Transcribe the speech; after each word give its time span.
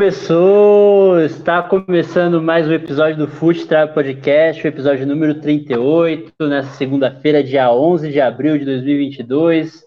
Começou, 0.00 1.20
está 1.20 1.62
começando 1.62 2.40
mais 2.40 2.66
um 2.66 2.72
episódio 2.72 3.18
do 3.18 3.28
Foot 3.28 3.66
Travel 3.66 3.92
Podcast, 3.92 4.64
o 4.64 4.66
episódio 4.66 5.06
número 5.06 5.34
38, 5.34 6.32
nessa 6.48 6.70
segunda-feira, 6.70 7.44
dia 7.44 7.70
11 7.70 8.10
de 8.10 8.18
abril 8.18 8.56
de 8.56 8.64
2022. 8.64 9.84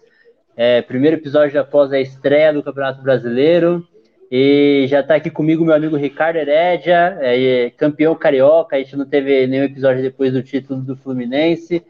É, 0.56 0.82
primeiro 0.82 1.16
episódio 1.16 1.60
após 1.60 1.92
a 1.92 1.98
estreia 1.98 2.52
do 2.52 2.62
Campeonato 2.62 3.02
Brasileiro. 3.02 3.84
E 4.30 4.86
já 4.86 5.00
está 5.00 5.16
aqui 5.16 5.30
comigo 5.30 5.64
meu 5.64 5.74
amigo 5.74 5.96
Ricardo 5.96 6.36
Herédia, 6.36 7.18
é, 7.20 7.70
campeão 7.76 8.14
carioca. 8.14 8.76
A 8.76 8.78
gente 8.78 8.96
não 8.96 9.06
teve 9.06 9.48
nenhum 9.48 9.64
episódio 9.64 10.00
depois 10.00 10.32
do 10.32 10.44
título 10.44 10.80
do 10.80 10.94
Fluminense. 10.94 11.84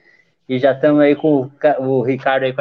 E 0.49 0.59
já 0.59 0.73
estamos 0.73 1.03
aí 1.03 1.15
com 1.15 1.51
o 1.79 2.01
Ricardo 2.01 2.45
aí 2.45 2.55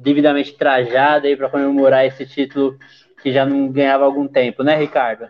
devidamente 0.00 0.54
trajado 0.54 1.26
aí 1.26 1.34
para 1.34 1.48
comemorar 1.48 2.04
esse 2.04 2.26
título 2.26 2.76
que 3.22 3.32
já 3.32 3.44
não 3.44 3.68
ganhava 3.68 4.04
algum 4.04 4.26
tempo, 4.26 4.62
né, 4.62 4.76
Ricardo? 4.76 5.28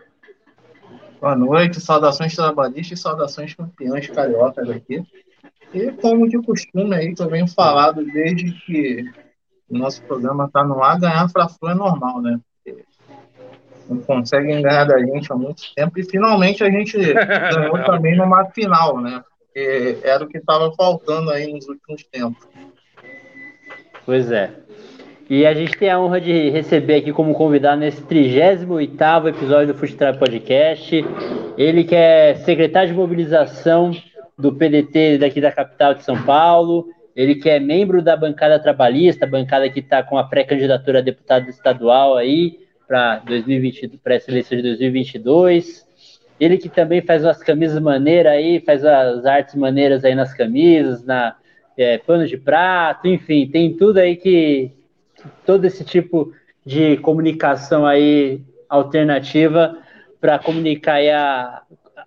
Boa 1.19 1.35
noite, 1.35 1.81
saudações 1.81 2.35
trabalhistas 2.35 2.97
e 2.97 3.01
saudações 3.01 3.53
campeões 3.53 4.07
cariocas 4.07 4.69
aqui. 4.69 5.03
E 5.73 5.91
como 5.91 6.27
de 6.27 6.41
costume 6.41 6.95
aí, 6.95 7.13
que 7.13 7.21
eu 7.21 7.29
venho 7.29 7.47
falado 7.47 8.03
desde 8.03 8.51
que 8.51 9.05
o 9.69 9.77
nosso 9.77 10.01
programa 10.03 10.45
está 10.45 10.63
no 10.63 10.81
ar, 10.81 10.99
ganhar 10.99 11.29
Fla-Flu 11.29 11.69
é 11.69 11.75
normal, 11.75 12.21
né? 12.21 12.39
Porque 12.63 12.83
não 13.89 13.99
conseguem 13.99 14.61
ganhar 14.61 14.85
da 14.85 14.97
gente 14.99 15.31
há 15.31 15.35
muito 15.35 15.61
tempo 15.75 15.99
e 15.99 16.03
finalmente 16.03 16.63
a 16.63 16.71
gente 16.71 16.97
ganhou 16.97 17.83
também 17.83 18.15
numa 18.15 18.45
final, 18.45 18.99
né? 19.01 19.21
Porque 19.39 19.99
era 20.03 20.23
o 20.23 20.27
que 20.27 20.37
estava 20.37 20.73
faltando 20.73 21.29
aí 21.31 21.51
nos 21.51 21.67
últimos 21.67 22.03
tempos. 22.05 22.47
Pois 24.05 24.31
é. 24.31 24.51
E 25.29 25.45
a 25.45 25.53
gente 25.53 25.77
tem 25.77 25.91
a 25.91 25.99
honra 25.99 26.19
de 26.19 26.49
receber 26.49 26.95
aqui 26.95 27.13
como 27.13 27.35
convidado 27.35 27.79
nesse 27.79 28.01
38º 28.01 29.29
episódio 29.29 29.73
do 29.73 29.77
Fugitrap 29.77 30.17
Podcast. 30.17 31.05
Ele 31.55 31.83
que 31.83 31.93
é 31.93 32.33
secretário 32.33 32.89
de 32.89 32.95
mobilização 32.95 33.91
do 34.35 34.51
PDT 34.51 35.19
daqui 35.19 35.39
da 35.39 35.51
capital 35.51 35.93
de 35.93 36.03
São 36.03 36.19
Paulo. 36.23 36.87
Ele 37.15 37.35
que 37.35 37.47
é 37.47 37.59
membro 37.59 38.01
da 38.01 38.17
bancada 38.17 38.57
trabalhista, 38.57 39.27
bancada 39.27 39.69
que 39.69 39.81
está 39.81 40.01
com 40.01 40.17
a 40.17 40.23
pré-candidatura 40.23 40.97
a 40.97 41.03
deputado 41.03 41.47
estadual 41.47 42.17
aí 42.17 42.57
para 42.87 43.19
2020, 43.19 43.99
para 44.03 44.15
essa 44.15 44.31
eleição 44.31 44.57
de 44.57 44.63
2022. 44.63 45.85
Ele 46.39 46.57
que 46.57 46.69
também 46.69 47.03
faz 47.03 47.23
umas 47.23 47.37
camisas 47.37 47.79
maneiras 47.79 48.33
aí, 48.33 48.59
faz 48.61 48.83
as 48.83 49.27
artes 49.27 49.53
maneiras 49.53 50.03
aí 50.03 50.15
nas 50.15 50.33
camisas, 50.33 51.05
na 51.05 51.35
é, 51.77 51.99
pano 51.99 52.25
de 52.25 52.35
prato, 52.35 53.07
enfim, 53.07 53.47
tem 53.47 53.77
tudo 53.77 53.99
aí 53.99 54.15
que 54.15 54.78
todo 55.45 55.65
esse 55.65 55.83
tipo 55.83 56.33
de 56.65 56.97
comunicação 56.97 57.85
aí 57.85 58.41
alternativa 58.67 59.77
para 60.21 60.37
comunicar 60.37 60.99
a, 61.09 61.63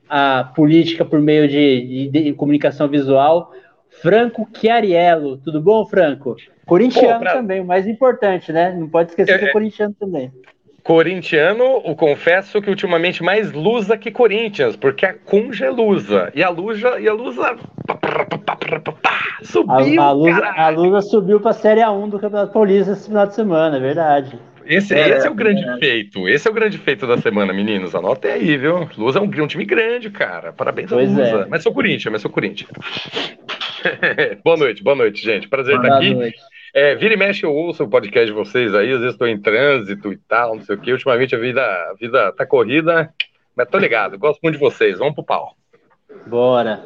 a 0.09 0.45
política 0.55 1.05
por 1.05 1.21
meio 1.21 1.49
de, 1.49 2.09
de, 2.11 2.25
de, 2.25 2.33
comunicação 2.35 2.89
visual. 2.89 3.53
Franco 3.89 4.49
Chiariello, 4.55 5.39
tudo 5.39 5.61
bom, 5.61 5.85
Franco? 5.87 6.37
Corintiano 6.67 7.15
Pô, 7.15 7.21
pra... 7.21 7.33
também, 7.35 7.61
o 7.61 7.65
mais 7.65 7.87
importante, 7.87 8.53
né? 8.53 8.73
Não 8.73 8.89
pode 8.89 9.11
esquecer 9.11 9.35
é, 9.35 9.39
que 9.39 9.45
é 9.47 9.53
corintiano 9.53 9.95
também. 9.99 10.33
Corintiano, 10.83 11.83
eu 11.85 11.95
confesso 11.95 12.61
que 12.61 12.69
ultimamente 12.69 13.23
mais 13.23 13.53
lusa 13.53 13.97
que 13.97 14.11
Corinthians, 14.11 14.75
porque 14.75 15.07
a 15.07 15.15
Cunja 15.15 15.67
é 15.67 15.71
lusa. 15.71 16.33
E 16.35 16.43
a 16.43 16.49
Lusa, 16.49 16.99
e 16.99 17.09
a 17.09 17.13
Lusa 17.13 17.57
subiu, 19.45 20.03
a, 20.03 20.07
a, 20.07 20.13
Lusa, 20.13 20.47
a 20.57 20.69
Lusa 20.71 21.03
subiu 21.03 21.41
para 21.41 21.51
a 21.53 21.55
Série 21.55 21.81
A1 21.81 22.11
do 22.11 22.19
Campeonato 22.19 22.53
Paulista 22.53 22.93
esse 22.93 23.07
final 23.07 23.27
de 23.27 23.35
semana, 23.35 23.77
é 23.77 23.81
verdade. 23.81 24.39
Esse 24.65 24.95
é, 24.95 25.09
esse 25.11 25.27
é 25.27 25.31
o 25.31 25.35
grande 25.35 25.65
é. 25.65 25.77
feito. 25.79 26.29
Esse 26.29 26.49
é 26.49 26.51
o 26.51 26.55
grande 26.55 26.79
feito 26.79 27.07
da 27.07 27.19
semana, 27.19 27.53
meninos. 27.53 27.95
Anotem 27.95 28.31
aí, 28.31 28.57
viu? 28.57 28.89
Lusa 28.97 29.19
é 29.19 29.23
um, 29.23 29.25
um 29.25 29.47
time 29.47 29.65
grande, 29.65 30.11
cara. 30.11 30.53
Parabéns 30.53 30.91
pois 30.91 31.09
a 31.09 31.13
Lusa. 31.13 31.43
É. 31.43 31.47
Mas 31.47 31.63
sou 31.63 31.73
Corinthians, 31.73 32.13
mas 32.13 32.23
sou 32.23 32.31
Corinthians. 32.31 32.71
boa 34.45 34.57
noite, 34.57 34.83
boa 34.83 34.97
noite, 34.97 35.23
gente. 35.23 35.49
Prazer 35.49 35.77
boa 35.77 35.87
estar 35.87 35.99
aqui. 35.99 36.15
Noite. 36.15 36.39
É, 36.75 36.95
vira 36.95 37.13
e 37.13 37.17
mexe, 37.19 37.45
eu 37.45 37.55
ouço 37.55 37.85
o 37.85 37.89
podcast 37.89 38.27
de 38.27 38.33
vocês 38.33 38.75
aí, 38.75 38.93
às 38.93 39.01
vezes 39.01 39.13
estou 39.13 39.29
em 39.29 39.39
trânsito 39.39 40.11
e 40.11 40.17
tal, 40.17 40.57
não 40.57 40.63
sei 40.63 40.75
o 40.75 40.79
que. 40.81 40.91
Ultimamente 40.91 41.35
a 41.35 41.39
vida, 41.39 41.61
a 41.63 41.95
vida 42.01 42.33
tá 42.33 42.47
corrida, 42.47 43.13
mas 43.55 43.69
tô 43.69 43.77
ligado, 43.77 44.19
gosto 44.19 44.41
muito 44.43 44.55
de 44.55 44.61
vocês. 44.61 44.99
Vamos 44.99 45.15
pro 45.15 45.23
pau. 45.23 45.55
Bora. 46.27 46.83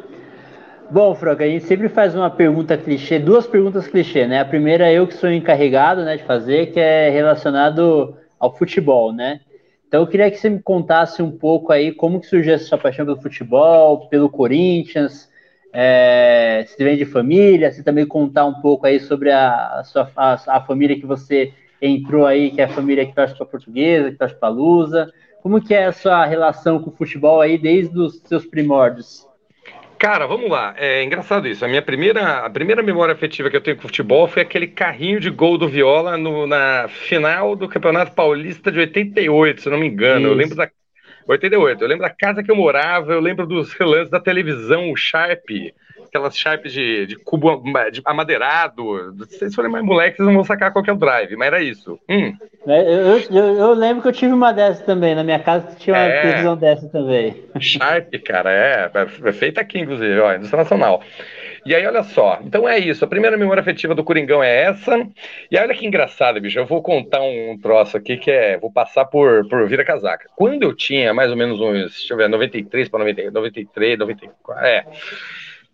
Bom, 0.90 1.14
Franco, 1.14 1.42
a 1.42 1.46
gente 1.46 1.64
sempre 1.64 1.88
faz 1.88 2.14
uma 2.14 2.30
pergunta 2.30 2.76
clichê, 2.76 3.18
duas 3.18 3.46
perguntas 3.46 3.86
clichê, 3.86 4.26
né? 4.26 4.40
A 4.40 4.44
primeira 4.44 4.92
eu 4.92 5.06
que 5.06 5.14
sou 5.14 5.30
encarregado 5.30 6.04
né, 6.04 6.16
de 6.16 6.24
fazer, 6.24 6.72
que 6.72 6.80
é 6.80 7.08
relacionado 7.10 8.16
ao 8.38 8.56
futebol, 8.56 9.12
né? 9.12 9.40
Então 9.86 10.00
eu 10.00 10.06
queria 10.06 10.30
que 10.30 10.36
você 10.36 10.50
me 10.50 10.60
contasse 10.60 11.22
um 11.22 11.30
pouco 11.30 11.72
aí 11.72 11.92
como 11.92 12.20
que 12.20 12.26
surgiu 12.26 12.54
essa 12.54 12.64
sua 12.64 12.78
paixão 12.78 13.04
pelo 13.04 13.20
futebol, 13.20 14.08
pelo 14.08 14.28
Corinthians, 14.28 15.28
é, 15.78 16.64
se 16.66 16.82
vem 16.82 16.96
de 16.96 17.04
família, 17.04 17.70
se 17.70 17.84
também 17.84 18.06
contar 18.06 18.46
um 18.46 18.54
pouco 18.62 18.86
aí 18.86 18.98
sobre 18.98 19.30
a, 19.30 19.80
a 19.80 19.84
sua 19.84 20.10
a, 20.16 20.56
a, 20.56 20.60
família 20.62 20.98
que 20.98 21.04
você 21.04 21.52
entrou 21.82 22.24
aí, 22.24 22.50
que 22.50 22.62
é 22.62 22.64
a 22.64 22.68
família 22.68 23.04
que 23.04 23.14
torce 23.14 23.36
para 23.36 23.44
portuguesa, 23.44 24.10
que 24.10 24.16
torce 24.16 24.34
para 24.34 24.48
Lusa. 24.48 25.12
Como 25.42 25.62
que 25.62 25.74
é 25.74 25.84
a 25.84 25.92
sua 25.92 26.24
relação 26.24 26.78
com 26.78 26.88
o 26.88 26.96
futebol 26.96 27.42
aí 27.42 27.58
desde 27.58 27.98
os 27.98 28.22
seus 28.24 28.46
primórdios? 28.46 29.28
Cara, 29.98 30.26
vamos 30.26 30.50
lá. 30.50 30.74
É 30.78 31.04
engraçado 31.04 31.46
isso. 31.46 31.62
A 31.62 31.68
minha 31.68 31.82
primeira, 31.82 32.38
a 32.38 32.48
primeira 32.48 32.82
memória 32.82 33.12
afetiva 33.12 33.50
que 33.50 33.56
eu 33.56 33.60
tenho 33.60 33.76
com 33.76 33.84
o 33.84 33.86
futebol 33.86 34.26
foi 34.26 34.40
aquele 34.40 34.68
carrinho 34.68 35.20
de 35.20 35.28
gol 35.28 35.58
do 35.58 35.68
Viola 35.68 36.16
no, 36.16 36.46
na 36.46 36.88
final 36.88 37.54
do 37.54 37.68
Campeonato 37.68 38.12
Paulista 38.12 38.72
de 38.72 38.78
88, 38.78 39.60
se 39.60 39.68
não 39.68 39.78
me 39.78 39.88
engano. 39.88 40.20
Isso. 40.20 40.28
Eu 40.28 40.34
lembro 40.34 40.56
da 40.56 40.70
88. 41.26 41.82
Eu 41.82 41.88
lembro 41.88 42.04
da 42.04 42.10
casa 42.10 42.42
que 42.42 42.50
eu 42.50 42.56
morava, 42.56 43.12
eu 43.12 43.20
lembro 43.20 43.46
dos 43.46 43.72
relances 43.78 44.10
da 44.10 44.20
televisão, 44.20 44.90
o 44.90 44.96
Sharp, 44.96 45.44
aquelas 46.04 46.36
Sharps 46.36 46.72
de, 46.72 47.06
de 47.06 47.16
cubo 47.16 47.62
de 47.90 48.00
amadeirado. 48.04 49.14
Se 49.26 49.38
vocês 49.38 49.54
forem 49.54 49.70
mais 49.70 49.84
moleques, 49.84 50.16
vocês 50.16 50.26
não 50.26 50.34
vão 50.34 50.44
sacar 50.44 50.72
qual 50.72 50.82
que 50.82 50.90
é 50.90 50.92
o 50.92 50.98
drive, 50.98 51.36
mas 51.36 51.46
era 51.48 51.62
isso. 51.62 51.98
Hum. 52.08 52.34
É, 52.66 52.80
eu, 52.82 53.18
eu, 53.30 53.56
eu, 53.58 53.74
lembro 53.74 54.02
que 54.02 54.08
eu 54.08 54.12
tive 54.12 54.32
uma 54.32 54.52
dessa 54.52 54.82
também, 54.84 55.14
na 55.14 55.22
minha 55.22 55.38
casa 55.38 55.76
tinha 55.76 55.94
uma 55.94 56.02
é, 56.02 56.22
televisão 56.22 56.56
dessa 56.56 56.88
também. 56.88 57.44
Sharp, 57.60 58.12
cara, 58.24 58.50
é, 58.52 58.90
é 59.24 59.32
feita 59.32 59.60
aqui, 59.60 59.78
inclusive, 59.78 60.18
ó, 60.18 60.34
indústria 60.34 60.62
nacional. 60.62 61.02
E 61.66 61.74
aí, 61.74 61.84
olha 61.84 62.04
só. 62.04 62.38
Então 62.44 62.68
é 62.68 62.78
isso. 62.78 63.04
A 63.04 63.08
primeira 63.08 63.36
memória 63.36 63.60
afetiva 63.60 63.92
do 63.92 64.04
Coringão 64.04 64.40
é 64.40 64.62
essa. 64.62 64.96
E 65.50 65.58
olha 65.58 65.74
que 65.74 65.84
engraçado, 65.84 66.40
bicho. 66.40 66.60
Eu 66.60 66.64
vou 66.64 66.80
contar 66.80 67.20
um 67.22 67.58
troço 67.60 67.96
aqui 67.96 68.16
que 68.16 68.30
é. 68.30 68.56
Vou 68.56 68.72
passar 68.72 69.04
por, 69.04 69.48
por 69.48 69.68
vira 69.68 69.84
casaca. 69.84 70.30
Quando 70.36 70.62
eu 70.62 70.72
tinha 70.72 71.12
mais 71.12 71.28
ou 71.30 71.36
menos 71.36 71.60
uns. 71.60 71.90
Deixa 71.96 72.14
eu 72.14 72.18
ver, 72.18 72.28
93 72.28 72.88
para 72.88 73.04
93, 73.32 73.98
94. 73.98 74.64
É. 74.64 74.84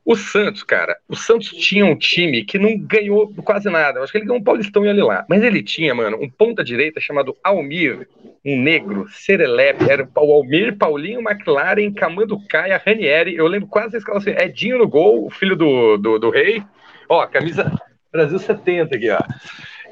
O 0.05 0.17
Santos, 0.17 0.65
cara, 0.65 0.97
o 1.09 1.15
Santos 1.15 1.49
tinha 1.49 1.87
um 1.87 1.97
time 1.97 2.45
que 2.45 2.59
não 2.59 2.77
ganhou 2.77 3.33
quase 3.45 3.71
nada. 3.71 3.99
Eu 3.99 4.03
acho 4.03 4.11
que 4.11 4.19
ele 4.19 4.27
ganhou 4.27 4.41
um 4.41 4.45
Paulistão 4.45 4.85
e 4.85 4.89
olha 4.89 5.05
lá. 5.05 5.25
Mas 5.29 5.43
ele 5.45 5.63
tinha, 5.63 5.95
mano, 5.95 6.19
um 6.21 6.29
ponta-direita 6.29 7.01
chamado 7.01 7.37
Almir, 7.43 8.09
um 8.45 8.61
negro, 8.61 9.07
Serelepe, 9.09 9.89
era 9.89 10.09
o 10.17 10.33
Almir, 10.33 10.77
Paulinho, 10.77 11.21
McLaren, 11.21 11.93
Camando 11.93 12.37
Caia, 12.49 12.83
Ranieri. 12.85 13.37
Eu 13.37 13.47
lembro 13.47 13.69
quase 13.69 13.95
a 13.95 13.99
escalação. 13.99 14.33
Edinho 14.33 14.79
no 14.79 14.89
gol, 14.89 15.25
o 15.27 15.31
filho 15.31 15.55
do, 15.55 15.97
do, 15.97 16.19
do 16.19 16.31
rei. 16.31 16.65
Ó, 17.09 17.25
camisa 17.27 17.71
Brasil 18.13 18.39
70 18.39 18.97
aqui, 18.97 19.09
ó. 19.09 19.21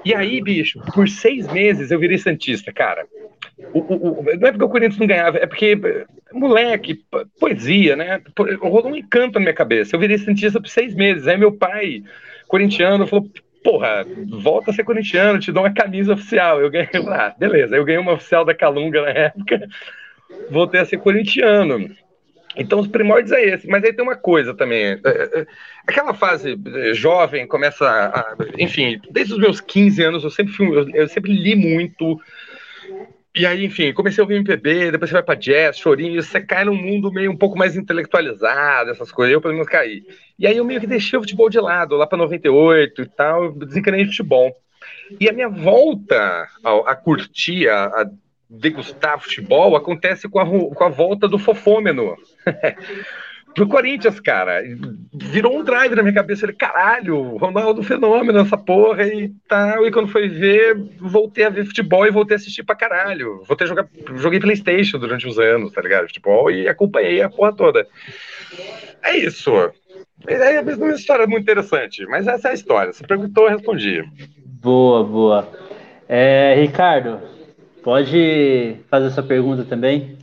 E 0.04 0.14
aí, 0.14 0.40
bicho, 0.40 0.80
por 0.94 1.08
seis 1.08 1.50
meses 1.52 1.90
eu 1.90 1.98
virei 1.98 2.18
Santista, 2.18 2.72
cara. 2.72 3.06
O, 3.74 3.78
o, 3.78 4.20
o, 4.20 4.24
não 4.24 4.48
é 4.48 4.52
porque 4.52 4.64
o 4.64 4.68
Corinthians 4.68 4.98
não 4.98 5.06
ganhava, 5.06 5.38
é 5.38 5.46
porque, 5.46 5.78
moleque, 6.32 7.04
poesia, 7.38 7.94
né? 7.94 8.20
Rolou 8.60 8.88
um 8.88 8.96
encanto 8.96 9.34
na 9.34 9.40
minha 9.40 9.54
cabeça. 9.54 9.94
Eu 9.94 10.00
virei 10.00 10.16
Santista 10.18 10.60
por 10.60 10.68
seis 10.68 10.94
meses. 10.94 11.26
Aí 11.26 11.36
meu 11.36 11.52
pai, 11.52 12.02
corintiano, 12.48 13.06
falou: 13.06 13.28
porra, 13.62 14.06
volta 14.28 14.70
a 14.70 14.74
ser 14.74 14.84
corintiano, 14.84 15.38
te 15.38 15.52
dou 15.52 15.62
uma 15.62 15.72
camisa 15.72 16.14
oficial. 16.14 16.60
Eu 16.60 16.70
ganhei, 16.70 16.88
ah, 17.08 17.34
beleza. 17.38 17.76
Eu 17.76 17.84
ganhei 17.84 18.00
uma 18.00 18.14
oficial 18.14 18.44
da 18.44 18.54
Calunga 18.54 19.02
na 19.02 19.10
época, 19.10 19.68
voltei 20.50 20.80
a 20.80 20.84
ser 20.84 20.98
corintiano. 20.98 21.90
Então, 22.56 22.80
os 22.80 22.88
primórdios 22.88 23.32
é 23.32 23.44
esse. 23.44 23.68
Mas 23.68 23.84
aí 23.84 23.92
tem 23.92 24.04
uma 24.04 24.16
coisa 24.16 24.54
também. 24.54 24.84
É, 24.84 25.00
é, 25.04 25.46
aquela 25.86 26.14
fase 26.14 26.58
jovem 26.94 27.46
começa 27.46 27.86
a. 27.88 28.36
Enfim, 28.58 29.00
desde 29.10 29.34
os 29.34 29.38
meus 29.38 29.60
15 29.60 30.02
anos 30.02 30.24
eu 30.24 30.30
sempre, 30.30 30.52
fui, 30.52 30.90
eu 30.94 31.08
sempre 31.08 31.32
li 31.32 31.54
muito. 31.54 32.20
E 33.32 33.46
aí, 33.46 33.64
enfim, 33.64 33.92
comecei 33.92 34.20
a 34.20 34.24
ouvir 34.24 34.34
MPB, 34.34 34.90
depois 34.90 35.08
você 35.08 35.14
vai 35.14 35.22
pra 35.22 35.36
jazz, 35.36 35.78
chorinho, 35.78 36.20
você 36.20 36.40
cai 36.40 36.64
num 36.64 36.74
mundo 36.74 37.12
meio 37.12 37.30
um 37.30 37.36
pouco 37.36 37.56
mais 37.56 37.76
intelectualizado, 37.76 38.90
essas 38.90 39.12
coisas. 39.12 39.32
Eu, 39.32 39.40
pelo 39.40 39.54
menos, 39.54 39.68
caí. 39.68 40.02
E 40.36 40.48
aí 40.48 40.56
eu 40.56 40.64
meio 40.64 40.80
que 40.80 40.86
deixei 40.86 41.16
o 41.16 41.22
futebol 41.22 41.48
de 41.48 41.60
lado, 41.60 41.94
lá 41.94 42.08
pra 42.08 42.18
98 42.18 43.02
e 43.02 43.06
tal, 43.06 43.52
desencanei 43.52 44.02
de 44.02 44.10
futebol. 44.10 44.52
E 45.20 45.28
a 45.28 45.32
minha 45.32 45.48
volta 45.48 46.48
a, 46.64 46.90
a 46.90 46.96
curtir, 46.96 47.68
a, 47.68 47.84
a 47.84 48.10
degustar 48.48 49.20
futebol 49.20 49.76
acontece 49.76 50.28
com 50.28 50.40
a, 50.40 50.46
com 50.46 50.84
a 50.84 50.88
volta 50.88 51.28
do 51.28 51.38
fofômeno. 51.38 52.16
pro 53.54 53.68
Corinthians, 53.68 54.20
cara. 54.20 54.62
Virou 55.12 55.58
um 55.58 55.64
drive 55.64 55.94
na 55.94 56.02
minha 56.02 56.14
cabeça. 56.14 56.46
Ele, 56.46 56.52
caralho, 56.52 57.36
Ronaldo 57.36 57.82
fenômeno 57.82 58.38
essa 58.38 58.56
porra 58.56 59.06
e 59.06 59.30
tal. 59.48 59.86
E 59.86 59.90
quando 59.90 60.08
foi 60.08 60.28
ver, 60.28 60.76
voltei 60.98 61.44
a 61.44 61.50
ver 61.50 61.64
futebol 61.64 62.06
e 62.06 62.10
voltei 62.10 62.36
a 62.36 62.38
assistir 62.38 62.62
pra 62.62 62.74
caralho. 62.74 63.42
Voltei 63.46 63.64
a 63.64 63.68
jogar, 63.68 63.88
joguei 64.16 64.40
Playstation 64.40 64.98
durante 64.98 65.26
uns 65.26 65.38
anos, 65.38 65.72
tá 65.72 65.80
ligado? 65.80 66.06
Futebol 66.06 66.50
e 66.50 66.68
acompanhei 66.68 67.22
a 67.22 67.28
porra 67.28 67.52
toda. 67.52 67.86
É 69.02 69.16
isso. 69.16 69.50
É, 70.26 70.56
é 70.56 70.60
uma 70.60 70.92
história 70.92 71.26
muito 71.26 71.42
interessante, 71.42 72.04
mas 72.06 72.26
essa 72.26 72.48
é 72.48 72.50
a 72.50 72.54
história. 72.54 72.92
Você 72.92 73.06
perguntou, 73.06 73.44
eu 73.44 73.56
respondi. 73.56 74.04
Boa, 74.44 75.02
boa. 75.02 75.48
É, 76.06 76.54
Ricardo, 76.60 77.20
pode 77.82 78.76
fazer 78.90 79.10
sua 79.10 79.22
pergunta 79.22 79.64
também? 79.64 80.19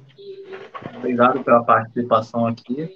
Obrigado 0.98 1.44
pela 1.44 1.64
participação 1.64 2.48
aqui. 2.48 2.90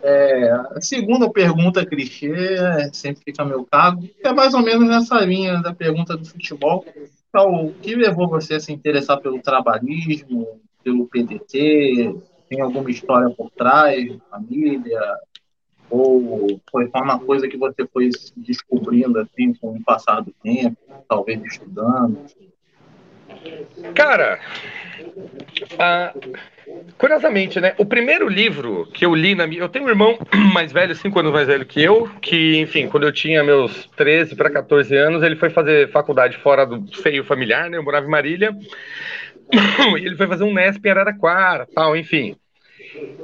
É, 0.00 0.50
a 0.50 0.80
segunda 0.80 1.30
pergunta 1.30 1.84
clichê 1.84 2.32
é, 2.32 2.90
sempre 2.92 3.22
fica 3.24 3.44
meu 3.44 3.64
cargo, 3.64 4.08
é 4.22 4.32
mais 4.32 4.54
ou 4.54 4.62
menos 4.62 4.88
nessa 4.88 5.18
linha 5.24 5.60
da 5.60 5.74
pergunta 5.74 6.16
do 6.16 6.24
futebol. 6.24 6.84
Então, 7.28 7.66
o 7.66 7.74
que 7.74 7.94
levou 7.94 8.28
você 8.28 8.54
a 8.54 8.60
se 8.60 8.72
interessar 8.72 9.20
pelo 9.20 9.40
trabalhismo, 9.40 10.60
pelo 10.82 11.06
PDT? 11.06 12.14
Tem 12.48 12.60
alguma 12.60 12.90
história 12.90 13.28
por 13.30 13.50
trás, 13.50 14.16
família? 14.30 15.00
Ou 15.90 16.60
foi 16.70 16.88
só 16.90 16.98
uma 17.02 17.18
coisa 17.18 17.48
que 17.48 17.56
você 17.56 17.86
foi 17.92 18.10
descobrindo 18.36 19.18
assim 19.18 19.52
com 19.54 19.72
o 19.72 19.82
passar 19.82 20.20
do 20.20 20.32
tempo, 20.42 20.76
talvez 21.08 21.42
estudando? 21.44 22.18
Cara, 23.94 24.38
ah, 25.78 26.14
curiosamente, 26.96 27.60
né? 27.60 27.74
O 27.78 27.84
primeiro 27.84 28.28
livro 28.28 28.86
que 28.92 29.04
eu 29.04 29.14
li 29.14 29.34
na 29.34 29.46
minha. 29.46 29.60
Eu 29.60 29.68
tenho 29.68 29.86
um 29.86 29.88
irmão 29.88 30.18
mais 30.52 30.72
velho, 30.72 30.94
cinco 30.94 31.18
anos 31.18 31.32
mais 31.32 31.46
velho 31.46 31.64
que 31.64 31.82
eu, 31.82 32.08
que, 32.20 32.58
enfim, 32.58 32.88
quando 32.88 33.04
eu 33.04 33.12
tinha 33.12 33.42
meus 33.42 33.86
13 33.96 34.36
para 34.36 34.50
14 34.50 34.94
anos, 34.96 35.22
ele 35.22 35.36
foi 35.36 35.50
fazer 35.50 35.90
faculdade 35.90 36.36
fora 36.38 36.66
do 36.66 36.94
seio 36.96 37.24
familiar, 37.24 37.70
né? 37.70 37.78
Eu 37.78 37.82
morava 37.82 38.06
em 38.06 38.10
Marília. 38.10 38.54
E 39.98 40.04
ele 40.04 40.16
foi 40.16 40.26
fazer 40.26 40.44
um 40.44 40.52
Nesp 40.52 40.84
em 40.84 40.90
Araraquara, 40.90 41.66
tal, 41.74 41.96
enfim. 41.96 42.36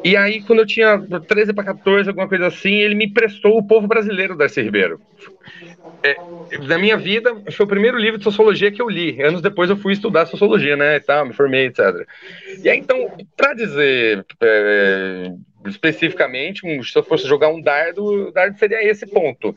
E 0.02 0.16
aí, 0.16 0.42
quando 0.42 0.60
eu 0.60 0.66
tinha 0.66 0.98
13 0.98 1.52
para 1.52 1.64
14, 1.64 2.08
alguma 2.08 2.28
coisa 2.28 2.46
assim, 2.46 2.72
ele 2.72 2.94
me 2.94 3.12
prestou 3.12 3.58
O 3.58 3.66
Povo 3.66 3.86
Brasileiro, 3.86 4.36
Darcy 4.36 4.62
Ribeiro. 4.62 5.00
É, 6.04 6.20
na 6.58 6.78
minha 6.78 6.96
vida, 6.96 7.34
foi 7.52 7.64
o 7.64 7.68
primeiro 7.68 7.98
livro 7.98 8.18
de 8.18 8.24
sociologia 8.24 8.70
que 8.70 8.80
eu 8.80 8.88
li. 8.88 9.20
Anos 9.22 9.40
depois 9.40 9.70
eu 9.70 9.76
fui 9.76 9.92
estudar 9.92 10.26
sociologia, 10.26 10.76
né, 10.76 10.96
e 10.96 11.00
tal, 11.00 11.26
me 11.26 11.32
formei, 11.32 11.66
etc. 11.66 12.06
E 12.62 12.68
aí, 12.68 12.78
então, 12.78 13.10
para 13.36 13.54
dizer 13.54 14.24
é, 14.42 15.32
especificamente, 15.66 16.66
um, 16.66 16.82
se 16.82 16.96
eu 16.96 17.02
fosse 17.02 17.26
jogar 17.26 17.48
um 17.48 17.60
dardo, 17.60 18.28
o 18.28 18.30
dardo 18.30 18.58
seria 18.58 18.82
esse 18.82 19.06
ponto. 19.06 19.54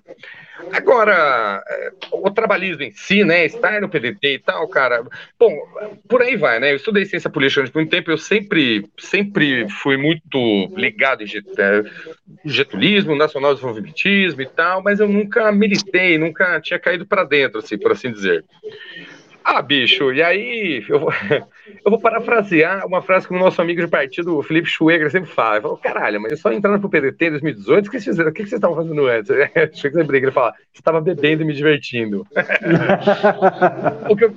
Agora, 0.72 1.64
é, 1.68 1.92
o 2.12 2.30
trabalhismo 2.32 2.84
em 2.84 2.92
si, 2.92 3.24
né, 3.24 3.46
estar 3.46 3.80
no 3.80 3.90
PDT 3.90 4.34
e 4.34 4.40
tal, 4.40 4.68
cara, 4.68 5.06
bom, 5.40 5.56
por 6.08 6.22
aí 6.22 6.36
vai, 6.36 6.60
né, 6.60 6.72
eu 6.72 6.78
estudei 6.78 7.06
ciência 7.06 7.30
política 7.30 7.62
durante 7.62 7.76
muito 7.76 7.92
tempo, 7.92 8.10
eu 8.10 8.18
sempre, 8.18 8.86
sempre 8.98 9.70
fui 9.70 9.98
muito 9.98 10.68
ligado 10.76 11.24
em 11.24 11.28
é, 11.28 11.84
getulismo, 12.46 13.16
nacional 13.16 13.54
desenvolvimentismo 13.54 14.42
e 14.42 14.48
tal, 14.48 14.82
mas 14.82 15.00
eu 15.00 15.08
nunca 15.08 15.52
militei, 15.52 16.18
nunca 16.18 16.60
tinha 16.60 16.80
caído 16.80 17.06
para 17.06 17.24
dentro, 17.24 17.60
assim, 17.60 17.78
por 17.78 17.92
assim 17.92 18.12
dizer. 18.12 18.44
Ah, 19.50 19.62
bicho, 19.62 20.12
e 20.12 20.22
aí 20.22 20.84
eu 20.90 21.00
vou, 21.00 21.10
eu 21.86 21.90
vou 21.90 21.98
parafrasear 22.02 22.86
uma 22.86 23.02
frase 23.02 23.26
que 23.26 23.34
o 23.34 23.40
nosso 23.40 23.62
amigo 23.62 23.80
de 23.80 23.88
partido, 23.88 24.44
Felipe 24.44 24.68
Schweger, 24.68 25.10
sempre 25.10 25.30
fala. 25.30 25.56
Ele 25.56 25.62
falou, 25.62 25.78
caralho, 25.78 26.22
mas 26.22 26.42
só 26.42 26.52
entrando 26.52 26.82
pro 26.82 26.90
PDT 26.90 27.28
em 27.28 27.30
2018, 27.30 27.88
o 27.88 27.92
que 27.92 27.98
vocês, 27.98 28.20
o 28.20 28.32
que 28.34 28.42
vocês 28.42 28.52
estavam 28.52 28.76
fazendo 28.76 29.08
antes? 29.08 29.32
Chega 29.80 30.00
você 30.00 30.04
briga, 30.04 30.26
ele 30.26 30.34
fala, 30.34 30.54
estava 30.74 31.00
bebendo 31.00 31.44
e 31.44 31.46
me 31.46 31.54
divertindo. 31.54 32.28
o, 34.10 34.18
que 34.18 34.26
eu, 34.26 34.36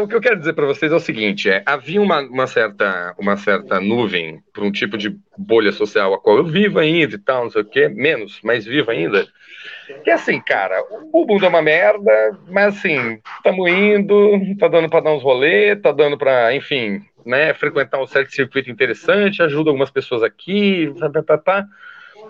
o 0.00 0.06
que 0.06 0.14
eu 0.14 0.20
quero 0.20 0.38
dizer 0.38 0.52
para 0.52 0.66
vocês 0.66 0.92
é 0.92 0.94
o 0.94 1.00
seguinte, 1.00 1.50
é, 1.50 1.64
havia 1.66 2.00
uma, 2.00 2.20
uma, 2.20 2.46
certa, 2.46 3.16
uma 3.18 3.36
certa 3.36 3.80
nuvem 3.80 4.40
para 4.52 4.62
um 4.62 4.70
tipo 4.70 4.96
de 4.96 5.18
bolha 5.36 5.72
social 5.72 6.14
a 6.14 6.20
qual 6.20 6.36
eu 6.36 6.44
vivo 6.44 6.78
ainda 6.78 7.16
e 7.16 7.18
tal, 7.18 7.42
não 7.42 7.50
sei 7.50 7.62
o 7.62 7.64
quê, 7.64 7.88
menos, 7.88 8.38
mas 8.44 8.64
vivo 8.64 8.92
ainda, 8.92 9.26
que 10.04 10.10
assim, 10.10 10.40
cara, 10.40 10.82
o 11.12 11.26
mundo 11.26 11.44
é 11.44 11.48
uma 11.48 11.62
merda, 11.62 12.38
mas 12.48 12.76
assim, 12.76 13.20
estamos 13.36 13.70
indo, 13.70 14.56
tá 14.58 14.68
dando 14.68 14.88
para 14.88 15.04
dar 15.04 15.12
uns 15.12 15.22
rolês, 15.22 15.80
tá 15.80 15.92
dando 15.92 16.16
para, 16.16 16.54
enfim, 16.54 17.02
né, 17.24 17.54
frequentar 17.54 18.00
um 18.00 18.06
certo 18.06 18.34
circuito 18.34 18.70
interessante, 18.70 19.42
ajuda 19.42 19.70
algumas 19.70 19.90
pessoas 19.90 20.22
aqui, 20.22 20.92
tá, 20.98 21.10
tá, 21.10 21.22
tá, 21.22 21.38
tá, 21.38 21.66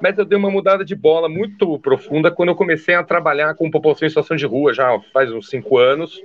mas 0.00 0.18
eu 0.18 0.24
dei 0.24 0.36
uma 0.36 0.50
mudada 0.50 0.84
de 0.84 0.94
bola 0.94 1.28
muito 1.28 1.78
profunda 1.78 2.30
quando 2.30 2.50
eu 2.50 2.56
comecei 2.56 2.94
a 2.94 3.04
trabalhar 3.04 3.54
com 3.54 3.70
população 3.70 4.06
em 4.06 4.10
situação 4.10 4.36
de 4.36 4.46
rua, 4.46 4.74
já 4.74 4.98
faz 5.12 5.30
uns 5.32 5.48
cinco 5.48 5.78
anos. 5.78 6.22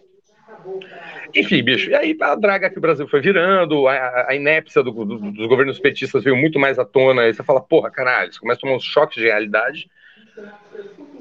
Enfim, 1.35 1.61
bicho, 1.61 1.89
e 1.89 1.95
aí 1.95 2.17
a 2.19 2.35
draga 2.35 2.69
que 2.69 2.77
o 2.77 2.81
Brasil 2.81 3.07
foi 3.07 3.21
virando, 3.21 3.87
a, 3.87 4.27
a 4.29 4.35
inépcia 4.35 4.81
do, 4.81 4.91
do, 4.91 5.31
dos 5.31 5.47
governos 5.47 5.79
petistas 5.79 6.23
veio 6.23 6.35
muito 6.35 6.57
mais 6.57 6.79
à 6.79 6.85
tona, 6.85 7.23
aí 7.23 7.33
você 7.33 7.43
fala, 7.43 7.61
porra, 7.61 7.91
caralho, 7.91 8.33
você 8.33 8.39
começa 8.39 8.59
a 8.59 8.61
tomar 8.61 8.75
uns 8.75 8.83
choques 8.83 9.17
de 9.17 9.25
realidade, 9.25 9.89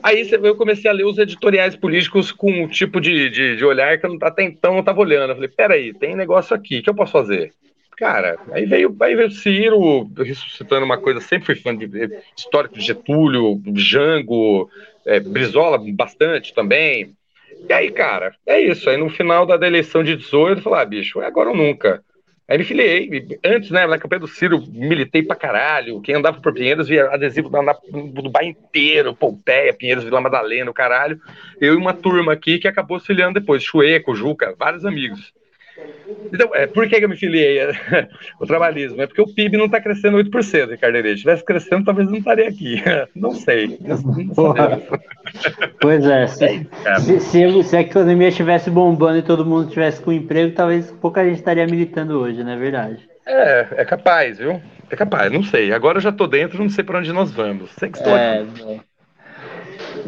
Aí 0.03 0.29
eu 0.31 0.55
comecei 0.55 0.91
a 0.91 0.95
ler 0.95 1.05
os 1.05 1.19
editoriais 1.19 1.77
políticos 1.77 2.31
com 2.31 2.51
um 2.51 2.69
tipo 2.69 3.01
de, 3.01 3.29
de, 3.31 3.57
de 3.57 3.65
olhar 3.65 3.99
que 3.99 4.07
eu 4.07 4.17
até 4.23 4.43
então 4.45 4.73
não 4.73 4.81
estava 4.81 5.01
olhando. 5.01 5.31
Eu 5.31 5.35
falei, 5.35 5.51
peraí, 5.51 5.95
tem 5.95 6.15
negócio 6.15 6.55
aqui, 6.55 6.79
o 6.79 6.83
que 6.83 6.91
eu 6.91 6.95
posso 6.95 7.13
fazer? 7.13 7.53
Cara, 7.97 8.39
aí 8.53 8.67
veio, 8.67 8.95
aí 9.01 9.17
veio 9.17 9.29
o 9.29 9.33
Ciro 9.33 10.11
ressuscitando 10.19 10.85
uma 10.85 10.99
coisa, 10.99 11.19
sempre 11.19 11.47
fui 11.47 11.55
fã 11.55 11.75
de 11.75 11.89
histórico 12.37 12.75
de 12.75 12.85
Getúlio, 12.85 13.61
Jango, 13.75 14.71
é, 15.07 15.19
Brizola 15.19 15.79
bastante 15.95 16.55
também. 16.55 17.15
E 17.69 17.73
aí, 17.73 17.91
cara, 17.91 18.35
é 18.47 18.61
isso. 18.61 18.91
Aí 18.91 18.99
no 18.99 19.09
final 19.09 19.47
da, 19.47 19.57
da 19.57 19.67
eleição 19.67 20.05
de 20.05 20.15
18, 20.15 20.59
eu 20.59 20.63
falei, 20.63 20.81
ah, 20.81 20.85
bicho, 20.85 21.23
é 21.23 21.27
agora 21.27 21.49
ou 21.49 21.57
nunca. 21.57 22.05
Aí 22.49 22.59
me 22.59 22.65
filiei. 22.65 23.39
Antes, 23.45 23.71
né, 23.71 23.87
na 23.87 23.99
campanha 23.99 24.21
do 24.21 24.29
Ciro, 24.29 24.63
militei 24.69 25.23
pra 25.23 25.35
caralho. 25.35 26.01
Quem 26.01 26.15
andava 26.15 26.41
por 26.41 26.55
Pinheiros 26.55 26.87
via 26.87 27.07
adesivo 27.11 27.51
do 27.51 28.31
bairro 28.31 28.51
inteiro, 28.51 29.17
Pompeia, 29.17 29.75
Pinheiros, 29.75 30.05
Vila 30.05 30.21
Madalena, 30.21 30.71
o 30.71 30.75
caralho. 30.75 31.21
Eu 31.61 31.75
e 31.75 31.77
uma 31.77 31.93
turma 31.93 32.33
aqui 32.33 32.59
que 32.59 32.69
acabou 32.69 33.01
se 33.01 33.07
filiando 33.07 33.41
depois. 33.41 33.65
Chueco, 33.65 34.15
Juca, 34.15 34.55
vários 34.57 34.85
amigos. 34.85 35.35
Então, 36.33 36.51
é, 36.55 36.67
por 36.67 36.89
que, 36.89 36.97
eu 36.97 37.09
me 37.09 37.17
filiei 37.17 37.59
o 38.41 38.47
trabalhismo? 38.47 39.01
É 39.01 39.07
porque 39.07 39.21
o 39.21 39.33
PIB 39.33 39.57
não 39.57 39.67
está 39.67 39.81
crescendo 39.81 40.19
8%, 40.19 40.71
Ricardo 40.71 41.03
Se 41.03 41.09
estivesse 41.09 41.45
crescendo, 41.45 41.85
talvez 41.85 42.09
não 42.09 42.19
estaria 42.19 42.49
aqui. 42.49 42.83
Não 43.15 43.33
sei. 43.33 43.79
Não, 43.81 43.97
pois 45.81 46.05
é. 46.05 46.27
Se, 46.27 46.45
é. 46.85 47.01
Se, 47.01 47.21
se, 47.21 47.63
se, 47.63 47.77
a 47.77 47.81
economia 47.81 48.29
estivesse 48.29 48.71
bombando 48.71 49.19
e 49.19 49.23
todo 49.23 49.45
mundo 49.45 49.65
estivesse 49.65 50.01
com 50.03 50.13
emprego, 50.13 50.55
talvez 50.55 50.91
pouca 50.93 51.25
gente 51.25 51.37
estaria 51.39 51.67
militando 51.67 52.19
hoje, 52.19 52.43
não 52.43 52.53
é 52.53 52.57
verdade? 52.57 53.09
É, 53.27 53.67
é 53.79 53.85
capaz, 53.85 54.39
viu? 54.39 54.61
É 54.91 54.97
capaz, 54.97 55.33
não 55.33 55.43
sei. 55.43 55.73
Agora 55.73 55.99
eu 55.99 56.03
já 56.03 56.11
estou 56.11 56.29
dentro, 56.29 56.63
não 56.63 56.71
sei 56.71 56.85
para 56.85 56.99
onde 56.99 57.13
nós 57.13 57.31
vamos. 57.33 57.71
Sei 57.73 57.91
que 57.91 57.99
estou 57.99 58.17
é, 58.17 58.41
aqui. 58.41 58.81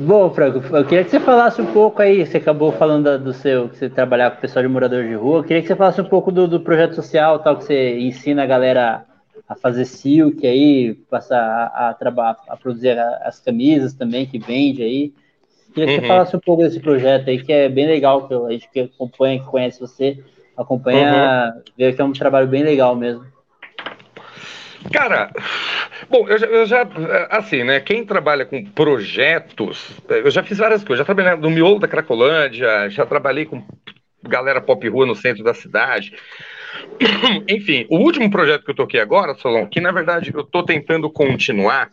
Bom, 0.00 0.30
Franco, 0.30 0.58
eu 0.76 0.84
queria 0.84 1.02
que 1.02 1.10
você 1.10 1.18
falasse 1.18 1.60
um 1.60 1.72
pouco 1.72 2.00
aí, 2.00 2.24
você 2.24 2.36
acabou 2.36 2.70
falando 2.70 3.18
do 3.18 3.32
seu, 3.32 3.68
que 3.68 3.76
você 3.76 3.90
trabalhar 3.90 4.30
com 4.30 4.38
o 4.38 4.40
pessoal 4.40 4.62
de 4.62 4.68
morador 4.68 5.02
de 5.02 5.14
rua, 5.14 5.38
eu 5.38 5.42
queria 5.44 5.60
que 5.60 5.66
você 5.66 5.74
falasse 5.74 6.00
um 6.00 6.04
pouco 6.04 6.30
do, 6.30 6.46
do 6.46 6.60
projeto 6.60 6.94
social, 6.94 7.40
tal, 7.40 7.56
que 7.56 7.64
você 7.64 7.98
ensina 7.98 8.44
a 8.44 8.46
galera 8.46 9.04
a 9.48 9.56
fazer 9.56 9.84
silk 9.84 10.46
aí, 10.46 10.94
passar 11.10 11.40
a, 11.40 11.90
a, 11.90 12.36
a 12.48 12.56
produzir 12.56 12.96
as 12.96 13.40
camisas 13.40 13.92
também, 13.92 14.24
que 14.24 14.38
vende 14.38 14.84
aí. 14.84 15.12
Queria 15.74 15.86
que 15.86 15.94
uhum. 15.94 16.00
você 16.00 16.06
falasse 16.06 16.36
um 16.36 16.40
pouco 16.40 16.62
desse 16.62 16.78
projeto 16.78 17.28
aí, 17.28 17.42
que 17.42 17.52
é 17.52 17.68
bem 17.68 17.86
legal, 17.86 18.28
que 18.28 18.34
a 18.34 18.50
gente 18.50 18.70
que 18.70 18.80
acompanha, 18.80 19.40
que 19.40 19.46
conhece 19.46 19.80
você, 19.80 20.22
acompanha, 20.56 21.54
uhum. 21.56 21.62
vê 21.76 21.92
que 21.92 22.00
é 22.00 22.04
um 22.04 22.12
trabalho 22.12 22.46
bem 22.46 22.62
legal 22.62 22.94
mesmo. 22.94 23.24
Cara, 24.92 25.30
bom, 26.08 26.28
eu 26.28 26.38
já, 26.38 26.46
eu 26.46 26.66
já, 26.66 26.88
assim, 27.30 27.64
né? 27.64 27.80
Quem 27.80 28.04
trabalha 28.04 28.46
com 28.46 28.64
projetos, 28.64 29.96
eu 30.08 30.30
já 30.30 30.42
fiz 30.42 30.58
várias 30.58 30.84
coisas. 30.84 30.98
Já 30.98 31.04
trabalhei 31.04 31.40
no 31.40 31.50
miolo 31.50 31.78
da 31.78 31.88
Cracolândia, 31.88 32.88
já 32.88 33.04
trabalhei 33.04 33.44
com 33.44 33.64
galera 34.22 34.60
pop 34.60 34.88
rua 34.88 35.06
no 35.06 35.14
centro 35.14 35.42
da 35.42 35.54
cidade. 35.54 36.14
Enfim, 37.48 37.86
o 37.90 37.98
último 37.98 38.30
projeto 38.30 38.64
que 38.64 38.70
eu 38.70 38.76
toquei 38.76 39.00
agora, 39.00 39.34
Solon, 39.34 39.66
que 39.66 39.80
na 39.80 39.92
verdade 39.92 40.32
eu 40.34 40.44
tô 40.44 40.62
tentando 40.62 41.10
continuar, 41.10 41.90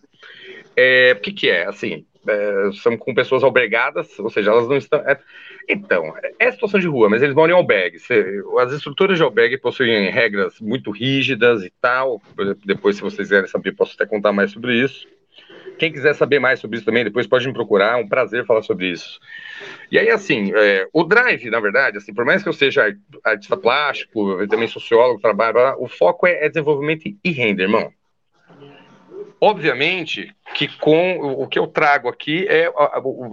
é, 0.75 1.13
o 1.17 1.21
que 1.21 1.31
que 1.31 1.49
é? 1.49 1.65
Assim, 1.65 2.05
é, 2.27 2.69
são 2.81 2.97
com 2.97 3.13
pessoas 3.13 3.43
albergadas, 3.43 4.17
ou 4.19 4.29
seja, 4.29 4.51
elas 4.51 4.67
não 4.67 4.77
estão. 4.77 4.99
É, 4.99 5.19
então, 5.67 6.13
é 6.39 6.51
situação 6.51 6.79
de 6.79 6.87
rua, 6.87 7.09
mas 7.09 7.21
eles 7.21 7.35
moram 7.35 7.53
em 7.53 7.57
albergue. 7.57 7.97
As 8.59 8.71
estruturas 8.71 9.17
de 9.17 9.23
albergue 9.23 9.57
possuem 9.57 10.09
regras 10.11 10.59
muito 10.59 10.91
rígidas 10.91 11.63
e 11.63 11.71
tal. 11.81 12.21
Depois, 12.63 12.95
se 12.95 13.01
vocês 13.01 13.27
quiserem 13.27 13.49
saber, 13.49 13.71
posso 13.73 13.93
até 13.95 14.05
contar 14.05 14.31
mais 14.31 14.51
sobre 14.51 14.75
isso. 14.75 15.07
Quem 15.77 15.91
quiser 15.91 16.13
saber 16.13 16.39
mais 16.39 16.59
sobre 16.59 16.77
isso 16.77 16.85
também, 16.85 17.03
depois 17.03 17.27
pode 17.27 17.47
me 17.47 17.53
procurar. 17.53 17.99
É 17.99 18.03
um 18.03 18.07
prazer 18.07 18.45
falar 18.45 18.61
sobre 18.61 18.89
isso. 18.89 19.19
E 19.91 19.99
aí, 19.99 20.09
assim, 20.09 20.51
é, 20.55 20.87
o 20.93 21.03
drive, 21.03 21.49
na 21.49 21.59
verdade, 21.59 21.97
assim, 21.97 22.13
por 22.13 22.23
mais 22.23 22.43
que 22.43 22.49
eu 22.49 22.53
seja 22.53 22.95
artista 23.23 23.57
plástico, 23.57 24.47
também 24.47 24.67
sociólogo, 24.67 25.19
trabalho, 25.19 25.75
o 25.79 25.87
foco 25.87 26.27
é, 26.27 26.45
é 26.45 26.49
desenvolvimento 26.49 27.11
e 27.23 27.31
renda, 27.31 27.63
irmão. 27.63 27.91
Obviamente 29.41 30.33
que 30.55 30.67
com 30.77 31.19
o 31.19 31.47
que 31.47 31.59
eu 31.59 31.67
trago 31.67 32.07
aqui 32.07 32.47
é 32.47 32.71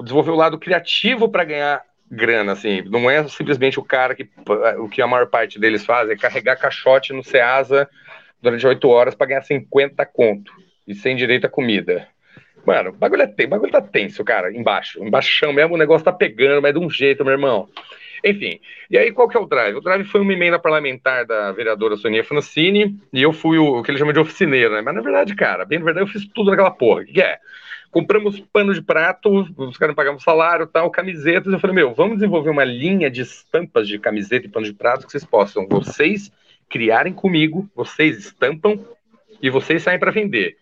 desenvolver 0.02 0.32
o 0.32 0.36
lado 0.36 0.58
criativo 0.58 1.28
para 1.28 1.44
ganhar 1.44 1.82
grana, 2.12 2.52
assim, 2.52 2.82
não 2.82 3.10
é 3.10 3.26
simplesmente 3.26 3.80
o 3.80 3.82
cara 3.82 4.14
que 4.14 4.28
o 4.78 4.88
que 4.88 5.00
a 5.00 5.06
maior 5.06 5.26
parte 5.28 5.58
deles 5.58 5.82
faz 5.82 6.10
é 6.10 6.14
carregar 6.14 6.56
caixote 6.56 7.14
no 7.14 7.24
Ceasa 7.24 7.88
durante 8.40 8.66
oito 8.66 8.86
horas 8.88 9.14
para 9.14 9.28
ganhar 9.28 9.42
50 9.42 10.04
conto 10.04 10.52
e 10.86 10.94
sem 10.94 11.16
direito 11.16 11.46
a 11.46 11.50
comida. 11.50 12.06
Mano, 12.66 12.90
o 12.90 12.92
bagulho, 12.92 13.22
é 13.22 13.46
bagulho 13.46 13.72
tá 13.72 13.80
tenso, 13.80 14.22
cara, 14.22 14.52
embaixo. 14.54 15.02
Embaixo 15.02 15.52
mesmo, 15.52 15.74
o 15.74 15.78
negócio 15.78 16.04
tá 16.04 16.12
pegando, 16.12 16.60
mas 16.60 16.74
de 16.74 16.78
um 16.78 16.90
jeito, 16.90 17.24
meu 17.24 17.32
irmão. 17.32 17.68
Enfim, 18.24 18.60
e 18.88 18.96
aí 18.96 19.10
qual 19.10 19.26
que 19.26 19.36
é 19.36 19.40
o 19.40 19.46
drive? 19.46 19.76
O 19.76 19.80
drive 19.80 20.04
foi 20.04 20.20
uma 20.20 20.32
emenda 20.32 20.58
parlamentar 20.58 21.26
da 21.26 21.50
vereadora 21.50 21.96
Sonia 21.96 22.22
Francini, 22.22 22.96
e 23.12 23.22
eu 23.22 23.32
fui 23.32 23.58
o, 23.58 23.78
o 23.78 23.82
que 23.82 23.90
ele 23.90 23.98
chama 23.98 24.12
de 24.12 24.20
oficineiro, 24.20 24.74
né? 24.74 24.82
Mas 24.82 24.94
na 24.94 25.00
verdade, 25.00 25.34
cara, 25.34 25.64
bem 25.64 25.78
na 25.78 25.84
verdade 25.84 26.06
eu 26.06 26.12
fiz 26.12 26.24
tudo 26.28 26.50
naquela 26.50 26.70
porra. 26.70 27.02
O 27.02 27.04
que 27.04 27.20
é? 27.20 27.38
Compramos 27.92 28.40
pano 28.52 28.74
de 28.74 28.82
prato, 28.82 29.46
os 29.56 29.76
caras 29.76 29.94
pagavam 29.94 30.18
salário 30.18 30.66
tal, 30.66 30.90
camisetas. 30.90 31.52
Eu 31.52 31.60
falei, 31.60 31.76
meu, 31.76 31.94
vamos 31.94 32.16
desenvolver 32.16 32.50
uma 32.50 32.64
linha 32.64 33.08
de 33.08 33.20
estampas 33.20 33.86
de 33.86 33.98
camiseta 33.98 34.46
e 34.46 34.48
pano 34.48 34.66
de 34.66 34.72
prato 34.72 35.06
que 35.06 35.12
vocês 35.12 35.24
possam, 35.24 35.68
vocês 35.68 36.32
criarem 36.68 37.12
comigo, 37.12 37.70
vocês 37.76 38.18
estampam 38.18 38.84
e 39.40 39.48
vocês 39.48 39.82
saem 39.82 39.98
para 39.98 40.10
vender 40.10 40.56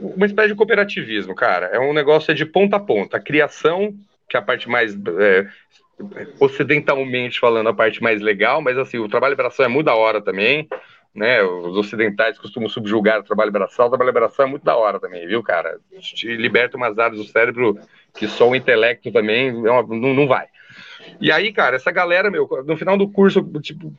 uma 0.00 0.26
espécie 0.26 0.48
de 0.48 0.54
cooperativismo, 0.54 1.34
cara. 1.34 1.66
É 1.66 1.78
um 1.78 1.92
negócio 1.92 2.34
de 2.34 2.46
ponta 2.46 2.76
a 2.76 2.80
ponta. 2.80 3.16
A 3.16 3.20
criação, 3.20 3.94
que 4.28 4.36
é 4.36 4.40
a 4.40 4.42
parte 4.42 4.68
mais. 4.68 4.94
É, 5.18 5.46
ocidentalmente 6.38 7.40
falando, 7.40 7.68
a 7.68 7.74
parte 7.74 8.00
mais 8.00 8.20
legal, 8.20 8.62
mas 8.62 8.78
assim, 8.78 8.98
o 8.98 9.08
trabalho 9.08 9.34
braçal 9.34 9.66
é 9.66 9.68
muito 9.68 9.86
da 9.86 9.96
hora 9.96 10.20
também. 10.20 10.68
Né, 11.14 11.42
os 11.42 11.76
ocidentais 11.76 12.38
costumam 12.38 12.68
subjugar 12.68 13.18
o 13.18 13.24
trabalho 13.24 13.50
braçal, 13.50 13.86
o 13.86 13.88
trabalho 13.88 14.12
braçal 14.12 14.46
é 14.46 14.48
muito 14.48 14.62
da 14.62 14.76
hora 14.76 15.00
também, 15.00 15.26
viu, 15.26 15.42
cara? 15.42 15.80
Te 16.00 16.36
liberta 16.36 16.76
umas 16.76 16.96
áreas 16.96 17.18
do 17.18 17.26
cérebro 17.26 17.76
que 18.14 18.28
só 18.28 18.48
o 18.48 18.54
intelecto 18.54 19.10
também 19.10 19.48
é 19.48 19.52
não, 19.52 19.82
não 19.82 20.28
vai. 20.28 20.46
E 21.20 21.32
aí, 21.32 21.52
cara, 21.52 21.76
essa 21.76 21.90
galera, 21.90 22.30
meu, 22.30 22.48
no 22.64 22.76
final 22.76 22.96
do 22.96 23.08
curso, 23.08 23.42
tipo, 23.60 23.92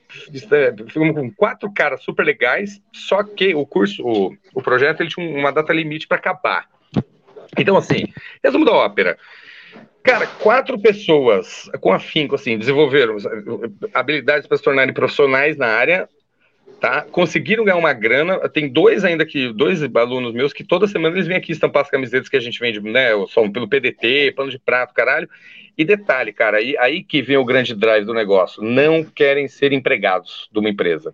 ficamos 0.87 1.15
com 1.15 1.31
quatro 1.31 1.71
caras 1.73 2.03
super 2.03 2.23
legais, 2.23 2.81
só 2.93 3.23
que 3.23 3.53
o 3.55 3.65
curso, 3.65 4.03
o, 4.05 4.37
o 4.53 4.61
projeto, 4.61 5.01
ele 5.01 5.09
tinha 5.09 5.27
uma 5.27 5.51
data 5.51 5.73
limite 5.73 6.07
para 6.07 6.17
acabar. 6.17 6.67
Então, 7.57 7.75
assim, 7.75 8.05
resumo 8.43 8.63
da 8.63 8.73
ópera. 8.73 9.17
Cara, 10.03 10.27
quatro 10.27 10.79
pessoas 10.79 11.69
com 11.81 11.91
afinco, 11.91 12.35
assim, 12.35 12.57
desenvolveram 12.57 13.17
habilidades 13.93 14.47
para 14.47 14.57
se 14.57 14.63
tornarem 14.63 14.93
profissionais 14.93 15.57
na 15.57 15.67
área, 15.67 16.07
tá? 16.79 17.01
Conseguiram 17.11 17.63
ganhar 17.63 17.77
uma 17.77 17.93
grana. 17.93 18.47
Tem 18.49 18.67
dois 18.67 19.03
ainda 19.03 19.25
que, 19.25 19.51
dois 19.53 19.81
alunos 19.83 20.33
meus 20.33 20.53
que 20.53 20.63
toda 20.63 20.87
semana 20.87 21.15
eles 21.15 21.27
vêm 21.27 21.37
aqui 21.37 21.51
estampar 21.51 21.83
as 21.83 21.89
camisetas 21.89 22.29
que 22.29 22.37
a 22.37 22.39
gente 22.39 22.59
vende, 22.59 22.79
né? 22.79 23.09
Só 23.27 23.47
pelo 23.49 23.67
PDT, 23.67 24.33
pano 24.35 24.49
de 24.49 24.59
prato, 24.59 24.93
caralho. 24.93 25.29
E 25.77 25.85
detalhe, 25.85 26.33
cara, 26.33 26.57
aí, 26.57 26.77
aí 26.77 27.03
que 27.03 27.21
vem 27.21 27.37
o 27.37 27.45
grande 27.45 27.73
drive 27.73 28.05
do 28.05 28.13
negócio. 28.13 28.61
Não 28.61 29.03
querem 29.03 29.47
ser 29.47 29.71
empregados 29.71 30.49
de 30.51 30.59
uma 30.59 30.69
empresa. 30.69 31.13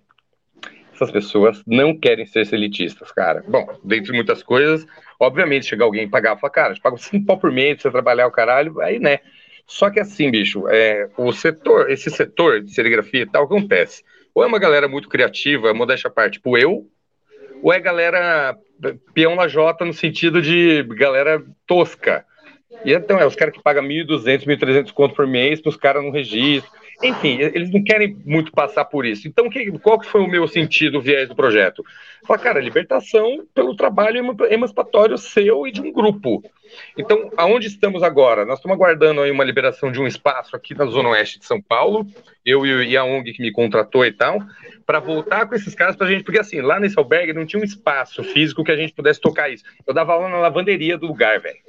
Essas 0.93 1.11
pessoas 1.11 1.61
não 1.67 1.95
querem 1.95 2.25
ser 2.25 2.51
elitistas, 2.53 3.11
cara. 3.11 3.43
Bom, 3.47 3.67
dentre 3.83 4.13
muitas 4.13 4.41
coisas, 4.41 4.87
obviamente, 5.19 5.65
chegar 5.65 5.85
alguém 5.85 6.05
e 6.05 6.09
pagar, 6.09 6.37
falar, 6.37 6.51
cara, 6.51 6.73
te 6.73 6.81
pago 6.81 6.97
cinco 6.97 7.25
pau 7.25 7.37
por 7.37 7.51
mês 7.51 7.75
pra 7.75 7.83
você 7.83 7.91
trabalhar 7.91 8.27
o 8.27 8.31
caralho, 8.31 8.79
aí, 8.79 8.97
né? 8.97 9.19
Só 9.67 9.89
que 9.89 9.99
assim, 9.99 10.31
bicho, 10.31 10.67
é, 10.69 11.09
o 11.17 11.33
setor, 11.33 11.89
esse 11.89 12.09
setor 12.09 12.61
de 12.61 12.71
serigrafia 12.71 13.23
e 13.23 13.25
tal, 13.25 13.43
acontece. 13.43 14.03
Ou 14.35 14.43
é 14.43 14.47
uma 14.47 14.59
galera 14.59 14.89
muito 14.89 15.07
criativa, 15.07 15.73
modéstia 15.73 16.09
à 16.09 16.11
parte, 16.11 16.33
tipo 16.33 16.57
eu, 16.57 16.85
ou 17.63 17.71
é 17.71 17.79
galera 17.79 18.57
peão 19.13 19.33
na 19.33 19.47
Jota 19.47 19.85
no 19.85 19.93
sentido 19.93 20.41
de 20.41 20.83
galera 20.83 21.41
tosca. 21.65 22.25
E 22.83 22.91
então 22.91 23.17
é 23.17 23.25
os 23.25 23.33
caras 23.33 23.55
que 23.55 23.63
pagam 23.63 23.83
1.200, 23.85 24.45
1.300 24.45 24.91
conto 24.91 25.15
por 25.15 25.25
mês 25.25 25.61
para 25.61 25.69
os 25.69 25.77
caras 25.77 26.03
no 26.03 26.11
registro. 26.11 26.69
Enfim, 27.03 27.39
eles 27.39 27.71
não 27.71 27.83
querem 27.83 28.17
muito 28.25 28.51
passar 28.51 28.85
por 28.85 29.05
isso. 29.05 29.27
Então, 29.27 29.49
que, 29.49 29.71
qual 29.79 29.99
que 29.99 30.07
foi 30.07 30.21
o 30.21 30.27
meu 30.27 30.47
sentido, 30.47 30.97
o 30.97 31.01
viés 31.01 31.27
do 31.27 31.35
projeto? 31.35 31.83
Falar, 32.25 32.39
cara, 32.39 32.59
libertação 32.59 33.45
pelo 33.53 33.75
trabalho 33.75 34.35
emancipatório 34.49 35.17
seu 35.17 35.67
e 35.67 35.71
de 35.71 35.81
um 35.81 35.91
grupo. 35.91 36.41
Então, 36.97 37.31
aonde 37.35 37.67
estamos 37.67 38.01
agora? 38.01 38.45
Nós 38.45 38.59
estamos 38.59 38.75
aguardando 38.75 39.21
aí 39.21 39.29
uma 39.29 39.43
liberação 39.43 39.91
de 39.91 39.99
um 39.99 40.07
espaço 40.07 40.55
aqui 40.55 40.73
na 40.73 40.85
Zona 40.85 41.09
Oeste 41.09 41.39
de 41.39 41.45
São 41.45 41.61
Paulo, 41.61 42.07
eu 42.45 42.65
e 42.65 42.95
a 42.95 43.03
ONG 43.03 43.33
que 43.33 43.41
me 43.41 43.51
contratou 43.51 44.05
e 44.05 44.11
tal, 44.11 44.41
para 44.85 44.99
voltar 44.99 45.47
com 45.47 45.55
esses 45.55 45.75
caras 45.75 45.95
para 45.95 46.07
a 46.07 46.09
gente, 46.09 46.23
porque 46.23 46.39
assim, 46.39 46.61
lá 46.61 46.79
nesse 46.79 46.97
albergue 46.97 47.33
não 47.33 47.45
tinha 47.45 47.61
um 47.61 47.65
espaço 47.65 48.23
físico 48.23 48.63
que 48.63 48.71
a 48.71 48.75
gente 48.75 48.93
pudesse 48.93 49.19
tocar 49.19 49.49
isso. 49.49 49.63
Eu 49.85 49.93
dava 49.93 50.13
aula 50.13 50.29
na 50.29 50.37
lavanderia 50.37 50.97
do 50.97 51.07
lugar, 51.07 51.39
velho. 51.39 51.59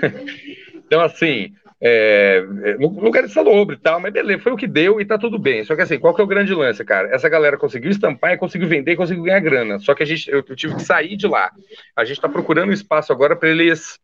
então, 0.74 1.00
assim, 1.00 1.52
é, 1.80 2.44
é 2.64 2.76
lugar 2.78 3.22
de 3.22 3.32
salobre 3.32 3.76
e 3.76 3.78
tal, 3.78 4.00
mas 4.00 4.12
beleza, 4.12 4.42
foi 4.42 4.52
o 4.52 4.56
que 4.56 4.66
deu 4.66 5.00
e 5.00 5.04
tá 5.04 5.18
tudo 5.18 5.38
bem. 5.38 5.64
Só 5.64 5.76
que 5.76 5.82
assim, 5.82 5.98
qual 5.98 6.14
que 6.14 6.20
é 6.20 6.24
o 6.24 6.28
grande 6.28 6.54
lance, 6.54 6.84
cara? 6.84 7.14
Essa 7.14 7.28
galera 7.28 7.58
conseguiu 7.58 7.90
estampar 7.90 8.38
conseguiu 8.38 8.68
vender 8.68 8.96
conseguiu 8.96 9.24
ganhar 9.24 9.40
grana. 9.40 9.78
Só 9.78 9.94
que 9.94 10.02
a 10.02 10.06
gente, 10.06 10.30
eu, 10.30 10.44
eu 10.48 10.56
tive 10.56 10.74
que 10.74 10.82
sair 10.82 11.16
de 11.16 11.26
lá. 11.26 11.50
A 11.94 12.04
gente 12.04 12.20
tá 12.20 12.28
procurando 12.28 12.70
um 12.70 12.72
espaço 12.72 13.12
agora 13.12 13.36
para 13.36 13.48
eles 13.48 13.98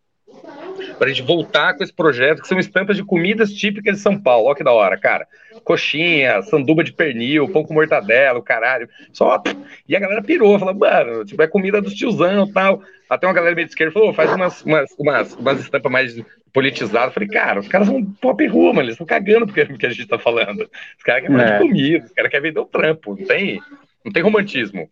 para 1.03 1.11
a 1.11 1.13
gente 1.13 1.27
voltar 1.27 1.75
com 1.75 1.83
esse 1.83 1.93
projeto, 1.93 2.43
que 2.43 2.47
são 2.47 2.61
estampas 2.61 2.97
de 2.97 3.03
comidas 3.03 3.53
típicas 3.53 3.97
de 3.97 4.01
São 4.01 4.17
Paulo. 4.17 4.47
Olha 4.47 4.55
que 4.55 4.63
da 4.63 4.71
hora, 4.71 4.97
cara. 4.97 5.27
Coxinha, 5.65 6.41
sanduba 6.43 6.85
de 6.85 6.93
pernil, 6.93 7.49
pão 7.49 7.65
com 7.65 7.75
mortadela, 7.75 8.39
o 8.39 8.43
caralho. 8.43 8.89
Só. 9.13 9.43
E 9.89 9.97
a 9.97 9.99
galera 9.99 10.23
pirou, 10.23 10.57
falou, 10.61 10.77
mano, 10.77 11.25
tipo, 11.25 11.43
é 11.43 11.49
comida 11.49 11.83
dos 11.83 11.95
tiozão 11.95 12.47
e 12.47 12.53
tal. 12.53 12.85
Até 13.11 13.27
uma 13.27 13.33
galera 13.33 13.53
meio 13.53 13.67
de 13.67 13.73
esquerda 13.73 13.93
falou, 13.93 14.15
faz 14.15 14.33
umas, 14.33 14.63
umas, 14.63 14.95
umas, 14.97 15.35
umas 15.35 15.59
estampas 15.59 15.91
mais 15.91 16.23
politizadas. 16.53 17.09
Eu 17.09 17.15
falei, 17.15 17.29
cara, 17.31 17.59
os 17.59 17.67
caras 17.67 17.89
são 17.89 18.05
pop 18.05 18.47
rua, 18.47 18.73
mano, 18.73 18.83
eles 18.83 18.93
estão 18.93 19.05
cagando 19.05 19.45
porque, 19.45 19.65
porque 19.65 19.87
a 19.87 19.91
gente 19.91 20.07
tá 20.07 20.21
falando. 20.21 20.71
Os 20.97 21.03
caras 21.03 21.23
querem 21.23 21.37
falar 21.37 21.49
é. 21.49 21.59
de 21.59 21.67
comida, 21.67 22.07
os 22.07 22.13
caras 22.13 22.31
querem 22.31 22.49
vender 22.49 22.61
o 22.61 22.65
trampo, 22.65 23.17
não 23.19 23.27
tem, 23.27 23.61
não 24.05 24.13
tem 24.13 24.23
romantismo. 24.23 24.89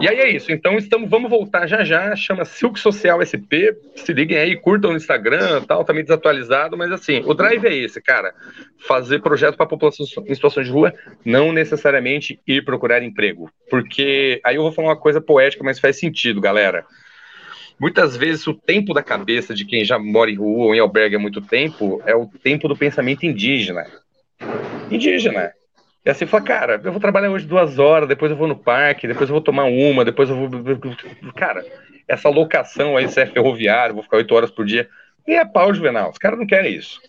E 0.00 0.08
aí 0.08 0.18
é 0.18 0.30
isso. 0.30 0.52
Então 0.52 0.76
estamos, 0.76 1.08
vamos 1.08 1.30
voltar 1.30 1.66
já 1.66 1.84
já. 1.84 2.14
Chama 2.14 2.44
Silk 2.44 2.78
Social 2.78 3.20
SP. 3.24 3.74
Se 3.96 4.12
liguem 4.12 4.38
aí, 4.38 4.56
curtam 4.56 4.90
no 4.90 4.96
Instagram, 4.96 5.62
tal, 5.62 5.84
tá 5.84 5.92
meio 5.92 6.04
desatualizado, 6.04 6.76
mas 6.76 6.92
assim, 6.92 7.22
o 7.24 7.34
drive 7.34 7.64
é 7.64 7.74
esse, 7.74 8.00
cara. 8.00 8.34
Fazer 8.86 9.20
projeto 9.20 9.56
para 9.56 9.66
população 9.66 10.06
em 10.26 10.34
situação 10.34 10.62
de 10.62 10.70
rua, 10.70 10.92
não 11.24 11.52
necessariamente 11.52 12.40
ir 12.46 12.64
procurar 12.64 13.02
emprego. 13.02 13.50
Porque 13.70 14.40
aí 14.44 14.56
eu 14.56 14.62
vou 14.62 14.72
falar 14.72 14.88
uma 14.88 14.96
coisa 14.96 15.20
poética, 15.20 15.64
mas 15.64 15.80
faz 15.80 15.98
sentido, 15.98 16.40
galera. 16.40 16.84
Muitas 17.78 18.16
vezes 18.16 18.46
o 18.46 18.54
tempo 18.54 18.94
da 18.94 19.02
cabeça 19.02 19.52
de 19.52 19.64
quem 19.64 19.84
já 19.84 19.98
mora 19.98 20.30
em 20.30 20.36
rua 20.36 20.66
ou 20.66 20.74
em 20.74 20.78
albergue 20.78 21.16
há 21.16 21.18
muito 21.18 21.40
tempo 21.40 22.00
é 22.06 22.14
o 22.14 22.26
tempo 22.26 22.68
do 22.68 22.76
pensamento 22.76 23.26
indígena. 23.26 23.84
Indígena. 24.90 25.52
E 26.04 26.10
assim, 26.10 26.26
fala, 26.26 26.42
cara, 26.42 26.80
eu 26.84 26.92
vou 26.92 27.00
trabalhar 27.00 27.30
hoje 27.30 27.46
duas 27.46 27.78
horas, 27.78 28.06
depois 28.08 28.30
eu 28.30 28.36
vou 28.36 28.46
no 28.46 28.56
parque, 28.56 29.08
depois 29.08 29.28
eu 29.30 29.34
vou 29.34 29.42
tomar 29.42 29.64
uma, 29.64 30.04
depois 30.04 30.28
eu 30.28 30.36
vou. 30.36 30.50
Cara, 31.34 31.64
essa 32.06 32.28
locação 32.28 32.96
aí, 32.96 33.08
se 33.08 33.20
é 33.20 33.26
ferroviário, 33.26 33.94
vou 33.94 34.04
ficar 34.04 34.18
oito 34.18 34.34
horas 34.34 34.50
por 34.50 34.66
dia. 34.66 34.88
E 35.26 35.32
é 35.32 35.44
pau, 35.44 35.72
Juvenal. 35.72 36.10
Os 36.10 36.18
caras 36.18 36.38
não 36.38 36.46
querem 36.46 36.74
isso. 36.74 37.00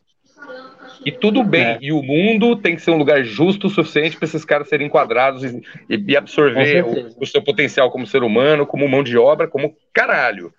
E 1.06 1.12
tudo 1.12 1.44
bem. 1.44 1.66
É. 1.66 1.78
E 1.82 1.92
o 1.92 2.02
mundo 2.02 2.56
tem 2.56 2.76
que 2.76 2.82
ser 2.82 2.92
um 2.92 2.98
lugar 2.98 3.24
justo 3.24 3.68
o 3.68 3.70
suficiente 3.70 4.18
para 4.18 4.26
esses 4.26 4.46
caras 4.46 4.70
serem 4.70 4.88
enquadrados 4.88 5.44
e, 5.44 5.62
e 5.90 6.16
absorver 6.16 6.84
o, 6.86 7.22
o, 7.22 7.26
seu 7.26 7.44
potencial 7.44 7.92
como 7.92 8.08
ser 8.08 8.24
humano, 8.24 8.66
como 8.66 8.88
mão 8.88 9.04
de 9.04 9.18
obra, 9.18 9.48
como 9.48 9.76
caralho. 9.94 10.54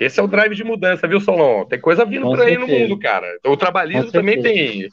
Esse 0.00 0.20
é 0.20 0.22
o 0.22 0.26
drive 0.26 0.54
de 0.54 0.64
mudança, 0.64 1.06
viu, 1.06 1.20
Solon? 1.20 1.64
Tem 1.64 1.80
coisa 1.80 2.04
vindo 2.04 2.26
por 2.26 2.40
aí 2.40 2.56
no 2.56 2.66
mundo, 2.66 2.98
cara. 2.98 3.26
O 3.44 3.56
trabalhismo 3.56 4.10
também 4.10 4.40
tem 4.40 4.88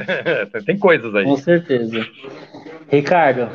Tem 0.66 0.78
coisas 0.78 1.14
aí. 1.14 1.24
Com 1.24 1.36
certeza. 1.36 2.06
Ricardo. 2.90 3.48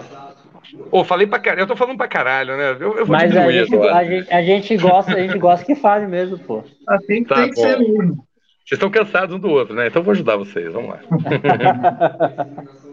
Ô, 0.91 1.03
falei 1.03 1.27
pra 1.27 1.39
caralho. 1.39 1.63
Eu 1.63 1.67
tô 1.67 1.75
falando 1.75 1.97
pra 1.97 2.07
caralho, 2.07 2.55
né? 2.57 2.71
Eu, 2.71 2.97
eu 2.97 3.05
vou 3.05 3.15
Mas 3.15 3.35
a 3.35 3.51
gente, 3.51 3.75
a, 3.75 4.03
gente, 4.03 4.33
a 4.33 4.41
gente, 4.41 4.77
gosta, 4.77 5.13
a 5.13 5.19
gente 5.19 5.37
gosta 5.39 5.65
que 5.65 5.75
fale 5.75 6.07
mesmo, 6.07 6.37
pô. 6.39 6.63
Assim 6.87 7.23
tá, 7.23 7.35
tem 7.35 7.49
que 7.49 7.59
ser 7.59 7.79
mesmo. 7.79 8.25
Vocês 8.65 8.77
estão 8.77 8.89
cansados 8.89 9.35
um 9.35 9.39
do 9.39 9.49
outro, 9.49 9.73
né? 9.73 9.87
Então 9.87 10.01
eu 10.01 10.03
vou 10.03 10.11
ajudar 10.11 10.35
vocês, 10.35 10.71
vamos 10.73 10.89
lá. 10.89 10.99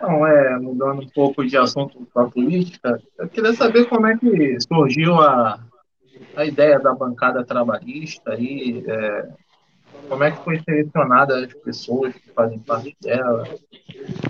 Não, 0.00 0.26
é, 0.26 0.58
mudando 0.58 1.02
um 1.02 1.08
pouco 1.08 1.46
de 1.46 1.56
assunto 1.56 2.08
para 2.12 2.26
política, 2.26 3.00
eu 3.16 3.28
queria 3.28 3.52
saber 3.52 3.84
como 3.84 4.08
é 4.08 4.16
que 4.16 4.56
surgiu 4.60 5.14
a, 5.14 5.60
a 6.34 6.44
ideia 6.44 6.80
da 6.80 6.92
bancada 6.92 7.44
trabalhista 7.44 8.32
aí, 8.32 8.82
é, 8.84 9.28
como 10.08 10.24
é 10.24 10.30
que 10.30 10.38
foi 10.44 10.60
selecionada 10.60 11.38
as 11.38 11.52
pessoas 11.52 12.14
que 12.14 12.30
fazem 12.30 12.58
parte 12.58 12.96
dela? 13.02 13.48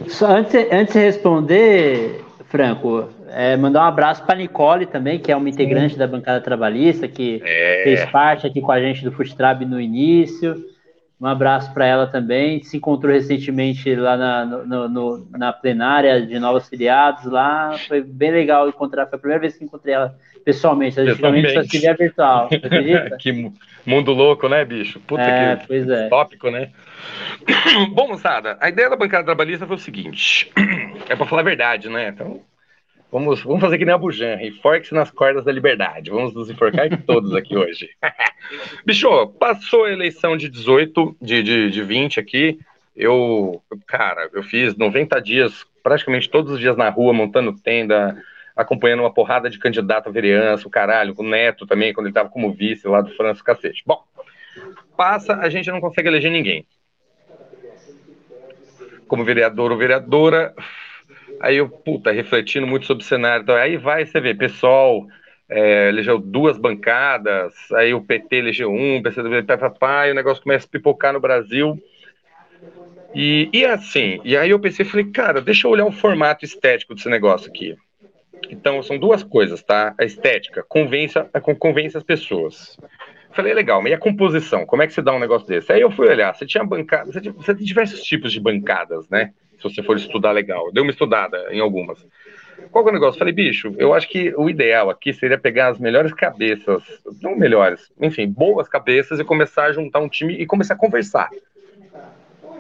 Só 0.08 0.26
antes, 0.36 0.54
antes 0.70 0.94
de 0.94 1.00
responder, 1.00 2.24
Franco, 2.46 3.08
é, 3.30 3.56
mandar 3.56 3.80
um 3.80 3.88
abraço 3.88 4.24
para 4.24 4.36
Nicole 4.36 4.86
também, 4.86 5.18
que 5.18 5.32
é 5.32 5.36
uma 5.36 5.48
integrante 5.48 5.94
Sim. 5.94 5.98
da 5.98 6.06
bancada 6.06 6.40
trabalhista, 6.40 7.08
que 7.08 7.40
é. 7.44 7.82
fez 7.84 8.04
parte 8.10 8.46
aqui 8.46 8.60
com 8.60 8.70
a 8.70 8.80
gente 8.80 9.02
do 9.04 9.12
Fustrab 9.12 9.64
no 9.64 9.80
início. 9.80 10.71
Um 11.22 11.26
abraço 11.28 11.72
para 11.72 11.86
ela 11.86 12.08
também. 12.08 12.60
Se 12.64 12.76
encontrou 12.76 13.12
recentemente 13.12 13.94
lá 13.94 14.16
na, 14.16 14.44
no, 14.44 14.88
no, 14.88 15.28
na 15.30 15.52
plenária 15.52 16.20
de 16.26 16.36
novos 16.40 16.68
filiados 16.68 17.24
lá. 17.26 17.78
Foi 17.86 18.02
bem 18.02 18.32
legal 18.32 18.68
encontrar. 18.68 19.06
Foi 19.06 19.16
a 19.16 19.20
primeira 19.20 19.40
vez 19.40 19.56
que 19.56 19.62
encontrei 19.62 19.94
ela 19.94 20.18
pessoalmente. 20.44 20.98
A 20.98 21.04
gente 21.04 21.52
só 21.52 21.62
se 21.62 21.78
via 21.78 21.94
virtual. 21.94 22.48
que 23.20 23.52
mundo 23.86 24.12
louco, 24.12 24.48
né, 24.48 24.64
bicho? 24.64 24.98
Puta 24.98 25.22
é, 25.22 25.56
que 25.58 25.68
pois 25.68 25.88
é. 25.88 26.08
tópico, 26.08 26.50
né? 26.50 26.70
Bom, 27.94 28.08
moçada, 28.08 28.56
a 28.60 28.68
ideia 28.68 28.90
da 28.90 28.96
bancada 28.96 29.24
trabalhista 29.24 29.64
foi 29.64 29.76
o 29.76 29.78
seguinte: 29.78 30.50
é 31.08 31.14
para 31.14 31.26
falar 31.26 31.42
a 31.42 31.44
verdade, 31.44 31.88
né? 31.88 32.08
Então, 32.08 32.40
Vamos, 33.12 33.42
vamos 33.42 33.60
fazer 33.60 33.76
que 33.76 33.84
nem 33.84 33.94
a 33.94 33.98
Bujan, 33.98 34.40
enforque-se 34.40 34.94
nas 34.94 35.10
cordas 35.10 35.44
da 35.44 35.52
liberdade. 35.52 36.10
Vamos 36.10 36.32
nos 36.32 36.48
enforcar 36.48 36.88
todos 37.04 37.34
aqui 37.34 37.54
hoje. 37.54 37.90
Bicho, 38.86 39.28
passou 39.38 39.84
a 39.84 39.92
eleição 39.92 40.34
de 40.34 40.48
18, 40.48 41.18
de, 41.20 41.42
de, 41.42 41.70
de 41.70 41.82
20 41.82 42.18
aqui. 42.18 42.58
Eu, 42.96 43.62
cara, 43.86 44.30
eu 44.32 44.42
fiz 44.42 44.74
90 44.78 45.20
dias, 45.20 45.66
praticamente 45.82 46.30
todos 46.30 46.52
os 46.52 46.58
dias 46.58 46.74
na 46.74 46.88
rua, 46.88 47.12
montando 47.12 47.52
tenda, 47.52 48.16
acompanhando 48.56 49.00
uma 49.00 49.12
porrada 49.12 49.50
de 49.50 49.58
candidato 49.58 50.08
a 50.08 50.12
vereança, 50.12 50.66
o 50.66 50.70
caralho, 50.70 51.14
com 51.14 51.22
o 51.22 51.28
Neto 51.28 51.66
também, 51.66 51.92
quando 51.92 52.06
ele 52.06 52.14
tava 52.14 52.30
como 52.30 52.50
vice 52.50 52.88
lá 52.88 53.02
do 53.02 53.14
França 53.14 53.44
Cacete. 53.44 53.82
Bom, 53.84 54.02
passa, 54.96 55.34
a 55.34 55.50
gente 55.50 55.70
não 55.70 55.82
consegue 55.82 56.08
eleger 56.08 56.32
ninguém. 56.32 56.64
Como 59.06 59.22
vereador 59.22 59.70
ou 59.70 59.76
vereadora, 59.76 60.54
Aí 61.42 61.56
eu, 61.56 61.68
puta, 61.68 62.12
refletindo 62.12 62.66
muito 62.66 62.86
sobre 62.86 63.02
o 63.02 63.06
cenário. 63.06 63.42
Então, 63.42 63.56
aí 63.56 63.76
vai, 63.76 64.06
você 64.06 64.20
vê, 64.20 64.32
pessoal 64.32 65.04
é, 65.50 65.88
elegeu 65.88 66.18
duas 66.18 66.56
bancadas, 66.56 67.52
aí 67.72 67.92
o 67.92 68.00
PT 68.00 68.36
elegeu 68.36 68.70
um, 68.70 68.98
o 68.98 69.02
PCdoB, 69.02 69.42
papapá, 69.42 70.06
e 70.06 70.12
o 70.12 70.14
negócio 70.14 70.42
começa 70.42 70.66
a 70.66 70.70
pipocar 70.70 71.12
no 71.12 71.20
Brasil. 71.20 71.76
E, 73.12 73.50
e 73.52 73.64
assim, 73.66 74.20
e 74.24 74.36
aí 74.36 74.50
eu 74.50 74.60
pensei, 74.60 74.86
falei, 74.86 75.10
cara, 75.10 75.42
deixa 75.42 75.66
eu 75.66 75.72
olhar 75.72 75.84
o 75.84 75.92
formato 75.92 76.44
estético 76.44 76.94
desse 76.94 77.08
negócio 77.08 77.50
aqui. 77.50 77.76
Então, 78.48 78.82
são 78.82 78.96
duas 78.96 79.22
coisas, 79.22 79.62
tá? 79.62 79.94
A 79.98 80.04
estética, 80.04 80.64
convence, 80.66 81.18
convence 81.58 81.96
as 81.96 82.04
pessoas. 82.04 82.78
Falei, 83.32 83.52
legal, 83.52 83.82
mas 83.82 83.90
e 83.90 83.94
a 83.94 83.98
composição? 83.98 84.64
Como 84.64 84.82
é 84.82 84.86
que 84.86 84.92
você 84.92 85.02
dá 85.02 85.12
um 85.12 85.18
negócio 85.18 85.48
desse? 85.48 85.72
Aí 85.72 85.80
eu 85.80 85.90
fui 85.90 86.08
olhar, 86.08 86.34
você 86.34 86.46
tinha 86.46 86.64
bancada, 86.64 87.10
você 87.10 87.20
tinha, 87.20 87.32
você 87.32 87.54
tinha 87.54 87.66
diversos 87.66 88.02
tipos 88.02 88.32
de 88.32 88.40
bancadas, 88.40 89.08
né? 89.08 89.32
Se 89.62 89.74
você 89.74 89.82
for 89.82 89.96
estudar 89.96 90.32
legal. 90.32 90.72
Deu 90.72 90.82
uma 90.82 90.90
estudada 90.90 91.48
em 91.50 91.60
algumas. 91.60 92.04
Qual 92.70 92.84
que 92.84 92.90
é 92.90 92.92
o 92.92 92.94
negócio? 92.94 93.18
Falei, 93.18 93.34
bicho, 93.34 93.74
eu 93.78 93.92
acho 93.94 94.08
que 94.08 94.34
o 94.36 94.48
ideal 94.48 94.90
aqui 94.90 95.12
seria 95.12 95.38
pegar 95.38 95.68
as 95.68 95.78
melhores 95.78 96.12
cabeças, 96.12 96.82
não 97.20 97.36
melhores, 97.36 97.92
enfim, 98.00 98.26
boas 98.26 98.68
cabeças 98.68 99.18
e 99.18 99.24
começar 99.24 99.64
a 99.64 99.72
juntar 99.72 100.00
um 100.00 100.08
time 100.08 100.34
e 100.34 100.46
começar 100.46 100.74
a 100.74 100.78
conversar. 100.78 101.28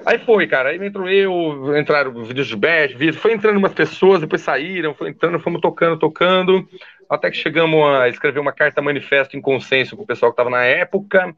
Aí 0.04 0.18
foi, 0.18 0.48
cara, 0.48 0.70
aí 0.70 0.84
entrou 0.84 1.08
eu, 1.08 1.78
entraram 1.78 2.24
vídeos 2.24 2.48
de 2.48 2.56
bet, 2.56 3.12
foi 3.12 3.32
entrando 3.32 3.56
umas 3.56 3.72
pessoas, 3.72 4.20
depois 4.20 4.42
saíram, 4.42 4.94
foi 4.94 5.10
entrando, 5.10 5.38
fomos 5.38 5.60
tocando, 5.60 5.96
tocando, 5.96 6.68
até 7.08 7.30
que 7.30 7.36
chegamos 7.36 7.80
a 7.94 8.08
escrever 8.08 8.40
uma 8.40 8.52
carta 8.52 8.82
manifesto 8.82 9.36
em 9.36 9.40
consenso 9.40 9.96
com 9.96 10.02
o 10.02 10.06
pessoal 10.06 10.32
que 10.32 10.34
estava 10.34 10.50
na 10.50 10.64
época 10.64 11.32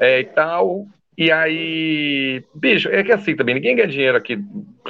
é, 0.00 0.20
e 0.20 0.24
tal, 0.24 0.86
e 1.18 1.32
aí, 1.32 2.44
bicho, 2.54 2.88
é 2.90 3.02
que 3.02 3.10
assim 3.10 3.34
também, 3.34 3.54
ninguém 3.54 3.74
ganha 3.74 3.88
dinheiro 3.88 4.18
aqui, 4.18 4.38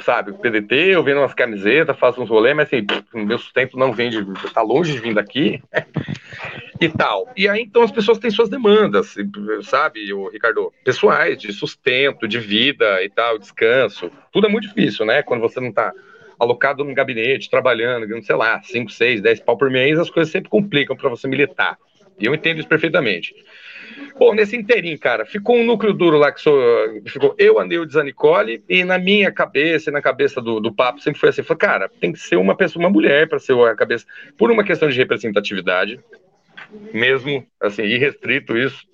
sabe? 0.01 0.33
PDT, 0.33 0.75
eu 0.75 1.03
vendo 1.03 1.21
umas 1.21 1.33
camisetas, 1.33 1.97
faço 1.97 2.21
uns 2.21 2.29
rolês, 2.29 2.53
mas 2.53 2.67
assim, 2.67 2.85
meu 3.13 3.37
sustento 3.37 3.77
não 3.77 3.93
vem 3.93 4.09
de. 4.09 4.25
tá 4.53 4.61
longe 4.61 4.91
de 4.91 4.99
vir 4.99 5.13
daqui 5.13 5.61
e 6.81 6.89
tal. 6.89 7.31
E 7.37 7.47
aí, 7.47 7.61
então, 7.61 7.81
as 7.81 7.91
pessoas 7.91 8.17
têm 8.17 8.29
suas 8.29 8.49
demandas, 8.49 9.15
sabe, 9.63 10.11
o 10.11 10.27
Ricardo? 10.27 10.73
Pessoais, 10.83 11.39
de 11.39 11.53
sustento, 11.53 12.27
de 12.27 12.39
vida 12.39 13.01
e 13.03 13.09
tal, 13.09 13.39
descanso. 13.39 14.11
Tudo 14.31 14.47
é 14.47 14.49
muito 14.49 14.67
difícil, 14.67 15.05
né? 15.05 15.23
Quando 15.23 15.39
você 15.39 15.61
não 15.61 15.71
tá 15.71 15.93
alocado 16.37 16.83
num 16.83 16.93
gabinete, 16.93 17.49
trabalhando, 17.49 18.21
sei 18.21 18.35
lá, 18.35 18.61
5, 18.61 18.91
6, 18.91 19.21
10 19.21 19.39
pau 19.39 19.57
por 19.57 19.69
mês, 19.69 19.97
as 19.97 20.09
coisas 20.09 20.31
sempre 20.31 20.49
complicam 20.49 20.95
para 20.95 21.09
você 21.09 21.25
militar. 21.25 21.77
E 22.19 22.25
eu 22.25 22.33
entendo 22.33 22.59
isso 22.59 22.67
perfeitamente. 22.67 23.33
Bom, 24.17 24.33
nesse 24.33 24.55
inteirinho, 24.55 24.99
cara, 24.99 25.25
ficou 25.25 25.55
um 25.55 25.65
núcleo 25.65 25.93
duro 25.93 26.17
lá 26.17 26.31
que 26.31 26.41
sou, 26.41 26.59
ficou 27.05 27.35
eu, 27.37 27.59
a 27.59 27.65
Neudes, 27.65 27.95
a 27.95 28.03
e 28.67 28.83
na 28.83 28.97
minha 28.97 29.31
cabeça 29.31 29.89
e 29.89 29.93
na 29.93 30.01
cabeça 30.01 30.41
do, 30.41 30.59
do 30.59 30.73
papo 30.73 30.99
sempre 30.99 31.19
foi 31.19 31.29
assim: 31.29 31.43
falei, 31.43 31.59
cara, 31.59 31.89
tem 32.01 32.11
que 32.11 32.19
ser 32.19 32.35
uma 32.35 32.55
pessoa, 32.55 32.83
uma 32.83 32.89
mulher 32.89 33.27
para 33.27 33.39
ser 33.39 33.53
a 33.59 33.75
cabeça, 33.75 34.05
por 34.37 34.51
uma 34.51 34.63
questão 34.63 34.89
de 34.89 34.97
representatividade, 34.97 35.99
mesmo 36.93 37.45
assim, 37.61 37.83
irrestrito 37.83 38.57
isso. 38.57 38.85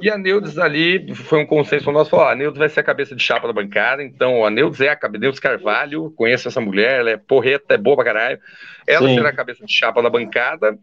E 0.00 0.10
a 0.10 0.18
Neudes 0.18 0.58
ali 0.58 1.14
foi 1.14 1.40
um 1.40 1.46
consenso 1.46 1.90
nosso, 1.90 2.10
falou, 2.10 2.26
ah, 2.26 2.32
a 2.32 2.34
Neudes 2.34 2.58
vai 2.58 2.68
ser 2.68 2.80
a 2.80 2.84
cabeça 2.84 3.14
de 3.14 3.22
chapa 3.22 3.46
da 3.46 3.52
bancada, 3.52 4.02
então 4.02 4.44
a 4.44 4.50
Neudes 4.50 4.80
é 4.80 4.88
a 4.88 4.96
cabeça, 4.96 5.22
Neudes 5.22 5.40
Carvalho, 5.40 6.12
conheço 6.16 6.48
essa 6.48 6.60
mulher, 6.60 7.00
ela 7.00 7.10
é 7.10 7.16
porreta, 7.16 7.74
é 7.74 7.78
boa 7.78 7.96
pra 7.96 8.04
caralho, 8.04 8.38
ela 8.86 9.08
Sim. 9.08 9.14
será 9.14 9.30
a 9.30 9.36
cabeça 9.36 9.64
de 9.64 9.72
chapa 9.72 10.02
da 10.02 10.10
bancada, 10.10 10.78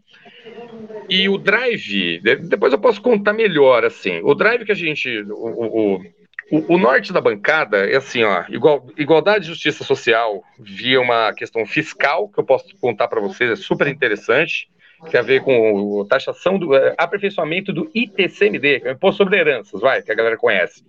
e 1.08 1.28
o 1.28 1.38
drive, 1.38 2.20
depois 2.20 2.72
eu 2.72 2.78
posso 2.78 3.00
contar 3.00 3.32
melhor, 3.32 3.84
assim, 3.84 4.20
o 4.22 4.34
drive 4.34 4.64
que 4.64 4.72
a 4.72 4.76
gente, 4.76 5.08
o, 5.28 5.32
o, 5.32 5.96
o, 6.50 6.74
o 6.74 6.78
norte 6.78 7.12
da 7.12 7.20
bancada 7.20 7.78
é 7.88 7.96
assim, 7.96 8.24
ó, 8.24 8.44
igual, 8.48 8.86
igualdade 8.98 9.44
e 9.44 9.48
justiça 9.48 9.84
social 9.84 10.42
via 10.58 11.00
uma 11.00 11.32
questão 11.32 11.64
fiscal, 11.64 12.28
que 12.28 12.38
eu 12.38 12.44
posso 12.44 12.66
contar 12.80 13.08
para 13.08 13.20
vocês, 13.20 13.50
é 13.50 13.56
super 13.56 13.86
interessante, 13.86 14.68
tem 15.10 15.20
a 15.20 15.22
ver 15.22 15.42
com 15.42 16.02
a 16.02 16.08
taxação 16.08 16.58
do 16.58 16.74
é, 16.74 16.94
aperfeiçoamento 16.98 17.72
do 17.72 17.90
ITCMD, 17.94 18.80
que 18.80 18.88
é 18.88 18.90
o 18.90 18.94
Imposto 18.94 19.18
sobre 19.18 19.38
Heranças, 19.38 19.80
vai, 19.80 20.02
que 20.02 20.12
a 20.12 20.14
galera 20.14 20.36
conhece. 20.36 20.84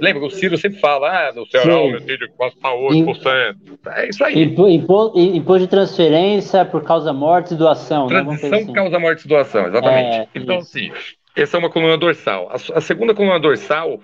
Lembra 0.00 0.20
que 0.20 0.26
o 0.26 0.30
Ciro 0.30 0.56
sempre 0.56 0.80
fala, 0.80 1.28
ah, 1.28 1.32
no 1.34 1.44
seu 1.46 1.70
aumentei 1.70 2.16
de 2.16 2.26
8%. 2.28 3.56
É 3.94 4.08
isso 4.08 4.24
aí. 4.24 4.42
Imposto, 4.42 5.58
de 5.58 5.66
transferência 5.66 6.64
por 6.64 6.82
causa 6.82 7.12
morte 7.12 7.52
e 7.52 7.56
doação. 7.56 8.06
Né? 8.06 8.22
Transição 8.22 8.50
né? 8.50 8.56
assim. 8.56 8.66
por 8.66 8.74
causa 8.74 8.98
morte 8.98 9.24
e 9.24 9.28
doação, 9.28 9.66
exatamente. 9.66 10.16
É, 10.16 10.28
então, 10.34 10.58
isso. 10.58 10.78
assim, 10.78 10.90
essa 11.36 11.56
é 11.56 11.60
uma 11.60 11.70
coluna 11.70 11.98
dorsal. 11.98 12.48
A, 12.50 12.54
a 12.54 12.80
segunda 12.80 13.14
coluna 13.14 13.38
dorsal 13.38 14.00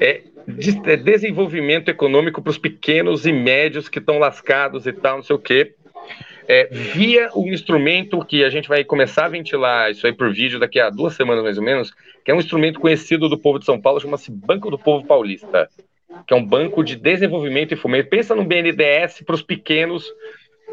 é, 0.00 0.22
é 0.86 0.96
desenvolvimento 0.96 1.88
econômico 1.88 2.40
para 2.40 2.50
os 2.50 2.58
pequenos 2.58 3.26
e 3.26 3.32
médios 3.32 3.88
que 3.88 3.98
estão 3.98 4.18
lascados 4.20 4.86
e 4.86 4.92
tal, 4.92 5.16
não 5.16 5.22
sei 5.24 5.34
o 5.34 5.38
quê 5.38 5.74
é, 6.48 6.68
via 6.70 7.30
o 7.34 7.46
instrumento 7.48 8.24
que 8.24 8.44
a 8.44 8.50
gente 8.50 8.68
vai 8.68 8.84
começar 8.84 9.26
a 9.26 9.28
ventilar 9.28 9.90
isso 9.90 10.06
aí 10.06 10.12
por 10.12 10.32
vídeo 10.32 10.58
daqui 10.58 10.80
a 10.80 10.90
duas 10.90 11.14
semanas 11.14 11.42
mais 11.42 11.58
ou 11.58 11.64
menos, 11.64 11.92
que 12.24 12.30
é 12.30 12.34
um 12.34 12.38
instrumento 12.38 12.80
conhecido 12.80 13.28
do 13.28 13.38
povo 13.38 13.58
de 13.58 13.64
São 13.64 13.80
Paulo, 13.80 14.00
chama-se 14.00 14.30
Banco 14.30 14.70
do 14.70 14.78
Povo 14.78 15.06
Paulista, 15.06 15.68
que 16.26 16.34
é 16.34 16.36
um 16.36 16.44
banco 16.44 16.82
de 16.82 16.96
desenvolvimento 16.96 17.72
e 17.72 17.76
fomento. 17.76 18.08
Pensa 18.08 18.34
no 18.34 18.44
BNDES 18.44 19.22
para 19.24 19.34
os 19.34 19.42
pequenos, 19.42 20.12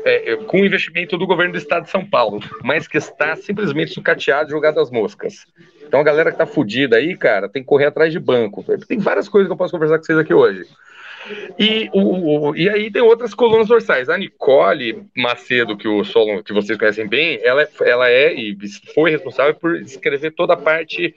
é, 0.05 0.33
é, 0.33 0.35
com 0.37 0.57
investimento 0.59 1.17
do 1.17 1.27
governo 1.27 1.53
do 1.53 1.57
estado 1.57 1.83
de 1.83 1.89
São 1.89 2.05
Paulo, 2.05 2.39
mas 2.63 2.87
que 2.87 2.97
está 2.97 3.35
simplesmente 3.35 3.91
sucateado, 3.91 4.49
jogado 4.49 4.79
às 4.79 4.91
moscas. 4.91 5.45
Então 5.85 5.99
a 5.99 6.03
galera 6.03 6.31
que 6.31 6.37
tá 6.37 6.45
fudida 6.45 6.97
aí, 6.97 7.17
cara, 7.17 7.49
tem 7.49 7.63
que 7.63 7.67
correr 7.67 7.85
atrás 7.85 8.11
de 8.11 8.19
banco. 8.19 8.63
Tem 8.87 8.99
várias 8.99 9.27
coisas 9.27 9.47
que 9.47 9.53
eu 9.53 9.57
posso 9.57 9.71
conversar 9.71 9.97
com 9.97 10.03
vocês 10.03 10.19
aqui 10.19 10.33
hoje. 10.33 10.65
E, 11.57 11.89
o, 11.93 12.49
o, 12.49 12.55
e 12.55 12.69
aí 12.69 12.91
tem 12.91 13.01
outras 13.01 13.33
colunas 13.33 13.67
dorsais. 13.67 14.09
A 14.09 14.17
Nicole 14.17 15.03
Macedo, 15.15 15.77
que 15.77 15.87
o 15.87 16.03
Solon, 16.03 16.41
que 16.41 16.53
vocês 16.53 16.77
conhecem 16.77 17.07
bem, 17.07 17.39
ela, 17.43 17.67
ela 17.81 18.09
é 18.09 18.33
e 18.33 18.57
foi 18.93 19.11
responsável 19.11 19.55
por 19.55 19.75
escrever 19.77 20.31
toda 20.31 20.53
a 20.53 20.57
parte 20.57 21.13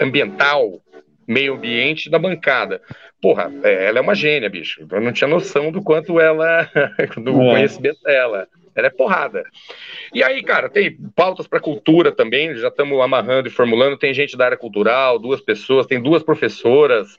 ambiental, 0.00 0.80
meio 1.26 1.54
ambiente 1.54 2.10
da 2.10 2.18
bancada. 2.18 2.80
Porra, 3.20 3.52
é, 3.62 3.86
ela 3.86 3.98
é 3.98 4.02
uma 4.02 4.14
gênia, 4.14 4.48
bicho. 4.48 4.86
Eu 4.90 5.00
não 5.00 5.12
tinha 5.12 5.28
noção 5.28 5.72
do 5.72 5.82
quanto 5.82 6.20
ela, 6.20 6.70
do 7.16 7.30
é. 7.30 7.52
conhecimento 7.52 8.02
dela. 8.02 8.46
Ela 8.74 8.86
é 8.86 8.90
porrada. 8.90 9.42
E 10.14 10.22
aí, 10.22 10.40
cara, 10.40 10.68
tem 10.68 10.96
pautas 11.16 11.48
para 11.48 11.58
cultura 11.58 12.12
também, 12.12 12.54
já 12.54 12.68
estamos 12.68 13.00
amarrando 13.00 13.48
e 13.48 13.50
formulando. 13.50 13.98
Tem 13.98 14.14
gente 14.14 14.36
da 14.36 14.44
área 14.44 14.56
cultural, 14.56 15.18
duas 15.18 15.40
pessoas, 15.40 15.86
tem 15.86 16.00
duas 16.00 16.22
professoras 16.22 17.18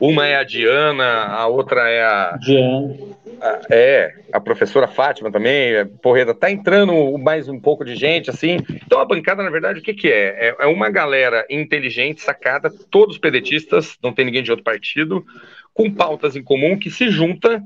uma 0.00 0.26
é 0.26 0.36
a 0.36 0.44
Diana, 0.44 1.24
a 1.24 1.46
outra 1.46 1.88
é 1.88 2.02
a. 2.02 2.36
Diana. 2.40 2.94
A, 3.40 3.60
é, 3.70 4.14
a 4.32 4.40
professora 4.40 4.88
Fátima 4.88 5.30
também, 5.30 5.74
é, 5.74 5.84
porreta, 5.84 6.34
tá 6.34 6.50
entrando 6.50 7.16
mais 7.18 7.48
um 7.48 7.60
pouco 7.60 7.84
de 7.84 7.94
gente, 7.94 8.30
assim. 8.30 8.58
Então 8.84 9.00
a 9.00 9.04
bancada, 9.04 9.42
na 9.42 9.50
verdade, 9.50 9.80
o 9.80 9.82
que, 9.82 9.94
que 9.94 10.08
é? 10.08 10.48
é? 10.48 10.56
É 10.60 10.66
uma 10.66 10.90
galera 10.90 11.46
inteligente, 11.48 12.20
sacada, 12.20 12.70
todos 12.90 13.18
pedetistas, 13.18 13.96
não 14.02 14.12
tem 14.12 14.24
ninguém 14.24 14.42
de 14.42 14.50
outro 14.50 14.64
partido, 14.64 15.24
com 15.72 15.92
pautas 15.92 16.34
em 16.34 16.42
comum 16.42 16.78
que 16.78 16.90
se 16.90 17.10
junta 17.10 17.62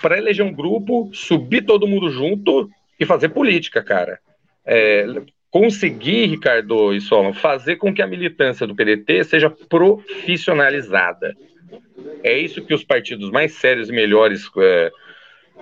para 0.00 0.16
eleger 0.16 0.44
um 0.44 0.52
grupo, 0.52 1.10
subir 1.12 1.62
todo 1.62 1.86
mundo 1.86 2.10
junto 2.10 2.70
e 2.98 3.04
fazer 3.04 3.28
política, 3.30 3.82
cara. 3.82 4.18
É, 4.64 5.06
conseguir, 5.50 6.26
Ricardo 6.26 6.94
e 6.94 7.00
Solon, 7.00 7.32
fazer 7.32 7.76
com 7.76 7.92
que 7.92 8.02
a 8.02 8.06
militância 8.06 8.66
do 8.66 8.74
PDT 8.74 9.24
seja 9.24 9.50
profissionalizada. 9.50 11.34
É 12.22 12.38
isso 12.38 12.64
que 12.64 12.74
os 12.74 12.84
partidos 12.84 13.30
mais 13.30 13.54
sérios 13.54 13.88
e 13.88 13.92
melhores 13.92 14.48
é, 14.58 14.90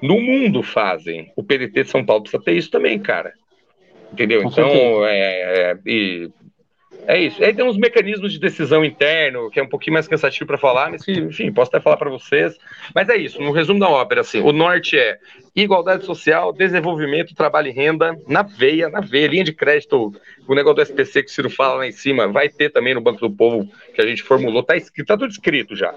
no 0.03 0.20
mundo 0.20 0.62
fazem. 0.62 1.33
O 1.35 1.42
PDT 1.42 1.85
de 1.85 1.90
São 1.90 2.05
Paulo 2.05 2.22
precisa 2.22 2.42
ter 2.42 2.53
isso 2.53 2.70
também, 2.70 2.98
cara. 2.98 3.33
Entendeu? 4.12 4.42
Com 4.42 4.48
então, 4.48 5.07
é, 5.07 5.72
é, 5.72 5.79
e 5.87 6.31
É 7.07 7.19
isso. 7.19 7.43
Aí 7.43 7.55
tem 7.55 7.65
uns 7.65 7.77
mecanismos 7.77 8.33
de 8.33 8.39
decisão 8.39 8.85
interno, 8.85 9.51
que 9.51 9.59
é 9.59 9.63
um 9.63 9.69
pouquinho 9.69 9.95
mais 9.95 10.07
cansativo 10.07 10.47
para 10.47 10.59
falar, 10.59 10.91
mas 10.91 11.05
que, 11.05 11.13
enfim, 11.13 11.53
posso 11.53 11.71
até 11.71 11.81
falar 11.81 11.97
para 11.97 12.11
vocês. 12.11 12.57
Mas 12.95 13.09
é 13.09 13.17
isso, 13.17 13.41
no 13.41 13.51
resumo 13.51 13.81
da 13.81 13.89
ópera, 13.89 14.21
assim, 14.21 14.41
o 14.41 14.53
norte 14.53 14.99
é 14.99 15.19
igualdade 15.55 16.05
social, 16.05 16.53
desenvolvimento, 16.53 17.35
trabalho 17.35 17.69
e 17.69 17.73
renda, 17.73 18.17
na 18.27 18.43
veia, 18.43 18.89
na 18.89 19.01
veia, 19.01 19.27
linha 19.27 19.45
de 19.45 19.53
crédito, 19.53 20.13
o 20.47 20.55
negócio 20.55 20.77
do 20.77 20.83
SPC 20.83 21.23
que 21.23 21.31
o 21.31 21.33
Ciro 21.33 21.51
fala 21.51 21.77
lá 21.77 21.87
em 21.87 21.93
cima, 21.93 22.29
vai 22.29 22.49
ter 22.49 22.71
também 22.71 22.95
no 22.95 23.01
Banco 23.01 23.21
do 23.21 23.31
Povo, 23.31 23.67
que 23.95 24.01
a 24.01 24.07
gente 24.07 24.23
formulou, 24.23 24.63
tá 24.63 24.77
escrito, 24.77 25.07
tá 25.07 25.17
tudo 25.17 25.31
escrito 25.31 25.75
já. 25.75 25.95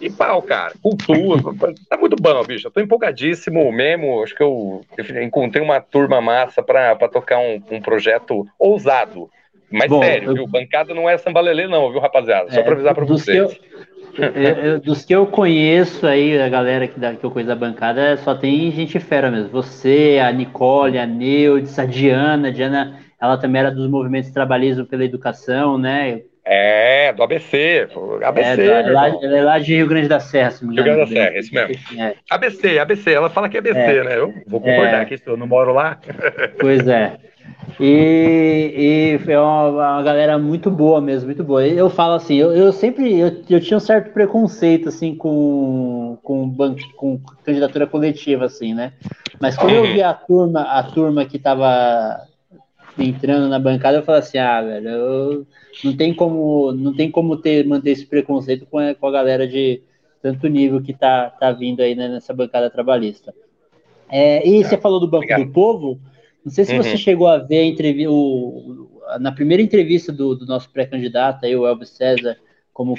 E 0.00 0.10
pau, 0.10 0.42
cara, 0.42 0.74
cultura, 0.82 1.42
tá 1.88 1.96
muito 1.96 2.16
bom, 2.16 2.44
bicho. 2.44 2.66
Eu 2.66 2.70
tô 2.70 2.80
empolgadíssimo 2.80 3.72
mesmo. 3.72 4.22
Acho 4.22 4.34
que 4.34 4.42
eu 4.42 4.82
encontrei 5.22 5.62
uma 5.62 5.80
turma 5.80 6.20
massa 6.20 6.62
para 6.62 7.08
tocar 7.08 7.38
um, 7.38 7.62
um 7.70 7.80
projeto 7.80 8.46
ousado 8.58 9.30
mas 9.70 9.88
Bom, 9.88 10.02
sério, 10.02 10.30
eu... 10.30 10.34
viu? 10.34 10.46
Bancada 10.46 10.92
não 10.92 11.08
é 11.08 11.16
sambalelê, 11.16 11.68
não, 11.68 11.90
viu, 11.90 12.00
rapaziada? 12.00 12.50
Só 12.50 12.60
é, 12.60 12.62
para 12.62 12.72
avisar 12.72 12.94
para 12.94 13.04
vocês. 13.04 13.54
Que 13.54 14.22
eu, 14.22 14.28
eu, 14.28 14.80
dos 14.80 15.04
que 15.04 15.14
eu 15.14 15.26
conheço 15.26 16.06
aí, 16.06 16.40
a 16.40 16.48
galera 16.48 16.88
que, 16.88 16.98
da, 16.98 17.14
que 17.14 17.24
eu 17.24 17.30
conheço 17.30 17.48
da 17.48 17.54
bancada, 17.54 18.16
só 18.18 18.34
tem 18.34 18.70
gente 18.72 18.98
fera 18.98 19.30
mesmo. 19.30 19.48
Você, 19.50 20.20
a 20.22 20.32
Nicole, 20.32 20.98
a 20.98 21.06
Neudes, 21.06 21.78
a 21.78 21.84
Diana. 21.84 22.48
A 22.48 22.50
Diana, 22.50 22.98
ela 23.20 23.38
também 23.38 23.60
era 23.60 23.70
dos 23.70 23.88
movimentos 23.88 24.30
trabalhismo 24.30 24.84
pela 24.84 25.04
educação, 25.04 25.78
né? 25.78 26.22
É, 26.44 27.12
do 27.12 27.22
ABC. 27.22 27.86
ABC. 28.24 28.62
É, 28.62 28.80
ela, 28.80 29.08
ela, 29.08 29.38
é 29.38 29.42
lá 29.42 29.58
de 29.60 29.76
Rio 29.76 29.86
Grande 29.86 30.08
da 30.08 30.18
Serra, 30.18 30.50
se 30.50 30.66
me 30.66 30.72
engano. 30.72 30.88
Rio 30.88 30.96
Grande 30.96 31.14
da 31.14 31.20
Serra, 31.20 31.38
esse 31.38 31.54
mesmo. 31.54 32.00
É. 32.00 32.14
ABC, 32.28 32.78
ABC. 32.78 33.12
Ela 33.12 33.30
fala 33.30 33.48
que 33.48 33.56
é 33.56 33.60
ABC, 33.60 33.78
é. 33.78 34.04
né? 34.04 34.18
Eu 34.18 34.34
vou 34.48 34.60
concordar 34.60 35.02
é. 35.02 35.04
que 35.04 35.20
eu 35.24 35.36
não 35.36 35.46
moro 35.46 35.72
lá. 35.72 36.00
Pois 36.58 36.88
é. 36.88 37.12
E, 37.78 39.18
e 39.26 39.30
é 39.32 39.40
uma, 39.40 39.68
uma, 39.68 40.02
galera 40.02 40.38
muito 40.38 40.70
boa 40.70 41.00
mesmo, 41.00 41.26
muito 41.26 41.42
boa. 41.42 41.66
Eu 41.66 41.88
falo 41.88 42.14
assim, 42.14 42.36
eu, 42.36 42.52
eu 42.52 42.72
sempre 42.72 43.18
eu, 43.18 43.42
eu, 43.48 43.60
tinha 43.60 43.76
um 43.76 43.80
certo 43.80 44.12
preconceito 44.12 44.88
assim 44.88 45.14
com, 45.14 46.18
com, 46.22 46.54
com 46.96 47.20
candidatura 47.44 47.86
coletiva, 47.86 48.44
assim, 48.44 48.74
né? 48.74 48.92
Mas 49.40 49.56
quando 49.56 49.74
eu 49.74 49.84
vi 49.84 50.02
a 50.02 50.12
turma, 50.12 50.62
a 50.62 50.82
turma 50.82 51.24
que 51.24 51.38
tava 51.38 52.26
entrando 52.98 53.48
na 53.48 53.58
bancada, 53.58 53.98
eu 53.98 54.02
falei 54.02 54.20
assim, 54.20 54.38
ah, 54.38 54.60
velho, 54.60 54.88
eu, 54.88 55.46
não 55.84 55.96
tem 55.96 56.12
como, 56.12 56.72
não 56.72 56.94
tem 56.94 57.10
como 57.10 57.36
ter, 57.36 57.66
manter 57.66 57.92
esse 57.92 58.04
preconceito 58.04 58.66
com 58.66 58.78
a, 58.78 58.94
com 58.94 59.06
a 59.06 59.12
galera 59.12 59.46
de 59.46 59.82
tanto 60.22 60.46
nível 60.48 60.82
que 60.82 60.92
tá, 60.92 61.30
tá 61.30 61.50
vindo 61.52 61.80
aí 61.80 61.94
né, 61.94 62.08
nessa 62.08 62.34
bancada 62.34 62.68
trabalhista. 62.68 63.32
É, 64.10 64.46
e 64.46 64.62
você 64.62 64.76
falou 64.76 65.00
do 65.00 65.06
Banco 65.06 65.24
Obrigado. 65.24 65.46
do 65.46 65.52
Povo. 65.52 66.00
Não 66.44 66.52
sei 66.52 66.64
se 66.64 66.72
uhum. 66.72 66.82
você 66.82 66.96
chegou 66.96 67.28
a 67.28 67.38
ver 67.38 67.58
a 67.58 67.64
entrevista, 67.64 68.10
o, 68.10 69.00
na 69.20 69.32
primeira 69.32 69.62
entrevista 69.62 70.12
do, 70.12 70.34
do 70.34 70.46
nosso 70.46 70.70
pré-candidato, 70.70 71.44
aí, 71.44 71.54
o 71.54 71.66
Elvis 71.66 71.90
César, 71.90 72.36
como, 72.72 72.94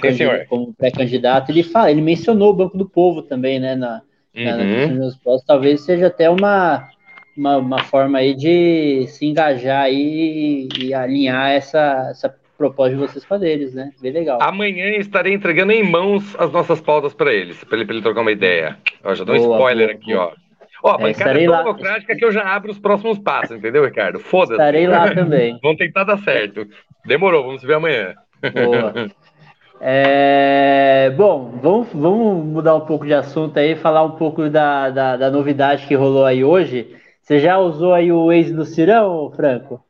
como 0.47 0.73
pré-candidato, 0.73 1.51
ele 1.51 1.63
fala, 1.63 1.89
ele 1.89 2.01
mencionou 2.01 2.51
o 2.51 2.55
Banco 2.55 2.77
do 2.77 2.87
Povo 2.87 3.21
também, 3.21 3.59
né, 3.59 3.75
na, 3.75 4.01
uhum. 4.35 4.95
na, 4.97 5.39
talvez 5.45 5.81
seja 5.81 6.07
até 6.07 6.29
uma, 6.29 6.87
uma, 7.35 7.57
uma, 7.57 7.83
forma 7.83 8.19
aí 8.19 8.35
de 8.35 9.07
se 9.07 9.25
engajar 9.25 9.91
e, 9.91 10.67
e 10.79 10.93
alinhar 10.93 11.51
essa, 11.51 12.09
essa 12.11 12.35
proposta 12.57 12.95
de 12.95 13.01
vocês 13.01 13.25
com 13.25 13.33
a 13.33 13.37
deles, 13.39 13.73
né? 13.73 13.91
Bem 13.99 14.11
legal. 14.11 14.39
Amanhã 14.39 14.89
estarei 14.97 15.33
entregando 15.33 15.71
em 15.71 15.81
mãos 15.81 16.35
as 16.37 16.51
nossas 16.51 16.79
pautas 16.79 17.11
para 17.11 17.33
eles, 17.33 17.63
para 17.63 17.79
ele, 17.79 17.91
ele 17.91 18.01
trocar 18.03 18.21
uma 18.21 18.31
ideia. 18.31 18.77
Ó, 19.03 19.15
já 19.15 19.23
dou 19.23 19.35
um 19.35 19.39
spoiler 19.39 19.87
boa, 19.87 19.97
aqui, 19.97 20.13
boa. 20.13 20.25
ó. 20.25 20.50
Ó, 20.83 20.91
a 20.91 20.95
é, 20.95 21.03
bancada 21.03 21.41
é 21.41 21.49
lá. 21.49 21.57
democrática 21.59 22.15
que 22.15 22.25
eu 22.25 22.31
já 22.31 22.43
abro 22.43 22.71
os 22.71 22.79
próximos 22.79 23.19
passos, 23.19 23.57
entendeu, 23.57 23.85
Ricardo? 23.85 24.19
Foda-se. 24.19 24.53
Estarei 24.53 24.87
lá 24.87 25.09
também. 25.13 25.59
Vamos 25.61 25.77
tentar 25.77 26.03
dar 26.03 26.17
certo. 26.19 26.67
Demorou, 27.05 27.43
vamos 27.43 27.61
ver 27.63 27.75
amanhã. 27.75 28.13
Boa. 28.41 29.11
É, 29.83 31.09
bom, 31.17 31.57
vamos, 31.59 31.87
vamos 31.91 32.45
mudar 32.45 32.75
um 32.75 32.81
pouco 32.81 33.03
de 33.03 33.15
assunto 33.15 33.57
aí, 33.57 33.75
falar 33.75 34.03
um 34.03 34.11
pouco 34.11 34.47
da, 34.47 34.91
da, 34.91 35.17
da 35.17 35.31
novidade 35.31 35.87
que 35.87 35.95
rolou 35.95 36.23
aí 36.23 36.43
hoje. 36.43 36.95
Você 37.23 37.39
já 37.39 37.57
usou 37.57 37.91
aí 37.91 38.11
o 38.11 38.27
Waze 38.27 38.53
do 38.53 38.63
Cirão, 38.63 39.31
Franco? 39.35 39.83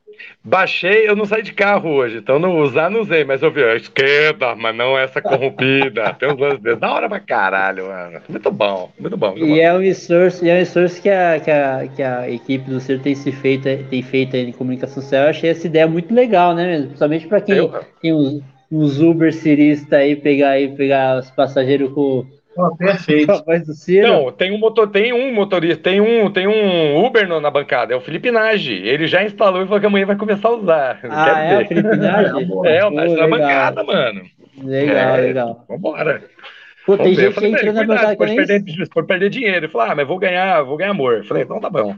Baixei, 0.44 1.08
eu 1.08 1.16
não 1.16 1.26
saí 1.26 1.44
de 1.44 1.54
carro 1.54 1.90
hoje, 1.90 2.18
então 2.18 2.40
não 2.40 2.60
usar, 2.60 2.90
não 2.90 3.02
usei, 3.02 3.24
mas 3.24 3.44
eu 3.44 3.52
vi 3.52 3.64
a 3.64 3.76
esquerda, 3.76 4.56
mas 4.56 4.76
não 4.76 4.98
essa 4.98 5.22
corrompida. 5.22 6.14
Tem 6.14 6.32
uns 6.32 6.40
lances 6.40 6.80
Da 6.80 6.92
hora 6.92 7.08
pra 7.08 7.20
caralho, 7.20 7.88
mano. 7.88 8.20
Muito 8.28 8.52
bom, 8.52 8.92
muito 9.00 9.16
bom. 9.16 9.32
Muito 9.32 9.46
e, 9.46 9.50
bom. 9.50 9.58
É 9.58 9.74
um 9.74 9.82
esforço, 9.82 10.46
é 10.46 10.54
um 10.56 10.62
esforço 10.62 11.02
que 11.02 11.10
a, 11.10 11.40
que 11.40 11.52
a, 11.52 11.88
que 11.96 12.02
a 12.02 12.30
equipe 12.30 12.70
do 12.70 12.80
Ciro 12.80 13.00
tem, 13.00 13.14
se 13.14 13.32
feito, 13.32 13.64
tem 13.90 14.02
feito 14.02 14.36
em 14.36 14.52
comunicação 14.52 15.02
social. 15.02 15.24
Eu 15.26 15.30
achei 15.30 15.50
essa 15.52 15.68
ideia 15.68 15.88
muito 15.88 16.14
legal, 16.14 16.56
né? 16.56 16.82
Principalmente 16.82 17.28
para 17.28 17.42
quem 17.42 17.58
eu... 17.58 17.72
tem 18.02 18.14
uns, 18.14 18.42
uns 18.72 19.00
Uber 19.00 19.32
ciristas 19.32 19.94
aí, 19.94 20.16
pegar, 20.16 20.52
aí, 20.52 20.70
pegar 20.70 21.20
os 21.20 21.30
passageiros 21.30 21.94
com 21.94 22.26
Oh, 22.58 22.76
perfeito. 22.76 23.32
Não, 24.02 24.32
tem 24.32 24.52
um 24.52 24.58
motor, 24.58 24.90
tem 24.90 25.14
um 25.14 25.34
motorista, 25.34 25.84
tem 25.84 26.02
um, 26.02 26.30
tem 26.30 26.48
um 26.48 27.06
Uber 27.06 27.28
no, 27.28 27.40
na 27.40 27.50
bancada, 27.50 27.94
é 27.94 27.96
o 27.96 28.02
Felipe 28.02 28.30
Nage. 28.30 28.74
Ele 28.74 29.08
já 29.08 29.24
instalou 29.24 29.62
e 29.62 29.66
falou 29.66 29.80
que 29.80 29.86
amanhã 29.86 30.06
vai 30.06 30.18
começar 30.18 30.50
a 30.50 30.52
usar. 30.52 31.00
Ah, 31.10 31.40
é 31.40 31.64
o 31.64 31.68
Felipe 31.68 31.96
Nage? 31.96 32.48
é, 32.66 32.86
o 32.86 32.92
Nage 32.92 33.16
na 33.16 33.28
bancada, 33.28 33.84
mano. 33.84 34.22
Legal, 34.62 35.16
é, 35.16 35.22
legal. 35.22 35.66
Vambora. 35.68 36.22
Pô, 36.86 36.98
tem 36.98 37.14
gente 37.14 37.40
que 37.40 37.46
entra 37.46 37.72
na 37.72 37.84
bancada 37.86 38.16
pode 38.16 38.36
perder, 38.36 38.64
pode 38.94 39.08
perder 39.08 39.30
dinheiro. 39.30 39.58
Ele 39.58 39.68
falou, 39.68 39.92
ah, 39.92 39.96
mas 39.96 40.08
vou 40.08 40.18
ganhar, 40.18 40.62
vou 40.64 40.76
ganhar 40.76 40.92
amor. 40.92 41.18
Eu 41.18 41.24
falei, 41.24 41.44
então 41.44 41.60
tá 41.60 41.70
bom. 41.70 41.96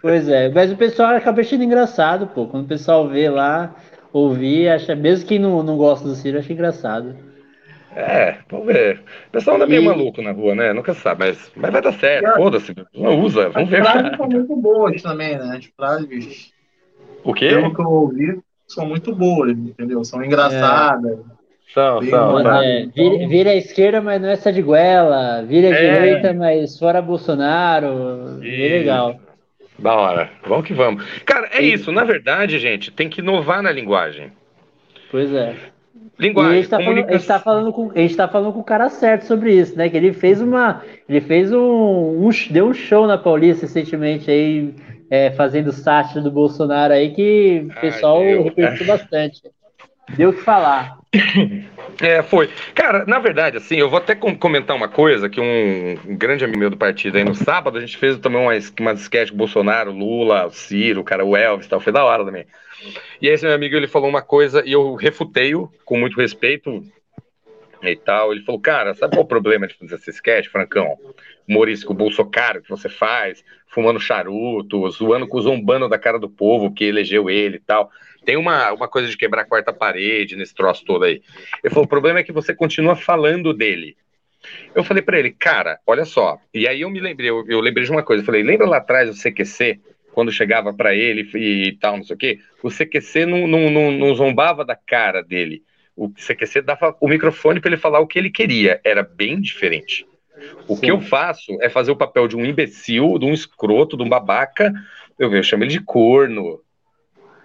Pois 0.00 0.28
é, 0.28 0.48
mas 0.48 0.72
o 0.72 0.76
pessoal 0.76 1.10
acaba 1.14 1.42
achando 1.42 1.62
engraçado, 1.62 2.26
pô. 2.26 2.46
Quando 2.46 2.64
o 2.64 2.68
pessoal 2.68 3.06
vê 3.06 3.28
lá, 3.28 3.74
ouvir, 4.12 4.68
acha, 4.68 4.94
mesmo 4.96 5.28
quem 5.28 5.38
não, 5.38 5.62
não 5.62 5.76
gosta 5.76 6.08
do 6.08 6.14
Ciro, 6.14 6.38
acha 6.38 6.52
engraçado. 6.52 7.14
É, 7.94 8.36
vamos 8.50 8.66
ver. 8.66 9.01
O 9.32 9.38
pessoal 9.38 9.56
anda 9.56 9.66
meio 9.66 9.80
e... 9.80 9.86
maluco 9.86 10.20
na 10.20 10.30
rua, 10.30 10.54
né? 10.54 10.74
Nunca 10.74 10.92
sabe, 10.92 11.24
mas, 11.24 11.50
mas 11.56 11.72
vai 11.72 11.80
dar 11.80 11.94
certo. 11.94 12.26
É. 12.26 12.36
Foda-se, 12.36 12.74
não 12.94 13.18
usa, 13.18 13.48
vamos 13.48 13.70
ver. 13.70 13.80
As 13.80 13.88
frases 13.88 14.12
são 14.18 14.28
muito 14.28 14.56
boas 14.56 15.02
também, 15.02 15.38
né? 15.38 15.56
As 15.56 15.64
frases. 15.74 16.52
O 17.24 17.32
quê? 17.32 17.48
Pelo 17.48 17.74
que 17.74 17.80
eu 17.80 17.90
ouvi, 17.90 18.38
são 18.68 18.84
muito 18.84 19.14
boas, 19.14 19.52
entendeu? 19.52 20.04
São 20.04 20.22
engraçadas. 20.22 21.18
É. 21.18 21.72
São, 21.72 22.02
são. 22.02 22.62
É, 22.62 22.84
vira, 22.94 23.26
vira 23.26 23.50
à 23.52 23.54
esquerda, 23.56 24.02
mas 24.02 24.20
não 24.20 24.28
é 24.28 24.32
essa 24.32 24.52
de 24.52 24.60
goela. 24.60 25.42
Vira 25.44 25.68
à 25.68 25.78
é. 25.78 25.94
direita, 25.94 26.34
mas 26.34 26.78
fora 26.78 27.00
Bolsonaro. 27.00 28.38
Bem 28.38 28.68
legal. 28.68 29.18
Da 29.78 29.94
hora. 29.94 30.30
Vamos 30.46 30.66
que 30.66 30.74
vamos. 30.74 31.02
Cara, 31.24 31.48
é 31.52 31.62
isso. 31.62 31.90
Na 31.90 32.04
verdade, 32.04 32.58
gente, 32.58 32.90
tem 32.90 33.08
que 33.08 33.22
inovar 33.22 33.62
na 33.62 33.72
linguagem. 33.72 34.30
Pois 35.10 35.32
é. 35.32 35.71
Linguagem. 36.18 36.52
E 36.52 36.58
a 36.58 36.60
gente, 36.60 36.68
tá 36.68 36.78
falando, 36.78 37.26
tá 37.26 37.38
falando 37.38 37.72
com, 37.72 37.90
a 37.90 37.98
gente 37.98 38.16
tá 38.16 38.28
falando 38.28 38.52
com 38.52 38.60
o 38.60 38.64
cara 38.64 38.88
certo 38.88 39.22
sobre 39.22 39.54
isso, 39.54 39.76
né? 39.76 39.88
Que 39.88 39.96
ele 39.96 40.12
fez 40.12 40.40
uma. 40.40 40.82
Ele 41.08 41.20
fez 41.20 41.52
um. 41.52 41.58
um 41.58 42.30
deu 42.50 42.66
um 42.66 42.74
show 42.74 43.06
na 43.06 43.18
Paulista 43.18 43.66
recentemente 43.66 44.30
aí, 44.30 44.74
é, 45.10 45.30
fazendo 45.30 45.72
sátira 45.72 46.20
do 46.20 46.30
Bolsonaro 46.30 46.92
aí, 46.92 47.12
que 47.12 47.66
o 47.68 47.80
pessoal 47.80 48.20
ah, 48.20 48.42
repercutiu 48.44 48.86
bastante. 48.88 49.42
Deu 50.16 50.30
o 50.30 50.32
falar. 50.32 50.98
É, 52.00 52.22
foi. 52.22 52.48
Cara, 52.74 53.04
na 53.04 53.18
verdade, 53.18 53.58
assim, 53.58 53.76
eu 53.76 53.88
vou 53.88 53.98
até 53.98 54.14
comentar 54.14 54.74
uma 54.74 54.88
coisa 54.88 55.28
que 55.28 55.40
um, 55.40 56.16
grande 56.16 56.44
amigo 56.44 56.58
meu 56.58 56.70
do 56.70 56.76
partido 56.76 57.16
aí 57.16 57.22
no 57.22 57.34
sábado, 57.34 57.76
a 57.76 57.80
gente 57.80 57.96
fez 57.96 58.18
também 58.18 58.40
uma, 58.40 58.52
uma 58.80 58.92
sketch 58.94 59.30
com 59.30 59.36
Bolsonaro, 59.36 59.92
Lula, 59.92 60.50
Ciro, 60.50 61.04
cara, 61.04 61.24
o 61.24 61.36
Elvis 61.36 61.68
tal, 61.68 61.80
foi 61.80 61.92
da 61.92 62.02
hora 62.02 62.24
também. 62.24 62.46
E 63.20 63.28
esse 63.28 63.44
meu 63.44 63.54
amigo, 63.54 63.76
ele 63.76 63.86
falou 63.86 64.08
uma 64.08 64.22
coisa 64.22 64.64
e 64.66 64.72
eu 64.72 64.94
refutei-o 64.94 65.70
com 65.84 65.98
muito 65.98 66.16
respeito 66.16 66.82
e 67.82 67.96
tal. 67.96 68.32
Ele 68.32 68.42
falou, 68.42 68.60
cara, 68.60 68.94
sabe 68.94 69.14
qual 69.14 69.22
é 69.22 69.24
o 69.24 69.28
problema 69.28 69.66
de 69.66 69.74
fazer 69.74 69.94
esse 69.94 70.10
sketch, 70.10 70.48
Francão? 70.48 70.96
Humorístico, 71.48 71.94
bolsocaro 71.94 72.62
que 72.62 72.70
você 72.70 72.88
faz, 72.88 73.44
fumando 73.68 74.00
charuto, 74.00 74.88
zoando, 74.90 75.28
zombando 75.40 75.88
da 75.88 75.98
cara 75.98 76.18
do 76.18 76.28
povo 76.28 76.72
que 76.72 76.84
elegeu 76.84 77.28
ele 77.28 77.56
e 77.56 77.60
tal. 77.60 77.90
Tem 78.24 78.36
uma, 78.36 78.72
uma 78.72 78.88
coisa 78.88 79.08
de 79.08 79.16
quebrar 79.16 79.42
a 79.42 79.46
quarta 79.46 79.72
parede 79.72 80.36
nesse 80.36 80.54
troço 80.54 80.84
todo 80.84 81.04
aí. 81.04 81.22
Ele 81.62 81.72
falou: 81.72 81.84
o 81.84 81.88
problema 81.88 82.20
é 82.20 82.22
que 82.22 82.32
você 82.32 82.54
continua 82.54 82.94
falando 82.94 83.52
dele. 83.52 83.96
Eu 84.74 84.82
falei 84.82 85.02
para 85.02 85.18
ele, 85.18 85.30
cara, 85.30 85.78
olha 85.86 86.04
só. 86.04 86.38
E 86.52 86.66
aí 86.66 86.80
eu 86.80 86.90
me 86.90 87.00
lembrei, 87.00 87.30
eu, 87.30 87.44
eu, 87.48 87.60
lembrei 87.60 87.84
de 87.84 87.90
uma 87.90 88.02
coisa. 88.02 88.22
Eu 88.22 88.26
falei, 88.26 88.42
lembra 88.42 88.66
lá 88.66 88.78
atrás 88.78 89.08
do 89.08 89.14
CQC, 89.14 89.80
quando 90.12 90.32
chegava 90.32 90.72
para 90.72 90.94
ele 90.94 91.28
e, 91.34 91.68
e, 91.68 91.72
tal, 91.72 91.96
não 91.96 92.04
sei 92.04 92.16
o 92.16 92.18
quê? 92.18 92.40
O 92.62 92.68
CQC 92.68 93.26
não, 93.26 93.46
não, 93.46 93.70
não, 93.70 93.92
não 93.92 94.14
zombava 94.14 94.64
da 94.64 94.76
cara 94.76 95.22
dele. 95.22 95.62
O 95.96 96.08
CQC 96.10 96.62
dava 96.62 96.96
o 97.00 97.08
microfone 97.08 97.60
para 97.60 97.70
ele 97.70 97.80
falar 97.80 98.00
o 98.00 98.06
que 98.06 98.18
ele 98.18 98.30
queria. 98.30 98.80
Era 98.84 99.02
bem 99.02 99.40
diferente. 99.40 100.06
O 100.66 100.74
Sim. 100.74 100.80
que 100.82 100.90
eu 100.90 101.00
faço 101.00 101.56
é 101.60 101.68
fazer 101.68 101.92
o 101.92 101.96
papel 101.96 102.26
de 102.26 102.36
um 102.36 102.44
imbecil, 102.44 103.18
de 103.18 103.26
um 103.26 103.32
escroto, 103.32 103.96
de 103.96 104.02
um 104.02 104.08
babaca. 104.08 104.72
Eu, 105.18 105.32
eu 105.32 105.42
chamo 105.42 105.64
ele 105.64 105.70
de 105.70 105.80
corno, 105.80 106.60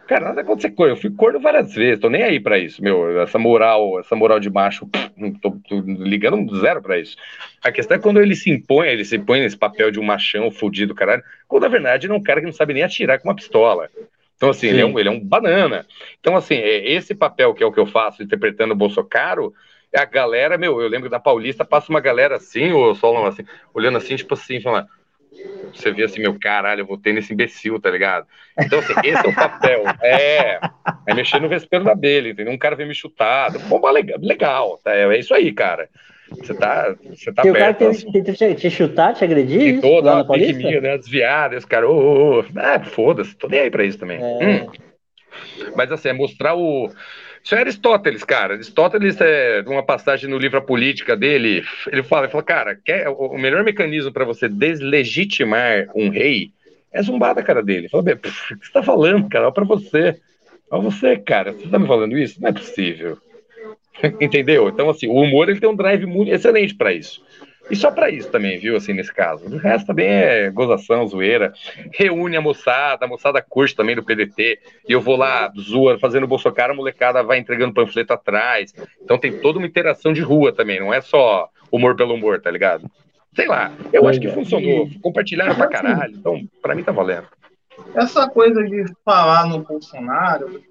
Cara, 0.08 0.26
nada 0.26 0.41
acontece 0.41 0.72
corno. 0.72 0.93
Eu 0.93 0.98
fui 0.98 1.12
corno 1.12 1.39
várias 1.39 1.74
vezes, 1.76 2.00
tô 2.00 2.10
nem 2.10 2.24
aí 2.24 2.39
pra 2.39 2.58
isso, 2.58 2.82
meu. 2.82 3.22
Essa 3.22 3.38
moral, 3.38 4.00
essa 4.00 4.15
moral 4.15 4.39
de 4.39 4.50
macho, 4.50 4.89
tô, 5.41 5.52
tô 5.67 5.82
ligando 5.82 6.58
zero 6.60 6.82
pra 6.82 6.98
isso. 6.98 7.17
A 7.62 7.72
questão 7.72 7.98
é 7.98 8.00
quando 8.00 8.22
ele 8.22 8.34
se 8.34 8.50
impõe, 8.50 8.88
ele 8.88 9.04
se 9.04 9.20
põe 9.20 9.41
nesse 9.41 9.58
papel 9.58 9.91
de 9.91 10.00
um 10.00 10.04
machão 10.04 10.50
fudido, 10.50 10.96
caralho, 10.96 11.22
quando 11.48 11.63
na 11.63 11.70
verdade 11.70 12.08
ele 12.08 12.13
é 12.13 12.15
um 12.15 12.24
cara 12.24 12.39
que 12.39 12.46
não 12.46 12.54
sabe 12.54 12.74
nem 12.74 12.84
atirar 12.84 13.20
com 13.20 13.28
uma 13.28 13.36
pistola. 13.36 13.89
Então, 14.38 14.50
assim, 14.50 14.67
ele 14.67 14.82
é, 14.82 14.86
um, 14.86 14.98
ele 14.98 15.10
é 15.10 15.12
um 15.12 15.20
banana. 15.20 15.86
Então, 16.20 16.36
assim, 16.36 16.56
é, 16.56 16.91
esse 16.91 17.13
papel 17.13 17.54
que 17.54 17.63
é 17.63 17.65
o 17.65 17.72
que 17.72 17.80
eu 17.80 17.88
faço, 17.88 18.24
interpretando 18.24 18.72
o 18.72 18.78
Bolsonaro, 18.78 19.54
é 19.91 20.00
a 20.00 20.06
galera, 20.06 20.58
meu, 20.58 20.80
eu 20.80 20.88
lembro 20.88 21.10
da 21.10 21.20
Paulista, 21.20 21.65
passa 21.65 21.89
uma 21.89 22.00
galera 22.00 22.36
assim, 22.36 22.72
ou 22.72 22.93
só 22.96 23.26
assim, 23.26 23.43
olhando 23.74 23.98
assim, 23.98 24.15
tipo 24.15 24.36
assim, 24.36 24.62
falando, 24.62 24.88
você 25.74 25.92
vê 25.92 26.04
assim, 26.04 26.22
meu 26.22 26.38
caralho, 26.40 26.82
eu 26.82 26.86
votei 26.86 27.13
nesse 27.13 27.34
imbecil, 27.34 27.80
tá 27.80 27.90
ligado? 27.90 28.26
Então, 28.60 28.80
assim, 28.80 28.94
esse 29.04 29.26
é 29.26 29.30
o 29.30 29.36
papel. 29.36 29.84
É, 30.02 30.60
é 31.06 31.13
mexer 31.13 31.40
no 31.40 31.50
vespeiro 31.50 31.86
da 31.86 31.92
abelha, 31.92 32.30
entendeu? 32.30 32.54
Um 32.54 32.58
cara 32.58 32.76
vem 32.76 32.88
me 32.88 32.96
chutar. 32.96 33.52
Pô, 33.68 33.90
legal, 33.90 34.18
legal 34.22 34.80
tá? 34.84 34.96
é 34.96 35.20
isso 35.20 35.34
aí, 35.34 35.52
cara. 35.52 35.90
Você 36.30 36.54
tá, 36.54 36.96
você 37.06 37.32
tá 37.32 37.44
perto. 37.44 37.56
o 37.56 37.60
cara 37.60 37.74
tenta 37.74 38.34
te, 38.34 38.56
te 38.56 38.70
chutar, 38.70 39.13
te 39.13 39.24
agredir? 39.24 39.62
E 39.62 39.82
toda 39.82 40.22
a 40.22 40.26
fake 40.26 40.54
minha, 40.54 40.82
né? 40.82 40.98
Desviada, 40.98 41.56
esse 41.56 41.66
cara, 41.66 41.90
ô, 41.90 41.94
ô, 41.94 42.40
ô. 42.40 42.46
Ah, 42.58 42.80
foda-se, 42.84 43.36
tô 43.36 43.48
nem 43.48 43.62
aí 43.62 43.72
pra 43.72 43.86
isso 43.86 43.98
também. 43.98 44.18
É... 44.18 44.63
Hum. 44.63 44.68
Mas 45.76 45.92
assim, 45.92 46.10
é 46.10 46.13
mostrar 46.13 46.56
o. 46.56 46.90
Isso 47.47 47.55
é 47.55 47.60
Aristóteles, 47.60 48.25
cara. 48.25 48.55
Aristóteles, 48.55 49.21
é 49.21 49.63
uma 49.65 49.81
passagem 49.81 50.29
no 50.29 50.38
livro 50.38 50.57
A 50.57 50.62
Política 50.62 51.15
dele, 51.15 51.63
ele 51.89 52.03
fala, 52.03 52.25
ele 52.25 52.31
fala 52.33 52.43
cara, 52.43 52.75
quer, 52.75 53.07
o 53.07 53.38
melhor 53.38 53.63
mecanismo 53.63 54.12
para 54.12 54.25
você 54.25 54.49
deslegitimar 54.49 55.88
um 55.95 56.10
rei 56.10 56.51
é 56.91 57.01
zumbar 57.01 57.33
da 57.33 57.41
cara 57.41 57.63
dele. 57.63 57.88
Fala, 57.88 58.03
o 58.12 58.17
que 58.17 58.29
você 58.29 58.73
tá 58.73 58.83
falando, 58.83 59.29
cara? 59.29 59.45
Olha 59.45 59.53
pra 59.53 59.63
você. 59.63 60.19
Olha 60.69 60.83
você, 60.83 61.15
cara. 61.15 61.53
Você 61.53 61.69
tá 61.69 61.79
me 61.79 61.88
falando 61.88 62.17
isso? 62.17 62.41
Não 62.41 62.49
é 62.49 62.51
possível. 62.51 63.17
Entendeu? 64.19 64.67
Então, 64.67 64.89
assim, 64.89 65.07
o 65.07 65.13
humor 65.13 65.47
ele 65.47 65.62
tem 65.62 65.69
um 65.69 65.75
drive 65.75 66.05
muito 66.05 66.29
excelente 66.29 66.75
para 66.75 66.91
isso. 66.91 67.23
E 67.69 67.75
só 67.75 67.91
para 67.91 68.10
isso 68.10 68.30
também, 68.30 68.58
viu, 68.58 68.77
assim, 68.77 68.93
nesse 68.93 69.13
caso. 69.13 69.45
O 69.45 69.58
resto 69.58 69.88
também 69.88 70.08
é 70.08 70.49
gozação, 70.49 71.06
zoeira. 71.06 71.53
Reúne 71.93 72.38
a 72.38 72.41
moçada, 72.41 73.06
a 73.06 73.08
moçada 73.08 73.41
curte 73.41 73.75
também 73.75 73.95
do 73.95 74.03
PDT. 74.03 74.60
E 74.88 74.91
eu 74.91 75.01
vou 75.01 75.17
lá, 75.17 75.51
zoa, 75.60 75.99
fazendo 75.99 76.27
Bolsonaro, 76.27 76.73
a 76.73 76.75
molecada 76.75 77.23
vai 77.23 77.39
entregando 77.39 77.73
panfleto 77.73 78.13
atrás. 78.13 78.73
Então 79.01 79.17
tem 79.17 79.39
toda 79.39 79.60
uma 79.60 79.67
interação 79.67 80.13
de 80.13 80.21
rua 80.21 80.53
também, 80.53 80.80
não 80.80 80.93
é 80.93 81.01
só 81.01 81.49
humor 81.71 81.95
pelo 81.95 82.13
humor, 82.13 82.39
tá 82.39 82.49
ligado? 82.49 82.89
Sei 83.36 83.47
lá, 83.47 83.71
eu 83.91 84.08
acho 84.08 84.19
que 84.19 84.30
funcionou. 84.30 84.89
Compartilharam 85.01 85.56
pra 85.56 85.67
caralho. 85.67 86.15
Então, 86.15 86.41
pra 86.62 86.73
mim 86.73 86.84
tá 86.84 86.91
valendo. 86.91 87.27
Essa 87.93 88.27
coisa 88.30 88.63
de 88.63 88.86
falar 89.06 89.45
no 89.47 89.60
Bolsonaro, 89.60 90.62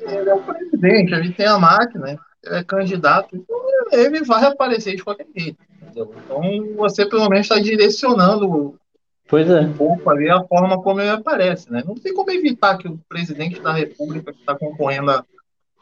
ele 0.00 0.30
é 0.30 0.34
o 0.34 0.42
presidente, 0.42 1.14
a 1.14 1.20
gente 1.20 1.36
tem 1.36 1.46
a 1.46 1.58
máquina, 1.58 2.16
é 2.46 2.64
candidato, 2.64 3.36
então 3.36 3.56
ele 3.92 4.24
vai 4.24 4.44
aparecer 4.44 4.96
de 4.96 5.04
qualquer 5.04 5.26
jeito. 5.36 5.58
Entendeu? 5.92 6.14
Então 6.24 6.76
você 6.76 7.06
pelo 7.06 7.28
menos 7.28 7.46
está 7.46 7.60
direcionando 7.60 8.78
pois 9.28 9.48
é. 9.48 9.60
um 9.60 9.72
pouco 9.74 10.10
ali 10.10 10.30
a 10.30 10.42
forma 10.42 10.82
como 10.82 11.00
ele 11.00 11.10
aparece. 11.10 11.70
Né? 11.70 11.82
Não 11.86 11.94
tem 11.94 12.14
como 12.14 12.30
evitar 12.30 12.78
que 12.78 12.88
o 12.88 12.98
presidente 13.08 13.60
da 13.60 13.72
República 13.72 14.32
que 14.32 14.40
está 14.40 14.54
concorrendo 14.54 15.10
à 15.10 15.24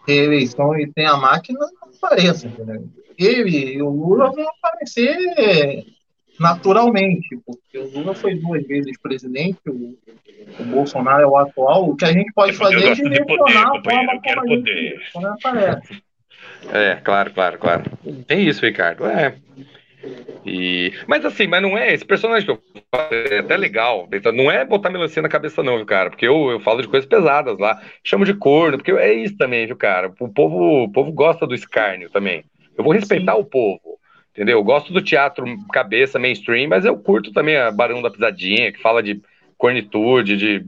reeleição 0.07 0.77
e 0.77 0.91
tem 0.93 1.07
a 1.07 1.17
máquina 1.17 1.61
apareça. 1.83 2.47
Entendeu? 2.47 2.89
Ele 3.19 3.75
e 3.75 3.83
o 3.83 3.91
Lula 3.91 4.31
vão 4.33 4.47
aparecer 4.49 5.85
naturalmente, 6.39 7.39
porque 7.45 7.77
o 7.77 7.91
Lula 7.91 8.15
foi 8.15 8.35
duas 8.35 8.67
vezes 8.67 8.99
presidente, 8.99 9.59
o, 9.69 9.95
o 10.59 10.65
Bolsonaro 10.65 11.23
é 11.23 11.27
o 11.27 11.37
atual. 11.37 11.91
O 11.91 11.97
que 11.97 12.07
a 12.07 12.13
gente 12.13 12.33
pode 12.33 12.55
fazer 12.55 12.83
é 12.83 12.95
direcionar 12.95 13.77
a 13.77 13.83
forma 13.83 14.21
como 14.23 14.41
a 14.41 14.47
gente 14.47 15.01
como 15.13 15.27
aparece. 15.27 16.03
É, 16.73 16.95
claro, 16.97 17.33
claro, 17.33 17.59
claro. 17.59 17.83
Tem 18.27 18.49
isso, 18.49 18.65
Ricardo. 18.65 19.05
É. 19.07 19.37
E... 20.45 20.93
Mas 21.07 21.25
assim, 21.25 21.47
mas 21.47 21.63
não 21.63 21.77
é 21.77 21.93
esse 21.93 22.05
personagem 22.05 22.47
que 22.47 22.53
eu 22.53 22.61
falo, 22.91 23.09
é 23.13 23.39
até 23.39 23.57
legal. 23.57 24.09
Então, 24.13 24.33
não 24.33 24.51
é 24.51 24.65
botar 24.65 24.91
melancia 24.91 25.23
na 25.23 25.29
cabeça, 25.29 25.63
não, 25.63 25.77
viu, 25.77 25.87
cara? 25.87 26.11
Porque 26.11 26.27
eu, 26.27 26.51
eu 26.51 26.61
falo 26.61 26.83
de 26.83 26.89
coisas 26.89 27.09
pesadas 27.09 27.59
lá. 27.59 27.81
Chamo 28.03 28.25
de 28.25 28.35
corno, 28.35 28.79
porque 28.79 28.93
é 28.93 29.13
isso 29.13 29.37
também, 29.37 29.67
viu, 29.67 29.77
cara? 29.77 30.13
O 30.19 30.29
povo, 30.29 30.85
o 30.85 30.93
povo 30.93 31.13
gosta 31.13 31.47
do 31.47 31.55
escárnio 31.55 32.11
também. 32.11 32.45
Eu 32.77 32.85
vou 32.85 32.93
respeitar 32.93 33.35
Sim. 33.35 33.41
o 33.41 33.45
povo. 33.45 33.99
Entendeu? 34.33 34.59
Eu 34.59 34.65
gosto 34.65 34.93
do 34.93 35.03
teatro 35.03 35.45
cabeça 35.73 36.19
mainstream, 36.19 36.69
mas 36.69 36.85
eu 36.85 36.97
curto 36.97 37.33
também 37.33 37.57
a 37.57 37.71
Barão 37.71 38.01
da 38.01 38.11
Pisadinha, 38.11 38.73
que 38.73 38.81
fala 38.81 39.03
de 39.03 39.21
cornitude, 39.59 40.37
de 40.37 40.65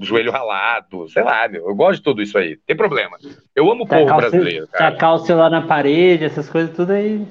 joelho 0.00 0.32
ralado, 0.32 1.08
sei 1.08 1.22
lá, 1.22 1.46
meu. 1.46 1.68
Eu 1.68 1.74
gosto 1.76 1.98
de 1.98 2.02
tudo 2.02 2.20
isso 2.20 2.36
aí. 2.36 2.56
Tem 2.66 2.76
problema. 2.76 3.16
Eu 3.54 3.70
amo 3.70 3.84
o 3.84 3.86
povo 3.86 4.16
brasileiro, 4.16 4.66
cara. 4.66 4.90
Tacar 4.90 5.14
o 5.14 5.18
celular 5.18 5.50
na 5.50 5.62
parede, 5.62 6.24
essas 6.24 6.48
coisas 6.48 6.74
tudo 6.74 6.92
aí. 6.92 7.24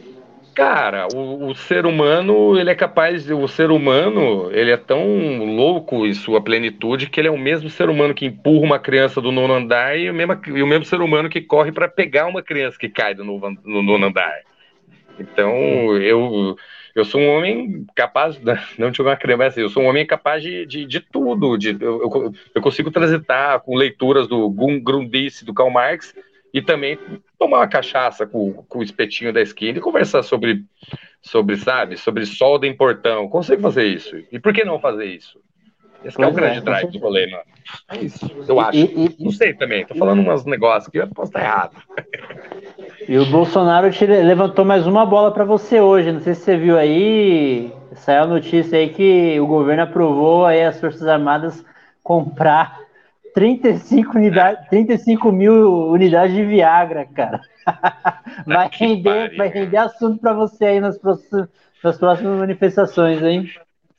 Cara, 0.56 1.08
o, 1.16 1.50
o, 1.50 1.56
ser 1.56 1.86
humano, 1.86 2.58
ele 2.60 2.70
é 2.70 2.76
capaz, 2.76 3.30
o 3.30 3.48
ser 3.48 3.72
humano, 3.72 4.52
ele 4.52 4.70
é 4.70 4.78
tão 4.78 5.44
louco 5.56 6.06
em 6.06 6.14
sua 6.14 6.42
plenitude 6.42 7.10
que 7.10 7.20
ele 7.20 7.28
é 7.28 7.32
o 7.32 7.38
mesmo 7.38 7.70
ser 7.70 7.90
humano 7.90 8.14
que 8.14 8.28
empurra 8.28 8.64
uma 8.64 8.80
criança 8.80 9.20
do 9.20 9.32
nono 9.32 9.54
andar 9.54 9.98
e 9.98 10.10
o 10.10 10.14
mesmo, 10.14 10.40
e 10.48 10.62
o 10.62 10.68
mesmo 10.68 10.86
ser 10.86 11.02
humano 11.02 11.28
que 11.28 11.42
corre 11.42 11.72
para 11.72 11.88
pegar 11.88 12.28
uma 12.28 12.44
criança 12.44 12.78
que 12.78 12.88
cai 12.88 13.16
do 13.16 13.24
nono, 13.24 13.58
no 13.64 13.82
nono 13.82 14.06
andar. 14.06 14.42
Então, 15.20 15.98
eu, 15.98 16.56
eu 16.94 17.04
sou 17.04 17.20
um 17.20 17.30
homem 17.30 17.86
capaz, 17.96 18.40
não 18.78 18.92
de 18.92 19.02
uma 19.02 19.16
criança, 19.16 19.38
mas 19.38 19.54
assim, 19.54 19.62
eu 19.62 19.70
sou 19.70 19.84
um 19.84 19.88
homem 19.88 20.06
capaz 20.06 20.44
de, 20.44 20.66
de, 20.68 20.86
de 20.86 21.00
tudo. 21.00 21.58
De, 21.58 21.76
eu, 21.80 22.32
eu, 22.54 22.62
consigo 22.62 22.92
transitar 22.92 23.60
com 23.62 23.76
leituras 23.76 24.28
do 24.28 24.50
Grundrisse, 24.50 25.46
do 25.46 25.54
Karl 25.54 25.72
Marx, 25.72 26.14
e 26.54 26.62
também 26.62 27.00
tomar 27.40 27.58
uma 27.58 27.68
cachaça 27.68 28.28
com, 28.28 28.54
com 28.54 28.80
o 28.80 28.84
espetinho 28.84 29.34
da 29.34 29.42
esquina 29.42 29.80
e 29.80 29.82
conversar 29.82 30.22
sobre, 30.22 30.64
sobre, 31.22 31.58
sabe, 31.58 31.98
sobre 31.98 32.26
solda 32.26 32.68
em 32.68 32.78
portão. 32.78 33.28
Consigo 33.28 33.62
fazer 33.62 33.86
isso. 33.86 34.16
E 34.32 34.40
por 34.40 34.54
que 34.54 34.64
não 34.64 34.80
fazer 34.80 35.06
isso? 35.06 35.40
Esse 36.06 36.22
é 36.22 36.28
o 36.28 36.34
grande 36.34 36.58
é, 36.58 36.62
drive 36.62 36.92
do 36.92 37.00
rolê, 37.00 37.28
mano. 37.28 37.44
É 37.90 37.98
isso, 37.98 38.30
eu 38.48 38.60
acho. 38.60 38.78
E, 38.78 39.16
e, 39.18 39.24
não 39.24 39.32
sei 39.32 39.54
também, 39.54 39.86
tô 39.86 39.96
falando 39.96 40.20
uns 40.20 40.46
negócios 40.46 40.92
que 40.92 40.98
eu 40.98 41.08
posso 41.08 41.30
estar 41.30 41.42
errado. 41.42 41.78
E 43.08 43.18
o 43.18 43.26
Bolsonaro 43.26 43.90
te 43.90 44.06
levantou 44.06 44.66
mais 44.66 44.86
uma 44.86 45.06
bola 45.06 45.32
para 45.32 45.46
você 45.46 45.80
hoje. 45.80 46.12
Não 46.12 46.20
sei 46.20 46.36
se 46.36 46.42
você 46.42 46.58
viu 46.58 46.78
aí, 46.78 47.72
saiu 47.96 48.24
a 48.24 48.28
notícia 48.28 48.78
aí 48.78 48.90
que 48.90 49.40
o 49.40 49.48
governo 49.48 49.84
aprovou 49.84 50.46
aí 50.46 50.62
as 50.62 50.80
Forças 50.80 51.08
Armadas 51.08 51.66
comprar 52.04 52.83
35, 53.34 54.18
unidade, 54.18 54.70
35 54.70 55.32
mil 55.32 55.90
unidades 55.90 56.36
de 56.36 56.46
Viagra, 56.46 57.06
cara. 57.06 57.42
Vai 58.46 58.70
render, 58.72 59.38
vai 59.38 59.48
render 59.48 59.78
assunto 59.78 60.20
para 60.20 60.34
você 60.34 60.66
aí 60.66 60.80
nas 60.82 60.98
próximas, 60.98 61.48
nas 61.82 61.98
próximas 61.98 62.40
manifestações, 62.40 63.24
hein? 63.24 63.50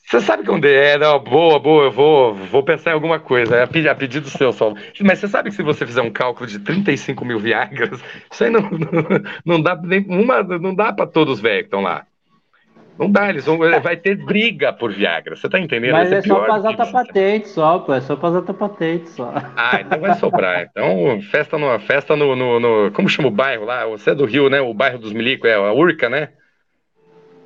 Você 0.06 0.20
sabe 0.20 0.48
onde 0.50 0.68
é? 0.68 0.98
Não, 0.98 1.18
boa, 1.18 1.58
boa, 1.58 1.84
eu 1.84 1.90
vou, 1.90 2.34
vou 2.34 2.62
pensar 2.62 2.90
em 2.90 2.94
alguma 2.94 3.18
coisa. 3.18 3.56
É 3.56 3.62
a 3.62 3.94
pedido 3.94 4.28
seu 4.28 4.52
só. 4.52 4.74
Mas 5.00 5.18
você 5.18 5.28
sabe 5.28 5.48
que 5.48 5.56
se 5.56 5.62
você 5.62 5.86
fizer 5.86 6.02
um 6.02 6.10
cálculo 6.10 6.46
de 6.46 6.58
35 6.58 7.24
mil 7.24 7.38
Viagras, 7.38 8.00
isso 8.30 8.44
aí 8.44 8.50
não, 8.50 8.60
não, 8.60 9.22
não 9.44 9.62
dá 9.62 9.74
nem 9.76 10.04
uma, 10.06 10.42
não 10.42 10.74
dá 10.74 10.92
para 10.92 11.06
todos 11.06 11.34
os 11.34 11.40
velhos 11.40 11.62
que 11.62 11.66
estão 11.68 11.80
lá. 11.80 12.06
Não 12.98 13.10
dá, 13.10 13.28
eles 13.28 13.44
vão, 13.44 13.58
vai 13.58 13.96
ter 13.96 14.16
briga 14.16 14.72
por 14.72 14.92
Viagra, 14.92 15.34
você 15.34 15.48
tá 15.48 15.58
entendendo? 15.58 15.92
Mas 15.92 16.12
é 16.12 16.22
só 16.22 16.40
para 16.40 16.56
usar 16.56 16.92
patente 16.92 17.48
só, 17.48 17.78
pô, 17.80 17.92
é 17.92 18.00
só 18.00 18.14
para 18.14 18.28
usar 18.28 18.42
patente 18.42 19.10
só. 19.10 19.32
Ah, 19.56 19.80
então 19.80 19.98
vai 19.98 20.14
sobrar. 20.14 20.62
Então, 20.70 21.20
festa 21.22 21.58
no, 21.58 21.78
festa 21.80 22.14
no, 22.14 22.36
no, 22.36 22.60
no, 22.60 22.92
como 22.92 23.08
chama 23.08 23.28
o 23.28 23.32
bairro 23.32 23.64
lá? 23.64 23.84
Você 23.86 24.10
é 24.10 24.14
do 24.14 24.24
Rio, 24.24 24.48
né? 24.48 24.60
O 24.60 24.72
bairro 24.72 24.98
dos 24.98 25.12
Milico, 25.12 25.46
é 25.46 25.54
a 25.54 25.72
Urca, 25.72 26.08
né? 26.08 26.28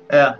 É. 0.07 0.35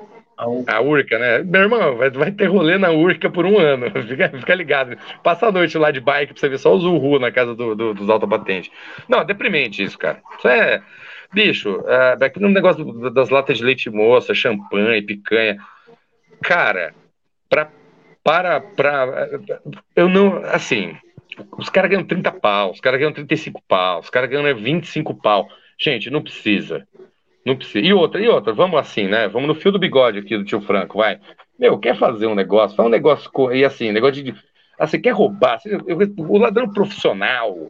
A 0.67 0.79
Urca, 0.79 1.19
né? 1.19 1.39
Meu 1.39 1.61
irmão, 1.63 1.97
vai, 1.97 2.09
vai 2.11 2.31
ter 2.31 2.45
rolê 2.45 2.77
na 2.77 2.91
Urca 2.91 3.29
por 3.29 3.45
um 3.45 3.59
ano. 3.59 3.91
Fica, 4.07 4.29
fica 4.29 4.55
ligado. 4.55 4.97
Passa 5.21 5.47
a 5.47 5.51
noite 5.51 5.77
lá 5.77 5.91
de 5.91 5.99
bike 5.99 6.33
pra 6.33 6.39
você 6.39 6.47
ver 6.47 6.59
só 6.59 6.73
os 6.73 6.85
Uhu 6.85 7.19
na 7.19 7.31
casa 7.31 7.53
do, 7.53 7.75
do, 7.75 7.93
dos 7.93 8.09
alta 8.09 8.25
patente. 8.25 8.71
Não, 9.07 9.19
é 9.19 9.25
deprimente 9.25 9.83
isso, 9.83 9.97
cara. 9.97 10.21
Isso 10.37 10.47
é. 10.47 10.81
Bicho, 11.33 11.83
é, 11.87 12.15
daqui 12.15 12.39
no 12.39 12.49
negócio 12.49 12.83
das 13.11 13.29
latas 13.29 13.57
de 13.57 13.63
leite 13.63 13.89
moça, 13.89 14.33
champanhe, 14.33 15.01
picanha. 15.01 15.57
Cara, 16.41 16.93
pra, 17.47 17.69
para, 18.23 18.61
pra. 18.61 19.29
Eu 19.95 20.09
não. 20.09 20.43
Assim, 20.45 20.95
os 21.57 21.69
caras 21.69 21.91
ganham 21.91 22.05
30 22.05 22.31
pau, 22.31 22.71
os 22.71 22.79
caras 22.79 22.99
ganham 22.99 23.13
35 23.13 23.61
pau, 23.67 23.99
os 23.99 24.09
caras 24.09 24.29
ganham 24.29 24.55
25 24.55 25.13
pau. 25.15 25.47
Gente, 25.79 26.09
não 26.09 26.21
precisa. 26.21 26.87
Não 27.45 27.55
precisa. 27.55 27.85
E 27.85 27.93
outra, 27.93 28.21
e 28.21 28.27
outra, 28.27 28.51
vamos 28.53 28.79
assim, 28.79 29.07
né? 29.07 29.27
Vamos 29.27 29.47
no 29.47 29.55
fio 29.55 29.71
do 29.71 29.79
bigode 29.79 30.19
aqui 30.19 30.37
do 30.37 30.43
tio 30.43 30.61
Franco, 30.61 30.97
vai. 30.97 31.19
Meu, 31.57 31.77
quer 31.77 31.97
fazer 31.97 32.27
um 32.27 32.35
negócio, 32.35 32.75
faz 32.75 32.87
um 32.87 32.91
negócio, 32.91 33.31
e 33.53 33.63
assim, 33.63 33.91
negócio 33.91 34.23
de. 34.23 34.33
Assim, 34.77 34.99
quer 34.99 35.11
roubar? 35.11 35.59
O 36.17 36.37
ladrão 36.37 36.71
profissional, 36.71 37.69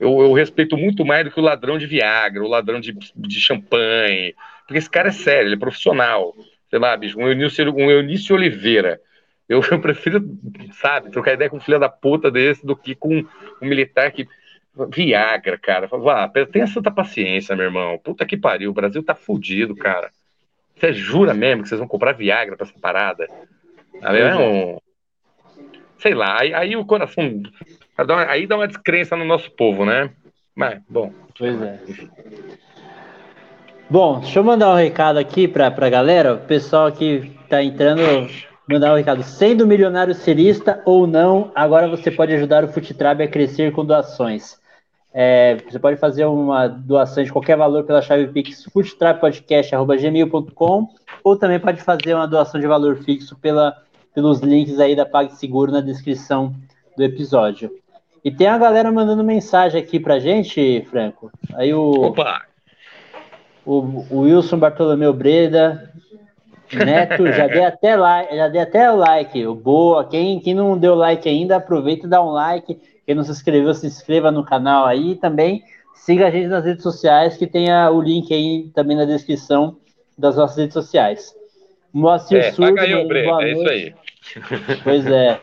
eu, 0.00 0.20
eu, 0.22 0.32
respeito 0.32 0.76
muito 0.78 1.04
mais 1.04 1.24
do 1.24 1.30
que 1.30 1.38
o 1.38 1.42
ladrão 1.42 1.78
de 1.78 1.86
Viagra, 1.86 2.42
o 2.42 2.48
ladrão 2.48 2.80
de, 2.80 2.96
de 3.14 3.40
champanhe, 3.40 4.34
porque 4.66 4.78
esse 4.78 4.88
cara 4.88 5.08
é 5.08 5.12
sério, 5.12 5.48
ele 5.48 5.56
é 5.56 5.58
profissional. 5.58 6.34
Sei 6.70 6.78
lá, 6.78 6.96
bicho, 6.96 7.18
um 7.18 7.28
Eunício, 7.28 7.74
um 7.74 7.90
Eunício 7.90 8.34
Oliveira. 8.34 9.00
Eu, 9.48 9.60
eu 9.70 9.80
prefiro, 9.80 10.24
sabe, 10.72 11.10
trocar 11.10 11.34
ideia 11.34 11.50
com 11.50 11.58
um 11.58 11.60
filho 11.60 11.78
da 11.78 11.88
puta 11.88 12.30
desse 12.30 12.64
do 12.66 12.74
que 12.74 12.94
com 12.94 13.24
um 13.60 13.66
militar 13.66 14.10
que 14.10 14.26
Viagra, 14.88 15.58
cara. 15.58 15.86
Vá, 15.86 16.28
tenha 16.50 16.66
santa 16.66 16.90
paciência, 16.90 17.54
meu 17.54 17.66
irmão. 17.66 17.98
Puta 17.98 18.24
que 18.24 18.36
pariu, 18.36 18.70
o 18.70 18.74
Brasil 18.74 19.02
tá 19.02 19.14
fudido, 19.14 19.76
cara. 19.76 20.10
Você 20.76 20.92
jura 20.92 21.34
mesmo 21.34 21.62
que 21.62 21.68
vocês 21.68 21.78
vão 21.78 21.88
comprar 21.88 22.12
Viagra 22.12 22.56
pra 22.56 22.66
essa 22.66 22.78
parada? 22.78 23.26
É. 24.76 24.89
sei 26.00 26.14
lá, 26.14 26.40
aí, 26.40 26.52
aí 26.52 26.76
o 26.76 26.84
coração. 26.84 27.42
Aí 28.28 28.46
dá 28.46 28.56
uma 28.56 28.66
descrença 28.66 29.16
no 29.16 29.24
nosso 29.24 29.50
povo, 29.50 29.84
né? 29.84 30.10
Mas, 30.54 30.80
bom. 30.88 31.12
Pois 31.38 31.60
é. 31.62 31.78
Bom, 33.88 34.20
deixa 34.20 34.38
eu 34.38 34.44
mandar 34.44 34.72
um 34.72 34.76
recado 34.76 35.18
aqui 35.18 35.48
para 35.48 35.66
a 35.66 35.90
galera, 35.90 36.34
o 36.34 36.38
pessoal 36.38 36.92
que 36.92 37.32
está 37.42 37.62
entrando, 37.62 38.28
mandar 38.68 38.92
um 38.92 38.96
recado. 38.96 39.22
Sendo 39.22 39.66
milionário 39.66 40.14
serista 40.14 40.82
ou 40.84 41.06
não, 41.06 41.50
agora 41.54 41.88
você 41.88 42.10
pode 42.10 42.34
ajudar 42.34 42.64
o 42.64 42.68
Futitrab 42.68 43.22
a 43.22 43.28
crescer 43.28 43.72
com 43.72 43.84
doações. 43.84 44.58
É, 45.12 45.56
você 45.68 45.78
pode 45.78 45.96
fazer 45.96 46.24
uma 46.24 46.68
doação 46.68 47.24
de 47.24 47.32
qualquer 47.32 47.56
valor 47.56 47.82
pela 47.84 48.00
chave 48.00 48.28
Pix 48.28 48.62
futrapodcast.gmail.com 48.72 50.88
ou 51.24 51.36
também 51.36 51.58
pode 51.58 51.82
fazer 51.82 52.14
uma 52.14 52.28
doação 52.28 52.60
de 52.60 52.68
valor 52.68 52.96
fixo 52.98 53.36
pela, 53.36 53.76
pelos 54.14 54.40
links 54.40 54.78
aí 54.78 54.94
da 54.94 55.06
PagSeguro 55.06 55.72
na 55.72 55.80
descrição 55.80 56.54
do 56.96 57.02
episódio. 57.02 57.70
E 58.24 58.30
tem 58.30 58.46
a 58.46 58.58
galera 58.58 58.92
mandando 58.92 59.24
mensagem 59.24 59.80
aqui 59.80 59.98
pra 59.98 60.18
gente, 60.18 60.86
Franco. 60.90 61.30
Aí 61.54 61.72
o. 61.72 61.90
Opa! 61.90 62.42
O, 63.64 64.04
o 64.10 64.20
Wilson 64.20 64.58
Bartolomeu 64.58 65.12
Breda, 65.12 65.90
Neto, 66.72 67.26
já 67.32 67.46
dei 67.46 67.64
até 67.64 67.96
like, 67.96 68.36
já 68.36 68.48
dei 68.48 68.60
até 68.60 68.90
o 68.90 68.96
like. 68.96 69.46
Boa, 69.46 70.04
quem, 70.04 70.40
quem 70.40 70.54
não 70.54 70.78
deu 70.78 70.94
like 70.94 71.28
ainda, 71.28 71.56
aproveita 71.56 72.06
e 72.06 72.10
dá 72.10 72.22
um 72.22 72.30
like. 72.30 72.78
Quem 73.04 73.14
não 73.14 73.24
se 73.24 73.30
inscreveu, 73.30 73.74
se 73.74 73.86
inscreva 73.86 74.30
no 74.30 74.44
canal 74.44 74.86
aí. 74.86 75.16
também 75.16 75.62
siga 75.94 76.28
a 76.28 76.30
gente 76.30 76.48
nas 76.48 76.64
redes 76.64 76.82
sociais, 76.82 77.36
que 77.36 77.46
tem 77.46 77.70
a, 77.70 77.90
o 77.90 78.00
link 78.00 78.32
aí 78.32 78.70
também 78.74 78.96
na 78.96 79.04
descrição 79.04 79.76
das 80.16 80.36
nossas 80.36 80.56
redes 80.56 80.74
sociais. 80.74 81.34
Moacir 81.92 82.38
é, 82.38 82.52
Surdo, 82.52 82.80
aí, 82.80 83.24
boa 83.24 83.42
é 83.42 83.54
noite. 83.54 83.58
isso 83.58 83.68
aí. 83.68 83.94
Pois 84.84 85.06
é. 85.06 85.40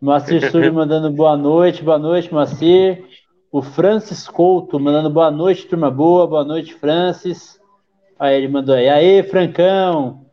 Moacir 0.00 0.50
Surdo 0.50 0.72
mandando 0.72 1.10
boa 1.10 1.36
noite, 1.36 1.82
boa 1.82 1.98
noite, 1.98 2.32
Moacir. 2.32 3.04
O 3.52 3.60
Francis 3.60 4.28
Couto 4.28 4.78
mandando 4.78 5.10
boa 5.10 5.30
noite, 5.30 5.66
turma 5.66 5.90
boa, 5.90 6.26
boa 6.26 6.44
noite, 6.44 6.74
Francis. 6.74 7.60
Aí 8.18 8.36
ele 8.36 8.48
mandou 8.48 8.74
aí, 8.74 8.88
aê, 8.88 9.22
Francão. 9.22 10.24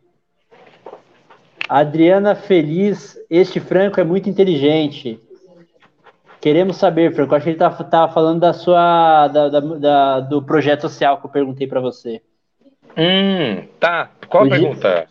Adriana 1.68 2.34
Feliz, 2.34 3.18
este 3.28 3.60
Franco 3.60 4.00
é 4.00 4.04
muito 4.04 4.28
inteligente. 4.30 5.20
Queremos 6.40 6.76
saber, 6.76 7.12
Franco. 7.12 7.34
Acho 7.34 7.44
que 7.44 7.50
ele 7.50 7.56
estava 7.56 7.84
tá, 7.84 8.08
falando 8.08 8.40
da 8.40 8.52
sua, 8.52 9.28
da, 9.28 9.48
da, 9.48 9.60
da, 9.60 10.20
do 10.20 10.42
projeto 10.42 10.82
social 10.82 11.18
que 11.18 11.26
eu 11.26 11.30
perguntei 11.30 11.66
para 11.66 11.80
você. 11.80 12.22
Hum, 12.96 13.66
tá. 13.78 14.10
Qual 14.28 14.44
a 14.44 14.48
pergunta? 14.48 15.08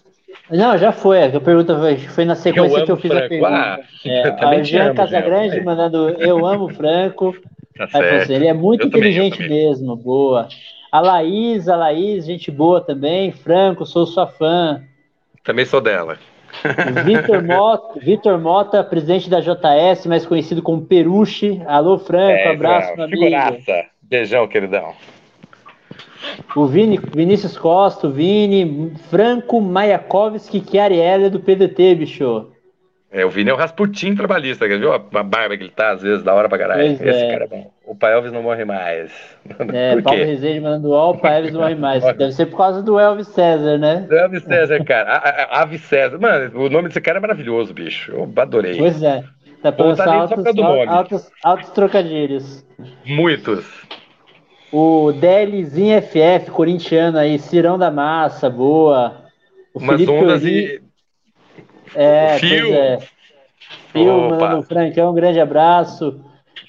Não, 0.49 0.77
já 0.77 0.91
foi. 0.91 1.23
A 1.23 1.39
pergunta 1.39 1.77
foi, 1.77 1.97
foi 1.97 2.25
na 2.25 2.35
sequência 2.35 2.77
eu 2.77 2.85
que 2.85 2.91
eu 2.91 2.97
fiz 2.97 3.11
Franco. 3.11 3.25
a 3.25 3.29
pergunta. 3.29 3.51
Ah, 3.53 3.79
é, 4.05 4.45
a 4.45 4.63
Jean 4.63 4.93
Casagrande 4.93 5.61
mandando 5.61 6.09
Eu 6.19 6.45
amo 6.45 6.69
Franco. 6.69 7.35
Tá 7.77 7.87
Aí, 7.93 8.31
ele 8.33 8.47
é 8.47 8.53
muito 8.53 8.83
eu 8.83 8.87
inteligente 8.87 9.37
também, 9.37 9.49
mesmo, 9.49 9.95
boa. 9.95 10.47
A 10.91 10.99
Laís, 10.99 11.67
a 11.67 11.75
Laís, 11.75 12.25
gente 12.25 12.49
boa 12.49 12.81
também. 12.81 13.31
Franco, 13.31 13.85
sou 13.85 14.07
sua 14.07 14.25
fã. 14.25 14.81
Também 15.43 15.65
sou 15.65 15.81
dela. 15.81 16.17
Vitor 17.05 17.43
Mota, 17.43 17.99
Vitor 17.99 18.39
Mota, 18.39 18.83
presidente 18.83 19.29
da 19.29 19.39
JS, 19.39 20.05
mais 20.07 20.25
conhecido 20.25 20.61
como 20.61 20.81
Peruche. 20.81 21.61
Alô, 21.67 21.99
Franco, 21.99 22.31
é, 22.31 22.51
abraço, 22.51 22.95
meu 22.95 23.05
amigo. 23.05 23.25
Beijão, 24.01 24.47
queridão. 24.47 24.93
O 26.55 26.65
Vini, 26.65 26.99
Vinícius 27.13 27.57
Costa, 27.57 28.07
o 28.07 28.11
Vini, 28.11 28.93
Franco 29.09 29.61
Mayakovski, 29.61 30.61
que 30.61 30.77
é 30.77 30.81
Ariela 30.81 31.29
do 31.29 31.39
PDT, 31.39 31.95
bicho. 31.95 32.47
É, 33.09 33.25
o 33.25 33.29
Vini 33.29 33.49
é 33.49 33.53
o 33.53 33.57
Rasputin 33.57 34.15
trabalhista, 34.15 34.67
viu 34.67 34.91
a 34.91 34.99
barba 34.99 35.55
que 35.55 35.63
ele 35.63 35.71
tá, 35.71 35.91
às 35.91 36.01
vezes, 36.01 36.23
da 36.23 36.33
hora 36.33 36.49
pra 36.49 36.57
caralho. 36.57 36.97
Pois 36.97 37.01
Esse 37.01 37.23
é. 37.23 37.31
cara 37.31 37.43
é 37.45 37.47
bom. 37.47 37.71
O 37.85 37.95
Pai 37.95 38.13
Elvis 38.13 38.33
não 38.33 38.43
morre 38.43 38.65
mais. 38.65 39.11
É, 39.73 39.99
Paulo 40.01 40.19
Rezende 40.19 40.59
mandando 40.59 40.91
ó, 40.91 41.11
o 41.11 41.17
Pai 41.17 41.37
Elvis 41.37 41.53
não 41.53 41.61
morre 41.61 41.75
mais. 41.75 42.03
Deve 42.03 42.33
ser 42.33 42.47
por 42.47 42.57
causa 42.57 42.83
do 42.83 42.99
Elvis 42.99 43.27
César, 43.29 43.77
né? 43.77 44.05
Do 44.09 44.15
Elvis 44.15 44.43
César, 44.43 44.83
cara. 44.83 45.09
A, 45.09 45.61
Ave 45.61 45.79
César. 45.79 46.19
Mano, 46.19 46.65
o 46.65 46.69
nome 46.69 46.89
desse 46.89 46.99
cara 46.99 47.17
é 47.17 47.21
maravilhoso, 47.21 47.73
bicho. 47.73 48.11
Eu 48.11 48.31
adorei. 48.35 48.77
Pois 48.77 49.01
é. 49.01 49.23
Tá 49.63 49.71
pensando 49.71 50.09
altos, 50.09 50.45
altos, 50.87 51.31
altos 51.43 51.69
trocadilhos. 51.71 52.65
Muitos. 53.05 53.65
O 54.71 55.11
DLzinho 55.13 56.01
FF, 56.01 56.51
corintiano 56.51 57.17
aí, 57.17 57.39
Cirão 57.39 57.77
da 57.77 57.89
Massa, 57.89 58.49
boa. 58.49 59.25
O 59.73 59.79
Umas 59.79 59.95
Felipe 59.95 60.11
ondas 60.11 60.43
e 60.43 60.81
é, 61.95 62.37
Fio. 62.39 62.73
É. 62.73 62.99
Fio, 63.91 64.29
mano, 64.29 64.61
Francão, 64.63 65.11
um 65.11 65.15
grande 65.15 65.39
abraço. 65.39 66.19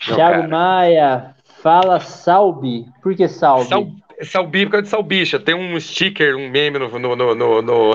Não, 0.08 0.16
Thiago 0.16 0.42
cara. 0.42 0.48
Maia, 0.48 1.34
fala 1.62 2.00
Salbi. 2.00 2.86
Por 3.02 3.14
que 3.14 3.28
Salbi? 3.28 3.68
Sal, 3.68 3.88
Salbi 4.22 4.64
por 4.64 4.72
causa 4.72 4.84
de 4.84 4.88
Salbicha. 4.88 5.38
Tem 5.38 5.54
um 5.54 5.78
sticker, 5.78 6.36
um 6.36 6.48
meme 6.48 6.78
no, 6.78 6.98
no, 6.98 7.16
no, 7.16 7.62
no, 7.62 7.94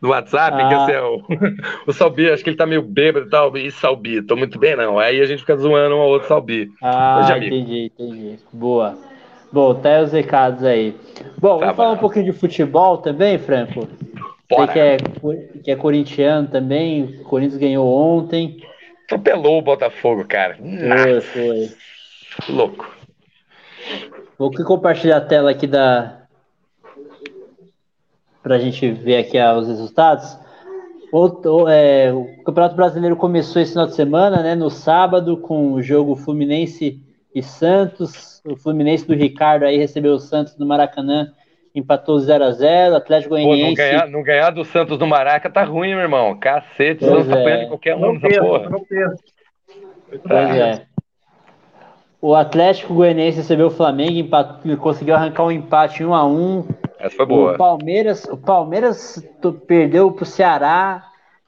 no, 0.00 0.08
no 0.08 0.14
WhatsApp, 0.14 0.56
ah. 0.60 0.68
que 0.68 0.74
assim, 0.74 0.92
é 0.92 1.02
o, 1.02 1.22
o 1.86 1.92
Salbi, 1.92 2.30
acho 2.30 2.42
que 2.42 2.50
ele 2.50 2.56
tá 2.56 2.66
meio 2.66 2.82
bêbado 2.82 3.26
e 3.26 3.30
tal, 3.30 3.56
e 3.56 3.70
Salbi, 3.70 4.22
tô 4.22 4.36
muito 4.36 4.58
bem 4.58 4.76
não. 4.76 4.98
Aí 4.98 5.20
a 5.20 5.26
gente 5.26 5.40
fica 5.40 5.56
zoando 5.56 5.96
um 5.96 6.00
ao 6.00 6.08
outro 6.08 6.28
Salbi. 6.28 6.70
Ah, 6.82 7.36
entendi, 7.36 7.92
entendi. 7.92 8.38
Boa. 8.52 8.96
Bom, 9.52 9.74
tá 9.74 10.00
os 10.00 10.12
recados 10.12 10.64
aí. 10.64 10.94
Bom, 11.38 11.58
tá 11.58 11.66
vamos 11.66 11.76
falar 11.76 11.92
um 11.92 11.98
pouquinho 11.98 12.26
de 12.26 12.32
futebol 12.32 12.98
também, 12.98 13.38
Franco? 13.38 13.88
Bora. 14.48 14.66
Você 14.66 14.72
que 14.72 14.78
é, 14.78 14.96
que 15.64 15.70
é 15.70 15.76
corintiano 15.76 16.48
também, 16.48 17.04
o 17.04 17.24
Corinthians 17.24 17.58
ganhou 17.58 17.86
ontem. 17.86 18.58
Atropelou 19.04 19.58
o 19.58 19.62
Botafogo, 19.62 20.24
cara. 20.24 20.56
Foi, 20.56 21.20
foi. 21.20 21.70
Louco. 22.48 22.96
Vou 24.38 24.50
compartilhar 24.52 25.16
a 25.16 25.20
tela 25.20 25.50
aqui 25.50 25.66
da. 25.66 26.25
Pra 28.46 28.60
gente 28.60 28.88
ver 28.92 29.16
aqui 29.16 29.40
os 29.40 29.66
resultados. 29.66 30.38
O, 31.12 31.68
é, 31.68 32.12
o 32.12 32.44
Campeonato 32.44 32.76
Brasileiro 32.76 33.16
começou 33.16 33.60
esse 33.60 33.72
final 33.72 33.88
de 33.88 33.96
semana, 33.96 34.40
né? 34.40 34.54
No 34.54 34.70
sábado, 34.70 35.38
com 35.38 35.72
o 35.72 35.82
jogo 35.82 36.14
Fluminense 36.14 37.02
e 37.34 37.42
Santos. 37.42 38.40
O 38.46 38.54
Fluminense 38.54 39.04
do 39.04 39.14
Ricardo 39.14 39.64
aí 39.64 39.76
recebeu 39.76 40.12
o 40.12 40.20
Santos 40.20 40.56
no 40.56 40.64
Maracanã 40.64 41.32
empatou 41.74 42.18
0x0, 42.18 42.94
Atlético 42.94 43.30
Goianiense... 43.30 43.62
Pô, 43.62 43.66
não 43.66 43.74
ganhar, 43.74 44.08
não 44.08 44.22
ganhar 44.22 44.50
do 44.50 44.64
Santos 44.64 44.96
do 44.96 45.06
Maraca 45.08 45.50
tá 45.50 45.64
ruim, 45.64 45.90
meu 45.90 46.02
irmão. 46.02 46.38
Cacete, 46.38 47.04
pois 47.04 47.26
não 47.26 47.36
é. 47.38 47.64
de 47.64 47.66
qualquer 47.66 47.96
um 47.96 48.12
nessa 48.12 48.40
porra. 48.40 48.70
Não 48.70 48.86
Pois 50.22 50.56
é. 50.56 50.86
O 52.22 52.32
Atlético 52.32 52.94
Goianiense 52.94 53.38
recebeu 53.38 53.66
o 53.66 53.70
Flamengo, 53.70 54.12
empatou, 54.12 54.76
conseguiu 54.76 55.16
arrancar 55.16 55.42
um 55.42 55.50
empate 55.50 56.04
1 56.04 56.14
a 56.14 56.24
1 56.24 56.85
Essa 56.98 57.16
foi 57.16 57.26
boa. 57.26 57.54
O 57.54 57.58
Palmeiras, 57.58 58.24
o 58.24 58.36
Palmeiras 58.36 59.22
perdeu 59.66 60.10
pro 60.12 60.24
Ceará 60.24 61.04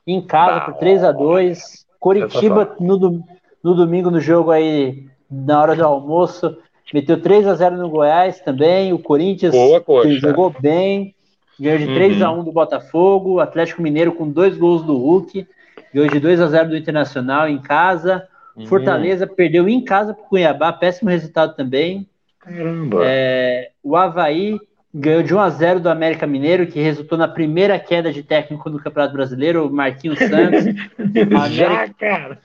em 0.06 0.20
casa 0.20 0.60
por 0.60 0.74
3 0.74 1.04
a 1.04 1.12
2 1.12 1.86
Coritiba 1.98 2.76
no, 2.78 3.24
no 3.62 3.74
domingo 3.74 4.10
no 4.10 4.20
jogo 4.20 4.50
aí, 4.50 5.06
na 5.28 5.60
hora 5.60 5.74
do 5.74 5.84
almoço, 5.84 6.56
Meteu 6.92 7.20
3 7.20 7.46
a 7.46 7.54
0 7.54 7.76
no 7.76 7.90
Goiás 7.90 8.40
também. 8.40 8.92
O 8.92 8.98
Corinthians 8.98 9.52
Boa, 9.52 9.82
jogou 10.18 10.54
bem. 10.58 11.14
Ganhou 11.60 11.78
de 11.78 11.86
uhum. 11.86 11.94
3 11.94 12.22
a 12.22 12.30
1 12.30 12.44
do 12.44 12.52
Botafogo. 12.52 13.34
O 13.34 13.40
Atlético 13.40 13.82
Mineiro 13.82 14.12
com 14.12 14.28
dois 14.28 14.56
gols 14.56 14.82
do 14.82 14.96
Hulk. 14.96 15.46
Ganhou 15.92 16.08
de 16.08 16.18
2 16.18 16.40
a 16.40 16.46
0 16.46 16.70
do 16.70 16.76
Internacional 16.76 17.48
em 17.48 17.58
casa. 17.58 18.26
Uhum. 18.56 18.66
Fortaleza 18.66 19.26
perdeu 19.26 19.68
em 19.68 19.84
casa 19.84 20.14
para 20.14 20.22
o 20.22 20.28
Cuiabá. 20.28 20.72
Péssimo 20.72 21.10
resultado 21.10 21.54
também. 21.54 22.08
Caramba. 22.40 23.02
É, 23.04 23.70
o 23.82 23.94
Havaí 23.94 24.58
ganhou 24.98 25.22
de 25.22 25.34
1 25.34 25.38
a 25.38 25.50
0 25.50 25.80
do 25.80 25.88
América 25.88 26.26
Mineiro, 26.26 26.66
que 26.66 26.80
resultou 26.80 27.16
na 27.16 27.28
primeira 27.28 27.78
queda 27.78 28.12
de 28.12 28.22
técnico 28.22 28.68
no 28.68 28.80
Campeonato 28.80 29.14
Brasileiro, 29.14 29.66
o 29.66 29.72
Marquinhos 29.72 30.18
Santos. 30.18 30.64
América, 30.98 31.48
Já, 31.48 31.88
cara. 31.94 32.38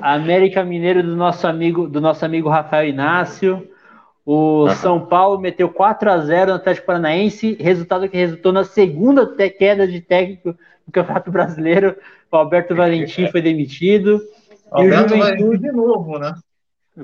América 0.00 0.64
Mineiro 0.64 1.02
do 1.02 1.14
nosso 1.14 1.46
amigo, 1.46 1.86
do 1.86 2.00
nosso 2.00 2.24
amigo 2.24 2.48
Rafael 2.48 2.88
Inácio. 2.88 3.68
O 4.24 4.70
São 4.70 5.04
Paulo 5.04 5.40
meteu 5.40 5.68
4 5.68 6.10
a 6.10 6.18
0 6.18 6.50
no 6.52 6.56
Atlético 6.56 6.86
Paranaense, 6.86 7.56
resultado 7.60 8.08
que 8.08 8.16
resultou 8.16 8.52
na 8.52 8.64
segunda 8.64 9.26
queda 9.50 9.86
de 9.86 10.00
técnico 10.00 10.52
do 10.86 10.92
Campeonato 10.92 11.30
Brasileiro. 11.30 11.96
O 12.30 12.36
Alberto 12.36 12.74
Valentim 12.74 13.26
foi 13.32 13.42
demitido. 13.42 14.20
Alberto 14.70 15.14
e 15.14 15.20
o 15.20 15.22
Juventude 15.24 15.58
de 15.58 15.72
novo, 15.72 16.18
né? 16.18 16.34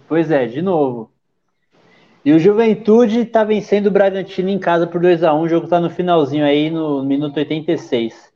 Pois 0.06 0.30
é, 0.30 0.46
de 0.46 0.62
novo. 0.62 1.10
E 2.24 2.32
o 2.32 2.38
Juventude 2.38 3.20
está 3.20 3.44
vencendo 3.44 3.86
o 3.86 3.90
Bragantino 3.90 4.48
em 4.48 4.58
casa 4.58 4.86
por 4.86 5.00
2 5.00 5.22
a 5.22 5.32
1 5.32 5.40
O 5.40 5.48
jogo 5.48 5.64
está 5.64 5.80
no 5.80 5.88
finalzinho 5.88 6.44
aí, 6.44 6.70
no 6.70 7.02
minuto 7.02 7.36
86. 7.36 8.32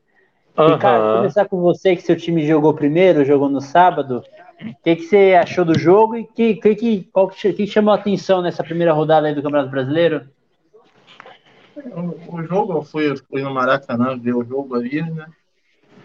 Uhum. 0.57 0.75
Ricardo, 0.75 1.17
começar 1.19 1.49
com 1.49 1.61
você, 1.61 1.97
que 1.97 2.03
seu 2.03 2.17
time 2.17 2.47
jogou 2.47 2.75
primeiro, 2.75 3.25
jogou 3.25 3.49
no 3.49 3.61
sábado. 3.61 4.23
O 4.61 4.83
que, 4.83 4.97
que 4.97 5.03
você 5.03 5.35
achou 5.35 5.65
do 5.65 5.79
jogo 5.79 6.17
e 6.17 6.25
que, 6.25 6.55
que, 6.55 6.75
que, 6.75 7.09
qual 7.13 7.29
que, 7.29 7.53
que 7.53 7.67
chamou 7.67 7.93
a 7.93 7.97
atenção 7.97 8.41
nessa 8.41 8.63
primeira 8.63 8.93
rodada 8.93 9.27
aí 9.27 9.35
do 9.35 9.43
Campeonato 9.43 9.71
Brasileiro? 9.71 10.29
O, 11.77 12.37
o 12.37 12.43
jogo, 12.45 12.75
eu 12.75 12.83
fui, 12.83 13.17
fui 13.29 13.43
no 13.43 13.53
Maracanã 13.53 14.17
ver 14.17 14.35
o 14.35 14.45
jogo 14.45 14.77
ali, 14.77 15.03
né? 15.03 15.27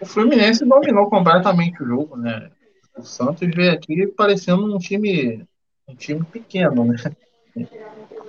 O 0.00 0.06
Fluminense 0.06 0.64
dominou 0.64 1.08
completamente 1.08 1.82
o 1.82 1.86
jogo, 1.86 2.16
né? 2.16 2.50
O 2.96 3.02
Santos 3.02 3.48
veio 3.54 3.72
aqui 3.72 4.06
parecendo 4.06 4.74
um 4.74 4.78
time, 4.78 5.44
um 5.86 5.94
time 5.94 6.24
pequeno, 6.24 6.84
né? 6.84 6.96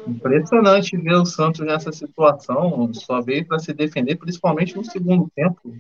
Impressionante 0.07 0.97
ver 0.97 1.15
o 1.15 1.25
Santos 1.25 1.65
nessa 1.65 1.91
situação, 1.91 2.91
só 2.93 3.21
veio 3.21 3.45
para 3.45 3.59
se 3.59 3.73
defender, 3.73 4.15
principalmente 4.15 4.75
no 4.75 4.83
segundo 4.83 5.29
tempo. 5.35 5.75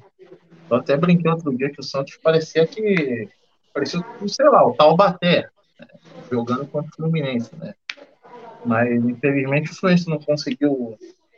Eu 0.69 0.77
até 0.77 0.95
brinquei 0.95 1.31
outro 1.31 1.55
dia 1.55 1.69
que 1.69 1.79
o 1.79 1.83
Santos 1.83 2.17
parecia 2.21 2.67
que. 2.67 3.27
parecia, 3.73 3.99
sei 4.27 4.49
lá, 4.49 4.67
o 4.67 4.73
Taubaté, 4.73 5.49
né? 5.79 5.87
jogando 6.31 6.67
contra 6.67 6.89
o 6.91 6.95
Fluminense, 6.95 7.55
né? 7.55 7.73
Mas 8.65 9.03
infelizmente 9.03 9.71
o 9.71 9.75
Fluminense 9.75 10.09
não 10.09 10.19
conseguiu 10.19 10.97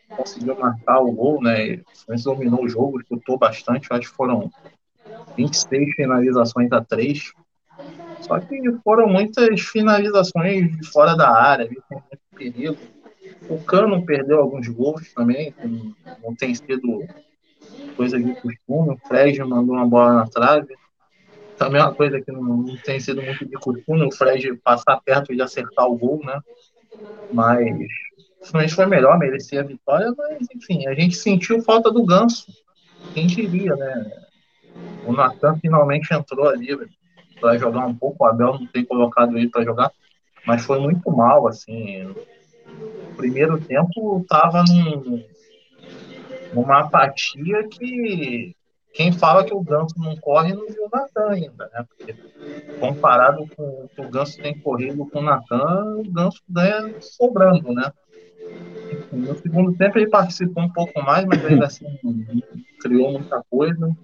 conseguiu 0.09 0.57
marcar 0.59 0.99
o 0.99 1.11
gol, 1.13 1.41
né? 1.41 1.75
O 1.75 1.83
Fluminense 1.95 2.25
dominou 2.25 2.63
o 2.63 2.69
jogo, 2.69 2.99
disputou 2.99 3.37
bastante, 3.37 3.87
acho 3.89 4.09
que 4.09 4.15
foram 4.15 4.51
26 5.37 5.95
finalizações 5.95 6.71
a 6.71 6.83
3. 6.83 7.31
Só 8.21 8.39
que 8.39 8.61
foram 8.83 9.07
muitas 9.07 9.61
finalizações 9.61 10.77
de 10.77 10.87
fora 10.87 11.15
da 11.15 11.29
área, 11.29 11.67
com 11.89 11.95
muito 11.95 12.19
perigo. 12.35 12.77
O 13.49 13.61
Cano 13.63 14.05
perdeu 14.05 14.39
alguns 14.39 14.67
gols 14.67 15.13
também, 15.13 15.53
não 16.23 16.35
tem 16.35 16.53
sido 16.55 17.05
coisa 17.95 18.19
de 18.19 18.33
costume. 18.35 18.95
O 18.95 19.07
Fred 19.07 19.39
mandou 19.43 19.75
uma 19.75 19.87
bola 19.87 20.13
na 20.13 20.27
trave. 20.27 20.75
Também 21.57 21.81
é 21.81 21.83
uma 21.83 21.93
coisa 21.93 22.21
que 22.21 22.31
não, 22.31 22.41
não 22.41 22.77
tem 22.77 22.99
sido 22.99 23.21
muito 23.21 23.45
de 23.45 23.53
costume, 23.53 24.05
o 24.05 24.11
Fred 24.11 24.55
passar 24.63 24.99
perto 25.01 25.35
de 25.35 25.41
acertar 25.41 25.85
o 25.87 25.97
gol, 25.97 26.19
né? 26.23 26.39
Mas 27.31 27.87
Fluminense 28.43 28.75
foi 28.75 28.85
melhor, 28.87 29.19
merecia 29.19 29.61
a 29.61 29.65
vitória, 29.65 30.11
mas 30.17 30.47
enfim, 30.55 30.87
a 30.87 30.93
gente 30.93 31.15
sentiu 31.15 31.61
falta 31.61 31.91
do 31.91 32.05
Ganso. 32.05 32.51
Quem 33.13 33.27
diria, 33.27 33.75
né? 33.75 34.11
O 35.05 35.13
Natan 35.13 35.57
finalmente 35.57 36.13
entrou 36.13 36.47
ali 36.47 36.75
para 37.41 37.57
jogar 37.57 37.85
um 37.87 37.95
pouco, 37.95 38.23
o 38.23 38.27
Abel 38.27 38.53
não 38.53 38.67
tem 38.67 38.85
colocado 38.85 39.37
ele 39.37 39.49
para 39.49 39.65
jogar, 39.65 39.91
mas 40.45 40.63
foi 40.63 40.79
muito 40.79 41.11
mal, 41.11 41.47
assim. 41.47 42.05
O 42.05 43.15
primeiro 43.17 43.59
tempo 43.59 44.23
tava 44.29 44.63
num, 44.63 45.23
numa 46.53 46.79
apatia 46.79 47.67
que 47.67 48.55
quem 48.93 49.11
fala 49.11 49.43
que 49.43 49.53
o 49.53 49.61
Ganso 49.61 49.95
não 49.97 50.15
corre 50.17 50.53
não 50.53 50.67
viu 50.67 50.83
o 50.83 50.89
Natan 50.91 51.29
ainda, 51.29 51.69
né? 51.73 51.85
Porque 51.87 52.13
comparado 52.79 53.47
com 53.55 53.63
o 53.63 53.89
que 53.89 54.01
o 54.01 54.09
Ganso 54.09 54.37
tem 54.41 54.57
corrido 54.59 55.05
com 55.05 55.19
o 55.19 55.23
Natan, 55.23 55.97
o 55.97 56.11
Ganso 56.11 56.41
ganha 56.49 56.93
sobrando, 56.99 57.73
né? 57.73 57.91
No 59.11 59.35
segundo 59.37 59.73
tempo 59.77 59.97
ele 59.97 60.09
participou 60.09 60.63
um 60.63 60.69
pouco 60.69 61.01
mais, 61.01 61.25
mas 61.25 61.45
ainda 61.45 61.67
assim 61.67 61.85
criou 62.81 63.13
muita 63.13 63.41
coisa. 63.49 63.95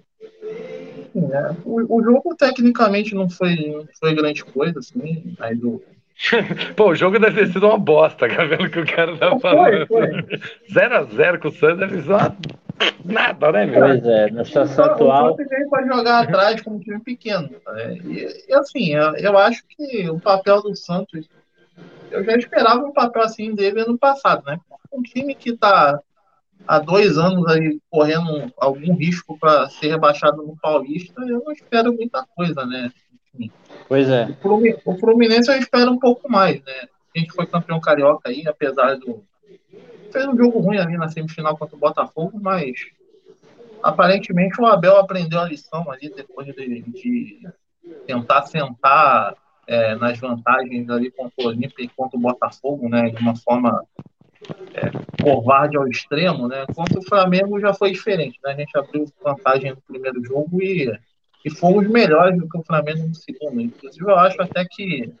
Enfim, 1.18 1.26
né? 1.26 1.56
o, 1.64 1.96
o, 1.98 2.02
jogo 2.02 2.34
tecnicamente 2.36 3.14
não 3.14 3.28
foi, 3.28 3.54
não 3.56 3.86
foi 3.98 4.14
grande 4.14 4.44
coisa, 4.44 4.78
assim, 4.78 5.36
mas 5.38 5.62
o, 5.62 5.82
Pô, 6.76 6.90
o 6.90 6.94
jogo 6.94 7.18
deve 7.18 7.40
ter 7.40 7.52
sido 7.52 7.66
uma 7.66 7.78
bosta, 7.78 8.28
cara, 8.28 8.48
vendo 8.48 8.70
que 8.70 8.80
o 8.80 8.86
cara 8.86 9.16
tá 9.16 9.38
falando. 9.38 9.86
0x0 9.86 11.38
com 11.38 11.48
o 11.48 11.52
Santos 11.52 11.78
deve 11.78 12.02
ser 12.02 12.10
uma... 12.10 12.36
nada, 13.04 13.52
né, 13.52 13.66
meu? 13.66 13.80
Pois 13.80 14.04
é, 14.04 14.30
na 14.30 14.44
situação 14.44 14.84
o, 14.84 14.90
atual. 14.90 15.26
O 15.26 15.36
Santos 15.36 15.48
veio 15.48 15.70
para 15.70 15.86
jogar 15.86 16.24
atrás 16.24 16.60
como 16.60 16.76
um 16.76 16.80
time 16.80 17.00
pequeno. 17.00 17.48
Né? 17.68 17.98
E, 18.04 18.46
e, 18.48 18.54
assim, 18.54 18.94
eu, 18.94 19.14
eu 19.16 19.38
acho 19.38 19.62
que 19.68 20.08
o 20.10 20.18
papel 20.18 20.60
do 20.62 20.74
Santos. 20.74 21.28
Eu 22.10 22.24
já 22.24 22.36
esperava 22.36 22.84
um 22.84 22.92
papel 22.92 23.22
assim 23.22 23.54
dele 23.54 23.82
ano 23.82 23.96
passado, 23.96 24.42
né? 24.44 24.58
Um 24.92 25.02
time 25.02 25.34
que 25.34 25.50
está 25.50 26.00
há 26.68 26.78
dois 26.78 27.16
anos 27.16 27.46
aí 27.46 27.80
correndo 27.90 28.52
algum 28.58 28.94
risco 28.94 29.38
para 29.38 29.70
ser 29.70 29.88
rebaixado 29.88 30.42
no 30.42 30.54
Paulista, 30.58 31.22
eu 31.22 31.42
não 31.42 31.50
espero 31.50 31.94
muita 31.94 32.26
coisa, 32.36 32.66
né? 32.66 32.92
Enfim. 33.34 33.50
Pois 33.88 34.08
é. 34.10 34.28
O 34.84 34.94
Fluminense 34.98 35.50
eu 35.50 35.58
espero 35.58 35.90
um 35.90 35.98
pouco 35.98 36.30
mais, 36.30 36.62
né? 36.62 36.88
A 37.16 37.18
gente 37.18 37.32
foi 37.32 37.46
campeão 37.46 37.80
carioca 37.80 38.28
aí, 38.28 38.46
apesar 38.46 38.96
do. 38.96 39.24
Fez 40.12 40.26
um 40.26 40.36
jogo 40.36 40.58
ruim 40.60 40.78
ali 40.78 40.96
na 40.96 41.08
semifinal 41.08 41.56
contra 41.56 41.74
o 41.74 41.78
Botafogo, 41.78 42.38
mas 42.40 42.76
aparentemente 43.82 44.60
o 44.60 44.66
Abel 44.66 44.98
aprendeu 44.98 45.40
a 45.40 45.48
lição 45.48 45.90
ali 45.90 46.12
depois 46.14 46.46
de, 46.54 46.82
de 46.82 47.48
tentar 48.06 48.42
sentar 48.42 49.34
é, 49.66 49.94
nas 49.96 50.18
vantagens 50.18 50.88
ali 50.90 51.10
contra 51.10 51.34
o 51.38 51.48
Olímpia 51.48 51.84
e 51.84 51.88
contra 51.88 52.18
o 52.18 52.20
Botafogo, 52.20 52.88
né? 52.88 53.08
De 53.10 53.22
uma 53.22 53.36
forma 53.36 53.84
é, 54.74 55.22
covarde 55.22 55.76
ao 55.76 55.88
extremo, 55.88 56.48
né? 56.48 56.64
Contra 56.74 56.98
o 56.98 57.04
Flamengo 57.04 57.60
já 57.60 57.74
foi 57.74 57.92
diferente, 57.92 58.38
né? 58.44 58.52
A 58.52 58.56
gente 58.56 58.76
abriu 58.76 59.06
vantagem 59.22 59.70
no 59.70 59.80
primeiro 59.82 60.22
jogo 60.24 60.62
e 60.62 60.90
e 61.44 61.50
fomos 61.50 61.88
melhores 61.88 62.38
do 62.38 62.48
que 62.48 62.58
o 62.58 62.62
Flamengo 62.62 63.08
no 63.08 63.14
segundo. 63.14 63.60
Inclusive, 63.60 64.04
eu 64.04 64.16
acho 64.16 64.40
até 64.42 64.64
que 64.64 65.12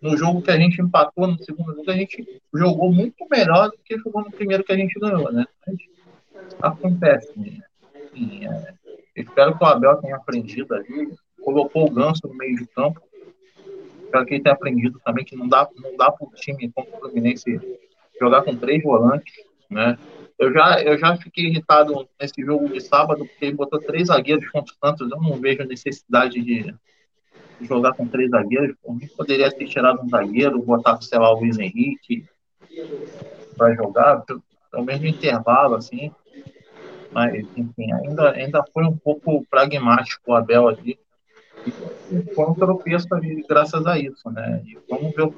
no 0.00 0.16
jogo 0.16 0.42
que 0.42 0.50
a 0.50 0.58
gente 0.58 0.80
empatou 0.80 1.26
no 1.26 1.38
segundo 1.42 1.74
jogo, 1.74 1.90
a 1.90 1.96
gente 1.96 2.40
jogou 2.52 2.92
muito 2.92 3.26
melhor 3.30 3.70
do 3.70 3.78
que 3.84 3.98
jogou 3.98 4.22
no 4.22 4.30
primeiro 4.30 4.64
que 4.64 4.72
a 4.72 4.76
gente 4.76 4.98
ganhou, 4.98 5.32
né? 5.32 5.46
Mas 5.66 5.76
acontece, 6.60 7.32
né? 7.38 7.60
Enfim, 8.12 8.46
é, 8.46 8.74
espero 9.14 9.56
que 9.56 9.64
o 9.64 9.66
Abel 9.66 9.96
tenha 9.98 10.16
aprendido 10.16 10.74
ali, 10.74 11.12
colocou 11.42 11.86
o 11.86 11.90
Ganso 11.90 12.26
no 12.26 12.34
meio 12.34 12.56
de 12.56 12.66
campo. 12.66 13.00
Espero 14.04 14.24
que 14.24 14.34
ele 14.34 14.42
tenha 14.42 14.54
aprendido 14.54 15.00
também 15.04 15.24
que 15.24 15.36
não 15.36 15.48
dá, 15.48 15.68
não 15.76 15.96
dá 15.96 16.10
para 16.10 16.26
o 16.26 16.30
time 16.32 16.70
contra 16.70 16.96
o 16.96 17.00
Fluminense 17.00 17.60
jogar 18.20 18.42
com 18.42 18.56
três 18.56 18.82
volantes, 18.82 19.34
né? 19.70 19.98
Eu 20.38 20.52
já, 20.52 20.82
eu 20.82 20.98
já 20.98 21.16
fiquei 21.16 21.46
irritado 21.46 22.06
nesse 22.20 22.42
jogo 22.42 22.68
de 22.68 22.80
sábado, 22.80 23.24
porque 23.24 23.46
ele 23.46 23.54
botou 23.54 23.80
três 23.80 24.08
zagueiros 24.08 24.48
contra 24.50 24.72
o 24.72 24.86
Santos. 24.86 25.10
Eu 25.10 25.20
não 25.20 25.40
vejo 25.40 25.64
necessidade 25.64 26.42
de, 26.42 26.74
jogar 27.62 27.94
com 27.94 28.06
três 28.06 28.30
zagueiros. 28.30 28.76
Por 28.82 28.98
poderia 29.16 29.50
ter 29.50 29.66
tirado 29.66 30.02
um 30.02 30.08
zagueiro, 30.08 30.62
botar, 30.62 31.00
sei 31.00 31.18
lá, 31.18 31.32
o 31.32 31.40
Luiz 31.40 31.58
Henrique 31.58 32.26
para 33.56 33.74
jogar, 33.74 34.22
pelo, 34.22 34.42
menos 34.84 35.00
no 35.00 35.08
intervalo, 35.08 35.76
assim. 35.76 36.10
Mas, 37.12 37.46
enfim, 37.56 37.92
ainda, 37.92 38.32
ainda 38.32 38.64
foi 38.74 38.84
um 38.84 38.96
pouco 38.96 39.42
pragmático 39.48 40.32
o 40.32 40.34
Abel 40.34 40.68
ali. 40.68 40.98
Foi 42.34 42.46
um 42.46 42.54
tropeço 42.54 43.12
ali, 43.14 43.44
graças 43.48 43.86
a 43.86 43.98
isso, 43.98 44.30
né? 44.30 44.62
E 44.64 44.78
vamos 44.88 45.14
ver 45.14 45.22
o 45.22 45.34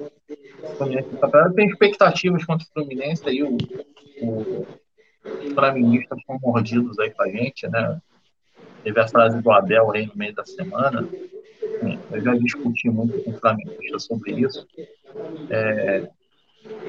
Fluminense. 0.76 1.09
Tem 1.55 1.66
expectativas 1.66 2.45
contra 2.45 2.66
o 2.66 2.72
Fluminense 2.72 3.29
aí, 3.29 3.43
o, 3.43 3.57
o 4.20 4.66
os 5.24 5.53
flamenguistas 5.53 6.18
estão 6.18 6.39
mordidos 6.41 6.99
aí 6.99 7.11
com 7.11 7.22
a 7.22 7.29
gente, 7.29 7.68
né? 7.68 8.01
Teve 8.83 9.01
a 9.01 9.09
frase 9.09 9.41
do 9.43 9.51
Abel 9.51 9.91
aí 9.93 10.07
no 10.07 10.16
meio 10.16 10.35
da 10.35 10.45
semana. 10.45 11.07
eu 12.11 12.20
já 12.20 12.35
discuti 12.35 12.89
muito 12.89 13.22
com 13.22 13.31
o 13.31 13.39
flamenguista 13.39 13.99
sobre 13.99 14.33
isso. 14.41 14.66
É, 15.51 16.09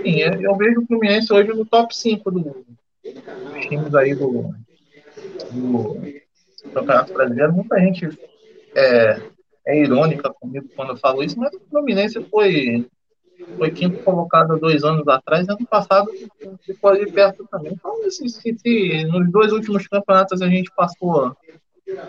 sim, 0.03 0.19
eu 0.19 0.55
vejo 0.55 0.81
o 0.81 0.85
Fluminense 0.85 1.33
hoje 1.33 1.49
no 1.49 1.65
top 1.65 1.95
5 1.95 2.31
do, 2.31 2.41
dos 2.41 3.65
times 3.67 3.93
aí 3.95 4.15
do, 4.15 4.53
do 5.51 6.01
Campeonato 6.73 7.13
Brasileiro. 7.13 7.53
Muita 7.53 7.79
gente 7.79 8.07
é, 8.75 9.21
é 9.65 9.81
irônica 9.81 10.33
comigo 10.33 10.67
quando 10.75 10.91
eu 10.91 10.97
falo 10.97 11.23
isso, 11.23 11.39
mas 11.39 11.53
o 11.53 11.61
Fluminense 11.69 12.21
foi 12.25 12.85
foi 13.57 13.71
quinto 13.71 14.03
colocado 14.03 14.59
dois 14.59 14.83
anos 14.83 15.07
atrás, 15.07 15.47
ano 15.47 15.65
passado 15.65 16.11
ficou 16.65 16.89
ali 16.89 17.09
perto 17.09 17.47
também. 17.49 17.71
Então, 17.71 17.95
se, 18.09 18.27
se, 18.27 18.57
se, 18.57 19.03
nos 19.05 19.31
dois 19.31 19.53
últimos 19.53 19.87
campeonatos 19.87 20.41
a 20.41 20.49
gente 20.49 20.69
passou 20.75 21.35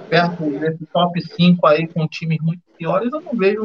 perto 0.08 0.50
desse 0.58 0.84
top 0.86 1.20
5 1.20 1.66
aí 1.66 1.86
com 1.86 2.06
times 2.08 2.40
muito 2.40 2.62
piores, 2.76 3.12
eu 3.12 3.20
não 3.20 3.32
vejo 3.32 3.64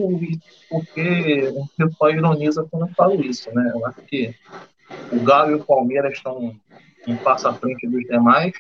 porque 0.70 1.54
o 1.54 1.68
pessoal 1.76 2.12
ironiza 2.12 2.68
quando 2.70 2.88
eu 2.88 2.94
falo 2.96 3.22
isso, 3.22 3.54
né? 3.54 3.72
Eu 3.74 3.86
acho 3.86 4.02
que 4.04 4.34
o 5.12 5.20
Galo 5.22 5.52
e 5.52 5.56
o 5.56 5.64
Palmeiras 5.64 6.14
estão 6.14 6.56
um 7.08 7.18
passo 7.18 7.48
à 7.48 7.54
frente 7.54 7.88
dos 7.88 8.04
demais, 8.04 8.54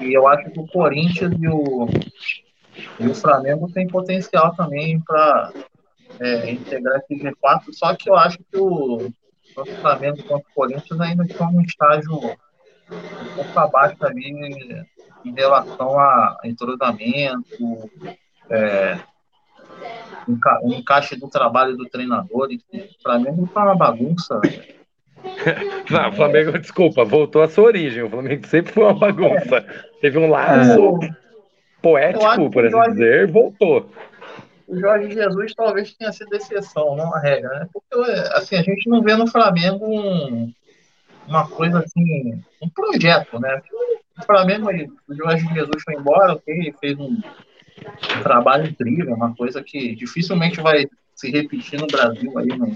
e 0.00 0.12
eu 0.12 0.26
acho 0.26 0.50
que 0.50 0.58
o 0.58 0.66
Corinthians 0.66 1.34
e 1.40 1.48
o, 1.48 1.86
e 2.98 3.06
o 3.06 3.14
Flamengo 3.14 3.70
têm 3.72 3.86
potencial 3.86 4.54
também 4.54 5.00
para 5.00 5.52
é, 6.20 6.50
integrar 6.50 7.00
esse 7.00 7.22
G4, 7.22 7.62
só 7.72 7.94
que 7.94 8.08
eu 8.08 8.16
acho 8.16 8.38
que 8.38 8.56
o, 8.56 9.12
o 9.56 9.66
Flamengo 9.80 10.22
contra 10.24 10.48
o 10.48 10.54
Corinthians 10.54 11.00
ainda 11.00 11.24
estão 11.24 11.50
num 11.52 11.62
estágio 11.62 12.14
um 12.14 13.34
pouco 13.34 13.58
abaixo 13.58 13.96
ali 14.04 14.30
em 15.24 15.34
relação 15.34 15.98
a 15.98 16.38
entrosamento, 16.44 17.90
é, 18.50 18.98
o 20.62 20.72
encaixe 20.72 21.16
do 21.16 21.28
trabalho 21.28 21.76
do 21.76 21.88
treinador. 21.88 22.48
O 22.50 23.02
Flamengo 23.02 23.44
está 23.44 23.64
uma 23.64 23.76
bagunça. 23.76 24.40
Não, 25.90 26.08
o 26.08 26.12
Flamengo, 26.12 26.58
desculpa, 26.58 27.04
voltou 27.04 27.42
à 27.42 27.48
sua 27.48 27.64
origem. 27.64 28.02
O 28.02 28.10
Flamengo 28.10 28.46
sempre 28.46 28.72
foi 28.72 28.84
uma 28.84 28.98
bagunça. 28.98 29.56
É. 29.56 29.84
Teve 30.00 30.18
um 30.18 30.28
laço 30.28 30.98
é. 31.02 31.21
Poético, 31.82 32.50
por 32.50 32.64
assim 32.66 32.92
dizer, 32.92 33.30
voltou 33.30 33.90
o 34.72 34.80
Jorge 34.80 35.12
Jesus 35.12 35.54
talvez 35.54 35.92
tenha 35.92 36.10
sido 36.12 36.34
exceção, 36.34 36.96
não 36.96 37.14
a 37.14 37.20
regra, 37.20 37.60
né? 37.60 37.68
Porque 37.70 38.10
assim, 38.32 38.56
a 38.56 38.62
gente 38.62 38.88
não 38.88 39.02
vê 39.02 39.14
no 39.14 39.26
Flamengo 39.26 39.84
um, 39.86 40.50
uma 41.28 41.46
coisa 41.46 41.80
assim, 41.80 42.42
um 42.60 42.68
projeto, 42.70 43.38
né? 43.38 43.60
O 44.18 44.24
Flamengo, 44.24 44.68
o 45.08 45.14
Jorge 45.14 45.46
Jesus 45.52 45.82
foi 45.84 45.94
embora, 45.94 46.32
ok, 46.32 46.74
fez 46.80 46.98
um, 46.98 47.20
um 47.20 48.22
trabalho 48.22 48.70
incrível, 48.70 49.14
uma 49.14 49.34
coisa 49.34 49.62
que 49.62 49.94
dificilmente 49.94 50.60
vai 50.60 50.86
se 51.14 51.30
repetir 51.30 51.78
no 51.78 51.86
Brasil 51.86 52.38
aí 52.38 52.46
no, 52.46 52.74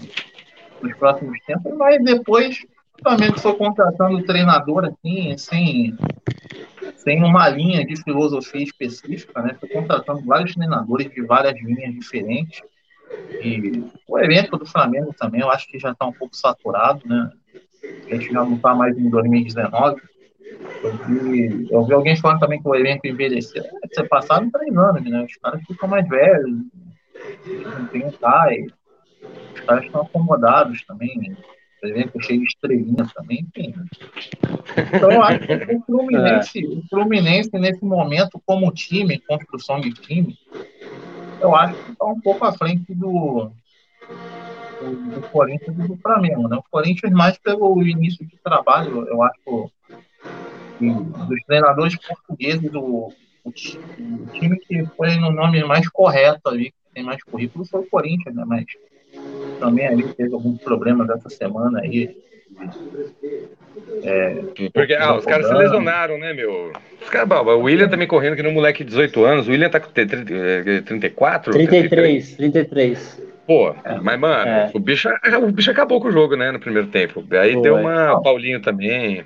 nos 0.83 0.97
próximos 0.99 1.39
tempos, 1.47 1.75
mas 1.77 2.05
depois 2.05 2.63
o 2.99 3.03
Flamengo 3.03 3.41
foi 3.41 3.55
contratando 3.57 4.23
treinador 4.25 4.85
assim, 4.85 5.37
sem, 5.39 5.97
sem 7.07 7.23
uma 7.23 7.49
linha 7.49 7.87
de 7.87 7.95
filosofia 8.03 8.65
específica, 8.65 9.41
né? 9.41 9.57
Foi 9.61 9.69
contratando 9.69 10.25
vários 10.25 10.55
treinadores 10.55 11.09
de 11.09 11.23
várias 11.23 11.55
linhas 11.63 11.95
diferentes. 11.95 12.61
E 13.41 13.85
o 14.09 14.19
elenco 14.19 14.57
do 14.57 14.67
Flamengo 14.67 15.15
também, 15.17 15.41
eu 15.41 15.49
acho 15.49 15.69
que 15.69 15.79
já 15.79 15.93
está 15.93 16.05
um 16.05 16.13
pouco 16.13 16.35
saturado, 16.35 17.07
né? 17.07 17.31
A 18.11 18.15
gente 18.17 18.33
já 18.33 18.45
não 18.45 18.57
está 18.57 18.75
mais 18.75 18.99
em 18.99 19.09
2019. 19.09 20.03
Eu 20.83 20.93
vi, 21.07 21.69
eu 21.71 21.85
vi 21.85 21.93
alguém 21.93 22.17
falando 22.17 22.41
também 22.41 22.61
que 22.61 22.69
o 22.69 22.75
elenco 22.75 23.07
envelheceu. 23.07 23.63
É, 23.63 23.87
você 23.87 24.03
passaram 24.03 24.51
três 24.51 24.77
anos, 24.77 25.05
né? 25.05 25.23
Os 25.23 25.37
caras 25.37 25.63
ficam 25.65 25.89
mais 25.89 26.09
velhos, 26.09 26.59
não 27.79 27.87
tem 27.87 28.05
um 28.05 28.11
pai. 28.11 28.67
Os 29.55 29.61
caras 29.61 29.85
estão 29.85 30.01
acomodados 30.03 30.85
também. 30.85 31.37
Né? 31.83 31.91
O 31.91 31.93
elenco 31.93 32.23
cheio 32.23 32.41
de 32.41 32.47
estrelinhas 32.47 33.13
também, 33.13 33.47
enfim. 33.49 33.75
Então 34.95 35.11
eu 35.11 35.23
acho 35.23 35.41
que 35.41 35.75
o 35.75 35.83
Fluminense, 35.83 36.65
é. 36.65 36.69
o 36.69 36.83
Fluminense, 36.89 37.51
nesse 37.59 37.85
momento, 37.85 38.41
como 38.45 38.73
time, 38.73 39.19
construção 39.19 39.81
de 39.81 39.93
time, 39.93 40.37
eu 41.41 41.55
acho 41.55 41.75
que 41.85 41.93
está 41.93 42.07
um 42.07 42.21
pouco 42.21 42.45
à 42.45 42.53
frente 42.53 42.95
do, 42.95 43.51
do, 44.81 45.11
do 45.15 45.29
Corinthians 45.29 45.79
e 45.79 45.89
do 45.89 45.97
Flamengo. 45.97 46.49
Né? 46.49 46.57
O 46.57 46.65
Corinthians 46.71 47.13
mais 47.13 47.39
pelo 47.39 47.83
início 47.83 48.25
de 48.25 48.37
trabalho, 48.43 49.07
eu 49.07 49.23
acho, 49.23 49.71
dos 50.81 51.43
treinadores 51.47 51.97
portugueses, 51.97 52.71
do, 52.71 53.13
o, 53.45 53.53
time 53.53 54.59
que 54.59 54.85
foi 54.97 55.17
no 55.17 55.31
nome 55.31 55.63
mais 55.65 55.89
correto 55.89 56.49
ali, 56.49 56.71
que 56.71 56.95
tem 56.95 57.05
mais 57.05 57.23
currículo, 57.23 57.65
foi 57.65 57.81
o 57.81 57.89
Corinthians, 57.89 58.35
né? 58.35 58.45
Mas 58.47 58.65
também 59.59 59.87
ali 59.87 60.03
teve 60.15 60.35
alguns 60.35 60.59
problemas 60.61 61.09
essa 61.11 61.29
semana 61.29 61.81
aí. 61.81 62.17
É, 64.03 64.43
Porque 64.73 64.95
ah, 64.95 65.17
os 65.17 65.25
caras 65.25 65.47
se 65.47 65.55
lesionaram, 65.55 66.19
né, 66.19 66.33
meu? 66.33 66.73
Os 67.03 67.09
cara, 67.11 67.43
o 67.43 67.63
William 67.63 67.89
também 67.89 68.09
correndo 68.09 68.37
que 68.37 68.43
no 68.43 68.53
moleque 68.53 68.85
de 68.85 68.91
18 68.91 69.25
anos. 69.25 69.49
O 69.49 69.51
William 69.51 69.69
tá 69.69 69.81
com 69.81 69.91
34? 69.91 71.53
33, 71.53 72.37
33. 72.37 73.23
Pô, 73.47 73.75
é, 73.85 74.01
mas, 74.03 74.19
mano, 74.19 74.49
é. 74.49 74.71
o, 74.75 74.81
bicho, 74.81 75.09
o 75.43 75.53
bicho 75.53 75.71
acabou 75.71 76.01
com 76.01 76.09
o 76.09 76.13
jogo, 76.13 76.37
né, 76.37 76.51
no 76.51 76.59
primeiro 76.59 76.89
tempo. 76.89 77.25
Aí 77.31 77.53
Foi. 77.53 77.63
deu 77.63 77.77
uma. 77.77 78.21
Paulinho 78.23 78.61
também. 78.61 79.25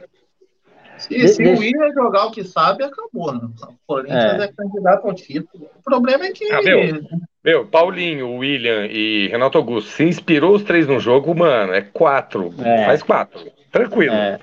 Se, 1.01 1.29
se 1.29 1.43
o 1.43 1.59
William 1.59 1.93
jogar 1.93 2.27
o 2.27 2.31
que 2.31 2.45
sabe, 2.45 2.85
acabou. 2.85 3.33
Né? 3.33 3.41
O 3.43 3.75
Corinthians 3.87 4.41
é. 4.41 4.45
é 4.45 4.53
candidato 4.53 5.07
ao 5.07 5.15
título. 5.15 5.69
O 5.79 5.83
problema 5.83 6.27
é 6.27 6.33
que. 6.33 6.53
Ah, 6.53 6.63
meu, 6.63 7.01
meu, 7.43 7.67
Paulinho, 7.67 8.37
William 8.37 8.87
e 8.87 9.29
Renato 9.29 9.59
Augusto, 9.59 9.91
se 9.91 10.05
inspirou 10.05 10.55
os 10.55 10.63
três 10.63 10.87
no 10.87 11.01
jogo, 11.01 11.35
mano, 11.35 11.73
é 11.73 11.81
quatro. 11.81 12.53
É. 12.59 12.85
Faz 12.85 13.03
quatro. 13.03 13.51
Tranquilo. 13.73 14.15
É. 14.15 14.39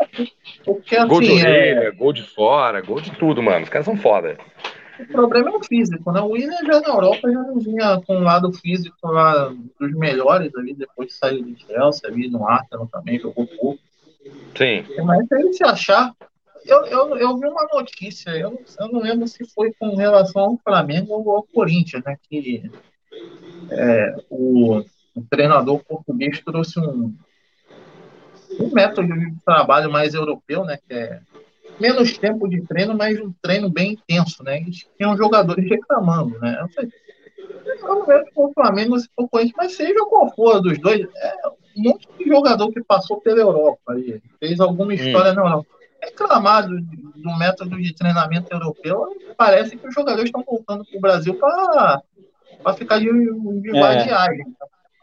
Porque, 0.66 0.96
assim, 0.96 1.08
gol 1.08 1.22
de 1.22 1.28
assim, 1.28 1.42
orelha, 1.42 1.80
é... 1.88 1.92
gol 1.92 2.14
de 2.14 2.24
fora, 2.24 2.82
gol 2.82 3.02
de 3.02 3.12
tudo, 3.12 3.44
mano. 3.44 3.64
Os 3.64 3.70
caras 3.70 3.86
são 3.86 3.98
foda. 3.98 4.38
O 5.00 5.06
problema 5.08 5.50
é 5.52 5.54
o 5.54 5.64
físico, 5.64 6.12
né? 6.12 6.22
O 6.22 6.30
William 6.30 6.58
já 6.66 6.82
na 6.82 6.90
Europa 6.90 7.32
já 7.32 7.40
não 7.44 7.60
vinha 7.60 8.02
com 8.06 8.18
um 8.18 8.24
lado 8.24 8.52
físico 8.52 8.96
lá 9.04 9.54
dos 9.80 9.94
melhores 9.94 10.56
ali, 10.56 10.74
depois 10.74 11.10
de 11.10 11.14
sair 11.14 11.44
do 11.44 11.56
Chelsea, 11.60 12.10
ali 12.10 12.30
no 12.30 12.48
Arsenal 12.48 12.88
também, 12.92 13.20
jogou 13.20 13.46
pouco. 13.46 13.80
Sim. 14.56 14.84
Mas 15.04 15.28
se 15.28 15.36
ele 15.36 15.54
se 15.54 15.64
achar, 15.64 16.14
eu, 16.68 16.86
eu, 16.86 17.18
eu 17.18 17.38
vi 17.38 17.48
uma 17.48 17.68
notícia, 17.72 18.32
eu, 18.32 18.62
eu 18.80 18.88
não 18.90 19.00
lembro 19.00 19.28
se 19.28 19.46
foi 19.46 19.74
com 19.80 19.96
relação 19.96 20.42
ao 20.42 20.58
Flamengo 20.58 21.14
ou 21.14 21.38
ao 21.38 21.44
Corinthians, 21.44 22.04
né? 22.04 22.18
Que 22.30 22.70
é, 23.72 24.16
o, 24.30 24.80
o, 25.16 25.22
treinador 25.30 25.84
português 25.84 26.42
trouxe 26.42 26.80
um, 26.80 27.14
um 28.60 28.74
método 28.74 29.08
de 29.08 29.34
trabalho 29.46 29.92
mais 29.92 30.14
europeu, 30.14 30.66
né? 30.66 30.78
Que 30.88 30.94
é 30.94 31.22
menos 31.80 32.18
tempo 32.18 32.48
de 32.50 32.62
treino, 32.62 32.96
mas 32.96 33.20
um 33.20 33.32
treino 33.42 33.70
bem 33.70 33.94
intenso, 33.94 34.44
né? 34.44 34.60
E 34.60 34.72
tinham 34.98 35.16
jogadores 35.16 35.68
reclamando, 35.70 36.38
né? 36.40 36.58
Eu 36.60 36.68
falei, 36.70 36.92
eu 37.66 37.88
não 37.88 38.08
lembro 38.08 38.26
se 38.26 38.34
foi 38.34 38.46
o 38.46 38.54
Flamengo 38.54 39.00
se 39.00 39.10
for 39.16 39.30
Corinthians, 39.30 39.56
mas 39.58 39.76
seja 39.76 40.06
qual 40.06 40.34
for 40.36 40.62
dos 40.62 40.78
dois, 40.80 41.02
é, 41.02 41.34
um 41.78 41.84
monte 41.84 42.08
de 42.18 42.26
jogador 42.26 42.72
que 42.72 42.84
passou 42.84 43.22
pela 43.22 43.40
Europa 43.40 43.94
aí, 43.94 44.22
fez 44.40 44.60
alguma 44.60 44.94
história 44.94 45.32
hum. 45.32 45.36
na 45.36 45.42
Europa 45.42 45.77
reclamar 46.02 46.68
do, 46.68 46.80
do, 46.82 47.38
método 47.38 47.78
de 47.78 47.94
treinamento 47.94 48.54
europeu, 48.54 49.08
parece 49.38 49.78
que 49.78 49.88
os 49.88 49.94
jogadores 49.94 50.26
estão 50.26 50.44
voltando 50.44 50.86
para 50.86 50.98
o 50.98 51.02
Brasil 51.02 51.36
para 51.36 52.04
ficar 52.76 53.00
de, 53.00 53.06
de 53.06 53.78
é. 53.78 54.04
viagem. 54.04 54.46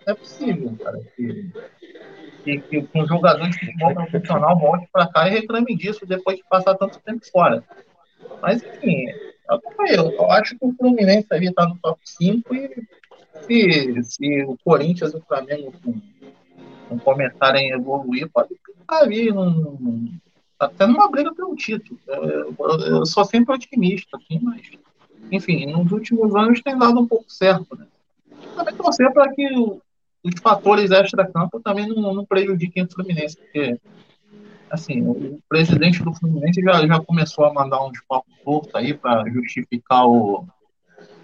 Não 0.07 0.13
é 0.13 0.15
possível, 0.15 0.77
cara, 0.83 1.01
que, 1.17 1.53
que, 2.45 2.83
que 2.83 2.89
um 2.95 3.07
jogador 3.07 3.49
de 3.49 3.59
futebol 3.59 3.95
profissional 3.95 4.59
volte 4.59 4.89
para 4.93 5.07
cá 5.09 5.29
e 5.29 5.33
reclame 5.33 5.77
disso 5.77 6.07
depois 6.07 6.37
de 6.37 6.45
passar 6.49 6.75
tanto 6.75 7.01
tempo 7.01 7.25
fora. 7.31 7.65
Mas, 8.43 8.63
enfim, 8.63 9.07
eu, 9.89 10.11
eu 10.13 10.31
acho 10.31 10.59
que 10.59 10.65
o 10.65 10.75
Fluminense 10.75 11.27
ali 11.31 11.49
está 11.49 11.67
no 11.67 11.79
top 11.79 11.99
5 12.05 12.55
e 12.55 12.87
se, 13.43 14.03
se 14.03 14.43
o 14.45 14.57
Corinthians 14.65 15.13
e 15.13 15.17
o 15.17 15.25
Flamengo 15.27 15.73
não 16.91 16.99
começarem 16.99 17.73
a 17.73 17.77
evoluir, 17.77 18.29
pode 18.31 18.55
ficar 18.55 18.99
ali 18.99 19.31
num, 19.33 20.19
até 20.59 20.87
numa 20.87 21.11
briga 21.11 21.35
pelo 21.35 21.55
título. 21.55 21.99
Eu, 22.07 22.55
eu, 22.81 23.07
sou 23.07 23.25
sempre 23.25 23.55
otimista, 23.55 24.17
assim, 24.17 24.39
mas, 24.43 24.71
enfim, 25.31 25.67
nos 25.67 25.91
últimos 25.93 26.35
anos 26.35 26.63
tem 26.63 26.79
dado 26.79 27.01
um 27.01 27.07
pouco 27.07 27.31
certo. 27.31 27.77
Né? 27.77 27.87
Também 28.55 28.75
torcer 28.75 29.13
para 29.13 29.33
que 29.33 29.47
os 30.23 30.41
fatores 30.41 30.91
extra-campo 30.91 31.61
também 31.61 31.87
não, 31.89 32.15
não 32.15 32.25
prejudiquem 32.25 32.85
o 32.85 32.91
Fluminense, 32.91 33.37
porque, 33.37 33.79
assim, 34.71 35.03
o 35.03 35.39
presidente 35.49 36.03
do 36.03 36.15
Fluminense 36.15 36.63
já, 36.63 36.87
já 36.87 37.01
começou 37.01 37.45
a 37.45 37.53
mandar 37.53 37.85
uns 37.85 38.01
papos 38.09 38.33
tortos 38.45 38.75
aí 38.75 38.95
para 38.95 39.29
justificar 39.31 40.07
o, 40.07 40.47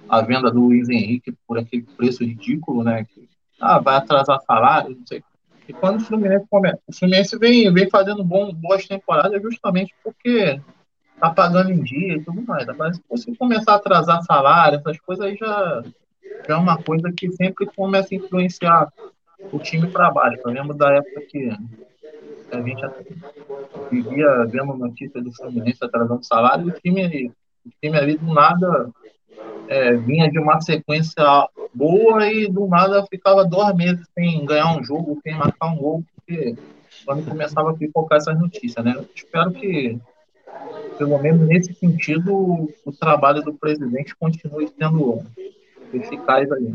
a 0.08 0.20
venda 0.20 0.50
do 0.50 0.60
Luiz 0.60 0.88
Henrique 0.88 1.32
por 1.46 1.58
aquele 1.58 1.82
preço 1.96 2.24
ridículo, 2.24 2.82
né? 2.82 3.04
Que, 3.04 3.28
ah, 3.60 3.78
vai 3.78 3.96
atrasar 3.96 4.40
salário, 4.42 4.96
não 4.96 5.06
sei 5.06 5.22
e 5.70 5.72
quando 5.72 6.00
o 6.00 6.04
Fluminense 6.04 6.46
começa, 6.50 6.80
o 6.84 6.92
Fluminense 6.92 7.38
vem, 7.38 7.72
vem 7.72 7.88
fazendo 7.88 8.24
bom, 8.24 8.52
boas 8.52 8.84
temporadas 8.88 9.40
justamente 9.40 9.94
porque 10.02 10.60
tá 11.20 11.30
pagando 11.30 11.70
em 11.70 11.80
dia 11.80 12.14
e 12.14 12.24
tudo 12.24 12.42
mais. 12.42 12.66
Mas 12.76 12.96
se 12.96 13.02
você 13.08 13.32
começar 13.36 13.74
a 13.74 13.76
atrasar 13.76 14.20
salário, 14.24 14.80
essas 14.80 14.98
coisas 14.98 15.24
aí 15.24 15.36
já, 15.36 15.84
já 16.48 16.54
é 16.54 16.56
uma 16.56 16.76
coisa 16.82 17.12
que 17.12 17.30
sempre 17.30 17.66
começa 17.66 18.08
a 18.12 18.16
influenciar 18.16 18.92
o 19.52 19.60
time 19.60 19.86
para 19.86 20.10
baixo. 20.10 20.40
Eu 20.44 20.50
lembro 20.50 20.76
da 20.76 20.92
época 20.92 21.20
que 21.28 21.50
a 22.50 22.60
gente 22.60 22.82
vivia 23.92 24.44
vendo 24.46 24.74
notícias 24.74 25.22
do 25.22 25.32
Fluminense 25.32 25.84
atrasando 25.84 26.24
salário, 26.24 26.66
e 26.66 26.70
o 26.70 26.74
time, 26.80 27.32
o 27.64 27.70
time 27.80 27.96
ali 27.96 28.16
do 28.16 28.34
nada 28.34 28.90
é, 29.68 29.94
vinha 29.94 30.30
de 30.30 30.38
uma 30.38 30.60
sequência 30.60 31.24
boa 31.72 32.26
e 32.26 32.48
do 32.48 32.66
nada 32.66 33.04
ficava 33.08 33.44
dois 33.44 33.74
meses 33.74 34.06
sem 34.14 34.44
ganhar 34.44 34.76
um 34.76 34.82
jogo, 34.82 35.20
sem 35.22 35.34
marcar 35.34 35.68
um 35.68 35.76
gol, 35.76 36.04
porque 36.16 36.56
quando 37.04 37.28
começava 37.28 37.70
a 37.70 37.74
pipocar 37.74 38.18
essas 38.18 38.38
notícias, 38.38 38.84
né? 38.84 38.94
Espero 39.14 39.50
que, 39.52 39.98
pelo 40.98 41.18
menos 41.18 41.46
nesse 41.46 41.72
sentido, 41.74 42.68
o 42.84 42.92
trabalho 42.92 43.42
do 43.42 43.54
presidente 43.54 44.14
continue 44.16 44.68
sendo 44.68 45.22
eficaz 45.92 46.50
aí. 46.52 46.74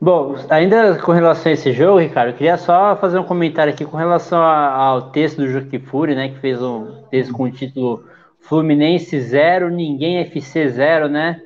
Bom, 0.00 0.34
ainda 0.48 0.96
com 0.98 1.12
relação 1.12 1.50
a 1.50 1.52
esse 1.52 1.72
jogo, 1.72 1.98
Ricardo, 1.98 2.30
eu 2.30 2.34
queria 2.34 2.56
só 2.56 2.96
fazer 2.96 3.18
um 3.18 3.24
comentário 3.24 3.72
aqui 3.72 3.84
com 3.84 3.98
relação 3.98 4.42
ao 4.42 5.10
texto 5.10 5.36
do 5.36 5.48
Joaquim 5.48 5.78
Fury, 5.78 6.14
né, 6.14 6.30
que 6.30 6.38
fez 6.38 6.62
um 6.62 7.02
texto 7.10 7.34
com 7.34 7.42
o 7.42 7.50
título 7.50 8.04
Fluminense 8.40 9.20
0, 9.20 9.70
ninguém 9.70 10.18
FC 10.18 10.68
0, 10.68 11.08
né? 11.08 11.40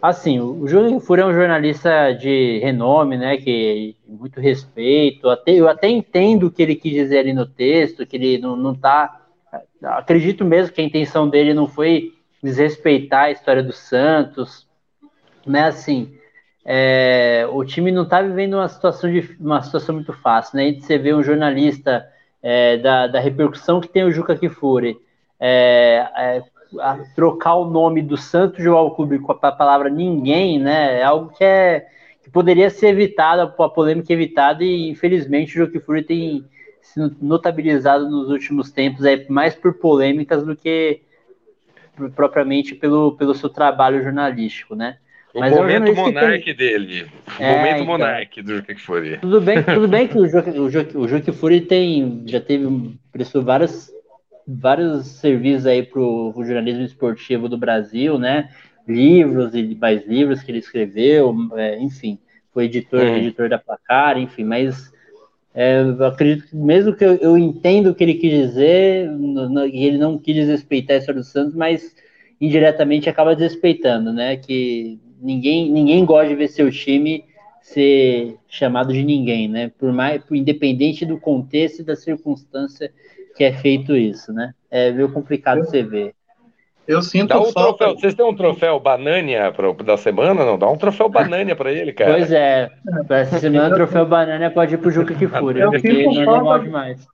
Assim, 0.00 0.38
o 0.38 0.66
Júlio 0.68 1.00
Fura 1.00 1.22
é 1.22 1.26
um 1.26 1.32
jornalista 1.32 2.12
de 2.12 2.58
renome, 2.58 3.16
né? 3.16 3.36
Que 3.38 3.96
muito 4.06 4.40
respeito. 4.40 5.28
Até, 5.28 5.52
eu 5.52 5.68
até 5.68 5.88
entendo 5.88 6.46
o 6.46 6.50
que 6.50 6.62
ele 6.62 6.76
quis 6.76 6.92
dizer 6.92 7.18
ali 7.20 7.32
no 7.32 7.46
texto, 7.46 8.06
que 8.06 8.16
ele 8.16 8.38
não, 8.38 8.54
não 8.54 8.74
tá. 8.74 9.22
Acredito 9.82 10.44
mesmo 10.44 10.72
que 10.72 10.80
a 10.80 10.84
intenção 10.84 11.28
dele 11.28 11.54
não 11.54 11.66
foi 11.66 12.12
desrespeitar 12.42 13.24
a 13.24 13.30
história 13.30 13.62
do 13.62 13.72
Santos, 13.72 14.68
né? 15.46 15.64
Assim, 15.64 16.12
é, 16.64 17.48
o 17.50 17.64
time 17.64 17.90
não 17.90 18.02
está 18.02 18.20
vivendo 18.20 18.54
uma 18.54 18.68
situação, 18.68 19.10
de, 19.10 19.36
uma 19.40 19.62
situação 19.62 19.94
muito 19.94 20.12
fácil, 20.12 20.56
né? 20.56 20.68
E 20.68 20.80
você 20.80 20.98
vê 20.98 21.14
um 21.14 21.22
jornalista 21.22 22.06
é, 22.42 22.76
da, 22.76 23.06
da 23.06 23.20
repercussão 23.20 23.80
que 23.80 23.88
tem 23.88 24.04
o 24.04 24.12
Juca 24.12 24.36
Kifuri 24.36 24.98
é, 25.38 26.08
é, 26.16 26.42
trocar 27.14 27.54
o 27.54 27.70
nome 27.70 28.02
do 28.02 28.16
Santos 28.16 28.56
Futebol 28.56 28.94
Clube 28.94 29.18
com 29.18 29.32
a 29.32 29.52
palavra 29.52 29.88
ninguém, 29.88 30.58
né? 30.58 31.00
É 31.00 31.04
algo 31.04 31.30
que, 31.36 31.44
é, 31.44 31.86
que 32.22 32.30
poderia 32.30 32.70
ser 32.70 32.88
evitado, 32.88 33.42
a 33.42 33.68
polêmica 33.68 34.12
evitada, 34.12 34.64
e 34.64 34.90
infelizmente 34.90 35.54
o 35.54 35.64
Joaquim 35.64 35.80
Fúria 35.80 36.02
tem 36.02 36.44
se 36.82 37.00
notabilizado 37.20 38.08
nos 38.08 38.30
últimos 38.30 38.70
tempos 38.70 39.04
aí, 39.04 39.26
mais 39.28 39.54
por 39.54 39.74
polêmicas 39.74 40.44
do 40.44 40.54
que 40.54 41.02
propriamente 42.14 42.74
pelo, 42.74 43.12
pelo 43.12 43.34
seu 43.34 43.48
trabalho 43.48 44.02
jornalístico, 44.02 44.74
né? 44.74 44.98
O 45.34 45.40
Mas 45.40 45.54
momento 45.54 45.88
é 45.88 45.94
monarque 45.94 46.54
tem... 46.54 46.56
dele. 46.56 47.06
O 47.38 47.42
é, 47.42 47.56
momento 47.56 47.74
então, 47.74 47.86
monarque 47.86 48.42
do 48.42 48.56
Juque 48.56 48.74
Fury. 48.76 49.18
Tudo 49.18 49.40
bem, 49.40 49.62
tudo 49.62 49.86
bem 49.88 50.08
que 50.08 50.16
o 50.16 50.26
Juque, 50.26 50.50
o 50.50 50.70
Juque, 50.70 50.96
o 50.96 51.06
Juque 51.06 51.32
Fury 51.32 51.60
tem, 51.60 52.22
já 52.24 52.40
teve, 52.40 52.66
prestou 53.12 53.42
vários, 53.42 53.90
vários 54.46 55.06
serviços 55.06 55.66
aí 55.66 55.82
para 55.82 56.00
o 56.00 56.44
jornalismo 56.44 56.82
esportivo 56.82 57.48
do 57.48 57.58
Brasil, 57.58 58.18
né? 58.18 58.50
Livros 58.86 59.54
e 59.54 59.74
mais 59.74 60.06
livros 60.06 60.42
que 60.42 60.50
ele 60.50 60.58
escreveu, 60.58 61.34
é, 61.56 61.78
enfim, 61.80 62.18
foi 62.52 62.66
editor, 62.66 63.00
hum. 63.00 63.16
editor 63.16 63.48
da 63.48 63.58
Placar, 63.58 64.16
enfim, 64.16 64.44
mas 64.44 64.92
é, 65.52 65.80
acredito 66.06 66.48
que 66.48 66.56
mesmo 66.56 66.94
que 66.94 67.04
eu, 67.04 67.14
eu 67.16 67.36
entendo 67.36 67.90
o 67.90 67.94
que 67.94 68.04
ele 68.04 68.14
quis 68.14 68.30
dizer, 68.30 69.10
e 69.72 69.86
ele 69.86 69.98
não 69.98 70.18
quis 70.18 70.34
desrespeitar 70.34 70.96
a 70.96 70.98
história 71.00 71.20
do 71.20 71.26
Santos, 71.26 71.54
mas 71.54 71.96
indiretamente 72.40 73.08
acaba 73.08 73.34
desrespeitando, 73.34 74.12
né? 74.12 74.36
Que 74.36 75.00
ninguém, 75.20 75.72
ninguém 75.72 76.04
gosta 76.04 76.28
de 76.28 76.34
ver 76.34 76.48
seu 76.48 76.70
time 76.70 77.24
ser 77.62 78.36
chamado 78.46 78.92
de 78.92 79.02
ninguém, 79.02 79.48
né? 79.48 79.72
Por 79.76 79.92
mais, 79.92 80.22
por, 80.22 80.36
independente 80.36 81.04
do 81.04 81.18
contexto 81.18 81.80
e 81.80 81.84
da 81.84 81.96
circunstância 81.96 82.92
que 83.36 83.44
é 83.44 83.52
feito 83.52 83.94
isso, 83.96 84.32
né? 84.32 84.54
É 84.70 84.90
meio 84.90 85.12
complicado 85.12 85.58
você 85.58 85.82
ver. 85.82 86.14
Eu 86.86 87.02
sinto 87.02 87.28
Dá 87.28 87.40
um 87.40 87.52
falta... 87.52 87.78
troféu. 87.78 87.98
Vocês 87.98 88.14
têm 88.14 88.24
um 88.24 88.34
troféu 88.34 88.78
Banânia 88.78 89.52
da 89.84 89.96
semana, 89.96 90.44
não? 90.44 90.56
Dá 90.56 90.68
um 90.70 90.78
troféu 90.78 91.08
Banânia 91.08 91.56
para 91.56 91.72
ele, 91.72 91.92
cara. 91.92 92.12
Pois 92.12 92.30
é. 92.30 92.70
Essa 93.10 93.40
semana 93.40 93.74
o 93.74 93.74
troféu 93.74 94.06
Banânia 94.06 94.50
pode 94.50 94.74
ir 94.74 94.78
pro 94.78 94.90
Juca 94.90 95.14
que. 95.14 95.24
Eu 95.24 96.60
demais. 96.60 97.06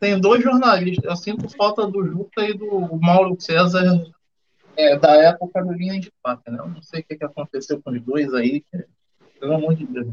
Tem 0.00 0.18
dois 0.18 0.42
jornalistas. 0.42 1.04
Eu 1.04 1.16
sinto 1.16 1.56
falta 1.56 1.86
do 1.86 2.06
Juca 2.06 2.42
e 2.42 2.54
do 2.54 2.88
Mauro 3.00 3.36
César 3.38 4.02
é, 4.76 4.96
da 4.96 5.14
época 5.16 5.62
do 5.62 5.72
Linha 5.72 6.00
de 6.00 6.10
Faca, 6.22 6.50
né? 6.50 6.58
Eu 6.60 6.68
não 6.68 6.80
sei 6.80 7.00
o 7.00 7.04
que, 7.04 7.16
que 7.16 7.24
aconteceu 7.24 7.82
com 7.82 7.90
os 7.90 8.00
dois 8.00 8.32
aí, 8.32 8.64
pelo 9.38 9.54
amor 9.54 9.74
de 9.74 9.84
Deus. 9.84 10.06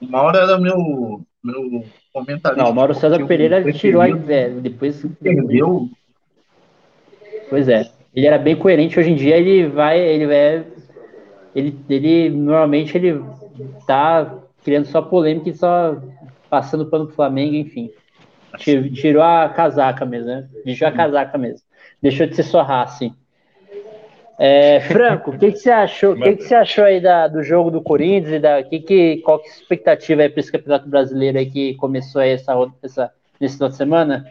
O 0.00 0.06
Mauro 0.06 0.36
era 0.36 0.58
meu, 0.58 1.24
meu 1.42 1.84
comentarista. 2.12 2.62
Não, 2.62 2.70
o 2.70 2.74
Mauro 2.74 2.94
César 2.94 3.24
Pereira 3.26 3.72
tirou 3.72 4.00
a 4.00 4.08
ideia, 4.08 4.50
depois. 4.50 5.04
Perdeu. 5.20 5.88
Pois 7.48 7.68
é. 7.68 7.90
Ele 8.14 8.26
era 8.26 8.38
bem 8.38 8.56
coerente, 8.56 8.98
hoje 8.98 9.10
em 9.10 9.16
dia 9.16 9.36
ele 9.36 9.68
vai, 9.68 10.00
ele 10.00 10.32
é. 10.32 10.64
Ele, 11.54 11.78
ele 11.88 12.30
normalmente 12.30 12.96
ele 12.96 13.22
tá 13.86 14.38
criando 14.64 14.86
só 14.86 15.00
polêmica 15.00 15.48
e 15.48 15.54
só 15.54 15.96
passando 16.50 16.86
pano 16.86 17.06
pro 17.06 17.14
Flamengo, 17.14 17.54
enfim. 17.54 17.90
Tirou 18.58 19.22
a 19.22 19.48
casaca 19.48 20.04
mesmo, 20.04 20.26
né? 20.26 20.48
Deixou 20.64 20.88
a 20.88 20.92
casaca 20.92 21.36
mesmo. 21.38 21.66
Deixou 22.02 22.26
de 22.26 22.34
ser 22.34 22.42
só 22.42 22.62
Racing. 22.62 23.14
É, 24.38 24.80
Franco, 24.80 25.32
o 25.32 25.38
que, 25.38 25.50
que 25.50 25.58
você 25.58 25.70
achou? 25.70 26.12
O 26.12 26.20
que, 26.20 26.36
que 26.36 26.44
você 26.44 26.54
achou 26.54 26.84
aí 26.84 27.00
da, 27.00 27.26
do 27.26 27.42
jogo 27.42 27.72
do 27.72 27.82
Corinthians 27.82 28.34
e 28.34 28.38
da 28.38 28.62
que, 28.62 28.78
que 28.78 29.16
qual 29.18 29.40
que 29.40 29.48
é 29.48 29.50
a 29.50 29.54
expectativa 29.54 30.22
aí 30.22 30.28
para 30.28 30.40
esse 30.40 30.52
campeonato 30.52 30.88
brasileiro 30.88 31.38
aí 31.38 31.46
que 31.46 31.74
começou 31.74 32.20
aí 32.20 32.30
essa, 32.30 32.54
essa 32.82 33.12
nesse 33.40 33.54
final 33.54 33.68
de 33.68 33.76
semana? 33.76 34.26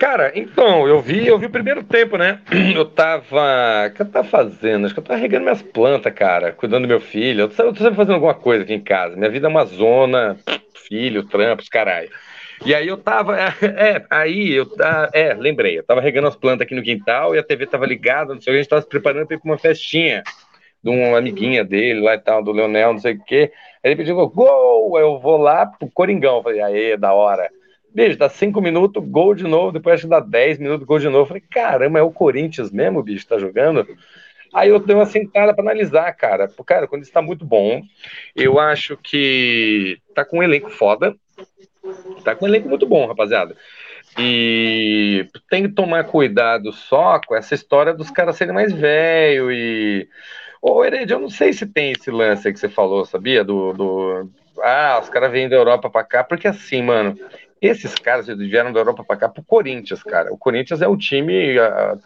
Cara, 0.00 0.32
então, 0.34 0.86
eu 0.86 1.00
vi, 1.00 1.26
eu 1.26 1.38
vi 1.38 1.46
o 1.46 1.50
primeiro 1.50 1.82
tempo, 1.82 2.18
né? 2.18 2.40
Eu 2.74 2.84
tava. 2.84 3.86
O 3.86 3.94
que 3.94 4.02
eu 4.02 4.06
tava 4.06 4.28
fazendo? 4.28 4.84
Acho 4.84 4.94
que 4.94 5.00
eu 5.00 5.04
tava 5.04 5.20
regando 5.20 5.44
minhas 5.44 5.62
plantas, 5.62 6.12
cara, 6.12 6.52
cuidando 6.52 6.82
do 6.82 6.88
meu 6.88 7.00
filho. 7.00 7.42
Eu 7.42 7.48
tô, 7.48 7.62
eu 7.62 7.72
tô 7.72 7.78
sempre 7.78 7.96
fazendo 7.96 8.14
alguma 8.14 8.34
coisa 8.34 8.64
aqui 8.64 8.74
em 8.74 8.82
casa. 8.82 9.16
Minha 9.16 9.30
vida 9.30 9.46
é 9.46 9.50
uma 9.50 9.64
zona, 9.64 10.36
filho, 10.86 11.22
trampos, 11.24 11.68
caralho. 11.68 12.10
E 12.64 12.74
aí 12.74 12.88
eu 12.88 12.96
tava, 12.96 13.38
é, 13.38 13.48
é 13.96 14.06
aí 14.10 14.52
eu 14.52 14.66
é, 15.12 15.34
lembrei, 15.34 15.78
eu 15.78 15.82
tava 15.82 16.00
regando 16.00 16.28
as 16.28 16.36
plantas 16.36 16.62
aqui 16.62 16.74
no 16.74 16.82
quintal 16.82 17.34
e 17.34 17.38
a 17.38 17.42
TV 17.42 17.66
tava 17.66 17.86
ligada, 17.86 18.34
não 18.34 18.40
sei 18.40 18.52
o 18.52 18.54
que, 18.54 18.58
a 18.58 18.62
gente 18.62 18.70
tava 18.70 18.82
se 18.82 18.88
preparando 18.88 19.26
para 19.26 19.36
ir 19.36 19.40
pra 19.40 19.50
uma 19.50 19.58
festinha 19.58 20.22
de 20.82 20.90
uma 20.90 21.18
amiguinha 21.18 21.64
dele 21.64 22.00
lá 22.00 22.14
e 22.14 22.18
tal, 22.18 22.42
do 22.42 22.52
Leonel, 22.52 22.92
não 22.92 23.00
sei 23.00 23.14
o 23.14 23.24
que. 23.24 23.50
Aí 23.82 23.90
ele 23.90 23.96
pediu 23.96 24.14
gol, 24.28 24.98
eu 24.98 25.18
vou 25.18 25.36
lá 25.36 25.66
pro 25.66 25.90
Coringão, 25.90 26.42
falei, 26.42 26.60
aí, 26.60 26.96
da 26.96 27.12
hora. 27.12 27.50
Bicho, 27.92 28.18
dá 28.18 28.28
cinco 28.28 28.60
minutos, 28.60 29.02
gol 29.04 29.34
de 29.34 29.44
novo, 29.44 29.72
depois 29.72 29.94
acho 29.94 30.04
que 30.04 30.10
dá 30.10 30.20
dez 30.20 30.58
minutos, 30.58 30.86
gol 30.86 30.98
de 30.98 31.08
novo. 31.08 31.26
Falei, 31.26 31.42
caramba, 31.50 31.98
é 31.98 32.02
o 32.02 32.10
Corinthians 32.10 32.70
mesmo, 32.70 33.02
bicho, 33.02 33.26
tá 33.26 33.38
jogando? 33.38 33.86
Aí 34.54 34.68
eu 34.68 34.78
dei 34.78 34.94
uma 34.94 35.06
sentada 35.06 35.52
para 35.54 35.64
analisar, 35.64 36.12
cara. 36.12 36.48
Cara, 36.64 36.86
quando 36.86 37.02
está 37.02 37.20
muito 37.20 37.44
bom, 37.44 37.82
eu 38.34 38.58
acho 38.58 38.96
que 38.96 39.98
tá 40.14 40.24
com 40.24 40.38
um 40.38 40.42
elenco 40.42 40.70
foda, 40.70 41.16
Tá 42.24 42.34
com 42.34 42.44
um 42.44 42.48
elenco 42.48 42.68
muito 42.68 42.86
bom, 42.86 43.06
rapaziada. 43.06 43.56
E 44.18 45.28
tem 45.50 45.64
que 45.64 45.74
tomar 45.74 46.04
cuidado 46.04 46.72
só 46.72 47.20
com 47.20 47.36
essa 47.36 47.54
história 47.54 47.92
dos 47.92 48.10
caras 48.10 48.36
serem 48.36 48.54
mais 48.54 48.72
velhos 48.72 49.52
e. 49.52 50.08
Ô, 50.62 50.84
Hered, 50.84 51.12
eu 51.12 51.18
não 51.18 51.28
sei 51.28 51.52
se 51.52 51.66
tem 51.66 51.92
esse 51.92 52.10
lance 52.10 52.48
aí 52.48 52.54
que 52.54 52.58
você 52.58 52.68
falou, 52.68 53.04
sabia? 53.04 53.44
Do. 53.44 53.72
do... 53.72 54.30
Ah, 54.62 54.98
os 55.02 55.10
caras 55.10 55.30
vêm 55.30 55.48
da 55.48 55.56
Europa 55.56 55.90
pra 55.90 56.02
cá, 56.02 56.24
porque 56.24 56.48
assim, 56.48 56.82
mano, 56.82 57.18
esses 57.60 57.94
caras 57.94 58.26
vieram 58.26 58.72
da 58.72 58.80
Europa 58.80 59.04
pra 59.04 59.16
cá 59.16 59.28
pro 59.28 59.44
Corinthians, 59.44 60.02
cara. 60.02 60.32
O 60.32 60.38
Corinthians 60.38 60.80
é 60.80 60.88
o 60.88 60.96
time. 60.96 61.58
A, 61.58 61.96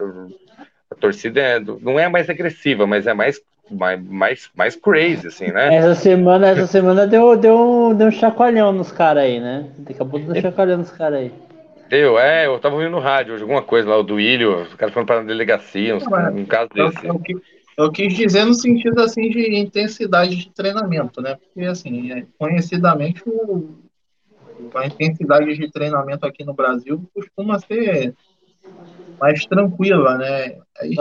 a 0.91 0.95
torcida 0.95 1.39
é, 1.39 1.59
não 1.59 1.97
é 1.97 2.09
mais 2.09 2.29
agressiva, 2.29 2.85
mas 2.85 3.07
é 3.07 3.13
mais 3.13 3.41
mais, 3.71 4.03
mais, 4.03 4.49
mais 4.55 4.75
crazy, 4.75 5.27
assim, 5.27 5.47
né? 5.47 5.75
Essa 5.75 5.95
semana, 5.95 6.49
essa 6.49 6.67
semana 6.67 7.07
deu, 7.07 7.37
deu, 7.37 7.93
deu 7.95 8.07
um 8.07 8.11
chacoalhão 8.11 8.71
nos 8.71 8.91
caras 8.91 9.23
aí, 9.23 9.39
né? 9.39 9.69
Daqui 9.79 10.01
a 10.01 10.05
pouco 10.05 10.25
deu 10.25 10.35
um 10.35 10.41
chacoalhão 10.41 10.77
nos 10.79 10.91
caras 10.91 11.19
aí. 11.19 11.31
Deu, 11.89 12.17
é, 12.17 12.47
eu 12.47 12.57
tava 12.59 12.75
ouvindo 12.75 12.91
no 12.91 12.99
rádio 12.99 13.33
hoje, 13.33 13.43
alguma 13.43 13.61
coisa 13.61 13.89
lá, 13.89 13.97
o 13.97 14.03
do 14.03 14.19
Ilho, 14.19 14.61
os 14.61 14.73
caras 14.75 14.93
foram 14.93 15.05
para 15.05 15.19
a 15.19 15.23
delegacia, 15.23 15.95
uns, 15.95 16.05
um 16.05 16.45
caso 16.45 16.69
desse. 16.73 17.05
Eu, 17.05 17.21
eu, 17.27 17.41
eu, 17.77 17.91
quis 17.91 18.13
dizer 18.13 18.45
no 18.45 18.53
sentido, 18.53 19.01
assim, 19.01 19.29
de 19.29 19.57
intensidade 19.57 20.35
de 20.35 20.49
treinamento, 20.51 21.21
né? 21.21 21.35
Porque, 21.35 21.67
assim, 21.67 22.11
é, 22.13 22.25
conhecidamente, 22.39 23.21
o, 23.27 23.75
a 24.75 24.85
intensidade 24.85 25.57
de 25.57 25.71
treinamento 25.71 26.25
aqui 26.25 26.43
no 26.43 26.53
Brasil 26.53 27.03
costuma 27.13 27.59
ser 27.59 28.13
mais 29.21 29.45
tranquila, 29.45 30.17
né? 30.17 30.57
Aí, 30.79 30.95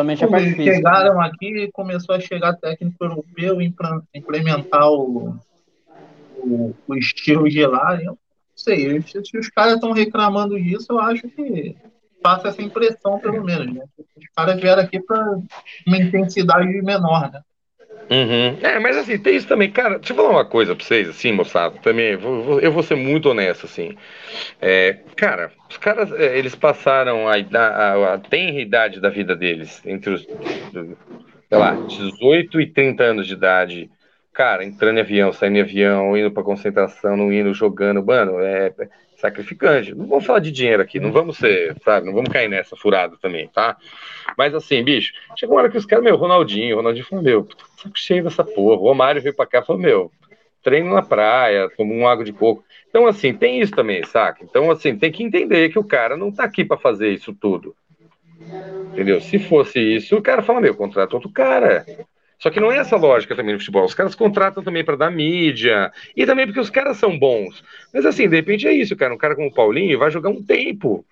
chegaram 0.55 1.17
né? 1.17 1.27
aqui, 1.27 1.71
começou 1.73 2.15
a 2.15 2.21
chegar 2.21 2.53
técnico 2.53 3.03
europeu 3.03 3.63
e 3.63 3.75
implementar 4.15 4.91
o, 4.91 5.39
o, 6.37 6.75
o, 6.87 6.95
estilo 6.95 7.49
de 7.49 7.67
lá. 7.67 7.99
Eu 7.99 8.13
não 8.13 8.19
sei, 8.55 9.01
se, 9.01 9.25
se 9.25 9.39
os 9.39 9.49
caras 9.49 9.77
estão 9.77 9.93
reclamando 9.93 10.61
disso, 10.61 10.89
eu 10.91 11.01
acho 11.01 11.27
que 11.29 11.75
passa 12.23 12.49
essa 12.49 12.61
impressão, 12.61 13.19
pelo 13.19 13.43
menos, 13.43 13.73
né? 13.73 13.85
Os 13.99 14.27
caras 14.37 14.61
vieram 14.61 14.83
aqui 14.83 15.01
para 15.01 15.39
uma 15.87 15.97
intensidade 15.97 16.83
menor, 16.83 17.33
né? 17.33 17.41
Uhum. 18.11 18.59
É, 18.61 18.81
mas 18.81 18.97
assim, 18.97 19.17
tem 19.19 19.37
isso 19.37 19.47
também, 19.47 19.71
cara. 19.71 19.99
Deixa 19.99 20.13
eu 20.13 20.17
falar 20.17 20.31
uma 20.31 20.45
coisa 20.45 20.75
pra 20.75 20.85
vocês, 20.85 21.09
assim, 21.09 21.31
moçada. 21.31 21.79
Também, 21.79 22.19
eu 22.61 22.73
vou 22.73 22.83
ser 22.83 22.97
muito 22.97 23.31
honesto, 23.31 23.67
assim. 23.67 23.97
É, 24.61 24.99
cara, 25.17 25.53
os 25.69 25.77
caras, 25.77 26.11
é, 26.13 26.37
eles 26.37 26.57
passaram 26.57 27.29
a, 27.29 27.35
a, 27.35 28.15
a 28.15 28.19
tenra 28.19 28.61
idade 28.61 29.01
da 29.01 29.09
vida 29.09 29.37
deles, 29.37 29.81
entre 29.87 30.13
os, 30.13 30.23
sei 30.23 31.59
lá, 31.59 31.73
18 31.87 32.61
e 32.61 32.67
30 32.67 33.05
anos 33.05 33.29
de 33.29 33.35
idade. 33.35 33.89
Cara, 34.33 34.65
entrando 34.65 34.99
em 34.99 35.01
avião, 35.01 35.33
saindo 35.33 35.59
em 35.59 35.63
avião, 35.63 36.17
indo 36.17 36.31
pra 36.33 36.43
concentração, 36.43 37.17
não 37.17 37.33
indo, 37.33 37.55
jogando, 37.55 38.05
mano, 38.05 38.41
é, 38.41 38.73
sacrificante. 39.21 39.95
Não 39.95 40.07
vamos 40.07 40.25
falar 40.25 40.39
de 40.39 40.51
dinheiro 40.51 40.83
aqui, 40.83 40.99
não 40.99 41.13
vamos 41.13 41.37
ser, 41.37 41.77
sabe, 41.85 42.07
não 42.07 42.15
vamos 42.15 42.31
cair 42.31 42.49
nessa 42.49 42.75
furada 42.77 43.17
também, 43.21 43.49
tá? 43.49 43.77
Mas 44.37 44.55
assim, 44.55 44.83
bicho, 44.83 45.13
chegou 45.37 45.55
uma 45.57 45.63
hora 45.63 45.71
que 45.71 45.79
os 45.79 45.87
caras, 45.87 46.05
meu, 46.05 46.17
Ronaldinho, 46.17 46.77
Ronaldinho 46.77 47.07
falou, 47.07 47.25
meu, 47.25 47.49
saco 47.77 47.99
cheio 47.99 48.25
dessa 48.25 48.45
porra. 48.45 48.81
O 48.81 48.85
Romário 48.85 49.23
veio 49.23 49.35
pra 49.35 49.47
cá 49.47 49.61
e 49.61 49.67
falou, 49.67 49.81
meu, 49.81 50.11
treino 50.63 50.93
na 50.93 51.03
praia, 51.03 51.71
toma 51.77 51.95
um 51.95 52.09
água 52.09 52.25
de 52.25 52.33
coco. 52.33 52.65
Então, 52.89 53.07
assim, 53.07 53.33
tem 53.33 53.61
isso 53.61 53.73
também, 53.73 54.05
saca? 54.05 54.45
Então, 54.45 54.71
assim, 54.71 54.97
tem 54.97 55.13
que 55.13 55.23
entender 55.23 55.69
que 55.69 55.79
o 55.79 55.85
cara 55.85 56.17
não 56.17 56.33
tá 56.33 56.45
aqui 56.45 56.65
para 56.65 56.77
fazer 56.77 57.11
isso 57.11 57.33
tudo. 57.33 57.75
Entendeu? 58.93 59.21
Se 59.21 59.39
fosse 59.39 59.79
isso, 59.79 60.17
o 60.17 60.23
cara 60.23 60.43
fala, 60.43 60.61
meu, 60.61 60.75
contrata 60.75 61.15
outro 61.15 61.31
cara. 61.31 61.87
Só 62.41 62.49
que 62.49 62.59
não 62.59 62.73
é 62.73 62.79
essa 62.79 62.97
lógica 62.97 63.37
também 63.37 63.53
no 63.53 63.61
futebol. 63.61 63.85
Os 63.85 63.95
caras 63.95 64.15
contratam 64.15 64.63
também 64.63 64.83
para 64.83 64.97
dar 64.97 65.11
mídia 65.11 65.93
e 66.17 66.25
também 66.25 66.47
porque 66.47 66.61
os 66.61 66.71
caras 66.71 66.97
são 66.97 67.19
bons. 67.19 67.63
Mas 67.93 68.07
assim, 68.07 68.29
de 68.29 68.35
repente 68.35 68.67
é 68.67 68.73
isso, 68.73 68.97
cara. 68.97 69.15
Um 69.15 69.19
cara 69.19 69.37
como 69.37 69.49
o 69.49 69.55
Paulinho 69.55 69.99
vai 69.99 70.11
jogar 70.11 70.31
um 70.31 70.43
tempo. 70.43 71.05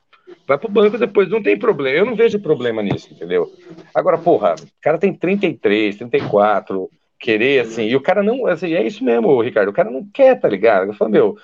Vai 0.46 0.58
pro 0.58 0.70
banco 0.70 0.96
depois, 0.96 1.28
não 1.28 1.42
tem 1.42 1.58
problema. 1.58 1.98
Eu 1.98 2.06
não 2.06 2.16
vejo 2.16 2.40
problema 2.40 2.82
nisso, 2.82 3.12
entendeu? 3.12 3.46
Agora, 3.94 4.16
porra, 4.16 4.54
o 4.54 4.80
cara 4.80 4.96
tem 4.96 5.12
33, 5.12 5.96
34, 5.96 6.90
querer 7.18 7.60
assim, 7.60 7.86
e 7.86 7.96
o 7.96 8.00
cara 8.00 8.22
não, 8.22 8.46
assim, 8.46 8.72
é 8.74 8.86
isso 8.86 9.04
mesmo, 9.04 9.40
Ricardo, 9.42 9.68
o 9.68 9.72
cara 9.72 9.90
não 9.90 10.08
quer, 10.12 10.38
tá 10.38 10.48
ligado? 10.48 10.88
Eu 10.88 10.94
falo, 10.94 11.10
meu, 11.10 11.36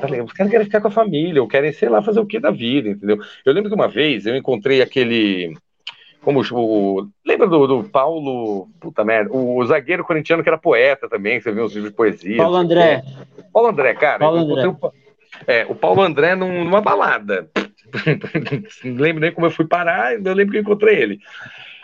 tá 0.00 0.06
os 0.24 0.32
caras 0.32 0.50
querem 0.50 0.66
ficar 0.66 0.80
com 0.80 0.88
a 0.88 0.92
família, 0.92 1.42
ou 1.42 1.48
querem, 1.48 1.72
sei 1.72 1.88
lá, 1.88 2.02
fazer 2.02 2.20
o 2.20 2.26
que 2.26 2.40
da 2.40 2.50
vida, 2.50 2.88
entendeu? 2.88 3.18
Eu 3.44 3.52
lembro 3.52 3.70
que 3.70 3.76
uma 3.76 3.88
vez 3.88 4.26
eu 4.26 4.36
encontrei 4.36 4.80
aquele 4.80 5.54
como 6.28 6.42
o. 6.52 7.08
Lembra 7.24 7.46
do, 7.46 7.66
do 7.66 7.84
Paulo. 7.84 8.68
Puta 8.78 9.02
merda. 9.02 9.34
O, 9.34 9.64
zagueiro 9.64 10.04
corintiano 10.04 10.42
que 10.42 10.48
era 10.50 10.58
poeta 10.58 11.08
também, 11.08 11.40
você 11.40 11.50
viu 11.50 11.64
uns 11.64 11.72
livros 11.72 11.90
de 11.90 11.96
poesia. 11.96 12.36
Paulo 12.36 12.56
André. 12.56 13.02
Paulo 13.50 13.68
André, 13.70 13.94
cara. 13.94 14.18
Paulo 14.18 14.38
André. 14.40 14.68
O, 14.68 14.92
é, 15.46 15.66
o 15.66 15.74
Paulo 15.74 16.02
André 16.02 16.34
num, 16.34 16.64
numa 16.64 16.82
balada. 16.82 17.48
não 18.84 19.02
lembro 19.02 19.22
nem 19.22 19.32
como 19.32 19.46
eu 19.46 19.50
fui 19.50 19.66
parar, 19.66 20.12
eu 20.22 20.34
lembro 20.34 20.52
que 20.52 20.58
eu 20.58 20.62
encontrei 20.62 20.96
ele. 20.96 21.18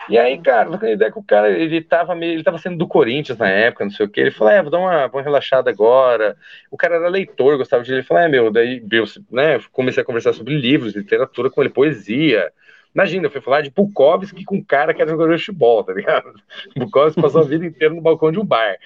E 0.07 0.15
aí, 0.15 0.39
cara, 0.39 0.69
trocando 0.69 0.93
ideia 0.93 1.11
com 1.11 1.21
o 1.21 1.25
cara, 1.25 1.49
ele 1.49 1.81
tava 1.81 2.13
meio, 2.13 2.33
ele 2.33 2.43
tava 2.43 2.59
sendo 2.59 2.77
do 2.77 2.87
Corinthians 2.87 3.39
na 3.39 3.49
época, 3.49 3.85
não 3.85 3.91
sei 3.91 4.05
o 4.05 4.09
que. 4.09 4.21
Ele 4.21 4.29
falou, 4.29 4.53
é, 4.53 4.61
vou 4.61 4.69
dar 4.69 4.77
uma, 4.77 5.07
uma 5.07 5.21
relaxada 5.23 5.71
agora. 5.71 6.37
O 6.69 6.77
cara 6.77 6.97
era 6.97 7.09
leitor, 7.09 7.57
gostava 7.57 7.83
de 7.83 7.89
ler. 7.89 7.97
Ele 7.97 8.05
falou, 8.05 8.21
é, 8.21 8.29
meu, 8.29 8.51
daí, 8.51 8.85
eu, 8.91 9.05
né, 9.31 9.59
comecei 9.71 10.03
a 10.03 10.05
conversar 10.05 10.33
sobre 10.33 10.53
livros, 10.53 10.95
literatura 10.95 11.49
com 11.49 11.61
ele, 11.61 11.71
poesia. 11.71 12.51
Imagina, 12.95 13.25
eu 13.25 13.31
fui 13.31 13.41
falar 13.41 13.59
de 13.59 13.69
Bukowski 13.69 14.45
com 14.45 14.55
um 14.55 14.63
cara 14.63 14.93
que 14.93 15.01
era 15.01 15.11
jogador 15.11 15.35
de 15.35 15.43
futebol, 15.43 15.83
tá 15.83 15.91
ligado? 15.91 16.33
Bukowski 16.77 17.21
passou 17.21 17.41
a 17.41 17.43
vida 17.43 17.65
inteira 17.65 17.93
no 17.93 18.01
balcão 18.01 18.31
de 18.31 18.39
um 18.39 18.45
bar. 18.45 18.77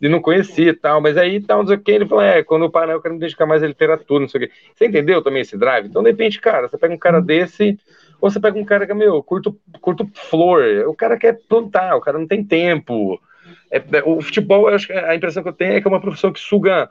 E 0.00 0.08
não 0.08 0.22
conhecia 0.22 0.70
e 0.70 0.74
tal, 0.74 1.02
mas 1.02 1.18
aí 1.18 1.38
tal, 1.38 1.58
não 1.58 1.66
sei 1.66 1.76
o 1.76 1.80
que. 1.80 1.90
Ele 1.92 2.06
falou: 2.06 2.24
é, 2.24 2.42
quando 2.42 2.64
eu 2.64 2.70
parar, 2.70 2.94
eu 2.94 3.02
quero 3.02 3.14
me 3.14 3.20
dedicar 3.20 3.44
mais 3.44 3.62
à 3.62 3.66
literatura, 3.66 4.20
não 4.20 4.28
sei 4.28 4.44
o 4.44 4.48
que. 4.48 4.54
Você 4.74 4.86
entendeu 4.86 5.22
também 5.22 5.42
esse 5.42 5.58
drive? 5.58 5.86
Então, 5.86 6.02
de 6.02 6.10
repente, 6.10 6.40
cara, 6.40 6.66
você 6.66 6.78
pega 6.78 6.94
um 6.94 6.98
cara 6.98 7.20
desse, 7.20 7.78
ou 8.22 8.30
você 8.30 8.40
pega 8.40 8.58
um 8.58 8.64
cara 8.64 8.86
que, 8.86 8.94
meu, 8.94 9.22
curto, 9.22 9.54
curto 9.82 10.08
flor, 10.14 10.62
o 10.86 10.94
cara 10.94 11.18
quer 11.18 11.38
plantar, 11.46 11.94
o 11.94 12.00
cara 12.00 12.18
não 12.18 12.26
tem 12.26 12.42
tempo. 12.42 13.20
É, 13.70 13.76
é 13.78 14.02
o 14.02 14.20
futebol, 14.22 14.66
a 14.68 15.14
impressão 15.14 15.42
que 15.42 15.48
eu 15.50 15.54
tenho 15.54 15.74
é 15.74 15.80
que 15.80 15.86
é 15.86 15.90
uma 15.90 16.00
profissão 16.00 16.32
que 16.32 16.40
suga 16.40 16.88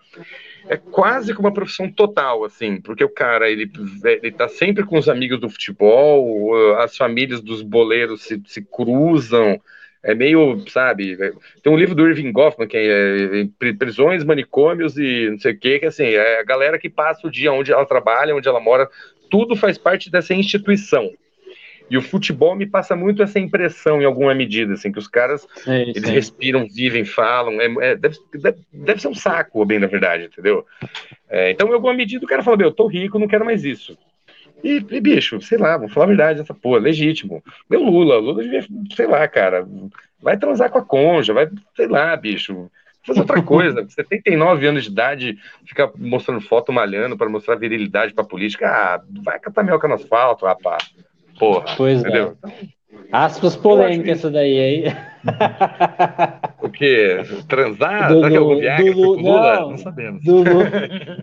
é 0.69 0.77
quase 0.77 1.33
que 1.33 1.39
uma 1.39 1.53
profissão 1.53 1.91
total, 1.91 2.43
assim, 2.43 2.81
porque 2.81 3.03
o 3.03 3.09
cara, 3.09 3.49
ele, 3.49 3.71
ele 4.03 4.31
tá 4.31 4.47
sempre 4.47 4.83
com 4.83 4.97
os 4.97 5.07
amigos 5.07 5.39
do 5.39 5.49
futebol, 5.49 6.75
as 6.77 6.95
famílias 6.95 7.41
dos 7.41 7.61
boleiros 7.61 8.23
se, 8.23 8.41
se 8.45 8.61
cruzam, 8.61 9.59
é 10.03 10.13
meio, 10.13 10.63
sabe, 10.69 11.17
é, 11.21 11.31
tem 11.63 11.71
um 11.71 11.77
livro 11.77 11.95
do 11.95 12.07
Irving 12.07 12.31
Goffman, 12.31 12.67
que 12.67 12.77
é, 12.77 13.41
é 13.41 13.73
Prisões, 13.73 14.23
Manicômios 14.23 14.97
e 14.97 15.29
não 15.31 15.39
sei 15.39 15.53
o 15.53 15.59
que, 15.59 15.79
que 15.79 15.85
assim, 15.85 16.05
é 16.05 16.39
a 16.39 16.43
galera 16.43 16.77
que 16.79 16.89
passa 16.89 17.27
o 17.27 17.31
dia 17.31 17.51
onde 17.51 17.71
ela 17.71 17.85
trabalha, 17.85 18.35
onde 18.35 18.47
ela 18.47 18.59
mora, 18.59 18.89
tudo 19.29 19.55
faz 19.55 19.77
parte 19.77 20.09
dessa 20.09 20.33
instituição. 20.33 21.11
E 21.89 21.97
o 21.97 22.01
futebol 22.01 22.55
me 22.55 22.65
passa 22.65 22.95
muito 22.95 23.23
essa 23.23 23.39
impressão, 23.39 24.01
em 24.01 24.05
alguma 24.05 24.35
medida, 24.35 24.73
assim, 24.73 24.91
que 24.91 24.99
os 24.99 25.07
caras, 25.07 25.47
sim, 25.55 25.71
eles 25.71 26.03
sim. 26.03 26.11
respiram, 26.11 26.67
vivem, 26.67 27.05
falam, 27.05 27.61
é, 27.61 27.91
é 27.91 27.95
deve, 27.95 28.17
deve, 28.33 28.57
deve, 28.73 29.01
ser 29.01 29.07
um 29.07 29.15
saco, 29.15 29.65
bem 29.65 29.79
na 29.79 29.87
verdade, 29.87 30.25
entendeu? 30.25 30.65
É, 31.29 31.51
então, 31.51 31.69
em 31.69 31.73
alguma 31.73 31.93
medida, 31.93 32.25
o 32.25 32.27
cara 32.27 32.43
fala, 32.43 32.57
meu, 32.57 32.67
eu 32.67 32.73
tô 32.73 32.87
rico, 32.87 33.19
não 33.19 33.27
quero 33.27 33.45
mais 33.45 33.63
isso. 33.63 33.97
E, 34.63 34.83
e, 34.89 34.99
bicho, 34.99 35.39
sei 35.41 35.57
lá, 35.57 35.77
vou 35.77 35.87
falar 35.87 36.05
a 36.05 36.09
verdade, 36.09 36.41
essa 36.41 36.53
porra, 36.53 36.79
legítimo. 36.79 37.43
Meu 37.69 37.81
Lula, 37.81 38.17
Lula 38.17 38.43
devia, 38.43 38.65
sei 38.95 39.07
lá, 39.07 39.27
cara, 39.27 39.67
vai 40.21 40.37
transar 40.37 40.69
com 40.69 40.79
a 40.79 40.85
conja, 40.85 41.33
vai, 41.33 41.47
sei 41.75 41.87
lá, 41.87 42.15
bicho, 42.15 42.69
fazer 43.05 43.21
outra 43.21 43.41
coisa. 43.43 43.87
79 43.87 44.67
anos 44.67 44.83
de 44.83 44.89
idade, 44.89 45.37
ficar 45.65 45.91
mostrando 45.95 46.41
foto 46.41 46.73
malhando 46.73 47.15
para 47.15 47.29
mostrar 47.29 47.55
virilidade 47.55 48.13
pra 48.13 48.23
política. 48.23 48.67
Ah, 48.67 49.01
vai 49.23 49.39
catar 49.39 49.63
minhoca 49.63 49.87
no 49.87 49.93
asfalto, 49.93 50.45
rapaz. 50.45 50.91
Porra. 51.39 51.65
Pois 51.75 52.03
é. 52.03 52.07
entendeu? 52.07 52.37
é. 52.45 52.77
Aspas 53.11 53.55
polêmicas 53.55 54.19
essa 54.19 54.29
daí, 54.29 54.59
aí. 54.59 54.83
O 56.61 56.69
quê? 56.69 57.19
Transar? 57.47 58.09
Do, 58.09 58.15
Será 58.15 58.29
que 58.29 58.37
é 58.37 58.55
Viagra 58.55 58.93
do, 58.93 58.99
Lula? 58.99 59.59
Não, 59.59 59.69
não 59.69 59.77
sabemos. 59.77 60.23
Do, 60.23 60.43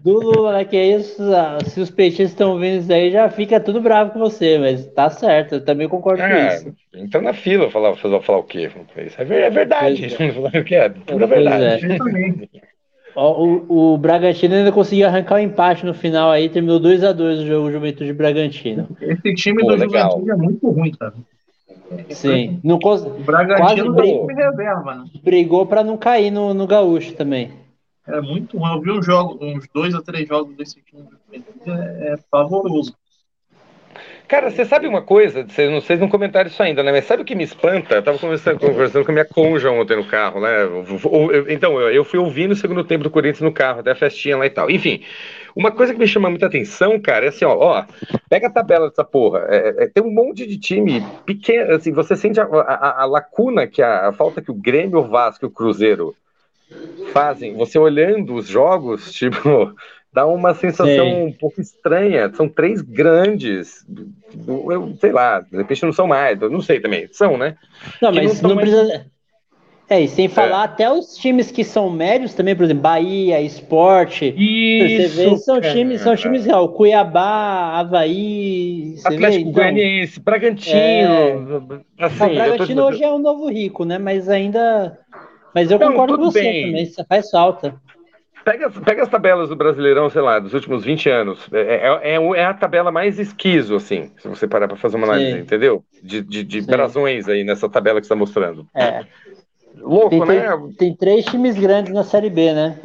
do 0.02 0.12
Lula, 0.20 0.52
né? 0.54 0.64
Que 0.64 0.76
é 0.76 0.96
isso, 0.96 1.22
se 1.66 1.80
os 1.80 1.90
peixes 1.90 2.30
estão 2.30 2.58
vendo 2.58 2.80
isso 2.80 2.92
aí, 2.92 3.10
já 3.10 3.28
fica 3.28 3.60
tudo 3.60 3.80
bravo 3.80 4.12
com 4.12 4.18
você, 4.18 4.58
mas 4.58 4.86
tá 4.86 5.10
certo, 5.10 5.56
eu 5.56 5.64
também 5.64 5.88
concordo 5.88 6.22
é, 6.22 6.28
com 6.28 6.54
isso. 6.54 6.76
Então 6.94 7.20
na 7.20 7.34
fila, 7.34 7.70
falar, 7.70 7.94
falar, 7.96 8.22
falar 8.22 8.38
o 8.38 8.44
quê? 8.44 8.70
Isso 9.06 9.20
é, 9.20 9.42
é 9.42 9.50
verdade. 9.50 10.06
É. 10.14 10.58
o 10.58 10.64
que 10.64 10.74
é? 10.74 10.88
Pura 10.88 11.26
verdade. 11.26 11.86
É. 11.92 12.73
O, 13.16 13.92
o 13.94 13.98
Bragantino 13.98 14.54
ainda 14.54 14.72
conseguiu 14.72 15.06
arrancar 15.06 15.36
o 15.36 15.38
um 15.38 15.40
empate 15.40 15.86
no 15.86 15.94
final 15.94 16.30
aí, 16.30 16.48
terminou 16.48 16.80
2 16.80 17.04
a 17.04 17.12
2 17.12 17.40
o 17.40 17.46
jogo 17.46 17.70
Juventude 17.70 18.12
Bragantino. 18.12 18.88
Esse 19.00 19.34
time 19.34 19.62
Pô, 19.62 19.68
do 19.68 19.76
legal. 19.76 20.10
Juventude 20.10 20.30
é 20.30 20.36
muito 20.36 20.70
ruim, 20.70 20.90
cara. 20.90 21.14
Sim, 22.10 22.60
não 22.64 22.78
cons... 22.78 23.04
o 23.04 23.10
Bragantino 23.10 23.92
brigou, 23.92 24.26
reserva, 24.26 24.94
né? 24.96 25.04
brigou 25.22 25.66
para 25.66 25.84
não 25.84 25.96
cair 25.96 26.30
no, 26.30 26.52
no 26.52 26.66
Gaúcho 26.66 27.14
também. 27.14 27.52
É 28.06 28.20
muito 28.20 28.58
ruim. 28.58 28.72
Eu 28.72 28.80
vi 28.80 28.90
um 28.90 29.02
jogo, 29.02 29.38
uns 29.40 29.68
dois 29.72 29.94
ou 29.94 30.02
três 30.02 30.26
jogos 30.26 30.56
desse 30.56 30.80
time 30.82 31.02
do 31.02 31.10
Juventude, 31.10 31.70
é, 31.70 32.14
é 32.14 32.16
pavoroso. 32.30 32.96
Cara, 34.26 34.50
você 34.50 34.64
sabe 34.64 34.86
uma 34.86 35.02
coisa? 35.02 35.46
Vocês 35.46 35.70
não, 35.70 35.80
vocês 35.80 36.00
não 36.00 36.08
comentaram 36.08 36.48
isso 36.48 36.62
ainda, 36.62 36.82
né? 36.82 36.90
Mas 36.90 37.04
sabe 37.04 37.22
o 37.22 37.24
que 37.24 37.34
me 37.34 37.44
espanta? 37.44 37.96
Eu 37.96 38.02
tava 38.02 38.18
conversando, 38.18 38.58
conversando 38.58 39.04
com 39.04 39.10
a 39.10 39.14
minha 39.14 39.24
conja 39.24 39.70
ontem 39.70 39.96
no 39.96 40.06
carro, 40.06 40.40
né? 40.40 40.50
Então, 41.50 41.78
eu 41.80 42.04
fui 42.04 42.18
ouvindo 42.18 42.52
o 42.52 42.56
segundo 42.56 42.82
tempo 42.84 43.04
do 43.04 43.10
Corinthians 43.10 43.42
no 43.42 43.52
carro, 43.52 43.80
até 43.80 43.90
a 43.90 43.96
festinha 43.96 44.36
lá 44.38 44.46
e 44.46 44.50
tal. 44.50 44.70
Enfim, 44.70 45.02
uma 45.54 45.70
coisa 45.70 45.92
que 45.92 45.98
me 45.98 46.08
chama 46.08 46.30
muita 46.30 46.46
atenção, 46.46 46.98
cara, 46.98 47.26
é 47.26 47.28
assim, 47.28 47.44
ó, 47.44 47.54
ó 47.54 47.84
pega 48.28 48.48
a 48.48 48.50
tabela 48.50 48.88
dessa 48.88 49.04
porra. 49.04 49.46
É, 49.48 49.56
é, 49.56 49.84
é 49.84 49.88
tem 49.88 50.02
um 50.02 50.10
monte 50.10 50.46
de 50.46 50.58
time 50.58 51.04
pequeno, 51.26 51.74
assim, 51.74 51.92
você 51.92 52.16
sente 52.16 52.40
a, 52.40 52.44
a, 52.44 53.02
a 53.02 53.04
lacuna, 53.04 53.66
que 53.66 53.82
a, 53.82 54.08
a, 54.08 54.12
falta 54.12 54.40
que 54.40 54.50
o 54.50 54.54
Grêmio, 54.54 54.98
o 54.98 55.08
Vasco 55.08 55.44
e 55.44 55.48
o 55.48 55.50
Cruzeiro 55.50 56.16
fazem. 57.12 57.54
Você 57.54 57.78
olhando 57.78 58.34
os 58.34 58.48
jogos, 58.48 59.12
tipo, 59.14 59.74
dá 60.14 60.24
uma 60.26 60.54
sensação 60.54 60.86
Sim. 60.86 61.26
um 61.26 61.32
pouco 61.32 61.60
estranha. 61.60 62.32
São 62.34 62.48
três 62.48 62.80
grandes, 62.80 63.84
eu 64.46 64.96
sei 65.00 65.10
lá, 65.10 65.40
de 65.40 65.56
repente 65.56 65.82
não 65.82 65.92
são 65.92 66.06
mais, 66.06 66.40
eu 66.40 66.48
não 66.48 66.60
sei 66.60 66.78
também. 66.78 67.08
São, 67.10 67.36
né? 67.36 67.56
Não, 68.00 68.12
que 68.12 68.20
mas 68.22 68.40
não, 68.40 68.50
não 68.50 68.56
precisa. 68.56 68.86
Mais... 68.86 69.14
É, 69.86 70.00
e 70.00 70.08
sem 70.08 70.28
falar 70.28 70.62
é. 70.62 70.64
até 70.64 70.90
os 70.90 71.14
times 71.14 71.50
que 71.50 71.62
são 71.62 71.90
médios 71.90 72.32
também, 72.32 72.56
por 72.56 72.64
exemplo, 72.64 72.82
Bahia, 72.82 73.40
Esporte. 73.42 74.32
Isso, 74.34 75.16
vê, 75.16 75.36
são 75.36 75.60
cara. 75.60 75.74
times, 75.74 76.00
são 76.00 76.16
times 76.16 76.46
real. 76.46 76.70
Cuiabá, 76.70 77.80
Havaí. 77.80 78.94
Atlético 79.04 79.50
então, 79.50 79.52
Goianiense, 79.52 80.20
Bragantino. 80.20 81.82
É... 81.98 82.04
Assim, 82.06 82.24
o 82.24 82.34
Bragantino 82.34 82.82
tô... 82.82 82.88
hoje 82.88 83.04
é 83.04 83.12
um 83.12 83.18
novo 83.18 83.50
rico, 83.50 83.84
né? 83.84 83.98
Mas 83.98 84.28
ainda. 84.28 84.98
Mas 85.54 85.70
eu 85.70 85.78
não, 85.78 85.88
concordo 85.88 86.16
com 86.16 86.24
você 86.24 86.40
bem. 86.40 86.66
também, 86.66 86.82
isso 86.84 87.04
faz 87.06 87.30
falta. 87.30 87.74
Pega, 88.44 88.68
pega 88.68 89.02
as 89.02 89.08
tabelas 89.08 89.48
do 89.48 89.56
Brasileirão, 89.56 90.10
sei 90.10 90.20
lá, 90.20 90.38
dos 90.38 90.52
últimos 90.52 90.84
20 90.84 91.08
anos. 91.08 91.48
É, 91.50 91.60
é, 92.04 92.14
é, 92.14 92.40
é 92.40 92.44
a 92.44 92.52
tabela 92.52 92.92
mais 92.92 93.18
esquiso, 93.18 93.74
assim, 93.74 94.10
se 94.18 94.28
você 94.28 94.46
parar 94.46 94.68
para 94.68 94.76
fazer 94.76 94.96
uma 94.96 95.06
análise, 95.06 95.32
Sim. 95.32 95.38
entendeu? 95.38 95.82
De, 96.02 96.20
de, 96.20 96.44
de 96.44 96.60
brasões 96.60 97.26
aí 97.26 97.42
nessa 97.42 97.68
tabela 97.68 98.00
que 98.00 98.06
você 98.06 98.12
está 98.12 98.16
mostrando. 98.16 98.66
É. 98.74 99.04
Louco, 99.78 100.10
tem, 100.10 100.20
né? 100.20 100.42
Tem, 100.50 100.72
tem, 100.72 100.94
três 100.94 101.24
times 101.24 101.56
grandes 101.56 101.92
na 101.92 102.04
Série 102.04 102.28
B, 102.28 102.52
né? 102.52 102.78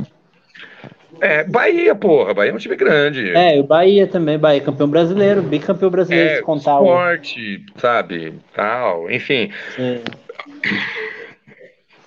É, 1.21 1.43
Bahia, 1.43 1.93
porra. 1.93 2.33
Bahia 2.33 2.51
é 2.51 2.55
um 2.55 2.57
time 2.57 2.77
grande. 2.77 3.31
É, 3.31 3.59
o 3.59 3.63
Bahia 3.63 4.07
também. 4.07 4.39
Bahia, 4.39 4.61
campeão 4.61 4.87
brasileiro, 4.87 5.41
bicampeão 5.41 5.89
brasileiro, 5.89 6.29
é, 6.29 6.35
se 6.37 6.41
contar. 6.43 6.75
Esporte, 6.75 7.65
o... 7.75 7.79
sabe? 7.79 8.33
Tal, 8.53 9.11
enfim. 9.11 9.51
Sim. 9.75 9.99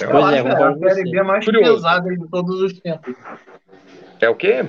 Eu 0.03 0.11
pois 0.11 0.33
é, 0.33 0.39
é 0.39 0.41
a 0.41 0.77
Série 0.77 1.11
B 1.11 1.23
mais 1.23 1.45
Curioso. 1.45 1.75
pesada 1.75 2.17
de 2.17 2.29
todos 2.29 2.61
os 2.61 2.81
tempos. 2.81 3.15
É 4.21 4.29
o 4.29 4.35
quê? 4.35 4.65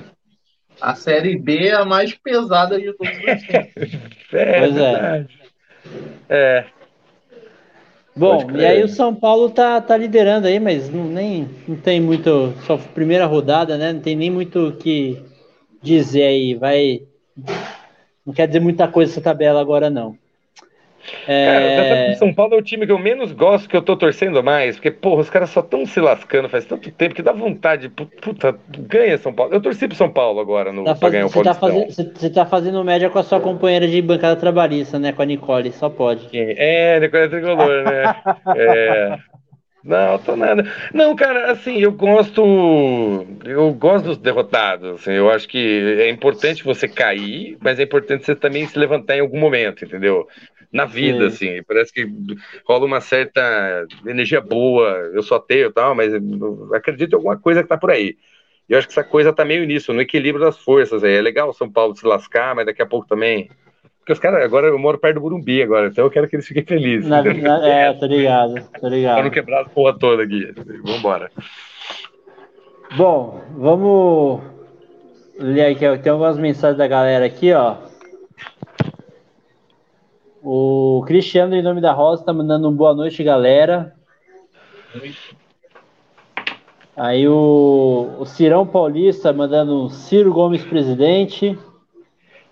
A 0.80 0.94
Série 0.94 1.38
B 1.38 1.68
é 1.68 1.74
a 1.74 1.84
mais 1.84 2.14
pesada 2.14 2.78
de 2.80 2.92
todos 2.92 3.16
os 3.16 3.24
tempos. 3.46 3.98
é, 4.32 4.58
pois 4.60 4.76
é. 4.76 5.26
É. 6.28 6.64
Bom, 8.16 8.48
e 8.52 8.64
aí 8.64 8.82
o 8.82 8.88
São 8.88 9.12
Paulo 9.12 9.50
tá, 9.50 9.80
tá 9.80 9.96
liderando 9.96 10.46
aí, 10.46 10.60
mas 10.60 10.88
não, 10.88 11.04
nem, 11.04 11.48
não 11.66 11.76
tem 11.76 12.00
muito. 12.00 12.52
Só 12.64 12.76
primeira 12.76 13.26
rodada, 13.26 13.76
né? 13.76 13.92
Não 13.92 14.00
tem 14.00 14.14
nem 14.14 14.30
muito 14.30 14.68
o 14.68 14.76
que 14.76 15.20
dizer 15.82 16.22
aí. 16.22 16.54
Vai. 16.54 17.02
Não 18.24 18.32
quer 18.32 18.46
dizer 18.46 18.60
muita 18.60 18.86
coisa 18.86 19.10
essa 19.12 19.20
tabela 19.20 19.60
agora, 19.60 19.90
não. 19.90 20.16
É... 21.26 21.46
Cara, 21.46 22.14
São 22.16 22.32
Paulo 22.32 22.54
é 22.54 22.58
o 22.58 22.62
time 22.62 22.86
que 22.86 22.92
eu 22.92 22.98
menos 22.98 23.32
gosto, 23.32 23.68
que 23.68 23.76
eu 23.76 23.82
tô 23.82 23.96
torcendo 23.96 24.42
mais, 24.42 24.76
porque, 24.76 24.90
porra, 24.90 25.22
os 25.22 25.30
caras 25.30 25.50
só 25.50 25.60
estão 25.60 25.84
se 25.86 26.00
lascando 26.00 26.48
faz 26.48 26.64
tanto 26.64 26.90
tempo 26.90 27.14
que 27.14 27.22
dá 27.22 27.32
vontade. 27.32 27.88
Puta, 27.88 28.56
ganha 28.68 29.18
São 29.18 29.32
Paulo. 29.32 29.54
Eu 29.54 29.60
torci 29.60 29.86
pro 29.86 29.96
São 29.96 30.10
Paulo 30.10 30.40
agora 30.40 30.72
no, 30.72 30.84
tá 30.84 30.94
faz... 30.94 31.12
ganhar 31.12 31.26
o 31.26 31.28
você 31.28 31.42
tá, 31.42 31.54
fazendo, 31.54 31.90
você 31.90 32.30
tá 32.30 32.46
fazendo 32.46 32.84
média 32.84 33.10
com 33.10 33.18
a 33.18 33.22
sua 33.22 33.40
companheira 33.40 33.86
de 33.86 34.00
bancada 34.00 34.36
trabalhista, 34.36 34.98
né? 34.98 35.12
Com 35.12 35.22
a 35.22 35.26
Nicole, 35.26 35.72
só 35.72 35.88
pode. 35.88 36.28
É, 36.32 37.00
Nicole 37.00 37.24
é 37.24 37.28
tricolor, 37.28 37.84
né? 37.84 38.14
é. 38.56 39.33
Não, 39.84 40.18
tô 40.18 40.34
nada. 40.34 40.64
Não, 40.94 41.14
cara, 41.14 41.52
assim, 41.52 41.78
eu 41.78 41.92
gosto. 41.92 42.42
Eu 43.44 43.72
gosto 43.74 44.06
dos 44.06 44.16
derrotados. 44.16 45.00
Assim, 45.00 45.12
eu 45.12 45.30
acho 45.30 45.46
que 45.46 45.58
é 46.00 46.08
importante 46.08 46.64
você 46.64 46.88
cair, 46.88 47.58
mas 47.60 47.78
é 47.78 47.82
importante 47.82 48.24
você 48.24 48.34
também 48.34 48.66
se 48.66 48.78
levantar 48.78 49.16
em 49.16 49.20
algum 49.20 49.38
momento, 49.38 49.84
entendeu? 49.84 50.26
na 50.74 50.84
vida, 50.84 51.30
Sim. 51.30 51.56
assim. 51.56 51.62
Parece 51.62 51.92
que 51.92 52.04
rola 52.66 52.84
uma 52.84 53.00
certa 53.00 53.86
energia 54.04 54.40
boa. 54.40 54.90
Eu 55.14 55.22
só 55.22 55.38
tenho 55.38 55.72
tal, 55.72 55.94
mas 55.94 56.12
acredito 56.74 57.12
em 57.12 57.14
alguma 57.14 57.38
coisa 57.38 57.62
que 57.62 57.68
tá 57.68 57.78
por 57.78 57.92
aí. 57.92 58.16
E 58.68 58.72
eu 58.72 58.78
acho 58.78 58.88
que 58.88 58.92
essa 58.92 59.04
coisa 59.04 59.32
tá 59.32 59.44
meio 59.44 59.64
nisso, 59.64 59.92
no 59.92 60.00
equilíbrio 60.00 60.44
das 60.44 60.58
forças. 60.58 61.04
Aí. 61.04 61.14
É 61.14 61.22
legal 61.22 61.48
o 61.48 61.52
São 61.52 61.70
Paulo 61.70 61.94
se 61.94 62.04
lascar, 62.04 62.56
mas 62.56 62.66
daqui 62.66 62.82
a 62.82 62.86
pouco 62.86 63.06
também. 63.06 63.48
Porque 64.04 64.12
os 64.12 64.18
caras, 64.18 64.44
agora 64.44 64.66
eu 64.66 64.78
moro 64.78 64.98
perto 64.98 65.14
do 65.14 65.22
Burumbi 65.22 65.62
agora, 65.62 65.86
então 65.86 66.04
eu 66.04 66.10
quero 66.10 66.28
que 66.28 66.36
eles 66.36 66.46
fiquem 66.46 66.62
felizes. 66.62 67.08
Na, 67.08 67.22
na, 67.32 67.66
é, 67.66 67.90
tô 67.94 68.04
ligado, 68.04 68.54
tô 68.78 68.86
ligado. 68.86 69.14
Pra 69.14 69.24
não 69.24 69.30
quebrar 69.30 69.62
a 69.62 69.64
porra 69.64 69.98
toda 69.98 70.22
aqui. 70.22 70.52
Vambora. 70.84 71.30
Bom, 72.98 73.40
vamos 73.56 74.42
ler 75.38 75.68
aqui. 75.68 76.02
Tem 76.02 76.12
algumas 76.12 76.36
mensagens 76.36 76.76
da 76.76 76.86
galera 76.86 77.24
aqui, 77.24 77.50
ó. 77.54 77.76
O 80.42 81.02
Cristiano, 81.06 81.54
em 81.54 81.62
nome 81.62 81.80
da 81.80 81.94
Rosa, 81.94 82.26
tá 82.26 82.32
mandando 82.34 82.68
um 82.68 82.76
boa 82.76 82.94
noite, 82.94 83.24
galera. 83.24 83.94
Aí 86.94 87.26
o, 87.26 88.16
o 88.18 88.26
Cirão 88.26 88.66
Paulista 88.66 89.32
mandando 89.32 89.82
um 89.86 89.88
Ciro 89.88 90.30
Gomes 90.30 90.62
presidente. 90.62 91.58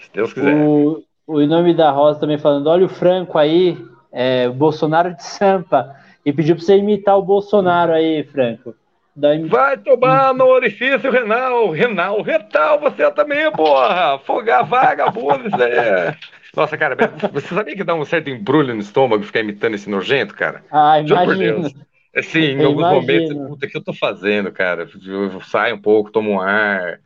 Se 0.00 0.11
Deus 0.14 0.32
quiser. 0.32 0.55
O, 0.55 1.05
o 1.27 1.41
nome 1.47 1.75
da 1.75 1.91
Rosa 1.91 2.20
também 2.20 2.39
falando: 2.39 2.66
olha 2.68 2.87
o 2.87 2.89
Franco 2.89 3.39
aí, 3.39 3.79
é, 4.12 4.49
Bolsonaro 4.49 5.14
de 5.14 5.25
Sampa. 5.25 5.97
E 6.25 6.33
pediu 6.33 6.55
pra 6.55 6.64
você 6.64 6.77
imitar 6.77 7.18
o 7.18 7.23
Bolsonaro 7.23 7.93
aí, 7.93 8.23
Franco. 8.23 8.75
Daí... 9.14 9.45
Vai 9.47 9.77
tomar 9.77 10.33
no 10.33 10.47
orifício 10.47 11.11
renal, 11.11 11.70
renal, 11.70 12.23
retal, 12.23 12.79
você 12.81 13.11
também, 13.11 13.51
porra! 13.53 14.18
Fogar 14.20 14.64
vagabundo, 14.64 15.49
isso 15.49 15.62
é. 15.62 16.16
Nossa, 16.55 16.79
cara, 16.79 16.97
você 17.33 17.55
sabia 17.55 17.75
que 17.75 17.85
dá 17.85 17.95
um 17.95 18.05
certo 18.05 18.31
embrulho 18.31 18.75
no 18.75 18.81
estômago 18.81 19.25
ficar 19.25 19.41
imitando 19.41 19.75
esse 19.75 19.91
nojento, 19.91 20.35
cara? 20.35 20.62
Ah, 20.70 21.01
imagina. 21.01 21.70
Assim, 22.14 22.41
em 22.41 22.64
alguns 22.64 22.89
momentos, 22.91 23.35
puta, 23.35 23.66
o 23.66 23.68
que 23.68 23.77
eu 23.77 23.85
tô 23.85 23.95
fazendo, 23.95 24.53
cara? 24.53 24.87
Eu 25.07 25.41
saio 25.41 25.75
um 25.75 25.81
pouco, 25.81 26.11
tomo 26.11 26.33
um 26.33 26.41
ar. 26.41 27.01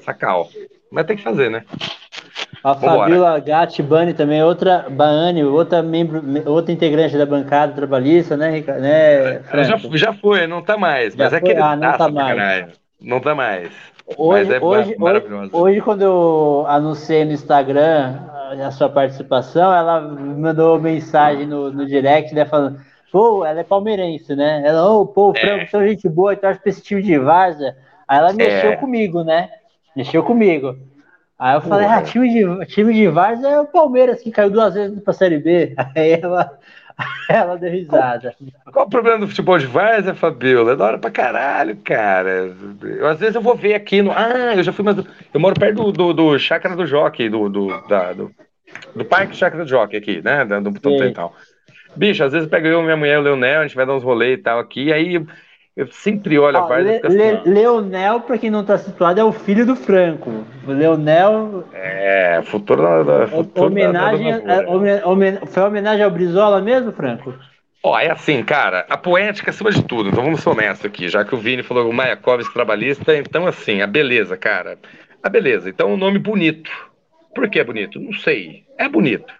Sacal. 0.00 0.48
Mas 0.90 1.06
tem 1.06 1.16
que 1.16 1.22
fazer, 1.22 1.50
né? 1.50 1.64
A. 2.62 2.74
Fabiola 2.74 3.38
Gatti 3.40 3.82
Bani 3.82 4.14
também, 4.14 4.42
outra 4.42 4.86
Bani, 4.88 5.44
outra 5.44 5.82
membro, 5.82 6.22
outra 6.50 6.72
integrante 6.72 7.16
da 7.16 7.26
bancada 7.26 7.74
trabalhista, 7.74 8.36
né, 8.36 8.50
Ricardo? 8.50 8.80
Né, 8.80 9.42
já, 9.64 9.76
já 9.92 10.12
foi, 10.12 10.46
não 10.46 10.62
tá 10.62 10.76
mais, 10.76 11.14
mas 11.14 11.30
já 11.30 11.36
é 11.36 11.40
foi? 11.40 11.50
aquele 11.50 11.62
ah, 11.62 11.76
não 11.76 11.98
tá 11.98 12.08
mais. 12.08 12.36
Caralho. 12.36 12.72
Não 13.00 13.20
tá 13.20 13.34
mais. 13.34 13.70
Hoje, 14.16 14.54
é 14.54 14.60
hoje, 14.60 14.96
hoje, 14.98 15.50
hoje, 15.52 15.80
quando 15.80 16.02
eu 16.02 16.64
anunciei 16.68 17.24
no 17.24 17.32
Instagram 17.32 18.18
a 18.64 18.70
sua 18.70 18.88
participação, 18.88 19.74
ela 19.74 20.00
me 20.00 20.40
mandou 20.40 20.78
mensagem 20.78 21.46
no, 21.46 21.72
no 21.72 21.86
direct, 21.86 22.34
né, 22.34 22.44
falando, 22.44 22.78
pô, 23.10 23.44
ela 23.44 23.60
é 23.60 23.64
palmeirense, 23.64 24.34
né? 24.34 24.62
Ela, 24.64 24.90
ô, 24.90 25.00
oh, 25.00 25.06
pô, 25.06 25.30
o 25.30 25.34
Franco, 25.34 25.64
é. 25.64 25.66
são 25.66 25.86
gente 25.86 26.08
boa, 26.08 26.34
então 26.34 26.50
acho 26.50 26.60
que 26.60 26.68
esse 26.68 26.82
time 26.82 27.02
de 27.02 27.18
Varza. 27.18 27.76
Aí 28.06 28.18
ela 28.18 28.32
mexeu 28.32 28.72
é. 28.72 28.76
comigo, 28.76 29.22
né? 29.22 29.50
Mexeu 29.96 30.22
comigo. 30.22 30.76
Aí 31.44 31.56
eu 31.56 31.60
falei, 31.60 31.86
ah, 31.86 32.00
time 32.00 32.30
de, 32.30 32.66
time 32.68 32.94
de 32.94 33.06
Varsa 33.08 33.46
é 33.46 33.60
o 33.60 33.66
Palmeiras, 33.66 34.22
que 34.22 34.30
caiu 34.30 34.48
duas 34.48 34.72
vezes 34.72 34.98
pra 35.00 35.12
Série 35.12 35.36
B. 35.36 35.74
Aí 35.94 36.12
ela, 36.12 36.58
ela 37.28 37.56
deu 37.58 37.70
risada. 37.70 38.34
Qual, 38.38 38.72
qual 38.72 38.86
o 38.86 38.88
problema 38.88 39.18
do 39.18 39.28
futebol 39.28 39.58
de 39.58 39.66
Varsa, 39.66 40.14
Fabiola? 40.14 40.72
É 40.72 40.76
da 40.76 40.84
hora 40.86 40.98
pra 40.98 41.10
caralho, 41.10 41.76
cara. 41.84 42.50
Eu, 42.82 43.06
às 43.06 43.20
vezes 43.20 43.34
eu 43.34 43.42
vou 43.42 43.54
ver 43.54 43.74
aqui 43.74 44.00
no. 44.00 44.10
Ah, 44.10 44.54
eu 44.56 44.62
já 44.62 44.72
fui, 44.72 44.82
mas 44.82 44.96
eu 44.96 45.38
moro 45.38 45.54
perto 45.60 45.92
do, 45.92 45.92
do, 45.92 46.12
do 46.14 46.38
Chácara 46.38 46.74
do 46.74 46.86
Jockey, 46.86 47.28
do, 47.28 47.50
do, 47.50 47.88
da, 47.88 48.14
do, 48.14 48.30
do 48.96 49.04
Parque 49.04 49.36
Chácara 49.36 49.64
do 49.64 49.68
Jockey 49.68 49.98
aqui, 49.98 50.22
né? 50.22 50.46
Do 50.46 50.70
Botão 50.70 50.96
Central. 50.96 51.34
Bicho, 51.94 52.24
às 52.24 52.32
vezes 52.32 52.48
pego 52.48 52.68
eu, 52.68 52.82
minha 52.82 52.96
mulher, 52.96 53.18
o 53.18 53.22
Leonel, 53.22 53.60
a 53.60 53.66
gente 53.66 53.76
vai 53.76 53.84
dar 53.84 53.92
uns 53.92 54.02
rolês 54.02 54.38
e 54.38 54.42
tal 54.42 54.58
aqui, 54.58 54.90
aí 54.90 55.22
eu 55.76 55.88
sempre 55.88 56.38
olho 56.38 56.56
a 56.56 56.66
Varsa. 56.66 57.08
Le, 57.08 57.08
Le, 57.08 57.40
Leonel, 57.44 58.20
para 58.20 58.38
quem 58.38 58.48
não 58.48 58.60
está 58.60 58.78
situado, 58.78 59.18
é 59.18 59.24
o 59.24 59.32
filho 59.32 59.66
do 59.66 59.74
Franco. 59.74 60.44
O 60.66 60.70
Leonel. 60.70 61.64
É, 61.72 62.40
futuro 62.44 63.04
da. 63.04 63.26
futuro 63.26 63.66
homenagem, 63.66 64.40
da, 64.44 64.62
da 64.62 64.70
homen, 64.70 65.38
foi 65.46 65.62
homenagem 65.64 66.04
ao 66.04 66.10
Brizola 66.10 66.60
mesmo, 66.60 66.92
Franco? 66.92 67.34
Ó, 67.82 67.98
é 67.98 68.10
assim, 68.10 68.42
cara, 68.42 68.86
a 68.88 68.96
poética 68.96 69.50
acima 69.50 69.70
de 69.70 69.82
tudo. 69.82 70.08
Então 70.08 70.24
vamos 70.24 70.40
ser 70.40 70.48
honestos 70.48 70.86
aqui, 70.86 71.08
já 71.08 71.24
que 71.24 71.34
o 71.34 71.38
Vini 71.38 71.62
falou 71.62 71.90
o 71.90 71.92
Mayakovsky 71.92 72.54
trabalhista, 72.54 73.16
então 73.16 73.46
assim, 73.46 73.82
a 73.82 73.86
beleza, 73.86 74.36
cara. 74.36 74.78
A 75.22 75.28
beleza. 75.28 75.68
Então 75.68 75.92
um 75.92 75.96
nome 75.96 76.18
bonito. 76.18 76.70
Por 77.34 77.50
que 77.50 77.58
é 77.58 77.64
bonito? 77.64 77.98
Não 78.00 78.12
sei. 78.12 78.64
É 78.78 78.88
bonito. 78.88 79.32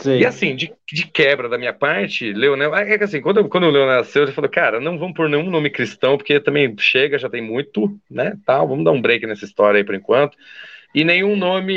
Sim. 0.00 0.18
E 0.18 0.24
assim, 0.24 0.56
de, 0.56 0.72
de, 0.90 1.06
quebra 1.06 1.48
da 1.48 1.58
minha 1.58 1.74
parte, 1.74 2.32
Leonel. 2.32 2.74
É 2.74 2.96
que 2.96 3.04
assim, 3.04 3.20
quando, 3.20 3.46
quando 3.48 3.64
o 3.64 3.70
Leonel 3.70 3.96
nasceu, 3.96 4.22
ele 4.22 4.32
falou, 4.32 4.50
cara, 4.50 4.80
não 4.80 4.98
vamos 4.98 5.14
por 5.14 5.28
nenhum 5.28 5.50
nome 5.50 5.68
cristão, 5.68 6.16
porque 6.16 6.40
também 6.40 6.74
chega, 6.78 7.18
já 7.18 7.28
tem 7.28 7.42
muito, 7.42 7.94
né? 8.10 8.34
Tal, 8.46 8.66
vamos 8.66 8.84
dar 8.84 8.92
um 8.92 9.02
break 9.02 9.26
nessa 9.26 9.44
história 9.44 9.78
aí 9.78 9.84
por 9.84 9.94
enquanto. 9.94 10.36
E 10.94 11.04
nenhum 11.04 11.36
nome 11.36 11.74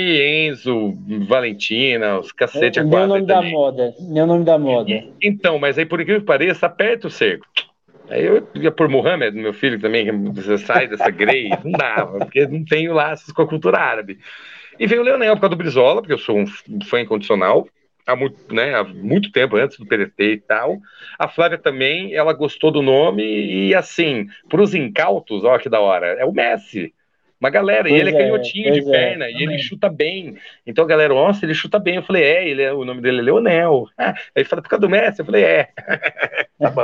Enzo, 0.47 0.93
Valentina, 1.27 2.17
os 2.17 2.31
cacete 2.31 2.79
a 2.79 2.83
quatro. 2.83 3.07
nome 3.07 3.25
da 3.27 3.41
moda. 3.41 3.93
Meu 3.99 4.25
nome 4.25 4.45
da 4.45 4.57
moda. 4.57 4.91
Então, 5.21 5.59
mas 5.59 5.77
aí, 5.77 5.85
por 5.85 5.99
incrível 5.99 6.21
que 6.21 6.27
pareça, 6.27 6.65
aperta 6.65 7.07
o 7.07 7.11
cerco. 7.11 7.45
Aí 8.09 8.25
eu 8.25 8.47
ia 8.55 8.71
por 8.71 8.87
Mohamed, 8.87 9.35
meu 9.37 9.53
filho 9.53 9.79
também, 9.79 10.33
que 10.33 10.57
sai 10.59 10.87
dessa 10.87 11.09
grey, 11.09 11.49
não 11.63 11.71
dava, 11.71 12.19
porque 12.19 12.47
não 12.47 12.63
tenho 12.65 12.93
laços 12.93 13.31
com 13.31 13.41
a 13.41 13.47
cultura 13.47 13.79
árabe. 13.79 14.17
E 14.79 14.87
veio 14.87 15.01
o 15.01 15.05
Leonel 15.05 15.35
por 15.35 15.41
causa 15.41 15.55
do 15.55 15.59
Brizola, 15.59 16.01
porque 16.01 16.13
eu 16.13 16.17
sou 16.17 16.37
um 16.37 16.45
fã 16.83 17.01
incondicional, 17.01 17.67
há 18.05 18.15
muito, 18.15 18.53
né, 18.53 18.75
há 18.75 18.83
muito 18.83 19.31
tempo 19.31 19.55
antes 19.55 19.77
do 19.77 19.85
PDT 19.85 20.23
e 20.23 20.37
tal. 20.37 20.77
A 21.17 21.27
Flávia 21.27 21.57
também, 21.57 22.13
ela 22.13 22.33
gostou 22.33 22.71
do 22.71 22.81
nome 22.81 23.23
e 23.23 23.75
assim, 23.75 24.27
para 24.49 24.61
os 24.61 24.73
incautos, 24.73 25.43
ó 25.43 25.57
que 25.57 25.69
da 25.69 25.79
hora, 25.79 26.07
é 26.07 26.25
o 26.25 26.31
Messi. 26.31 26.93
Uma 27.43 27.49
galera, 27.49 27.83
pois 27.83 27.93
e 27.93 27.97
ele 27.97 28.11
é, 28.11 28.13
é 28.13 28.17
canhotinho 28.17 28.71
de 28.71 28.79
é, 28.79 28.83
perna, 28.89 29.29
e 29.29 29.43
ele 29.43 29.59
chuta 29.59 29.89
bem. 29.89 30.37
Então 30.65 30.85
a 30.85 30.87
galera, 30.87 31.13
nossa, 31.13 31.45
ele 31.45 31.53
chuta 31.53 31.77
bem. 31.77 31.95
Eu 31.95 32.03
falei, 32.03 32.23
é, 32.23 32.47
ele 32.47 32.61
é, 32.61 32.71
o 32.71 32.85
nome 32.85 33.01
dele 33.01 33.19
é 33.19 33.21
Leonel. 33.21 33.85
Ah, 33.97 34.13
aí 34.33 34.45
fala, 34.45 34.61
por 34.61 34.69
causa 34.69 34.79
do 34.79 34.89
Messi? 34.89 35.19
Eu 35.19 35.25
falei, 35.25 35.43
é. 35.43 35.67
tá 36.57 36.69
bom. 36.69 36.83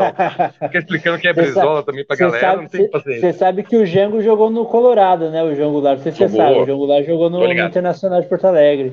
Fica 0.67 0.80
explicando 0.80 1.17
que 1.17 1.30
é 1.30 1.34
Brizola 1.34 1.82
também 1.82 2.05
pra 2.05 2.17
galera, 2.17 2.41
sabe, 2.41 2.61
não 2.63 2.67
tem 2.70 2.86
que 2.88 2.91
fazer. 2.91 3.22
Você 3.22 3.32
sabe 3.32 3.63
que 3.63 3.78
o 3.78 3.86
Jango 3.86 4.22
jogou 4.22 4.49
no 4.49 4.65
Colorado, 4.65 5.30
né? 5.30 5.41
O 5.41 5.55
Jango 5.55 5.72
Goulart, 5.72 5.99
você 5.99 6.11
sabe, 6.11 6.59
o 6.59 6.65
Jango 6.65 6.80
Goulart 6.80 7.05
jogou 7.05 7.30
no, 7.30 7.39
no 7.39 7.53
Internacional 7.53 8.22
de 8.22 8.28
Porto 8.28 8.45
Alegre. 8.45 8.91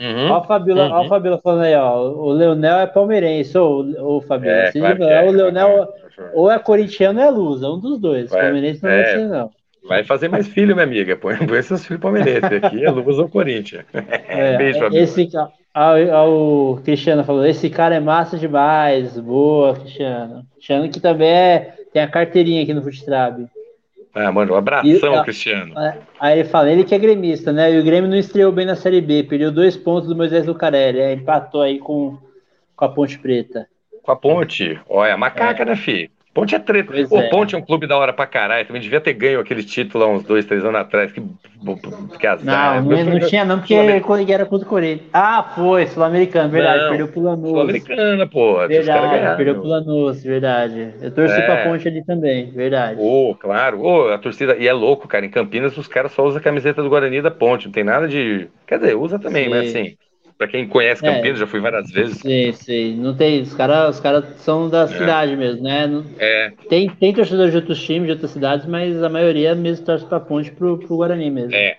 Uhum, 0.00 0.30
ó, 0.30 0.36
a 0.36 0.44
Fabíola, 0.44 0.86
uhum. 0.86 0.92
ó, 0.92 1.34
a 1.34 1.38
falando 1.38 1.62
aí, 1.62 1.74
ó. 1.74 2.00
O 2.00 2.32
Leonel 2.32 2.78
é 2.78 2.86
palmeirense, 2.86 3.56
ou 3.56 4.16
o 4.16 4.20
Fabíola. 4.20 4.56
É, 4.56 4.72
claro 4.72 5.04
é, 5.04 5.28
o 5.28 5.30
Leonel 5.30 5.88
ou 6.34 6.50
é 6.50 6.58
corintiano 6.58 7.20
ou 7.20 7.26
é 7.26 7.30
lusa, 7.30 7.70
um 7.70 7.78
dos 7.78 7.98
dois. 7.98 8.30
Vai, 8.30 8.42
palmeirense 8.42 8.82
não 8.82 8.90
é, 8.90 9.12
é 9.12 9.26
não. 9.26 9.50
Vai 9.88 10.04
fazer 10.04 10.28
mais 10.28 10.46
filho, 10.46 10.74
minha 10.74 10.86
amiga. 10.86 11.16
Põe, 11.16 11.36
põe 11.36 11.62
seus 11.62 11.84
filhos 11.84 12.00
palmeirenses. 12.00 12.44
Aqui 12.44 12.84
é 12.84 12.90
lusa 12.90 13.22
ou 13.22 13.28
Corinthians. 13.28 13.84
É, 14.28 14.56
Beijo, 14.58 14.78
Fabíola. 14.78 15.02
Esse, 15.02 15.28
a, 15.74 16.24
o 16.24 16.80
Cristiano 16.84 17.24
falou: 17.24 17.46
esse 17.46 17.68
cara 17.68 17.94
é 17.94 18.00
massa 18.00 18.36
demais. 18.36 19.18
Boa, 19.18 19.74
Cristiano. 19.74 20.44
Cristiano 20.54 20.88
que 20.88 21.00
também 21.00 21.28
é, 21.28 21.74
tem 21.92 22.02
a 22.02 22.08
carteirinha 22.08 22.62
aqui 22.62 22.72
no 22.72 22.82
Futrab. 22.82 23.46
Ah, 24.14 24.30
mano, 24.30 24.52
um 24.52 24.56
abração, 24.56 25.16
e, 25.16 25.22
Cristiano. 25.22 25.78
É, 25.78 25.98
aí 26.20 26.40
ele 26.40 26.48
fala, 26.48 26.70
ele 26.70 26.84
que 26.84 26.94
é 26.94 26.98
gremista, 26.98 27.50
né? 27.50 27.72
E 27.72 27.78
o 27.78 27.84
Grêmio 27.84 28.10
não 28.10 28.16
estreou 28.16 28.52
bem 28.52 28.66
na 28.66 28.76
Série 28.76 29.00
B, 29.00 29.22
perdeu 29.22 29.50
dois 29.50 29.76
pontos 29.76 30.08
do 30.08 30.14
Moisés 30.14 30.46
Lucarelli, 30.46 31.00
é, 31.00 31.14
empatou 31.14 31.62
aí 31.62 31.78
com, 31.78 32.18
com 32.76 32.84
a 32.84 32.88
Ponte 32.90 33.18
Preta. 33.18 33.66
Com 34.02 34.12
a 34.12 34.16
Ponte? 34.16 34.78
Olha, 34.86 35.16
macaca, 35.16 35.62
é. 35.62 35.66
né, 35.66 35.76
filho? 35.76 36.10
Ponte 36.34 36.54
é 36.54 36.58
treta. 36.58 36.92
o 36.92 37.18
é. 37.18 37.28
Ponte 37.28 37.54
é 37.54 37.58
um 37.58 37.62
clube 37.62 37.86
da 37.86 37.96
hora 37.96 38.12
pra 38.12 38.26
caralho. 38.26 38.66
Também 38.66 38.80
devia 38.80 39.00
ter 39.00 39.12
ganho 39.12 39.38
aquele 39.38 39.62
título 39.62 40.04
há 40.04 40.08
uns 40.08 40.24
dois, 40.24 40.46
três 40.46 40.64
anos 40.64 40.80
atrás. 40.80 41.12
Que, 41.12 41.22
que 42.18 42.26
azar. 42.26 42.82
Não, 42.82 42.90
não, 42.90 43.04
não 43.04 43.20
tinha 43.20 43.44
não, 43.44 43.58
porque 43.58 43.74
era 43.74 44.46
contra 44.46 44.66
o 44.66 44.68
Corinthians. 44.68 45.10
Ah, 45.12 45.42
foi, 45.54 45.86
Sul-Americano, 45.88 46.48
verdade. 46.48 46.82
Não, 46.82 46.88
perdeu 46.88 47.08
pro 47.08 47.20
Lanús. 47.20 47.50
Sul-Americana, 47.50 48.26
porra. 48.26 48.66
Verdade, 48.66 49.36
perdeu 49.36 49.54
pro 49.56 49.68
Lanús, 49.68 50.22
verdade. 50.22 50.94
Eu 51.02 51.10
torci 51.10 51.34
é. 51.34 51.42
pra 51.42 51.64
Ponte 51.64 51.86
ali 51.86 52.02
também, 52.02 52.50
verdade. 52.50 52.98
Ô, 52.98 53.30
oh, 53.30 53.34
claro. 53.34 53.82
Ô, 53.82 54.06
oh, 54.06 54.12
a 54.12 54.18
torcida... 54.18 54.56
E 54.56 54.66
é 54.66 54.72
louco, 54.72 55.06
cara. 55.06 55.26
Em 55.26 55.30
Campinas, 55.30 55.76
os 55.76 55.86
caras 55.86 56.12
só 56.12 56.24
usam 56.24 56.40
a 56.40 56.42
camiseta 56.42 56.82
do 56.82 56.88
Guarani 56.88 57.20
da 57.20 57.30
Ponte. 57.30 57.66
Não 57.66 57.72
tem 57.72 57.84
nada 57.84 58.08
de... 58.08 58.48
Quer 58.66 58.78
dizer, 58.78 58.96
usa 58.96 59.18
também, 59.18 59.44
Sim. 59.44 59.50
mas 59.50 59.68
assim... 59.68 59.96
Pra 60.42 60.48
quem 60.48 60.66
conhece 60.66 61.06
é. 61.06 61.08
Campinas, 61.08 61.36
é, 61.36 61.40
já 61.40 61.46
fui 61.46 61.60
várias 61.60 61.88
vezes. 61.88 62.18
Sim, 62.18 62.52
sim. 62.52 62.96
Não 62.96 63.14
tem. 63.14 63.42
Os 63.42 63.54
caras 63.54 63.94
os 63.94 64.00
cara 64.00 64.22
são 64.38 64.68
da 64.68 64.82
é. 64.82 64.86
cidade 64.88 65.36
mesmo, 65.36 65.62
né? 65.62 65.86
Não, 65.86 66.04
é. 66.18 66.50
Tem, 66.68 66.88
tem 66.88 67.14
torcedores 67.14 67.52
de 67.52 67.58
outros 67.58 67.80
times, 67.80 68.06
de 68.06 68.12
outras 68.12 68.32
cidades, 68.32 68.66
mas 68.66 69.00
a 69.00 69.08
maioria 69.08 69.54
mesmo 69.54 69.86
torce 69.86 70.04
pra 70.04 70.18
ponte 70.18 70.50
pro, 70.50 70.78
pro 70.78 70.96
Guarani 70.96 71.30
mesmo. 71.30 71.54
É. 71.54 71.76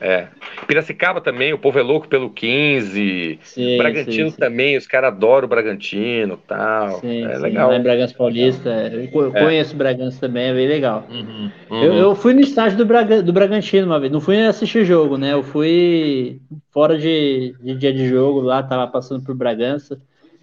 É. 0.00 0.28
Piracicaba 0.66 1.20
também, 1.20 1.52
o 1.52 1.58
povo 1.58 1.78
é 1.78 1.82
louco 1.82 2.08
pelo 2.08 2.30
15. 2.30 3.38
Sim, 3.42 3.78
Bragantino 3.78 4.30
sim, 4.30 4.36
também, 4.36 4.76
os 4.76 4.86
caras 4.86 5.12
adoram 5.12 5.46
o 5.46 5.48
Bragantino 5.48 6.36
tal. 6.46 7.00
Sim, 7.00 7.24
é 7.24 7.38
legal. 7.38 7.70
Lá 7.70 7.76
em 7.76 7.82
Bragança 7.82 8.14
Paulista, 8.14 8.68
eu 8.68 9.34
é. 9.34 9.44
conheço 9.44 9.74
o 9.74 9.78
Bragança 9.78 10.20
também, 10.20 10.48
é 10.48 10.54
bem 10.54 10.68
legal. 10.68 11.06
Uhum, 11.10 11.50
uhum. 11.70 11.82
Eu, 11.82 11.94
eu, 11.94 12.14
fui 12.14 12.34
no 12.34 12.40
estádio 12.40 12.78
do, 12.78 12.86
Braga, 12.86 13.22
do 13.22 13.32
Bragantino 13.32 13.86
uma 13.86 14.00
vez, 14.00 14.12
não 14.12 14.20
fui 14.20 14.38
assistir 14.44 14.84
jogo, 14.84 15.16
né? 15.16 15.32
Eu 15.32 15.42
fui 15.42 16.40
fora 16.70 16.98
de, 16.98 17.54
de 17.60 17.74
dia 17.74 17.92
de 17.92 18.08
jogo 18.08 18.40
lá, 18.40 18.62
tava 18.62 18.86
passando 18.86 19.24
por 19.24 19.34
Bragança 19.34 19.98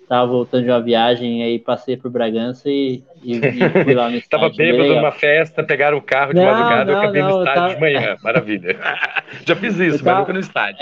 tava 0.07 0.27
voltando 0.27 0.63
de 0.63 0.69
uma 0.69 0.81
viagem, 0.81 1.43
aí 1.43 1.59
passei 1.59 1.97
por 1.97 2.11
Bragança 2.11 2.69
e, 2.69 3.03
e, 3.23 3.37
e 3.37 3.83
fui 3.83 3.93
lá 3.93 4.09
no 4.09 4.17
estádio. 4.17 4.29
tava 4.29 4.49
bêbado 4.49 4.95
numa 4.95 5.11
festa, 5.11 5.63
pegaram 5.63 5.97
o 5.97 6.01
carro 6.01 6.33
de 6.33 6.39
não, 6.39 6.45
madrugada 6.45 6.91
e 6.91 6.93
eu 6.93 6.99
acabei 6.99 7.21
não, 7.21 7.29
no 7.29 7.39
estádio 7.39 7.61
tava... 7.61 7.75
de 7.75 7.81
manhã. 7.81 8.17
Maravilha. 8.23 8.79
Já 9.45 9.55
fiz 9.55 9.79
isso, 9.79 10.03
tava... 10.03 10.11
mas 10.11 10.19
nunca 10.19 10.33
no 10.33 10.39
estádio. 10.39 10.79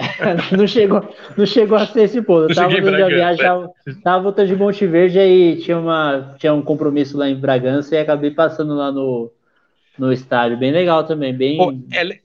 não, 0.57 0.67
chegou, 0.67 1.15
não 1.37 1.45
chegou 1.45 1.77
a 1.77 1.85
ser 1.85 2.03
esse 2.03 2.21
ponto. 2.21 2.49
Eu 2.49 2.55
tava 2.55 2.69
voltando 2.69 2.95
de 2.95 3.01
uma 3.01 3.09
viagem, 3.09 3.45
tava, 3.45 3.71
tava 4.03 4.23
voltando 4.23 4.47
de 4.47 4.55
Monte 4.55 4.87
Verde, 4.87 5.19
aí 5.19 5.57
tinha, 5.57 5.77
uma, 5.77 6.35
tinha 6.37 6.53
um 6.53 6.61
compromisso 6.61 7.17
lá 7.17 7.29
em 7.29 7.35
Bragança 7.35 7.95
e 7.95 7.99
acabei 7.99 8.31
passando 8.31 8.75
lá 8.75 8.91
no, 8.91 9.31
no 9.97 10.11
estádio. 10.11 10.57
Bem 10.57 10.71
legal 10.71 11.03
também, 11.03 11.33
bem... 11.33 11.57
Pô, 11.57 11.73
é, 11.93 12.19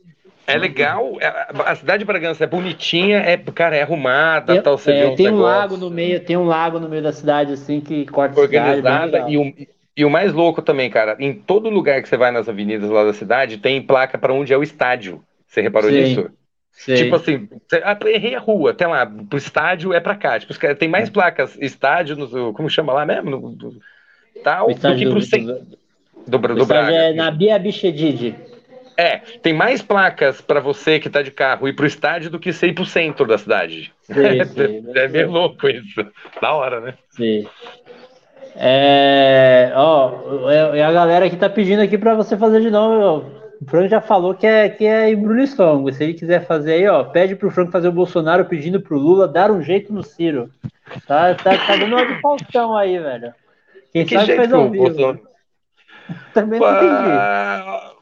É 0.46 0.56
legal, 0.56 1.16
é, 1.20 1.26
a 1.66 1.74
cidade 1.74 2.00
de 2.00 2.04
Bragança 2.04 2.44
é 2.44 2.46
bonitinha, 2.46 3.18
é, 3.18 3.36
cara, 3.36 3.76
é 3.76 3.82
arrumada, 3.82 4.54
tem, 4.54 4.62
tal, 4.62 4.78
você 4.78 4.92
é, 4.92 5.14
tem 5.16 5.28
um 5.28 5.38
lago 5.38 5.76
no 5.76 5.90
meio, 5.90 6.20
tem 6.20 6.36
um 6.36 6.44
lago 6.44 6.78
no 6.78 6.88
meio 6.88 7.02
da 7.02 7.12
cidade 7.12 7.52
assim 7.52 7.80
que 7.80 8.06
corta 8.06 8.40
organizada 8.40 9.06
cidade, 9.06 9.32
e, 9.32 9.38
um, 9.38 9.52
e 9.96 10.04
o 10.04 10.10
mais 10.10 10.32
louco 10.32 10.62
também, 10.62 10.88
cara, 10.88 11.16
em 11.18 11.32
todo 11.32 11.68
lugar 11.68 12.00
que 12.00 12.08
você 12.08 12.16
vai 12.16 12.30
nas 12.30 12.48
avenidas 12.48 12.88
lá 12.88 13.02
da 13.02 13.12
cidade 13.12 13.58
tem 13.58 13.82
placa 13.82 14.16
para 14.16 14.32
onde 14.32 14.52
é 14.52 14.56
o 14.56 14.62
estádio. 14.62 15.20
Você 15.48 15.62
reparou 15.62 15.90
Sim. 15.90 15.96
nisso? 15.96 16.30
Sei. 16.70 16.96
Tipo 16.96 17.16
assim, 17.16 17.48
ah, 17.82 17.98
errei 18.04 18.34
a 18.34 18.38
rua, 18.38 18.72
até 18.72 18.86
lá, 18.86 19.06
pro 19.06 19.38
estádio 19.38 19.94
é 19.94 20.00
pra 20.00 20.14
cá. 20.14 20.38
Tipo, 20.38 20.52
tem 20.76 20.88
mais 20.88 21.08
placas 21.08 21.56
estádio, 21.58 22.14
no, 22.16 22.52
como 22.52 22.68
chama 22.68 22.92
lá 22.92 23.06
mesmo? 23.06 23.30
No, 23.30 23.50
do, 23.50 23.80
tal, 24.44 24.68
do 24.68 24.96
que 24.96 25.08
pro 25.08 25.22
centro. 25.22 25.66
Do, 26.26 26.38
do, 26.38 26.54
do 26.54 26.66
Braga. 26.66 26.92
É 26.92 27.14
na 27.14 27.30
Bia 27.30 27.58
Bichedid. 27.58 28.34
É, 28.96 29.18
tem 29.42 29.52
mais 29.52 29.82
placas 29.82 30.40
para 30.40 30.58
você 30.58 30.98
que 30.98 31.10
tá 31.10 31.20
de 31.20 31.30
carro 31.30 31.68
ir 31.68 31.74
pro 31.74 31.86
estádio 31.86 32.30
do 32.30 32.38
que 32.38 32.52
você 32.52 32.68
ir 32.68 32.72
pro 32.72 32.86
centro 32.86 33.26
da 33.26 33.36
cidade. 33.36 33.92
Sim, 34.02 34.44
sim, 34.54 34.84
é 34.94 35.08
meio 35.08 35.30
louco 35.30 35.68
isso. 35.68 36.06
Da 36.40 36.54
hora, 36.54 36.80
né? 36.80 36.94
Sim. 37.10 37.46
É, 38.54 39.70
ó, 39.74 40.50
é, 40.50 40.78
é 40.78 40.84
a 40.84 40.92
galera 40.92 41.28
que 41.28 41.36
tá 41.36 41.48
pedindo 41.48 41.82
aqui 41.82 41.98
para 41.98 42.14
você 42.14 42.38
fazer 42.38 42.62
de 42.62 42.70
novo. 42.70 43.30
O 43.60 43.66
Franco 43.66 43.88
já 43.88 44.00
falou 44.00 44.34
que 44.34 44.46
é, 44.46 44.68
que 44.68 44.84
é 44.84 45.10
embrulho 45.10 45.42
estômago. 45.42 45.92
Se 45.92 46.02
ele 46.02 46.14
quiser 46.14 46.46
fazer 46.46 46.74
aí, 46.74 46.88
ó, 46.88 47.04
pede 47.04 47.36
pro 47.36 47.50
Franco 47.50 47.72
fazer 47.72 47.88
o 47.88 47.92
Bolsonaro 47.92 48.46
pedindo 48.46 48.80
pro 48.80 48.98
Lula 48.98 49.28
dar 49.28 49.50
um 49.50 49.62
jeito 49.62 49.92
no 49.92 50.02
Ciro. 50.02 50.50
Tá, 51.06 51.34
tá, 51.34 51.56
tá 51.56 51.76
dando 51.76 51.96
uma 51.96 52.06
de 52.06 52.20
Faustão 52.20 52.76
aí, 52.76 52.98
velho. 52.98 53.34
Quem 53.92 54.06
que 54.06 54.14
sabe 54.14 54.36
faz 54.36 54.52
ao 54.52 54.70
vivo. 54.70 55.20
Também 56.32 56.60
não 56.60 56.76
entendi. 56.76 57.95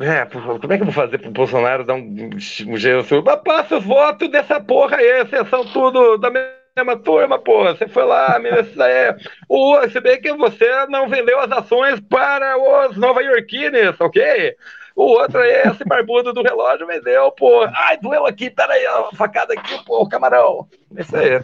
É, 0.00 0.24
como 0.24 0.72
é 0.72 0.76
que 0.76 0.82
eu 0.82 0.86
vou 0.86 0.94
fazer 0.94 1.18
pro 1.18 1.30
Bolsonaro 1.30 1.84
dar 1.84 1.94
um, 1.94 2.30
um 2.66 2.76
jeito? 2.76 3.22
Passa 3.44 3.76
os 3.76 3.84
votos 3.84 4.30
dessa 4.30 4.58
porra 4.58 4.96
aí, 4.96 5.24
vocês 5.24 5.46
são 5.50 5.62
tudo 5.66 6.16
da 6.16 6.30
mesma 6.30 6.96
turma, 6.96 7.38
porra. 7.38 7.76
Você 7.76 7.86
foi 7.86 8.04
lá, 8.04 8.40
isso 8.60 8.82
é. 8.82 9.14
O, 9.46 9.86
se 9.90 10.00
bem 10.00 10.18
que 10.18 10.32
você 10.32 10.86
não 10.86 11.06
vendeu 11.06 11.38
as 11.40 11.52
ações 11.52 12.00
para 12.00 12.56
os 12.56 12.96
nova-iorquines, 12.96 14.00
ok? 14.00 14.56
O 14.96 15.02
outro 15.02 15.38
aí, 15.38 15.68
esse 15.68 15.84
barbudo 15.84 16.32
do 16.32 16.42
relógio, 16.42 16.86
vendeu, 16.86 17.30
pô. 17.32 17.64
Ai, 17.64 17.98
doeu 17.98 18.26
aqui, 18.26 18.48
peraí, 18.48 18.84
a 18.86 19.10
facada 19.14 19.52
aqui, 19.52 19.84
pô, 19.84 20.08
camarão. 20.08 20.66
Isso 20.96 21.14
aí. 21.14 21.42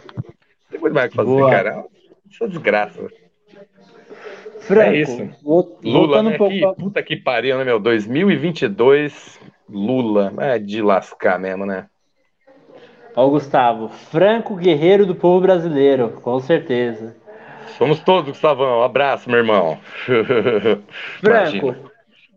Tem 0.71 0.79
muito 0.79 0.93
mais 0.93 1.07
o 1.07 1.09
que 1.11 1.15
fazer, 1.15 1.29
Boa. 1.29 1.51
cara. 1.51 1.85
Isso 2.29 2.43
é 2.43 2.47
desgraça. 2.47 3.07
Franco, 4.67 4.89
é 4.89 4.97
isso. 4.97 5.29
Lula, 5.83 6.21
né? 6.21 6.37
Pouco... 6.37 6.53
que, 6.53 6.83
puta 6.83 7.01
que 7.01 7.15
pariu, 7.15 7.57
né, 7.57 7.63
meu? 7.63 7.79
2022, 7.79 9.39
Lula. 9.69 10.33
É 10.39 10.59
de 10.59 10.81
lascar 10.81 11.39
mesmo, 11.39 11.65
né? 11.65 11.85
Ó, 13.15 13.29
Gustavo. 13.29 13.87
Franco, 13.87 14.55
guerreiro 14.55 15.05
do 15.05 15.15
povo 15.15 15.41
brasileiro, 15.41 16.09
com 16.21 16.39
certeza. 16.39 17.15
Somos 17.77 17.99
todos, 18.01 18.31
Gustavão. 18.31 18.79
Um 18.79 18.83
abraço, 18.83 19.29
meu 19.29 19.39
irmão. 19.39 19.77
Franco, 21.21 21.75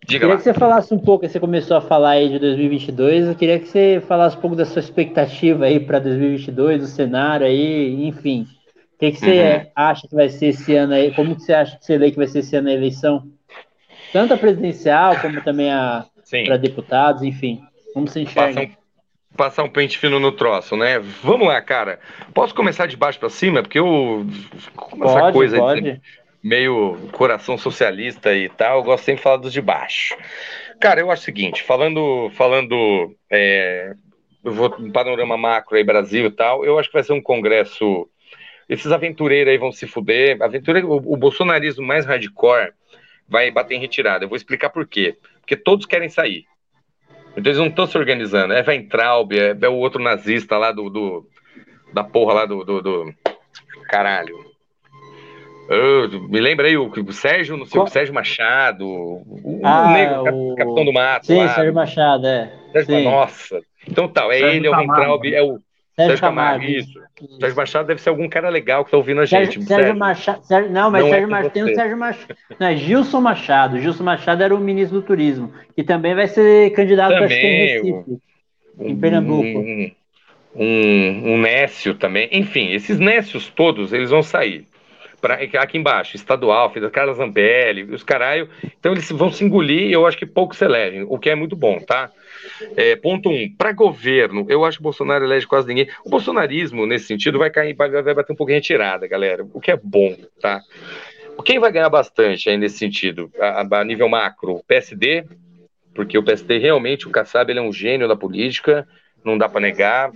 Diga 0.06 0.20
queria 0.20 0.28
lá. 0.28 0.36
que 0.36 0.42
você 0.42 0.54
falasse 0.54 0.94
um 0.94 0.98
pouco, 0.98 1.28
você 1.28 1.38
começou 1.38 1.76
a 1.76 1.80
falar 1.80 2.10
aí 2.10 2.28
de 2.28 2.38
2022, 2.38 3.28
eu 3.28 3.34
queria 3.34 3.58
que 3.58 3.66
você 3.66 4.02
falasse 4.06 4.36
um 4.36 4.40
pouco 4.40 4.56
da 4.56 4.64
sua 4.64 4.80
expectativa 4.80 5.66
aí 5.66 5.78
para 5.78 5.98
2022, 5.98 6.80
do 6.80 6.86
cenário 6.86 7.46
aí, 7.46 8.06
enfim 8.06 8.46
que, 9.00 9.12
que 9.12 9.18
você 9.18 9.56
uhum. 9.56 9.70
acha 9.74 10.06
que 10.06 10.14
vai 10.14 10.28
ser 10.28 10.48
esse 10.48 10.76
ano 10.76 10.92
aí? 10.92 11.12
Como 11.14 11.34
que 11.34 11.42
você 11.42 11.54
acha 11.54 11.78
que 11.78 11.84
você 11.84 11.96
lê 11.96 12.10
que 12.10 12.18
vai 12.18 12.26
ser 12.26 12.40
esse 12.40 12.54
ano 12.54 12.68
a 12.68 12.72
eleição? 12.72 13.26
Tanto 14.12 14.34
a 14.34 14.36
presidencial 14.36 15.18
como 15.20 15.40
também 15.42 15.70
a 15.70 16.04
para 16.44 16.58
deputados, 16.58 17.22
enfim. 17.22 17.62
Como 17.94 18.06
você 18.06 18.20
enxerga? 18.20 18.54
Passar 18.54 18.62
um, 18.62 19.36
passar 19.36 19.62
um 19.64 19.68
pente 19.70 19.98
fino 19.98 20.20
no 20.20 20.32
troço, 20.32 20.76
né? 20.76 20.98
Vamos 20.98 21.48
lá, 21.48 21.60
cara. 21.62 21.98
Posso 22.34 22.54
começar 22.54 22.86
de 22.86 22.96
baixo 22.96 23.18
para 23.18 23.30
cima? 23.30 23.62
Porque 23.62 23.78
eu. 23.78 24.26
Como 24.76 25.02
pode, 25.02 25.18
essa 25.18 25.32
coisa 25.32 25.58
pode. 25.58 26.00
meio 26.42 26.98
coração 27.12 27.56
socialista 27.56 28.34
e 28.34 28.48
tal, 28.50 28.78
eu 28.78 28.84
gosto 28.84 29.04
sempre 29.04 29.18
de 29.18 29.22
falar 29.22 29.36
dos 29.38 29.52
de 29.52 29.60
baixo. 29.60 30.14
Cara, 30.78 31.00
eu 31.00 31.10
acho 31.10 31.22
o 31.22 31.24
seguinte, 31.24 31.62
falando, 31.62 32.30
falando 32.34 33.14
é, 33.30 33.94
eu 34.44 34.52
vou 34.52 34.74
um 34.78 34.90
panorama 34.90 35.36
macro 35.36 35.76
aí, 35.76 35.84
Brasil 35.84 36.26
e 36.26 36.30
tal, 36.30 36.64
eu 36.64 36.78
acho 36.78 36.88
que 36.88 36.94
vai 36.94 37.04
ser 37.04 37.12
um 37.12 37.22
congresso 37.22 38.08
esses 38.70 38.92
aventureiros 38.92 39.50
aí 39.50 39.58
vão 39.58 39.72
se 39.72 39.84
fuder. 39.84 40.40
Aventureiro, 40.40 40.88
o, 40.88 41.14
o 41.14 41.16
bolsonarismo 41.16 41.84
mais 41.84 42.06
hardcore 42.06 42.72
vai 43.28 43.50
bater 43.50 43.74
em 43.74 43.80
retirada. 43.80 44.24
Eu 44.24 44.28
vou 44.28 44.36
explicar 44.36 44.70
por 44.70 44.86
quê. 44.86 45.18
Porque 45.40 45.56
todos 45.56 45.86
querem 45.86 46.08
sair. 46.08 46.44
Então 47.32 47.50
eles 47.50 47.58
não 47.58 47.66
estão 47.66 47.84
se 47.84 47.98
organizando. 47.98 48.52
É 48.52 48.62
Weintraub, 48.62 49.32
é, 49.32 49.56
é, 49.60 49.68
o 49.68 49.74
outro 49.74 50.00
nazista 50.00 50.56
lá 50.56 50.70
do, 50.70 50.88
do 50.88 51.26
da 51.92 52.04
porra 52.04 52.32
lá 52.32 52.46
do, 52.46 52.64
do, 52.64 52.80
do 52.80 53.14
caralho. 53.88 54.38
Eu, 55.68 56.28
me 56.28 56.40
lembra 56.40 56.68
aí 56.68 56.76
o, 56.76 56.88
o 56.88 57.12
Sérgio, 57.12 57.56
não 57.56 57.66
sei, 57.66 57.80
o 57.80 57.86
Sérgio 57.88 58.14
Machado, 58.14 58.86
o, 58.86 59.60
ah, 59.64 59.88
o 59.88 59.92
negro, 59.92 60.52
o... 60.52 60.54
capitão 60.54 60.84
do 60.84 60.92
mato. 60.92 61.26
Sim, 61.26 61.38
lá, 61.38 61.54
Sérgio 61.54 61.74
Machado, 61.74 62.26
é. 62.26 62.52
Sérgio, 62.72 63.00
nossa. 63.02 63.60
Então 63.88 64.08
tal, 64.08 64.30
é 64.30 64.38
Sérgio 64.38 64.56
ele, 64.56 64.66
é 64.66 64.70
o 64.70 64.76
Weintraub, 64.76 65.34
é 65.34 65.42
o 65.42 65.60
Sérgio, 66.00 66.18
Sérgio 66.18 66.20
Camargo, 66.20 66.64
isso. 66.64 67.00
Sérgio 67.38 67.56
Machado 67.56 67.86
deve 67.86 68.00
ser 68.00 68.08
algum 68.08 68.28
cara 68.28 68.48
legal 68.48 68.84
que 68.84 68.90
tá 68.90 68.96
ouvindo 68.96 69.20
a 69.20 69.26
gente. 69.26 69.52
Sérgio, 69.52 69.62
Sérgio 69.62 69.96
Machado. 69.96 70.44
Sérgio, 70.44 70.70
não, 70.70 70.90
mas 70.90 71.02
não 71.02 71.10
Sérgio 71.10 71.26
é 71.26 71.30
Machado, 71.30 71.52
tem 71.52 71.62
o 71.62 71.74
Sérgio 71.74 71.96
Machado. 71.96 72.36
Não, 72.58 72.66
é 72.66 72.76
Gilson 72.76 73.20
Machado. 73.20 73.80
Gilson 73.80 74.04
Machado 74.04 74.42
era 74.42 74.54
o 74.54 74.58
ministro 74.58 75.00
do 75.00 75.06
Turismo, 75.06 75.52
que 75.74 75.82
também 75.82 76.14
vai 76.14 76.26
ser 76.26 76.70
candidato 76.70 77.12
para 77.12 77.26
em 77.26 77.66
Recife, 77.66 77.92
um, 77.92 78.88
em 78.88 78.96
Pernambuco. 78.96 79.42
Um, 79.42 79.92
um, 80.54 81.34
um 81.34 81.38
Nécio 81.40 81.94
também. 81.94 82.28
Enfim, 82.32 82.72
esses 82.72 82.98
Nécios 82.98 83.48
todos, 83.48 83.92
eles 83.92 84.10
vão 84.10 84.22
sair. 84.22 84.66
Pra, 85.20 85.34
aqui 85.34 85.76
embaixo, 85.76 86.16
estadual, 86.16 86.70
fez 86.70 86.82
a 86.82 86.90
Carla 86.90 87.12
Zambelli, 87.12 87.82
os 87.82 88.02
caralho. 88.02 88.48
Então 88.78 88.92
eles 88.92 89.10
vão 89.10 89.30
se 89.30 89.44
engolir 89.44 89.88
e 89.88 89.92
eu 89.92 90.06
acho 90.06 90.16
que 90.16 90.24
pouco 90.24 90.56
se 90.56 90.64
elegem, 90.64 91.04
o 91.06 91.18
que 91.18 91.28
é 91.28 91.34
muito 91.34 91.54
bom, 91.54 91.78
tá? 91.78 92.10
É, 92.76 92.96
ponto 92.96 93.28
um, 93.28 93.54
para 93.56 93.72
governo, 93.72 94.46
eu 94.48 94.64
acho 94.64 94.78
que 94.78 94.82
o 94.82 94.84
Bolsonaro 94.84 95.24
elege 95.24 95.46
quase 95.46 95.68
ninguém. 95.68 95.88
O 96.04 96.10
bolsonarismo, 96.10 96.86
nesse 96.86 97.06
sentido, 97.06 97.38
vai 97.38 97.50
cair, 97.50 97.74
vai, 97.74 97.90
vai 97.90 98.14
bater 98.14 98.36
um 98.38 98.48
em 98.48 98.52
retirada, 98.52 99.06
galera, 99.06 99.46
o 99.52 99.60
que 99.60 99.70
é 99.70 99.76
bom, 99.76 100.16
tá? 100.40 100.60
Quem 101.44 101.58
vai 101.58 101.72
ganhar 101.72 101.88
bastante 101.88 102.50
aí 102.50 102.56
nesse 102.56 102.78
sentido, 102.78 103.30
a, 103.38 103.80
a 103.80 103.84
nível 103.84 104.08
macro? 104.08 104.56
O 104.56 104.64
PSD, 104.64 105.24
porque 105.94 106.18
o 106.18 106.22
PSD 106.22 106.58
realmente, 106.58 107.08
o 107.08 107.10
Kassab, 107.10 107.50
ele 107.50 107.58
é 107.58 107.62
um 107.62 107.72
gênio 107.72 108.06
da 108.06 108.16
política, 108.16 108.86
não 109.24 109.38
dá 109.38 109.48
para 109.48 109.60
negar. 109.60 110.12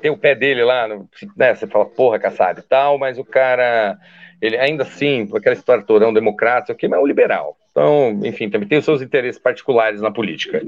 Tem 0.00 0.10
o 0.10 0.16
pé 0.16 0.34
dele 0.34 0.64
lá, 0.64 0.88
né, 1.36 1.54
você 1.54 1.66
fala, 1.66 1.86
porra, 1.86 2.18
Kassab 2.18 2.60
e 2.60 2.62
tal, 2.62 2.98
mas 2.98 3.18
o 3.18 3.24
cara, 3.24 3.98
ele 4.40 4.56
ainda 4.56 4.82
assim, 4.82 5.28
aquela 5.34 5.54
história 5.54 5.84
torão 5.84 6.12
democrata, 6.12 6.72
o 6.72 6.76
que, 6.76 6.88
mas 6.88 6.98
é 6.98 7.02
um 7.02 7.06
liberal. 7.06 7.56
Então, 7.76 8.18
enfim, 8.24 8.48
também 8.48 8.66
tem 8.66 8.78
os 8.78 8.86
seus 8.86 9.02
interesses 9.02 9.38
particulares 9.38 10.00
na 10.00 10.10
política. 10.10 10.62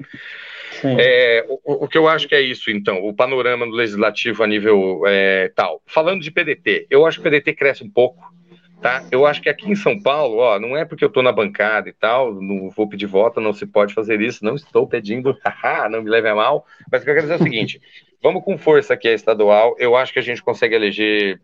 É, 0.85 1.43
o, 1.49 1.87
o, 1.87 1.89
que 1.89 1.97
eu 1.97 2.07
acho 2.07 2.29
que 2.29 2.35
é 2.35 2.41
isso, 2.43 2.71
então, 2.71 3.03
o 3.03 3.15
panorama 3.15 3.65
do 3.65 3.73
legislativo 3.73 4.45
a 4.45 4.47
nível 4.47 5.01
é, 5.07 5.51
tal. 5.55 5.81
Falando 5.87 6.21
de 6.21 6.31
PDT, 6.31 6.87
eu 6.91 7.07
acho 7.07 7.19
que 7.19 7.27
o 7.27 7.31
PDT 7.31 7.55
cresce 7.55 7.83
um 7.83 7.89
pouco, 7.89 8.23
tá? 8.83 9.03
Eu 9.11 9.25
acho 9.25 9.41
que 9.41 9.49
aqui 9.49 9.71
em 9.71 9.75
São 9.75 9.99
Paulo, 9.99 10.37
ó, 10.37 10.61
não 10.61 10.77
é 10.77 10.85
porque 10.85 11.03
eu 11.03 11.09
tô 11.09 11.23
na 11.23 11.33
bancada 11.33 11.89
e 11.89 11.95
tal, 11.95 12.35
não 12.35 12.69
vou 12.69 12.87
pedir 12.87 13.07
voto, 13.07 13.41
não 13.41 13.55
se 13.55 13.65
pode 13.65 13.95
fazer 13.95 14.21
isso, 14.21 14.45
não 14.45 14.55
estou 14.55 14.87
pedindo, 14.87 15.35
haha, 15.43 15.89
não 15.89 16.03
me 16.03 16.11
leve 16.11 16.29
a 16.29 16.35
mal, 16.35 16.67
mas 16.93 17.01
o 17.01 17.05
que 17.07 17.11
eu 17.11 17.15
quero 17.15 17.27
dizer 17.27 17.39
é 17.39 17.43
o 17.43 17.43
seguinte, 17.43 17.81
vamos 18.23 18.45
com 18.45 18.59
força 18.59 18.93
aqui 18.93 19.09
a 19.09 19.15
estadual, 19.15 19.75
eu 19.79 19.97
acho 19.97 20.13
que 20.13 20.19
a 20.19 20.23
gente 20.23 20.43
consegue 20.43 20.75
eleger 20.75 21.41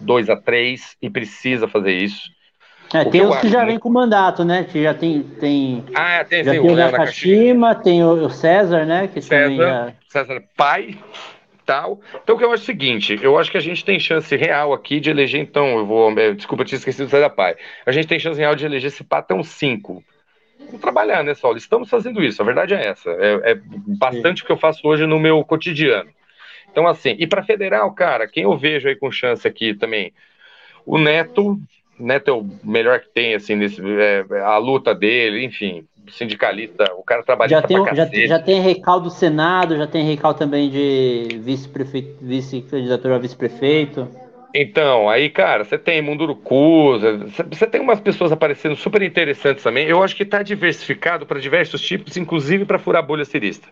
dois 0.00 0.30
a 0.30 0.36
três 0.36 0.96
e 1.02 1.10
precisa 1.10 1.68
fazer 1.68 1.92
isso. 1.92 2.33
É, 2.94 3.04
tem 3.04 3.26
os 3.26 3.36
que 3.38 3.48
já 3.48 3.64
vem 3.64 3.78
com 3.78 3.90
mandato, 3.90 4.44
né? 4.44 4.64
Que 4.64 4.82
já 4.82 4.94
tem. 4.94 5.22
tem 5.22 5.84
ah, 5.94 6.24
tem, 6.24 6.44
já 6.44 6.52
tem, 6.52 6.62
tem 6.62 6.70
o 6.70 6.76
Nakashima, 6.76 7.74
tem 7.74 8.04
o 8.04 8.30
César, 8.30 8.86
né? 8.86 9.08
Que 9.12 9.20
César, 9.20 9.56
já... 9.56 9.92
César 10.08 10.42
pai 10.56 10.96
tal. 11.66 12.00
Então, 12.22 12.36
o 12.36 12.38
que 12.38 12.44
eu 12.44 12.52
acho 12.52 12.62
é 12.62 12.64
o 12.64 12.66
seguinte: 12.66 13.18
eu 13.20 13.38
acho 13.38 13.50
que 13.50 13.56
a 13.56 13.60
gente 13.60 13.84
tem 13.84 13.98
chance 13.98 14.34
real 14.36 14.72
aqui 14.72 15.00
de 15.00 15.10
eleger, 15.10 15.40
então, 15.40 15.78
eu 15.78 15.86
vou. 15.86 16.14
Desculpa, 16.34 16.62
eu 16.62 16.66
tinha 16.66 16.78
esquecido 16.78 17.06
do 17.06 17.10
César 17.10 17.30
Pai. 17.30 17.56
A 17.84 17.90
gente 17.90 18.06
tem 18.06 18.18
chance 18.18 18.38
real 18.38 18.54
de 18.54 18.64
eleger 18.64 18.88
esse 18.88 19.02
patão 19.02 19.42
5. 19.42 20.04
Vamos 20.66 20.80
trabalhar, 20.80 21.22
né, 21.24 21.34
Saulo? 21.34 21.58
Estamos 21.58 21.90
fazendo 21.90 22.22
isso, 22.22 22.40
a 22.40 22.44
verdade 22.44 22.74
é 22.74 22.86
essa. 22.86 23.10
É, 23.10 23.52
é 23.52 23.60
bastante 23.98 24.42
o 24.42 24.46
que 24.46 24.52
eu 24.52 24.56
faço 24.56 24.86
hoje 24.86 25.06
no 25.06 25.18
meu 25.18 25.44
cotidiano. 25.44 26.10
Então, 26.70 26.86
assim, 26.86 27.16
e 27.18 27.26
para 27.26 27.42
federal, 27.42 27.92
cara, 27.92 28.26
quem 28.26 28.44
eu 28.44 28.56
vejo 28.56 28.88
aí 28.88 28.96
com 28.96 29.10
chance 29.10 29.46
aqui 29.46 29.74
também? 29.74 30.12
O 30.86 30.98
Neto, 30.98 31.58
Neto 31.98 32.28
é 32.28 32.32
o 32.32 32.46
melhor 32.62 33.00
que 33.00 33.08
tem, 33.08 33.34
assim, 33.34 33.54
nesse, 33.54 33.80
é, 33.82 34.24
a 34.40 34.56
luta 34.56 34.94
dele, 34.94 35.44
enfim, 35.44 35.86
sindicalista, 36.10 36.92
o 36.96 37.02
cara 37.02 37.22
trabalha 37.22 37.50
já 37.50 37.62
tem, 37.62 37.76
já, 37.94 38.06
já 38.26 38.38
tem 38.38 38.60
recaldo 38.60 39.08
do 39.08 39.10
Senado, 39.10 39.76
já 39.76 39.86
tem 39.86 40.04
recaldo 40.04 40.38
também 40.38 40.70
de 40.70 41.40
vice-candidatura 41.40 42.18
vice 42.20 42.62
a 43.14 43.18
vice-prefeito. 43.18 44.08
Então, 44.56 45.10
aí, 45.10 45.28
cara, 45.30 45.64
você 45.64 45.76
tem 45.76 46.00
Munduruku, 46.00 46.98
você 47.50 47.66
tem 47.66 47.80
umas 47.80 48.00
pessoas 48.00 48.30
aparecendo 48.30 48.76
super 48.76 49.02
interessantes 49.02 49.64
também. 49.64 49.88
Eu 49.88 50.00
acho 50.00 50.14
que 50.14 50.22
está 50.22 50.44
diversificado 50.44 51.26
para 51.26 51.40
diversos 51.40 51.80
tipos, 51.80 52.16
inclusive 52.16 52.64
para 52.64 52.78
furar 52.78 53.04
bolha 53.04 53.24
cirista. 53.24 53.68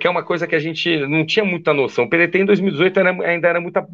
Que 0.00 0.06
é 0.06 0.10
uma 0.10 0.22
coisa 0.22 0.46
que 0.46 0.54
a 0.54 0.58
gente 0.58 0.96
não 1.06 1.26
tinha 1.26 1.44
muita 1.44 1.74
noção. 1.74 2.04
O 2.04 2.08
PDT 2.08 2.38
em 2.38 2.44
2018 2.46 2.98
era, 2.98 3.10
ainda 3.10 3.48
era 3.48 3.60
muita. 3.60 3.86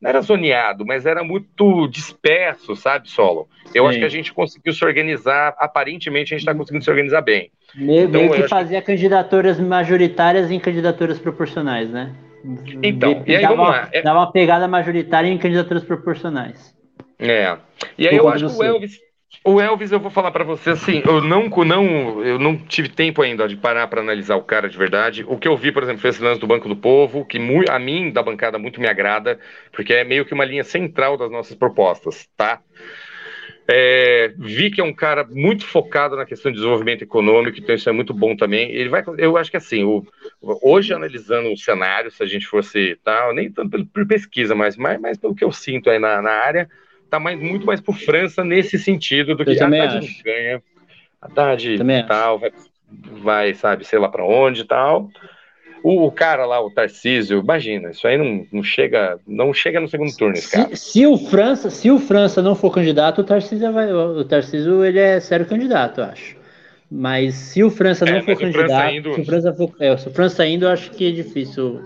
Não 0.00 0.10
era 0.10 0.20
zoneado, 0.20 0.84
mas 0.84 1.06
era 1.06 1.24
muito 1.24 1.86
disperso, 1.88 2.76
sabe, 2.76 3.08
Solo? 3.08 3.48
Eu 3.74 3.84
Sim. 3.84 3.88
acho 3.88 3.98
que 3.98 4.04
a 4.04 4.10
gente 4.10 4.32
conseguiu 4.32 4.72
se 4.72 4.84
organizar, 4.84 5.54
aparentemente 5.58 6.34
a 6.34 6.38
gente 6.38 6.46
está 6.46 6.54
conseguindo 6.54 6.84
se 6.84 6.90
organizar 6.90 7.22
bem. 7.22 7.50
Meio, 7.74 8.08
então, 8.08 8.20
meio 8.20 8.34
que 8.34 8.48
fazia 8.48 8.80
que... 8.80 8.86
candidaturas 8.86 9.58
majoritárias 9.58 10.50
em 10.50 10.60
candidaturas 10.60 11.18
proporcionais, 11.18 11.90
né? 11.90 12.14
Então, 12.82 13.22
e 13.26 13.34
aí 13.34 13.42
dá 13.42 13.48
vamos 13.48 13.68
lá. 13.68 13.90
Dá 14.04 14.12
uma 14.12 14.30
pegada 14.30 14.68
majoritária 14.68 15.28
em 15.28 15.38
candidaturas 15.38 15.82
proporcionais. 15.82 16.74
É. 17.18 17.56
E 17.98 18.06
aí 18.06 18.16
eu 18.16 18.28
acho 18.28 18.46
que 18.46 18.54
o 18.54 18.62
Elvis, 18.62 19.00
o 19.44 19.60
Elvis, 19.60 19.92
eu 19.92 20.00
vou 20.00 20.10
falar 20.10 20.30
para 20.30 20.44
você 20.44 20.70
assim, 20.70 21.02
eu 21.04 21.20
não, 21.20 21.48
não, 21.48 22.24
eu 22.24 22.38
não 22.38 22.56
tive 22.56 22.88
tempo 22.88 23.22
ainda 23.22 23.46
de 23.48 23.56
parar 23.56 23.86
para 23.86 24.00
analisar 24.00 24.36
o 24.36 24.42
cara 24.42 24.68
de 24.68 24.76
verdade. 24.76 25.24
O 25.28 25.38
que 25.38 25.48
eu 25.48 25.56
vi, 25.56 25.72
por 25.72 25.82
exemplo, 25.82 26.00
foi 26.00 26.10
esse 26.10 26.22
lance 26.22 26.40
do 26.40 26.46
Banco 26.46 26.68
do 26.68 26.76
Povo, 26.76 27.24
que 27.24 27.38
a 27.68 27.78
mim 27.78 28.10
da 28.10 28.22
bancada 28.22 28.58
muito 28.58 28.80
me 28.80 28.88
agrada, 28.88 29.38
porque 29.72 29.92
é 29.92 30.04
meio 30.04 30.24
que 30.24 30.34
uma 30.34 30.44
linha 30.44 30.64
central 30.64 31.16
das 31.16 31.30
nossas 31.30 31.54
propostas, 31.54 32.28
tá? 32.36 32.60
É, 33.68 34.32
vi 34.38 34.70
que 34.70 34.80
é 34.80 34.84
um 34.84 34.94
cara 34.94 35.24
muito 35.24 35.66
focado 35.66 36.14
na 36.14 36.24
questão 36.24 36.52
de 36.52 36.56
desenvolvimento 36.58 37.02
econômico, 37.02 37.58
então 37.58 37.74
isso 37.74 37.88
é 37.88 37.92
muito 37.92 38.14
bom 38.14 38.36
também. 38.36 38.70
Ele 38.70 38.88
vai, 38.88 39.02
eu 39.18 39.36
acho 39.36 39.50
que 39.50 39.56
assim, 39.56 39.82
o, 39.82 40.06
hoje 40.62 40.94
analisando 40.94 41.52
o 41.52 41.56
cenário, 41.56 42.10
se 42.10 42.22
a 42.22 42.26
gente 42.26 42.46
fosse 42.46 42.96
tal, 43.02 43.34
nem 43.34 43.50
tanto 43.50 43.84
por 43.86 44.06
pesquisa, 44.06 44.54
mas 44.54 44.76
mais 44.76 45.18
pelo 45.18 45.34
que 45.34 45.42
eu 45.42 45.50
sinto 45.50 45.90
aí 45.90 45.98
na, 45.98 46.22
na 46.22 46.30
área, 46.30 46.68
tá 47.10 47.18
mais, 47.18 47.38
muito 47.38 47.66
mais 47.66 47.80
por 47.80 47.96
França 47.96 48.44
nesse 48.44 48.78
sentido 48.78 49.34
do 49.34 49.44
que 49.44 49.58
a 49.58 49.66
Haddad 49.66 49.94
não 49.94 50.22
ganha, 50.24 50.62
a 51.20 51.26
Haddad 51.26 51.78
tal, 52.06 52.38
vai, 52.38 52.52
vai, 53.22 53.54
sabe, 53.54 53.84
sei 53.84 53.98
lá 53.98 54.08
para 54.08 54.24
onde 54.24 54.62
e 54.62 54.64
tal. 54.64 55.10
O, 55.82 56.06
o, 56.06 56.10
cara 56.10 56.44
lá, 56.46 56.60
o 56.60 56.70
Tarcísio, 56.70 57.38
imagina, 57.38 57.90
isso 57.90 58.08
aí 58.08 58.18
não, 58.18 58.44
não 58.52 58.62
chega, 58.62 59.20
não 59.26 59.54
chega 59.54 59.78
no 59.78 59.88
segundo 59.88 60.16
turno, 60.16 60.34
esse 60.34 60.50
cara. 60.50 60.74
Se, 60.74 60.92
se, 60.92 61.06
o 61.06 61.16
França, 61.16 61.70
se 61.70 61.90
o 61.90 61.98
França 61.98 62.42
não 62.42 62.56
for 62.56 62.72
candidato, 62.72 63.20
o 63.20 63.24
Tarcísio 63.24 63.72
vai, 63.72 63.92
o 63.92 64.24
Tarcísio 64.24 64.84
ele 64.84 64.98
é 64.98 65.20
sério 65.20 65.46
candidato, 65.46 66.00
eu 66.00 66.06
acho. 66.06 66.36
Mas 66.90 67.34
se 67.34 67.62
o 67.62 67.70
França 67.70 68.04
não 68.04 68.16
é, 68.16 68.22
for 68.22 68.36
candidato, 68.36 68.94
indo... 68.94 69.14
se 69.14 69.20
o 69.20 69.24
França 69.24 69.52
for, 69.52 69.72
é, 69.78 69.96
se 69.96 70.08
o 70.08 70.10
França 70.10 70.46
indo, 70.46 70.64
eu 70.64 70.70
acho 70.70 70.90
que 70.90 71.08
é 71.08 71.12
difícil 71.12 71.80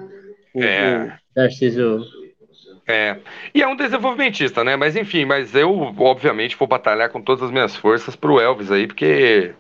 o, 0.54 0.62
é. 0.62 1.18
o 1.30 1.34
Tarcísio 1.34 2.02
é. 2.90 3.18
E 3.54 3.62
é 3.62 3.68
um 3.68 3.76
desenvolvimentista, 3.76 4.62
né? 4.64 4.76
Mas 4.76 4.96
enfim, 4.96 5.24
mas 5.24 5.54
eu, 5.54 5.94
obviamente, 5.98 6.56
vou 6.56 6.68
batalhar 6.68 7.10
com 7.10 7.20
todas 7.20 7.44
as 7.44 7.50
minhas 7.50 7.76
forças 7.76 8.16
pro 8.16 8.40
Elvis 8.40 8.70
aí, 8.70 8.86
porque 8.86 9.52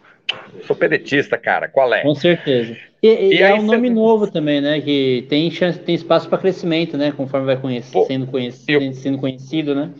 sou 0.66 0.76
pedetista, 0.76 1.38
cara. 1.38 1.68
Qual 1.68 1.92
é? 1.92 2.02
Com 2.02 2.14
certeza. 2.14 2.76
E, 3.02 3.08
e, 3.08 3.34
e 3.36 3.42
é 3.42 3.54
um 3.54 3.62
nome 3.62 3.88
novo 3.88 4.30
também, 4.30 4.60
né? 4.60 4.80
Que 4.80 5.26
tem 5.28 5.50
chance, 5.50 5.78
tem 5.78 5.94
espaço 5.94 6.28
para 6.28 6.38
crescimento, 6.38 6.98
né? 6.98 7.12
Conforme 7.16 7.46
vai 7.46 7.56
conhecer, 7.56 7.92
Pô, 7.92 8.04
sendo, 8.04 8.26
conhecido, 8.26 8.84
eu... 8.84 8.92
sendo 8.92 9.18
conhecido, 9.18 9.74
né? 9.74 9.90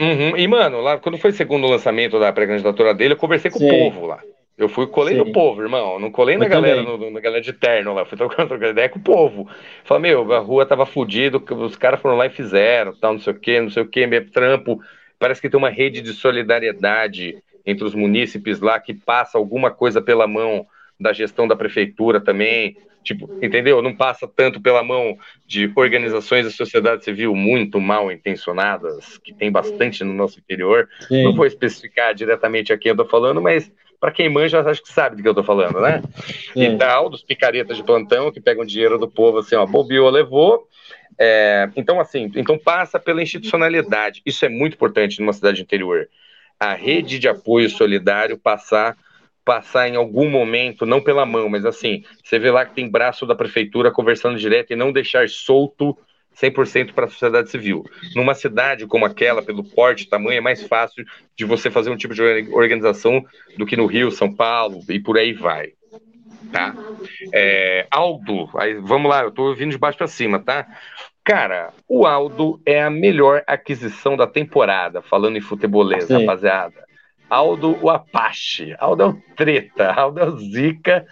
Uhum. 0.00 0.36
E, 0.36 0.46
mano, 0.46 0.80
lá 0.80 0.96
quando 0.98 1.18
foi 1.18 1.30
o 1.30 1.34
segundo 1.34 1.66
lançamento 1.66 2.20
da 2.20 2.32
pré-candidatura 2.32 2.94
dele, 2.94 3.14
eu 3.14 3.18
conversei 3.18 3.50
com 3.50 3.58
Sim. 3.58 3.66
o 3.66 3.90
povo 3.90 4.06
lá. 4.06 4.20
Eu 4.58 4.68
fui, 4.68 4.88
colei 4.88 5.14
Sim. 5.14 5.20
no 5.20 5.32
povo, 5.32 5.62
irmão. 5.62 6.00
Não 6.00 6.10
colei 6.10 6.36
na 6.36 6.48
galera, 6.48 6.82
no, 6.82 7.10
na 7.12 7.20
galera 7.20 7.40
de 7.40 7.52
terno 7.52 7.94
lá. 7.94 8.04
Fui 8.04 8.18
trocando, 8.18 8.48
trocando 8.48 8.72
ideia 8.72 8.88
com 8.88 8.98
o 8.98 9.02
povo. 9.02 9.48
Falei, 9.84 10.10
meu, 10.10 10.32
a 10.32 10.40
rua 10.40 10.66
tava 10.66 10.84
fodida, 10.84 11.38
os 11.38 11.76
caras 11.76 12.00
foram 12.00 12.16
lá 12.16 12.26
e 12.26 12.30
fizeram, 12.30 12.92
tal, 12.92 13.12
não 13.12 13.20
sei 13.20 13.32
o 13.32 13.38
quê, 13.38 13.60
não 13.60 13.70
sei 13.70 13.84
o 13.84 13.88
quê, 13.88 14.04
meu 14.04 14.28
trampo. 14.28 14.80
Parece 15.16 15.40
que 15.40 15.48
tem 15.48 15.56
uma 15.56 15.70
rede 15.70 16.00
de 16.00 16.12
solidariedade 16.12 17.40
entre 17.64 17.84
os 17.84 17.94
munícipes 17.94 18.60
lá 18.60 18.80
que 18.80 18.92
passa 18.92 19.38
alguma 19.38 19.70
coisa 19.70 20.02
pela 20.02 20.26
mão 20.26 20.66
da 20.98 21.12
gestão 21.12 21.46
da 21.46 21.54
prefeitura 21.54 22.20
também, 22.20 22.76
tipo, 23.04 23.30
entendeu? 23.40 23.80
Não 23.80 23.94
passa 23.94 24.26
tanto 24.26 24.60
pela 24.60 24.82
mão 24.82 25.16
de 25.46 25.70
organizações 25.76 26.44
da 26.44 26.50
sociedade 26.50 27.04
civil 27.04 27.32
muito 27.36 27.80
mal 27.80 28.10
intencionadas, 28.10 29.18
que 29.18 29.32
tem 29.32 29.52
bastante 29.52 30.02
no 30.02 30.12
nosso 30.12 30.40
interior. 30.40 30.88
Sim. 31.06 31.22
Não 31.22 31.34
vou 31.34 31.46
especificar 31.46 32.12
diretamente 32.12 32.72
a 32.72 32.78
quem 32.78 32.90
eu 32.90 32.96
tô 32.96 33.04
falando, 33.04 33.40
mas 33.40 33.70
para 34.00 34.12
quem 34.12 34.28
manja, 34.28 34.60
acho 34.60 34.82
que 34.82 34.92
sabe 34.92 35.16
do 35.16 35.22
que 35.22 35.28
eu 35.28 35.34
tô 35.34 35.42
falando, 35.42 35.80
né? 35.80 36.02
Sim. 36.52 36.74
E 36.74 36.78
tal, 36.78 37.08
dos 37.08 37.22
picaretas 37.22 37.76
de 37.76 37.82
plantão 37.82 38.30
que 38.30 38.40
pegam 38.40 38.64
dinheiro 38.64 38.98
do 38.98 39.08
povo 39.08 39.38
assim, 39.38 39.56
ó, 39.56 39.66
bobeou, 39.66 40.08
levou. 40.08 40.68
É, 41.18 41.68
então, 41.74 41.98
assim, 41.98 42.30
então 42.36 42.56
passa 42.56 42.98
pela 42.98 43.22
institucionalidade. 43.22 44.22
Isso 44.24 44.44
é 44.44 44.48
muito 44.48 44.74
importante 44.74 45.20
numa 45.20 45.32
cidade 45.32 45.62
interior 45.62 46.08
a 46.58 46.74
rede 46.74 47.18
de 47.18 47.28
apoio 47.28 47.70
solidário 47.70 48.36
passar 48.36 48.96
passar 49.44 49.88
em 49.88 49.96
algum 49.96 50.28
momento, 50.28 50.84
não 50.84 51.00
pela 51.00 51.24
mão, 51.24 51.48
mas 51.48 51.64
assim, 51.64 52.04
você 52.22 52.38
vê 52.38 52.50
lá 52.50 52.66
que 52.66 52.74
tem 52.74 52.86
braço 52.86 53.24
da 53.24 53.34
prefeitura 53.34 53.90
conversando 53.90 54.38
direto 54.38 54.74
e 54.74 54.76
não 54.76 54.92
deixar 54.92 55.26
solto 55.26 55.96
100% 56.40 56.92
para 56.92 57.06
a 57.06 57.08
sociedade 57.08 57.50
civil. 57.50 57.84
Numa 58.14 58.34
cidade 58.34 58.86
como 58.86 59.04
aquela, 59.04 59.42
pelo 59.42 59.64
porte, 59.64 60.08
tamanho, 60.08 60.38
é 60.38 60.40
mais 60.40 60.62
fácil 60.62 61.04
de 61.36 61.44
você 61.44 61.70
fazer 61.70 61.90
um 61.90 61.96
tipo 61.96 62.14
de 62.14 62.22
organização 62.52 63.24
do 63.56 63.66
que 63.66 63.76
no 63.76 63.86
Rio, 63.86 64.10
São 64.10 64.32
Paulo 64.32 64.80
e 64.88 65.00
por 65.00 65.18
aí 65.18 65.32
vai. 65.32 65.72
Tá? 66.52 66.74
É, 67.32 67.86
Aldo, 67.90 68.48
aí, 68.56 68.74
vamos 68.74 69.10
lá, 69.10 69.22
eu 69.22 69.28
estou 69.28 69.54
vindo 69.54 69.72
de 69.72 69.78
baixo 69.78 69.98
para 69.98 70.06
cima, 70.06 70.38
tá? 70.38 70.66
Cara, 71.22 71.74
o 71.86 72.06
Aldo 72.06 72.58
é 72.64 72.82
a 72.82 72.88
melhor 72.88 73.42
aquisição 73.46 74.16
da 74.16 74.26
temporada, 74.26 75.02
falando 75.02 75.36
em 75.36 75.42
futebolês, 75.42 76.04
Sim. 76.04 76.20
rapaziada. 76.20 76.87
Aldo 77.28 77.78
o 77.82 77.90
Apache, 77.90 78.74
Aldo 78.78 79.02
é 79.02 79.06
o 79.06 79.18
Treta, 79.36 79.92
Aldo 79.92 80.20
é 80.20 80.24
o 80.24 80.38
Zica. 80.38 81.04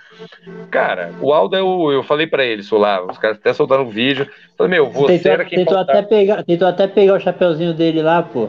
Cara, 0.70 1.12
o 1.20 1.32
Aldo 1.32 1.56
é 1.56 1.62
o. 1.62 1.92
Eu 1.92 2.02
falei 2.02 2.26
para 2.26 2.44
eles 2.44 2.70
lá, 2.70 3.04
os 3.04 3.18
caras 3.18 3.36
até 3.36 3.52
soltaram 3.52 3.84
o 3.84 3.90
vídeo. 3.90 4.28
Falei, 4.56 4.70
meu, 4.70 4.90
você 4.90 5.18
tentou, 5.18 5.32
era 5.32 5.44
quem 5.44 5.58
tentou 5.58 5.78
até 5.78 6.02
pegar 6.02 6.44
Tentou 6.44 6.68
até 6.68 6.86
pegar 6.86 7.14
o 7.14 7.20
chapeuzinho 7.20 7.74
dele 7.74 8.02
lá, 8.02 8.22
pô. 8.22 8.48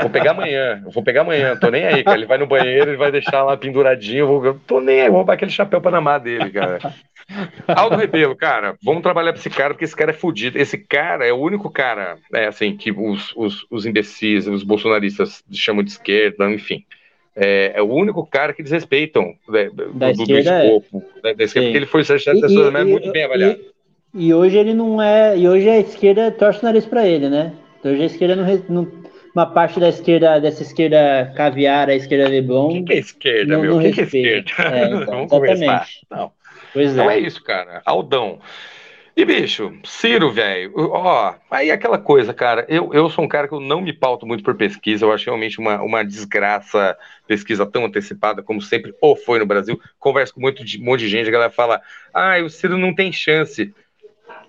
Vou 0.00 0.10
pegar 0.10 0.30
amanhã, 0.30 0.82
vou 0.92 1.02
pegar 1.02 1.20
amanhã, 1.20 1.54
tô 1.56 1.70
nem 1.70 1.84
aí, 1.84 2.02
cara. 2.02 2.16
Ele 2.16 2.26
vai 2.26 2.38
no 2.38 2.46
banheiro, 2.46 2.90
ele 2.90 2.96
vai 2.96 3.12
deixar 3.12 3.44
lá 3.44 3.56
penduradinho, 3.56 4.20
eu 4.20 4.26
vou, 4.26 4.60
tô 4.66 4.80
nem 4.80 5.02
aí, 5.02 5.08
vou 5.08 5.18
roubar 5.18 5.34
aquele 5.34 5.50
chapéu 5.50 5.80
Panamá 5.80 6.18
dele, 6.18 6.50
cara. 6.50 6.78
Aldo 7.66 7.96
Rebelo, 7.96 8.34
cara, 8.34 8.76
vamos 8.82 9.02
trabalhar 9.02 9.32
pra 9.32 9.40
esse 9.40 9.50
cara, 9.50 9.74
porque 9.74 9.84
esse 9.84 9.96
cara 9.96 10.10
é 10.10 10.14
fodido. 10.14 10.58
Esse 10.58 10.78
cara 10.78 11.26
é 11.26 11.32
o 11.32 11.36
único 11.36 11.70
cara, 11.70 12.18
é 12.32 12.46
assim, 12.46 12.76
que 12.76 12.90
os, 12.90 13.32
os, 13.36 13.66
os 13.70 13.84
imbecis, 13.84 14.46
os 14.46 14.62
bolsonaristas 14.62 15.44
chamam 15.52 15.82
de 15.82 15.90
esquerda, 15.90 16.50
enfim. 16.50 16.84
É, 17.36 17.72
é, 17.76 17.82
o 17.82 17.92
único 17.92 18.26
cara 18.26 18.52
que 18.52 18.62
eles 18.62 18.72
respeitam 18.72 19.34
né, 19.48 19.66
do, 19.66 19.92
do, 19.92 20.24
do, 20.24 20.36
é. 20.36 20.40
escopo 20.40 21.04
é. 21.22 21.34
da 21.34 21.44
esquerda, 21.44 21.68
porque 21.68 21.78
ele 21.78 21.86
foi 21.86 22.02
é 22.02 22.84
muito 22.84 23.12
bem 23.12 23.24
avaliado. 23.24 23.60
E, 24.12 24.26
e, 24.26 24.34
hoje 24.34 24.56
ele 24.56 24.74
não 24.74 25.00
é. 25.00 25.38
E 25.38 25.48
hoje 25.48 25.68
a 25.68 25.78
esquerda 25.78 26.32
torce 26.32 26.60
o 26.60 26.64
nariz 26.64 26.84
para 26.84 27.06
ele, 27.06 27.28
né? 27.28 27.52
Hoje 27.84 28.02
a 28.02 28.06
esquerda 28.06 28.34
não, 28.34 28.64
não, 28.68 28.92
uma 29.34 29.46
parte 29.46 29.78
da 29.78 29.88
esquerda, 29.88 30.40
dessa 30.40 30.62
esquerda 30.62 31.32
caviar, 31.36 31.88
a 31.88 31.94
esquerda 31.94 32.28
Leblon. 32.28 32.80
O 32.80 32.84
que, 32.84 32.92
é 32.92 32.98
esquerda, 32.98 33.54
não, 33.54 33.62
meu? 33.62 33.76
O 33.76 33.80
que, 33.80 33.92
que, 33.92 34.00
é 34.00 34.04
esquerda? 34.04 34.50
É, 34.58 34.84
então, 34.90 35.06
Vamos 35.06 35.06
exatamente. 35.06 35.30
conversar. 35.30 35.86
Não. 36.10 36.32
Pois 36.72 36.92
então 36.92 37.10
é. 37.10 37.16
é 37.16 37.20
isso, 37.20 37.42
cara. 37.42 37.82
Aldão. 37.84 38.40
E, 39.18 39.24
bicho, 39.24 39.76
Ciro, 39.82 40.30
velho, 40.30 40.72
ó, 40.76 41.34
aí 41.50 41.72
aquela 41.72 41.98
coisa, 41.98 42.32
cara, 42.32 42.64
eu, 42.68 42.94
eu 42.94 43.10
sou 43.10 43.24
um 43.24 43.28
cara 43.28 43.48
que 43.48 43.52
eu 43.52 43.58
não 43.58 43.80
me 43.80 43.92
pauto 43.92 44.24
muito 44.24 44.44
por 44.44 44.54
pesquisa, 44.54 45.04
eu 45.04 45.12
acho 45.12 45.24
realmente 45.24 45.58
uma, 45.58 45.82
uma 45.82 46.04
desgraça 46.04 46.96
pesquisa 47.26 47.66
tão 47.66 47.84
antecipada 47.84 48.44
como 48.44 48.62
sempre 48.62 48.94
ou 49.00 49.16
foi 49.16 49.40
no 49.40 49.46
Brasil. 49.46 49.80
Converso 49.98 50.34
com 50.34 50.40
muito, 50.40 50.62
um 50.62 50.84
monte 50.84 51.00
de 51.00 51.08
gente, 51.08 51.26
a 51.26 51.32
galera 51.32 51.50
fala, 51.50 51.82
ah, 52.14 52.38
o 52.38 52.48
Ciro 52.48 52.78
não 52.78 52.94
tem 52.94 53.10
chance. 53.12 53.74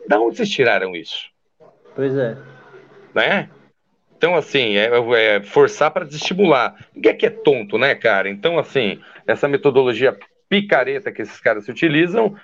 Da 0.07 0.19
onde 0.19 0.37
vocês 0.37 0.49
tiraram 0.51 0.95
isso? 0.95 1.31
Pois 1.95 2.15
é. 2.15 2.37
Né? 3.15 3.49
Então, 4.19 4.35
assim, 4.35 4.75
é, 4.77 4.91
é 5.15 5.41
forçar 5.41 5.89
para 5.89 6.05
desestimular. 6.05 6.75
Ninguém 6.93 7.13
aqui 7.13 7.25
é 7.25 7.31
tonto, 7.31 7.77
né, 7.79 7.95
cara? 7.95 8.29
Então, 8.29 8.59
assim, 8.59 9.01
essa 9.25 9.47
metodologia 9.47 10.15
picareta 10.49 11.11
que 11.11 11.21
esses 11.21 11.39
caras 11.39 11.63
se 11.63 11.71
utilizam. 11.71 12.35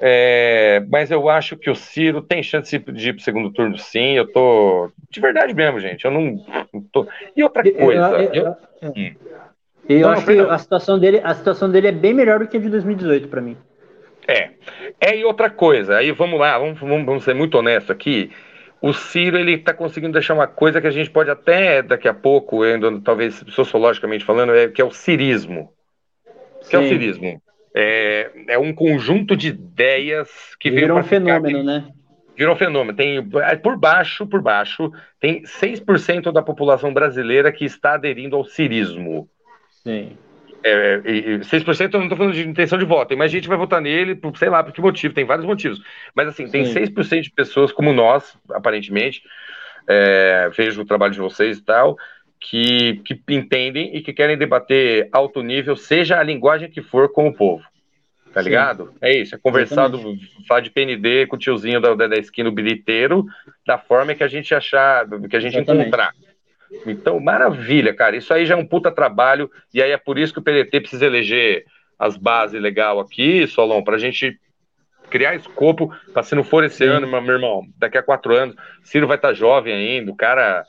É, 0.00 0.84
mas 0.88 1.10
eu 1.10 1.28
acho 1.28 1.56
que 1.56 1.68
o 1.68 1.74
Ciro 1.74 2.22
tem 2.22 2.40
chance 2.40 2.78
de 2.78 3.08
ir 3.08 3.12
para 3.14 3.20
o 3.20 3.24
segundo 3.24 3.50
turno, 3.50 3.76
sim. 3.76 4.12
Eu 4.12 4.30
tô. 4.30 4.90
De 5.10 5.20
verdade 5.20 5.52
mesmo, 5.52 5.80
gente. 5.80 6.04
Eu 6.04 6.12
não. 6.12 6.36
Tô... 6.92 7.06
E 7.36 7.42
outra 7.42 7.64
coisa. 7.70 8.08
Eu, 8.10 8.32
eu, 8.32 8.44
eu, 8.44 8.90
hum. 8.90 9.14
eu 9.88 10.08
acho 10.08 10.24
que 10.24 10.38
a 10.38 10.58
situação, 10.58 10.98
dele, 10.98 11.20
a 11.24 11.34
situação 11.34 11.70
dele 11.70 11.88
é 11.88 11.92
bem 11.92 12.14
melhor 12.14 12.38
do 12.38 12.46
que 12.46 12.56
a 12.56 12.60
de 12.60 12.68
2018 12.68 13.26
para 13.26 13.40
mim. 13.40 13.56
É. 14.28 14.50
É, 15.00 15.16
e 15.16 15.24
outra 15.24 15.50
coisa. 15.50 15.96
Aí 15.96 16.12
vamos 16.12 16.38
lá, 16.38 16.56
vamos, 16.56 16.78
vamos, 16.78 17.04
vamos 17.04 17.24
ser 17.24 17.34
muito 17.34 17.58
honestos 17.58 17.90
aqui. 17.90 18.30
O 18.80 18.92
Ciro 18.92 19.36
ele 19.36 19.54
está 19.54 19.74
conseguindo 19.74 20.12
deixar 20.12 20.34
uma 20.34 20.46
coisa 20.46 20.80
que 20.80 20.86
a 20.86 20.92
gente 20.92 21.10
pode 21.10 21.28
até 21.28 21.82
daqui 21.82 22.06
a 22.06 22.14
pouco, 22.14 22.62
ainda, 22.62 23.00
talvez 23.00 23.42
sociologicamente 23.48 24.24
falando, 24.24 24.54
é, 24.54 24.68
que 24.68 24.80
é 24.80 24.84
o 24.84 24.92
cirismo 24.92 25.72
que 26.68 26.76
é 26.76 26.78
o 26.78 26.88
cirismo? 26.88 27.42
É, 27.74 28.30
é 28.48 28.58
um 28.58 28.72
conjunto 28.72 29.36
de 29.36 29.48
ideias 29.48 30.28
que 30.58 30.70
veio 30.70 30.96
um 30.96 31.02
fenômeno, 31.02 31.62
né? 31.62 31.88
Virou 32.36 32.54
fenômeno. 32.54 32.96
Tem, 32.96 33.18
é, 33.18 33.56
por 33.56 33.76
baixo, 33.76 34.26
por 34.26 34.40
baixo, 34.40 34.92
tem 35.20 35.42
6% 35.42 36.30
da 36.30 36.42
população 36.42 36.94
brasileira 36.94 37.50
que 37.50 37.64
está 37.64 37.94
aderindo 37.94 38.36
ao 38.36 38.44
cirismo. 38.44 39.28
Sim. 39.82 40.16
É, 40.62 41.00
e, 41.04 41.38
6% 41.38 41.94
eu 41.94 41.98
não 41.98 42.06
estou 42.06 42.18
falando 42.18 42.34
de 42.34 42.46
intenção 42.46 42.78
de 42.78 42.84
voto, 42.84 43.08
tem 43.08 43.18
mais 43.18 43.30
gente 43.30 43.48
vai 43.48 43.56
votar 43.56 43.80
nele, 43.80 44.14
por, 44.14 44.36
sei 44.36 44.48
lá 44.48 44.62
por 44.62 44.72
que 44.72 44.80
motivo, 44.80 45.14
tem 45.14 45.24
vários 45.24 45.46
motivos. 45.46 45.80
Mas 46.14 46.28
assim, 46.28 46.48
tem 46.48 46.64
Sim. 46.64 46.80
6% 46.80 47.22
de 47.22 47.30
pessoas 47.30 47.72
como 47.72 47.92
nós, 47.92 48.36
aparentemente, 48.50 49.22
é, 49.86 50.50
vejo 50.56 50.82
o 50.82 50.84
trabalho 50.84 51.12
de 51.12 51.20
vocês 51.20 51.58
e 51.58 51.62
tal, 51.62 51.96
que, 52.40 53.00
que 53.04 53.20
entendem 53.28 53.96
e 53.96 54.00
que 54.00 54.12
querem 54.12 54.38
debater 54.38 55.08
alto 55.12 55.42
nível, 55.42 55.76
seja 55.76 56.18
a 56.18 56.22
linguagem 56.22 56.70
que 56.70 56.82
for, 56.82 57.10
com 57.10 57.28
o 57.28 57.34
povo. 57.34 57.64
Tá 58.32 58.42
Sim. 58.42 58.50
ligado? 58.50 58.94
É 59.00 59.16
isso, 59.16 59.34
é 59.34 59.38
conversado, 59.38 60.16
falar 60.46 60.60
de 60.60 60.70
PND 60.70 61.26
com 61.26 61.36
o 61.36 61.38
tiozinho 61.38 61.80
da, 61.80 61.94
da 61.94 62.16
esquina, 62.16 62.48
o 62.48 62.52
bilheteiro, 62.52 63.26
da 63.66 63.78
forma 63.78 64.14
que 64.14 64.22
a 64.22 64.28
gente 64.28 64.54
achar, 64.54 65.06
que 65.28 65.36
a 65.36 65.40
gente 65.40 65.56
Exatamente. 65.56 65.88
encontrar. 65.88 66.12
Então, 66.86 67.18
maravilha, 67.18 67.94
cara. 67.94 68.16
Isso 68.16 68.32
aí 68.32 68.44
já 68.44 68.54
é 68.54 68.56
um 68.56 68.66
puta 68.66 68.90
trabalho, 68.90 69.50
e 69.72 69.82
aí 69.82 69.90
é 69.90 69.96
por 69.96 70.18
isso 70.18 70.32
que 70.32 70.38
o 70.38 70.42
PDT 70.42 70.80
precisa 70.80 71.06
eleger 71.06 71.64
as 71.98 72.16
bases 72.16 72.60
legal 72.60 73.00
aqui, 73.00 73.46
Solon, 73.46 73.82
para 73.82 73.96
a 73.96 73.98
gente 73.98 74.38
criar 75.08 75.34
escopo 75.34 75.92
para 76.12 76.22
se 76.22 76.34
não 76.34 76.44
for 76.44 76.64
esse 76.64 76.84
Sim. 76.84 76.84
ano, 76.84 77.06
meu 77.06 77.34
irmão, 77.34 77.66
daqui 77.78 77.96
a 77.96 78.02
quatro 78.02 78.36
anos, 78.36 78.54
Ciro 78.82 79.06
vai 79.06 79.16
estar 79.16 79.28
tá 79.28 79.34
jovem 79.34 79.72
ainda, 79.72 80.12
o 80.12 80.16
cara. 80.16 80.64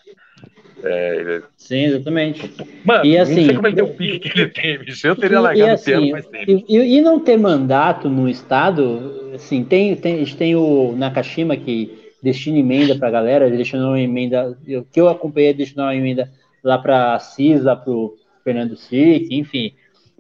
É... 0.84 1.42
Sim, 1.58 1.86
exatamente. 1.86 2.52
Mano, 2.86 3.06
e, 3.06 3.18
assim, 3.18 3.36
não 3.36 3.46
sei 3.46 3.56
como 3.56 3.68
é 3.68 3.70
que 3.72 3.76
tem 3.76 3.86
o 3.86 3.94
pique 3.94 4.30
que 4.30 4.40
ele 4.40 4.50
tem, 4.50 4.80
bicho. 4.80 5.08
Eu 5.08 5.16
teria 5.16 5.40
largado 5.40 5.72
assim, 5.72 5.92
o 5.92 5.98
piano 5.98 6.12
faz 6.12 6.26
tempo. 6.28 6.66
E, 6.68 6.98
e, 6.98 7.02
não 7.02 7.20
ter 7.20 7.38
mandato 7.38 8.10
no 8.10 8.30
Estado, 8.30 9.32
assim, 9.34 9.64
tem, 9.64 9.96
tem, 9.96 10.16
a 10.16 10.18
gente 10.20 10.38
tem 10.38 10.56
o 10.56 10.94
Nakashima 10.96 11.56
que 11.58 12.14
destina 12.22 12.58
emenda 12.58 12.96
para 12.96 13.08
a 13.08 13.12
galera, 13.12 13.48
ele 13.48 13.58
destinou 13.58 13.90
uma 13.90 14.00
emenda, 14.00 14.58
o 14.68 14.84
que 14.84 15.00
eu 15.00 15.08
acompanhei, 15.08 15.54
destinou 15.54 15.86
uma 15.86 15.96
emenda 15.96 16.30
lá 16.64 16.78
para 16.78 17.16
a 17.16 17.20
CIS, 17.20 17.64
lá 17.64 17.76
para 17.76 17.92
o 17.92 18.16
Fernando 18.44 18.76
Sic, 18.76 19.28
enfim. 19.32 19.74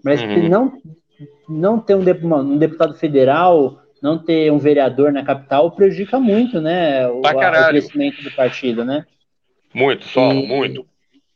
Mas 0.03 0.21
uhum. 0.21 0.47
não, 0.47 0.73
não 1.47 1.79
ter 1.79 1.95
um, 1.95 2.35
um, 2.35 2.57
deputado 2.57 2.93
federal, 2.93 3.81
não 4.01 4.17
ter 4.17 4.51
um 4.51 4.57
vereador 4.57 5.11
na 5.11 5.23
capital 5.23 5.71
prejudica 5.71 6.19
muito, 6.19 6.61
né? 6.61 7.07
O, 7.07 7.19
o 7.19 7.67
crescimento 7.69 8.23
do 8.23 8.31
partido, 8.31 8.85
né? 8.85 9.05
Muito, 9.73 10.05
só, 10.05 10.31
e, 10.31 10.47
muito. 10.47 10.85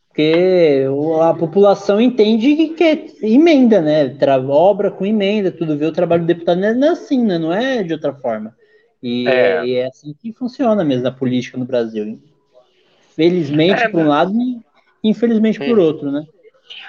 Porque 0.08 0.86
a 1.24 1.34
população 1.34 2.00
entende 2.00 2.68
que 2.78 2.84
é 2.84 3.06
emenda, 3.24 3.82
né? 3.82 4.10
Tra 4.10 4.38
obra 4.38 4.92
com 4.92 5.04
emenda, 5.04 5.52
tudo 5.52 5.76
vê 5.76 5.88
o 5.88 5.92
trabalho 5.92 6.22
do 6.22 6.28
deputado 6.28 6.60
não 6.60 6.88
é 6.88 6.92
assim, 6.92 7.26
né? 7.26 7.40
Não 7.40 7.52
é 7.52 7.82
de 7.82 7.94
outra 7.94 8.14
forma. 8.14 8.56
E 9.02 9.28
é. 9.28 9.66
e 9.66 9.76
é, 9.76 9.88
assim 9.88 10.14
que 10.14 10.32
funciona 10.32 10.84
mesmo 10.84 11.08
a 11.08 11.12
política 11.12 11.58
no 11.58 11.66
Brasil. 11.66 12.22
Felizmente 13.16 13.84
é, 13.84 13.90
por 13.90 14.02
um 14.02 14.08
lado 14.08 14.32
e 14.34 14.62
infelizmente 15.04 15.58
por 15.58 15.80
outro, 15.80 16.12
né? 16.12 16.24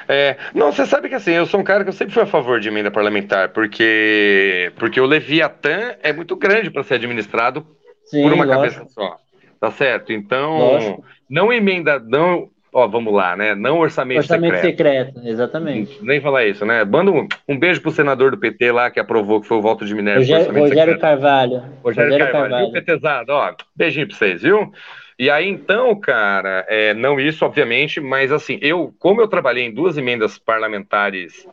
É, 0.06 0.36
não, 0.54 0.70
você 0.70 0.84
sabe 0.84 1.08
que 1.08 1.14
assim, 1.14 1.32
eu 1.32 1.46
sou 1.46 1.60
um 1.60 1.64
cara 1.64 1.82
que 1.82 1.88
eu 1.88 1.94
sempre 1.94 2.12
fui 2.12 2.22
a 2.22 2.26
favor 2.26 2.60
de 2.60 2.68
emenda 2.68 2.90
parlamentar, 2.90 3.48
porque 3.54 4.70
porque 4.76 5.00
o 5.00 5.06
Leviatã 5.06 5.96
é 6.02 6.12
muito 6.12 6.36
grande 6.36 6.70
para 6.70 6.82
ser 6.82 6.94
administrado 6.94 7.66
Sim, 8.04 8.22
por 8.22 8.34
uma 8.34 8.44
lógico. 8.44 8.76
cabeça 8.76 8.92
só. 8.92 9.16
Tá 9.58 9.70
certo? 9.70 10.12
Então, 10.12 10.58
lógico. 10.58 11.04
Não 11.34 11.52
emenda, 11.52 11.98
não 11.98 12.48
ó, 12.72 12.86
vamos 12.86 13.12
lá, 13.12 13.36
né? 13.36 13.56
Não 13.56 13.78
orçamento, 13.80 14.18
orçamento 14.18 14.60
secreto. 14.60 15.12
secreto. 15.14 15.28
exatamente. 15.28 15.98
Nem 16.00 16.20
falar 16.20 16.44
isso, 16.46 16.64
né? 16.64 16.84
Manda 16.84 17.10
um, 17.10 17.26
um 17.48 17.58
beijo 17.58 17.82
pro 17.82 17.90
senador 17.90 18.30
do 18.30 18.38
PT 18.38 18.70
lá 18.70 18.88
que 18.88 19.00
aprovou 19.00 19.40
que 19.40 19.48
foi 19.48 19.56
o 19.56 19.62
voto 19.62 19.84
de 19.84 19.94
Minério. 19.94 20.20
Rogério, 20.20 20.52
Rogério 20.52 20.98
Carvalho. 21.00 21.62
Rogério, 21.82 22.12
Rogério 22.12 22.18
Carvalho, 22.18 22.50
Carvalho. 22.50 22.72
Viu, 22.72 22.84
PTzado? 22.84 23.32
Ó, 23.32 23.54
beijinho 23.74 24.06
pra 24.06 24.16
vocês, 24.16 24.42
viu? 24.42 24.72
E 25.18 25.28
aí, 25.28 25.48
então, 25.48 25.98
cara, 25.98 26.64
é, 26.68 26.94
não 26.94 27.18
isso, 27.18 27.44
obviamente, 27.44 28.00
mas 28.00 28.30
assim, 28.30 28.58
eu, 28.62 28.94
como 28.98 29.20
eu 29.20 29.28
trabalhei 29.28 29.64
em 29.64 29.74
duas 29.74 29.96
emendas 29.96 30.38
parlamentares, 30.38 31.48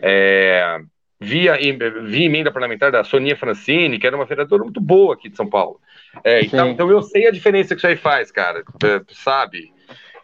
é, 0.00 0.80
via, 1.20 1.56
via 2.04 2.26
emenda 2.26 2.52
parlamentar 2.52 2.92
da 2.92 3.02
Sonia 3.02 3.36
Francini, 3.36 3.98
que 3.98 4.06
era 4.06 4.16
uma 4.16 4.24
vereadora 4.24 4.62
muito 4.62 4.80
boa 4.80 5.14
aqui 5.14 5.28
de 5.28 5.36
São 5.36 5.48
Paulo. 5.48 5.80
É, 6.22 6.42
então, 6.42 6.70
então, 6.70 6.90
eu 6.90 7.02
sei 7.02 7.26
a 7.26 7.30
diferença 7.30 7.74
que 7.74 7.80
isso 7.80 7.86
aí 7.86 7.96
faz, 7.96 8.30
cara, 8.30 8.62
é, 8.84 9.00
sabe? 9.12 9.72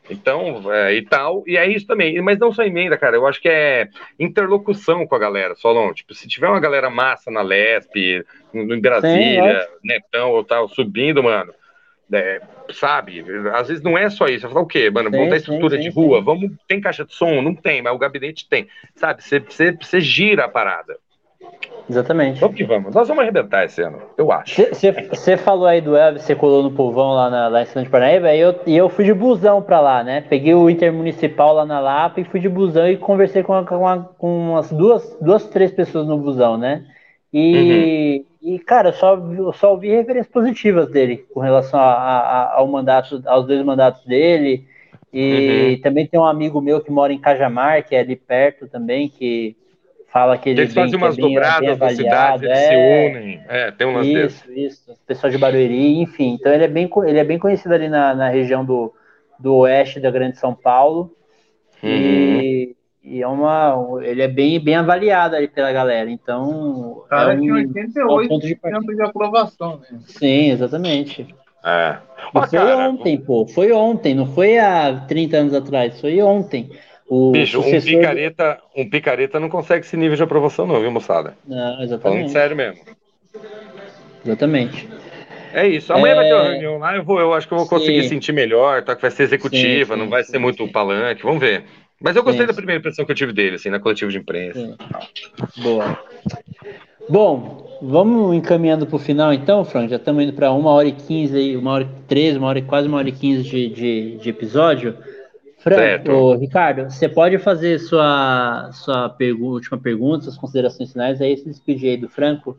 Então, 0.09 0.73
é, 0.73 0.95
e 0.95 1.03
tal, 1.03 1.45
e 1.47 1.57
é 1.57 1.69
isso 1.69 1.87
também. 1.87 2.21
Mas 2.21 2.39
não 2.39 2.53
só 2.53 2.65
emenda, 2.65 2.99
cara, 2.99 3.17
eu 3.17 3.27
acho 3.27 3.41
que 3.41 3.49
é 3.49 3.89
interlocução 4.19 5.07
com 5.07 5.15
a 5.15 5.19
galera, 5.19 5.55
Solon. 5.55 5.93
Tipo, 5.93 6.15
se 6.15 6.27
tiver 6.27 6.49
uma 6.49 6.61
galera 6.61 6.91
massa 6.91 7.31
na 7.31 7.43
Lesp, 7.43 8.25
em 8.53 8.81
Brasília, 8.81 9.63
Sim, 9.63 9.69
Netão 9.85 10.31
ou 10.31 10.43
tal, 10.43 10.69
subindo, 10.69 11.23
mano, 11.23 11.55
é, 12.13 12.41
sabe? 12.73 13.25
Às 13.55 13.69
vezes 13.69 13.83
não 13.83 13.97
é 13.97 14.11
só 14.11 14.27
isso. 14.27 14.41
Você 14.41 14.53
fala 14.53 14.65
o 14.65 14.67
quê, 14.67 14.91
mano? 14.91 15.11
Montar 15.11 15.37
estrutura 15.37 15.77
sim, 15.77 15.83
de 15.83 15.91
rua, 15.91 16.19
sim. 16.19 16.25
vamos. 16.25 16.51
Tem 16.67 16.81
caixa 16.81 17.05
de 17.05 17.15
som? 17.15 17.41
Não 17.41 17.55
tem, 17.55 17.81
mas 17.81 17.95
o 17.95 17.99
gabinete 17.99 18.49
tem. 18.49 18.69
Sabe? 18.97 19.23
Você 19.23 20.01
gira 20.01 20.47
a 20.47 20.49
parada. 20.49 20.99
Exatamente. 21.91 22.41
Vamos 22.41 22.57
que 22.57 22.65
vamos. 22.65 22.95
Nós 22.95 23.09
vamos 23.09 23.23
arrebentar 23.23 23.65
esse 23.65 23.83
ano, 23.83 23.99
eu 24.17 24.31
acho. 24.31 24.63
Você 25.11 25.37
falou 25.37 25.67
aí 25.67 25.81
do 25.81 25.97
Elvis, 25.97 26.23
você 26.23 26.37
colou 26.37 26.63
no 26.63 26.71
povão 26.71 27.11
lá, 27.11 27.29
na, 27.29 27.49
lá 27.49 27.63
em 27.63 27.67
Santa 27.67 27.91
Paraíba, 27.91 28.33
e 28.33 28.39
eu, 28.39 28.55
e 28.65 28.77
eu 28.77 28.89
fui 28.89 29.05
de 29.05 29.13
busão 29.13 29.61
pra 29.61 29.81
lá, 29.81 30.05
né? 30.05 30.21
Peguei 30.21 30.55
o 30.55 30.71
Intermunicipal 30.71 31.53
lá 31.53 31.67
na 31.67 31.81
Lapa 31.81 32.21
e 32.21 32.25
fui 32.25 32.39
de 32.39 32.49
busão 32.49 32.89
e 32.89 32.97
conversei 32.97 33.43
com, 33.43 33.65
com, 33.65 34.05
com 34.17 34.51
umas 34.53 34.71
duas, 34.71 35.19
duas, 35.21 35.45
três 35.49 35.73
pessoas 35.73 36.07
no 36.07 36.17
busão, 36.17 36.57
né? 36.57 36.87
E, 37.33 38.25
uhum. 38.43 38.55
e 38.55 38.59
cara, 38.61 38.93
só, 38.93 39.19
só 39.53 39.73
ouvi 39.73 39.89
referências 39.89 40.33
positivas 40.33 40.89
dele 40.89 41.25
com 41.35 41.41
relação 41.41 41.79
a, 41.79 41.93
a, 41.93 42.55
ao 42.57 42.69
mandato, 42.69 43.21
aos 43.27 43.47
dois 43.47 43.63
mandatos 43.65 44.05
dele. 44.05 44.65
E 45.13 45.75
uhum. 45.75 45.83
também 45.83 46.07
tem 46.07 46.21
um 46.21 46.25
amigo 46.25 46.61
meu 46.61 46.81
que 46.81 46.91
mora 46.91 47.13
em 47.13 47.19
Cajamar, 47.19 47.85
que 47.85 47.97
é 47.97 48.01
ali 48.01 48.15
perto 48.15 48.69
também, 48.69 49.09
que 49.09 49.57
fala 50.13 50.37
que 50.37 50.51
ele 50.51 50.63
eles 50.63 50.75
fazem 50.75 50.97
umas 50.97 51.17
é 51.17 51.21
bem, 51.21 51.35
dobradas 51.35 51.79
da 51.79 51.91
cidade, 51.91 52.45
eles 52.45 52.59
é, 52.59 52.69
se 52.69 52.77
unem. 52.77 53.41
É, 53.49 53.71
tem 53.71 53.87
umas 53.87 54.07
Isso, 54.07 54.53
isso. 54.53 54.99
Pessoal 55.07 55.31
de 55.31 55.39
Barueri, 55.39 56.01
enfim. 56.01 56.37
Então 56.39 56.53
ele 56.53 56.65
é 56.65 56.69
bem, 56.69 56.91
ele 57.07 57.19
é 57.19 57.25
bem 57.25 57.39
conhecido 57.39 57.75
ali 57.75 57.89
na, 57.89 58.15
na 58.15 58.29
região 58.29 58.65
do, 58.65 58.93
do 59.39 59.57
oeste 59.57 60.01
da 60.01 60.11
Grande 60.11 60.39
São 60.39 60.55
Paulo. 60.55 61.15
Uhum. 61.83 61.89
E, 61.89 62.77
e, 63.03 63.23
é 63.23 63.27
uma, 63.27 64.01
ele 64.03 64.23
é 64.23 64.29
bem, 64.29 64.61
bem 64.61 64.77
avaliado 64.77 65.37
aí 65.37 65.49
pela 65.49 65.73
galera. 65.73 66.11
Então. 66.11 67.05
Cara, 67.09 67.35
é 67.35 67.37
um, 67.37 67.41
88% 67.41 67.93
é 67.97 68.77
um 68.77 68.81
de, 68.81 68.97
de 68.97 69.03
aprovação, 69.03 69.79
né? 69.79 69.99
Sim, 70.07 70.51
exatamente. 70.51 71.35
É. 71.65 71.99
foi 72.33 72.49
cara, 72.49 72.89
ontem, 72.89 73.19
pô. 73.19 73.47
Foi 73.47 73.71
ontem, 73.71 74.15
não 74.15 74.27
foi 74.27 74.59
há 74.59 75.05
30 75.07 75.37
anos 75.37 75.55
atrás, 75.55 76.01
foi 76.01 76.21
ontem. 76.21 76.71
O 77.11 77.33
Bicho, 77.33 77.61
sucessor... 77.61 77.91
um, 77.91 77.99
picareta, 77.99 78.59
um 78.77 78.89
picareta 78.89 79.41
não 79.41 79.49
consegue 79.49 79.85
esse 79.85 79.97
nível 79.97 80.17
de 80.17 80.23
aprovação, 80.23 80.65
não, 80.65 80.81
viu, 80.81 80.93
moçada? 80.93 81.35
Não, 81.45 81.83
exatamente. 81.83 82.03
Falando 82.03 82.29
sério 82.31 82.57
mesmo. 82.57 82.81
Exatamente. 84.25 84.89
É 85.53 85.67
isso. 85.67 85.93
Amanhã 85.93 86.13
é... 86.13 86.15
vai 86.15 86.29
ter 86.29 86.35
uma 86.35 86.45
reunião 86.45 86.79
lá, 86.79 86.97
eu, 86.97 87.03
vou, 87.03 87.19
eu 87.19 87.35
acho 87.35 87.49
que 87.49 87.53
eu 87.53 87.59
vou 87.59 87.69
conseguir 87.69 88.05
Sim. 88.05 88.11
sentir 88.11 88.33
melhor, 88.33 88.85
tá? 88.85 88.95
Que 88.95 89.03
vai 89.03 89.11
ser 89.11 89.25
executiva, 89.25 89.95
sim, 89.95 90.01
sim, 90.01 90.05
não 90.05 90.09
vai 90.09 90.23
ser 90.23 90.39
muito 90.39 90.69
palanque, 90.69 91.25
vamos 91.25 91.41
ver. 91.41 91.65
Mas 92.01 92.15
eu 92.15 92.23
gostei 92.23 92.47
da 92.47 92.55
primeira 92.55 92.79
impressão 92.79 93.05
que 93.05 93.11
eu 93.11 93.17
tive 93.17 93.33
dele, 93.33 93.57
assim, 93.57 93.71
na 93.71 93.81
coletiva 93.81 94.11
de 94.11 94.19
imprensa. 94.19 94.77
Boa. 95.57 95.99
Bom, 97.09 97.77
vamos 97.83 98.37
encaminhando 98.37 98.87
para 98.87 98.95
o 98.95 99.01
final 99.01 99.35
então, 99.35 99.65
Frank. 99.65 99.91
Já 99.91 99.97
estamos 99.97 100.23
indo 100.23 100.33
para 100.33 100.53
uma 100.53 100.71
hora 100.71 100.87
e 100.87 100.93
quinze, 100.93 101.57
uma 101.57 101.73
hora 101.73 101.85
e 101.85 102.07
treze, 102.07 102.39
uma 102.39 102.47
hora 102.47 102.63
quase 102.63 102.87
uma 102.87 102.99
hora 102.99 103.09
e 103.09 103.13
quinze 103.13 103.43
de, 103.43 103.69
de, 103.69 104.17
de 104.17 104.31
episódio. 104.31 104.97
Franco, 105.61 106.35
Ricardo, 106.37 106.91
você 106.91 107.07
pode 107.07 107.39
fazer 107.39 107.79
sua, 107.81 108.71
sua 108.73 109.11
pergu 109.11 109.53
última 109.53 109.79
pergunta, 109.79 110.25
suas 110.25 110.39
considerações 110.39 110.91
finais, 110.91 111.21
aí 111.21 111.37
se 111.37 111.45
despedir 111.45 111.91
aí 111.91 111.97
do 111.99 112.09
Franco. 112.09 112.59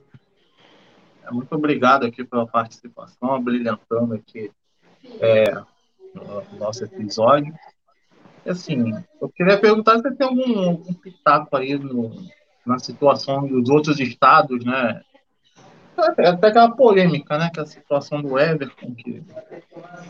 É, 1.25 1.31
muito 1.31 1.53
obrigado 1.53 2.05
aqui 2.05 2.23
pela 2.23 2.45
participação, 2.45 3.41
brilhantando 3.41 4.13
aqui 4.13 4.51
é, 5.19 5.51
no 6.13 6.59
nosso 6.59 6.83
episódio. 6.83 7.51
Assim, 8.45 8.93
eu 9.19 9.29
queria 9.29 9.59
perguntar 9.59 9.97
se 9.97 10.11
tem 10.15 10.27
algum, 10.27 10.59
algum 10.69 10.93
pitaco 10.93 11.57
aí 11.57 11.77
no, 11.77 12.11
na 12.65 12.77
situação 12.77 13.47
dos 13.47 13.67
outros 13.69 13.99
estados, 13.99 14.63
né? 14.63 15.01
É 16.17 16.27
até 16.27 16.47
aquela 16.47 16.71
polêmica, 16.71 17.37
né? 17.37 17.49
Que 17.53 17.59
a 17.59 17.65
situação 17.65 18.21
do 18.21 18.39
Everton, 18.39 18.93
que 18.95 19.21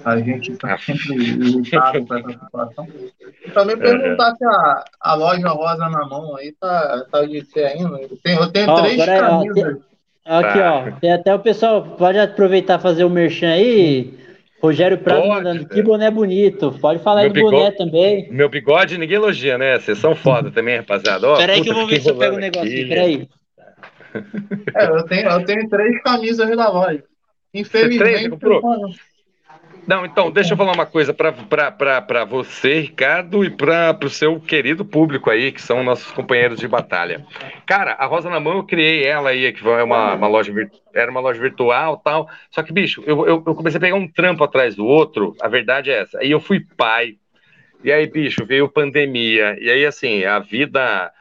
a 0.06 0.18
gente 0.20 0.52
está 0.52 0.78
sempre 0.78 1.34
lutado 1.34 2.06
com 2.06 2.16
essa 2.16 2.30
situação. 2.30 2.88
E 3.46 3.52
também 3.52 3.78
perguntar 3.78 4.36
se 4.36 4.46
a, 4.46 4.86
a 5.00 5.14
loja 5.16 5.50
rosa 5.50 5.90
na 5.90 6.06
mão 6.06 6.36
aí 6.38 6.54
tá, 6.54 7.06
tá 7.12 7.26
de 7.26 7.44
ser 7.46 7.66
ainda. 7.66 7.98
Eu 8.00 8.18
tenho, 8.24 8.40
eu 8.40 8.52
tenho 8.52 8.70
ó, 8.70 8.82
três 8.82 9.00
agora, 9.00 9.20
camisas. 9.20 9.78
Ó, 10.26 10.40
aqui, 10.40 10.60
ó. 10.60 11.00
Tem 11.00 11.12
até 11.12 11.34
o 11.34 11.40
pessoal, 11.40 11.84
pode 11.84 12.20
aproveitar 12.20 12.80
fazer 12.80 13.04
o 13.04 13.10
merchan 13.10 13.50
aí. 13.50 14.20
Rogério 14.62 15.00
Prado 15.00 15.28
mandando, 15.28 15.68
que 15.68 15.82
boné 15.82 16.12
bonito. 16.12 16.72
Pode 16.80 17.02
falar 17.02 17.22
meu 17.22 17.24
aí 17.24 17.30
do 17.30 17.34
bigode, 17.34 17.56
boné 17.56 17.72
também. 17.72 18.32
Meu 18.32 18.48
bigode 18.48 18.96
ninguém 18.96 19.16
elogia, 19.16 19.58
né? 19.58 19.80
Vocês 19.80 19.98
são 19.98 20.14
foda 20.14 20.52
também, 20.52 20.78
rapaziada. 20.78 21.36
Peraí 21.36 21.62
que 21.62 21.70
eu 21.70 21.74
vou 21.74 21.88
ver 21.88 22.00
se 22.00 22.10
eu 22.10 22.16
pego 22.16 22.36
um 22.36 22.40
negócio 22.40 22.68
aqui. 22.68 22.86
Peraí. 22.86 23.28
É, 24.76 24.86
eu 24.86 25.04
tenho, 25.06 25.30
eu 25.30 25.46
tenho 25.46 25.70
três 25.70 26.02
camisas 26.02 26.56
da 26.56 26.70
loja. 26.70 27.04
Infelizmente. 27.54 28.30
comprou? 28.30 28.62
Não, 29.88 30.06
então, 30.06 30.30
deixa 30.30 30.54
eu 30.54 30.58
falar 30.58 30.74
uma 30.74 30.86
coisa 30.86 31.14
para 31.14 32.24
você, 32.24 32.82
Ricardo, 32.82 33.44
e 33.44 33.50
para 33.50 33.98
o 34.04 34.10
seu 34.10 34.40
querido 34.40 34.86
público 34.86 35.30
aí, 35.30 35.52
que 35.52 35.62
são 35.62 35.84
nossos 35.84 36.12
companheiros 36.12 36.60
de 36.60 36.68
batalha. 36.68 37.26
Cara, 37.66 37.94
a 37.94 38.06
Rosa 38.06 38.30
na 38.30 38.40
Mão, 38.40 38.58
eu 38.58 38.64
criei 38.64 39.04
ela 39.04 39.32
aí, 39.32 39.52
que 39.52 39.68
é 39.68 39.84
uma, 39.84 40.14
uma 40.14 40.28
loja, 40.28 40.54
era 40.94 41.10
uma 41.10 41.20
loja 41.20 41.42
virtual 41.42 41.98
tal. 41.98 42.30
Só 42.52 42.62
que, 42.62 42.72
bicho, 42.72 43.04
eu, 43.08 43.26
eu, 43.26 43.44
eu 43.46 43.56
comecei 43.56 43.80
a 43.80 43.82
pegar 43.82 43.96
um 43.96 44.08
trampo 44.08 44.44
atrás 44.44 44.76
do 44.76 44.86
outro, 44.86 45.36
a 45.42 45.48
verdade 45.48 45.90
é 45.90 46.02
essa. 46.02 46.20
Aí 46.20 46.30
eu 46.30 46.40
fui 46.40 46.60
pai, 46.78 47.16
e 47.84 47.92
aí, 47.92 48.06
bicho, 48.06 48.46
veio 48.46 48.70
pandemia, 48.70 49.58
e 49.60 49.70
aí, 49.70 49.84
assim, 49.86 50.24
a 50.24 50.38
vida 50.38 51.12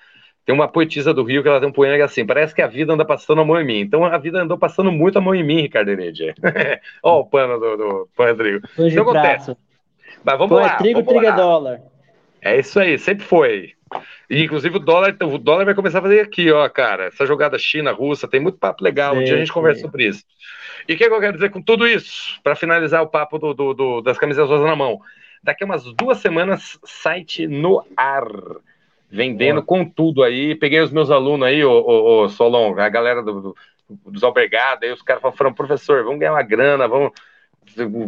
tem 0.50 0.54
uma 0.54 0.66
poetisa 0.66 1.14
do 1.14 1.22
Rio 1.22 1.44
que 1.44 1.48
ela 1.48 1.60
tem 1.60 1.68
um 1.68 1.72
poema 1.72 1.94
que 1.94 2.02
é 2.02 2.04
assim: 2.04 2.26
parece 2.26 2.52
que 2.52 2.60
a 2.60 2.66
vida 2.66 2.92
anda 2.92 3.04
passando 3.04 3.40
a 3.40 3.44
mão 3.44 3.60
em 3.60 3.64
mim. 3.64 3.78
Então 3.78 4.04
a 4.04 4.18
vida 4.18 4.42
andou 4.42 4.58
passando 4.58 4.90
muito 4.90 5.16
a 5.16 5.20
mão 5.20 5.32
em 5.32 5.44
mim, 5.44 5.60
Ricardo 5.60 5.90
Heredia. 5.90 6.34
Ó, 7.04 7.20
o 7.20 7.24
pano 7.24 7.56
do, 7.60 7.76
do 7.76 8.08
pano 8.16 8.30
Rodrigo. 8.30 8.66
Então 8.76 9.02
acontece. 9.02 9.56
Mas 10.24 10.38
vamos 10.38 10.48
Pô, 10.48 10.56
lá. 10.56 10.74
É 10.74 10.76
trigo, 10.76 11.04
trigo 11.04 11.24
é 11.24 11.32
dólar. 11.32 11.80
É 12.42 12.58
isso 12.58 12.80
aí, 12.80 12.98
sempre 12.98 13.24
foi. 13.24 13.74
E, 14.28 14.42
inclusive 14.42 14.76
o 14.76 14.80
dólar, 14.80 15.16
o 15.22 15.38
dólar 15.38 15.66
vai 15.66 15.74
começar 15.74 16.00
a 16.00 16.02
fazer 16.02 16.20
aqui, 16.20 16.50
ó, 16.50 16.68
cara. 16.68 17.04
Essa 17.04 17.24
jogada 17.24 17.56
China-Russa, 17.56 18.26
tem 18.26 18.40
muito 18.40 18.58
papo 18.58 18.82
legal. 18.82 19.14
Um 19.14 19.22
dia 19.22 19.36
a 19.36 19.38
gente 19.38 19.52
conversa 19.52 19.82
sobre 19.82 20.08
isso. 20.08 20.24
E 20.88 20.94
o 20.94 20.96
que, 20.96 21.06
que, 21.08 21.14
eu 21.14 21.20
quero 21.20 21.34
dizer 21.34 21.50
com 21.50 21.62
tudo 21.62 21.86
isso? 21.86 22.40
Para 22.42 22.56
finalizar 22.56 23.02
o 23.02 23.08
papo 23.08 23.38
do, 23.38 23.54
do, 23.54 23.72
do, 23.72 24.00
das 24.00 24.18
camisas 24.18 24.48
rosas 24.48 24.66
na 24.66 24.74
mão. 24.74 25.00
Daqui 25.44 25.62
a 25.62 25.66
umas 25.66 25.84
duas 25.94 26.18
semanas, 26.18 26.76
site 26.84 27.46
no 27.46 27.84
ar 27.96 28.26
vendendo 29.10 29.62
com 29.62 29.84
tudo 29.84 30.22
aí. 30.22 30.54
Peguei 30.54 30.80
os 30.80 30.92
meus 30.92 31.10
alunos 31.10 31.46
aí, 31.46 31.64
o, 31.64 31.70
o, 31.70 32.24
o 32.24 32.28
Solon, 32.28 32.78
a 32.78 32.88
galera 32.88 33.22
do, 33.22 33.40
do, 33.40 33.56
dos 34.06 34.22
albergados, 34.22 34.84
aí 34.84 34.92
os 34.92 35.02
caras 35.02 35.20
falaram, 35.20 35.54
professor, 35.54 36.04
vamos 36.04 36.20
ganhar 36.20 36.32
uma 36.32 36.42
grana, 36.42 36.86
vamos. 36.86 37.12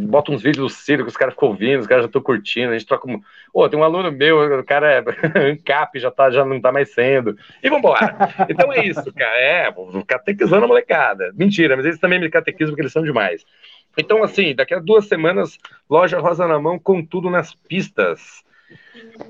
Bota 0.08 0.32
uns 0.32 0.42
vídeos 0.42 0.72
do 0.72 0.76
Ciro 0.76 1.04
que 1.04 1.10
os 1.10 1.16
caras 1.16 1.34
ficam 1.34 1.50
ouvindo, 1.50 1.80
os 1.80 1.86
caras 1.86 2.04
já 2.04 2.06
estão 2.06 2.22
curtindo, 2.22 2.70
a 2.70 2.78
gente 2.78 2.86
troca. 2.86 3.06
Ô, 3.52 3.68
tem 3.68 3.78
um 3.78 3.84
aluno 3.84 4.10
meu, 4.10 4.58
o 4.58 4.64
cara 4.64 4.90
é 4.90 4.98
ANCAP, 5.50 6.00
já, 6.00 6.10
tá, 6.10 6.30
já 6.30 6.44
não 6.44 6.60
tá 6.60 6.72
mais 6.72 6.92
sendo. 6.92 7.36
E 7.62 7.70
vambora. 7.70 8.16
Então 8.48 8.72
é 8.72 8.84
isso, 8.84 9.12
cara. 9.12 9.36
É, 9.38 9.72
catequizando 10.06 10.64
a 10.64 10.68
molecada. 10.68 11.32
Mentira, 11.34 11.76
mas 11.76 11.84
eles 11.84 12.00
também 12.00 12.18
me 12.18 12.28
catequizam 12.28 12.72
porque 12.72 12.82
eles 12.82 12.92
são 12.92 13.04
demais. 13.04 13.44
Então, 13.96 14.24
assim, 14.24 14.54
daqui 14.54 14.74
a 14.74 14.80
duas 14.80 15.06
semanas, 15.06 15.58
loja 15.88 16.18
Rosa 16.18 16.48
na 16.48 16.58
Mão 16.58 16.78
com 16.78 17.04
tudo 17.04 17.30
nas 17.30 17.54
pistas. 17.54 18.42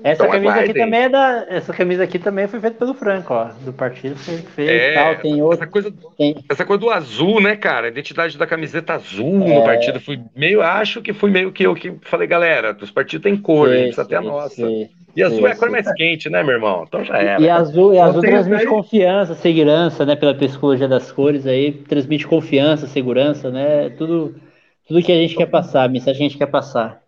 Essa 0.03 0.23
então, 0.23 0.29
camisa 0.31 0.55
aqui 0.55 0.73
também 0.73 1.01
é 1.01 1.09
da. 1.09 1.45
Essa 1.47 1.73
camisa 1.73 2.03
aqui 2.03 2.19
também 2.19 2.47
foi 2.47 2.59
feita 2.59 2.77
pelo 2.77 2.93
Franco, 2.93 3.33
ó. 3.33 3.49
Do 3.61 3.71
partido 3.71 4.15
que 4.15 4.37
fez 4.51 4.69
é, 4.69 4.93
tal. 4.93 5.15
Tem 5.17 5.41
outro. 5.41 5.57
Essa 5.57 5.67
coisa, 5.67 5.93
tem... 6.17 6.35
essa 6.49 6.65
coisa 6.65 6.81
do 6.81 6.89
azul, 6.89 7.41
né, 7.41 7.55
cara? 7.55 7.87
A 7.87 7.89
identidade 7.89 8.37
da 8.37 8.45
camiseta 8.45 8.93
azul 8.93 9.43
é... 9.45 9.55
no 9.55 9.63
partido 9.63 9.99
foi 9.99 10.19
meio. 10.35 10.61
Acho 10.61 11.01
que 11.01 11.13
foi 11.13 11.29
meio 11.29 11.51
que 11.51 11.65
eu 11.65 11.75
que 11.75 11.93
falei, 12.01 12.27
galera, 12.27 12.75
os 12.79 12.91
partidos 12.91 13.23
têm 13.23 13.37
cor, 13.37 13.67
sim, 13.67 13.73
a 13.73 13.77
gente 13.77 13.85
precisa 13.87 14.07
ter 14.07 14.15
a 14.15 14.21
nossa. 14.21 14.55
Sim, 14.55 14.89
e 15.15 15.23
azul 15.23 15.39
sim, 15.39 15.45
é 15.45 15.51
a 15.51 15.55
cor 15.55 15.69
mais 15.69 15.93
quente, 15.93 16.29
né, 16.29 16.43
meu 16.43 16.55
irmão? 16.55 16.85
Então 16.87 17.03
já 17.03 17.17
era. 17.17 17.41
E 17.41 17.49
azul, 17.49 17.93
e 17.93 17.99
azul 17.99 18.21
transmite 18.21 18.65
confiança, 18.65 19.35
segurança, 19.35 20.05
né? 20.05 20.15
Pela 20.15 20.33
psicologia 20.33 20.87
das 20.87 21.11
cores 21.11 21.45
aí, 21.45 21.71
transmite 21.71 22.27
confiança, 22.27 22.87
segurança, 22.87 23.49
né? 23.49 23.89
Tudo, 23.91 24.35
tudo 24.87 25.01
que 25.01 25.11
a 25.11 25.15
gente 25.15 25.35
quer 25.35 25.47
passar, 25.47 25.83
a 25.83 25.87
mensagem 25.87 26.17
que 26.17 26.23
a 26.25 26.29
gente 26.29 26.37
quer 26.37 26.47
passar. 26.47 27.02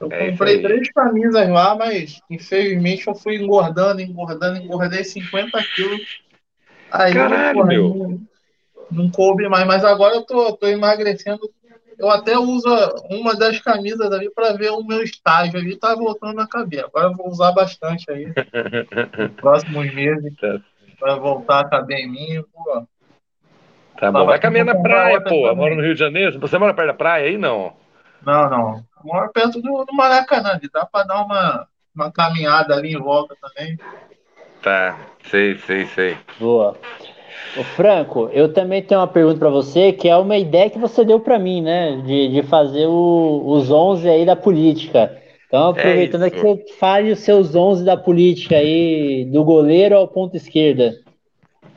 Eu 0.00 0.08
é 0.12 0.30
comprei 0.30 0.62
três 0.62 0.90
camisas 0.92 1.48
lá, 1.48 1.74
mas 1.74 2.20
infelizmente 2.30 3.06
eu 3.06 3.14
fui 3.14 3.36
engordando, 3.36 4.00
engordando, 4.00 4.58
engordei 4.58 5.02
50 5.02 5.58
quilos. 5.74 6.20
Aí 6.90 7.12
Caralho, 7.12 7.66
meu. 7.66 7.94
Não, 7.94 8.20
não 8.90 9.10
coube 9.10 9.48
mais, 9.48 9.66
mas 9.66 9.84
agora 9.84 10.14
eu 10.14 10.22
tô, 10.22 10.52
tô 10.52 10.66
emagrecendo. 10.66 11.40
Eu 11.98 12.08
até 12.10 12.38
uso 12.38 12.68
uma 13.10 13.34
das 13.34 13.60
camisas 13.60 14.12
ali 14.12 14.30
para 14.30 14.52
ver 14.52 14.70
o 14.70 14.84
meu 14.84 15.02
estágio 15.02 15.58
ali, 15.58 15.76
tá 15.76 15.96
voltando 15.96 16.40
a 16.40 16.46
caber. 16.46 16.84
Agora 16.84 17.08
eu 17.08 17.14
vou 17.14 17.28
usar 17.28 17.50
bastante 17.50 18.08
aí. 18.08 18.26
nos 18.26 19.32
próximos 19.36 19.92
meses. 19.92 20.32
Tá. 20.36 20.60
Vai 21.00 21.18
voltar 21.18 21.60
a 21.60 21.68
caber 21.68 21.98
em 21.98 22.10
mim. 22.10 22.44
Pô. 22.54 22.86
Tá 23.98 24.12
bom. 24.12 24.26
Vai 24.26 24.38
caminhar 24.38 24.66
na 24.66 24.76
praia, 24.76 25.20
pô. 25.20 25.52
Mora 25.56 25.74
no 25.74 25.82
Rio 25.82 25.94
de 25.94 26.00
Janeiro. 26.00 26.38
Você 26.38 26.56
mora 26.56 26.72
perto 26.72 26.88
da 26.88 26.94
praia 26.94 27.26
aí, 27.26 27.36
não? 27.36 27.74
Não, 28.24 28.50
não. 28.50 28.84
Moro 29.04 29.30
perto 29.32 29.60
do, 29.60 29.84
do 29.84 29.94
Maracanã, 29.94 30.58
dá 30.72 30.84
para 30.84 31.04
dar 31.04 31.24
uma, 31.24 31.66
uma 31.94 32.12
caminhada 32.12 32.74
ali 32.74 32.92
em 32.92 32.98
volta 32.98 33.36
também. 33.40 33.78
Tá, 34.62 34.98
sei, 35.30 35.56
sei, 35.58 35.86
sei. 35.86 36.16
Boa. 36.38 36.76
Ô 37.56 37.62
Franco, 37.62 38.28
eu 38.32 38.52
também 38.52 38.82
tenho 38.82 39.00
uma 39.00 39.06
pergunta 39.06 39.38
para 39.38 39.48
você, 39.48 39.92
que 39.92 40.08
é 40.08 40.16
uma 40.16 40.36
ideia 40.36 40.68
que 40.68 40.78
você 40.78 41.04
deu 41.04 41.20
para 41.20 41.38
mim, 41.38 41.62
né? 41.62 42.02
De, 42.04 42.28
de 42.28 42.42
fazer 42.42 42.86
o, 42.86 43.42
os 43.46 43.70
11 43.70 44.08
aí 44.08 44.26
da 44.26 44.36
política. 44.36 45.16
Então, 45.46 45.68
aproveitando 45.68 46.26
é 46.26 46.30
que 46.30 46.40
você 46.40 46.64
fale 46.78 47.10
os 47.10 47.20
seus 47.20 47.54
11 47.54 47.84
da 47.84 47.96
política 47.96 48.56
aí, 48.56 49.24
do 49.32 49.42
goleiro 49.44 49.96
ao 49.96 50.06
ponto 50.06 50.36
esquerda. 50.36 50.94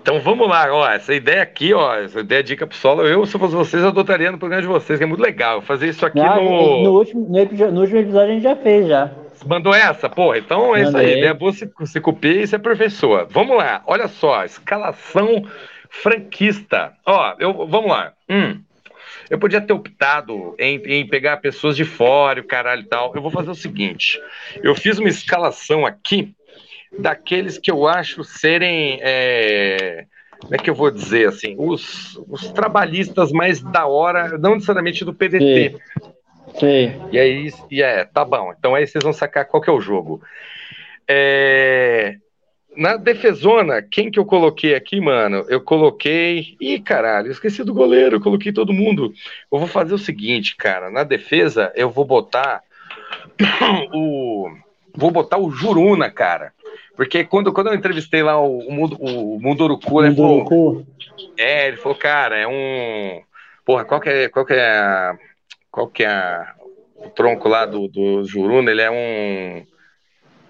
Então 0.02 0.20
vamos 0.20 0.50
lá, 0.50 0.68
ó, 0.74 0.90
essa 0.90 1.14
ideia 1.14 1.44
aqui, 1.44 1.74
ó, 1.74 1.96
essa 1.96 2.22
ideia 2.22 2.42
dica 2.42 2.66
pro 2.66 2.76
solo, 2.76 3.06
eu, 3.06 3.24
se 3.26 3.38
fosse 3.38 3.54
vocês, 3.54 3.84
adotaria 3.84 4.32
no 4.32 4.40
programa 4.40 4.64
de 4.64 4.68
vocês, 4.68 4.98
que 4.98 5.04
é 5.04 5.08
muito 5.08 5.22
legal. 5.22 5.62
Fazer 5.62 5.90
isso 5.90 6.04
aqui 6.04 6.18
Não, 6.18 6.44
no... 6.44 6.84
No 6.84 6.92
último, 6.98 7.28
no, 7.30 7.38
episódio, 7.38 7.74
no 7.74 7.82
último 7.82 8.00
episódio 8.00 8.32
a 8.32 8.34
gente 8.34 8.44
já 8.44 8.56
fez, 8.56 8.88
já. 8.88 9.12
Mandou 9.46 9.74
essa? 9.74 10.10
Porra, 10.10 10.40
então 10.40 10.76
é 10.76 10.84
isso 10.84 10.98
aí. 10.98 11.18
Ideia 11.18 11.34
boa 11.34 11.54
se, 11.54 11.70
se 11.86 12.00
copia 12.00 12.42
e 12.42 12.48
se 12.48 12.56
aperfeiçoa. 12.56 13.28
Vamos 13.30 13.56
lá, 13.56 13.84
olha 13.86 14.08
só, 14.08 14.44
escalação 14.44 15.46
franquista. 15.90 16.94
Ó, 17.06 17.36
eu, 17.40 17.68
vamos 17.68 17.92
lá. 17.92 18.14
Hum, 18.28 18.60
eu 19.30 19.38
podia 19.38 19.62
ter 19.62 19.74
optado 19.74 20.56
em, 20.58 20.78
em, 20.86 21.08
pegar 21.08 21.38
pessoas 21.38 21.76
de 21.76 21.86
fora, 21.86 22.42
o 22.42 22.44
caralho 22.44 22.82
e 22.82 22.86
tal. 22.86 23.14
Eu 23.16 23.22
vou 23.22 23.32
fazer 23.32 23.50
o 23.50 23.56
seguinte: 23.56 24.20
eu 24.64 24.76
fiz 24.76 24.98
uma 24.98 25.10
escalação 25.10 25.86
aqui 25.86 26.34
daqueles 26.98 27.58
que 27.58 27.72
eu 27.72 27.88
acho 27.88 28.24
serem. 28.24 29.00
É, 29.02 30.06
como 30.40 30.56
é 30.56 30.58
que 30.58 30.70
eu 30.70 30.76
vou 30.76 30.90
dizer 30.90 31.30
assim? 31.30 31.56
Os, 31.58 32.18
os 32.28 32.50
trabalhistas 32.50 33.32
mais 33.32 33.62
da 33.62 33.86
hora, 33.86 34.38
não 34.38 34.56
necessariamente 34.56 35.06
do 35.06 35.14
PDT. 35.14 35.72
Sim. 35.72 36.12
Sim. 36.60 36.94
E 37.12 37.20
aí, 37.20 37.54
e 37.70 37.82
é, 37.82 38.04
tá 38.06 38.26
bom. 38.26 38.54
Então 38.58 38.76
aí 38.76 38.86
vocês 38.86 39.04
vão 39.04 39.14
sacar 39.14 39.46
qual 39.46 39.62
que 39.62 39.70
é 39.70 39.74
o 39.74 39.82
jogo. 39.82 40.22
É, 41.08 42.18
na 42.76 42.96
defesona, 42.96 43.82
quem 43.82 44.10
que 44.10 44.20
eu 44.20 44.26
coloquei 44.26 44.76
aqui, 44.76 45.00
mano? 45.00 45.46
Eu 45.50 45.62
coloquei. 45.62 46.56
Ih, 46.60 46.80
caralho, 46.80 47.32
esqueci 47.32 47.64
do 47.64 47.74
goleiro, 47.74 48.16
eu 48.16 48.22
coloquei 48.22 48.52
todo 48.52 48.74
mundo. 48.74 49.14
Eu 49.52 49.60
vou 49.60 49.68
fazer 49.68 49.94
o 49.94 50.00
seguinte, 50.00 50.56
cara. 50.56 50.90
Na 50.90 51.04
defesa, 51.04 51.72
eu 51.76 51.90
vou 51.90 52.06
botar 52.06 52.62
o. 53.94 54.50
Vou 54.96 55.12
botar 55.12 55.38
o 55.38 55.52
Juruna, 55.52 56.10
cara. 56.10 56.54
Porque 56.96 57.24
quando, 57.24 57.54
quando 57.54 57.68
eu 57.68 57.74
entrevistei 57.74 58.22
lá 58.22 58.40
o, 58.40 58.60
o, 58.60 58.72
Mundo, 58.72 58.98
o 59.00 59.40
Munduruku, 59.40 60.04
ele 60.04 60.16
falou. 60.16 60.86
É, 61.38 61.68
ele 61.68 61.78
falou, 61.78 61.98
cara, 61.98 62.38
é 62.38 62.48
um. 62.48 63.22
Porra, 63.66 63.86
qual 63.86 64.02
que 64.02 64.10
é, 64.10 64.30
qual 64.30 64.46
que 64.46 64.54
é 64.54 64.70
a, 64.70 65.18
Qual 65.72 65.88
que 65.88 66.04
é 66.04 66.08
a, 66.08 66.54
o 66.98 67.10
tronco 67.10 67.48
lá 67.48 67.66
do, 67.66 67.88
do 67.88 68.26
Juruna? 68.26 68.70
Ele 68.70 68.82
é 68.82 68.92
um. 68.92 69.66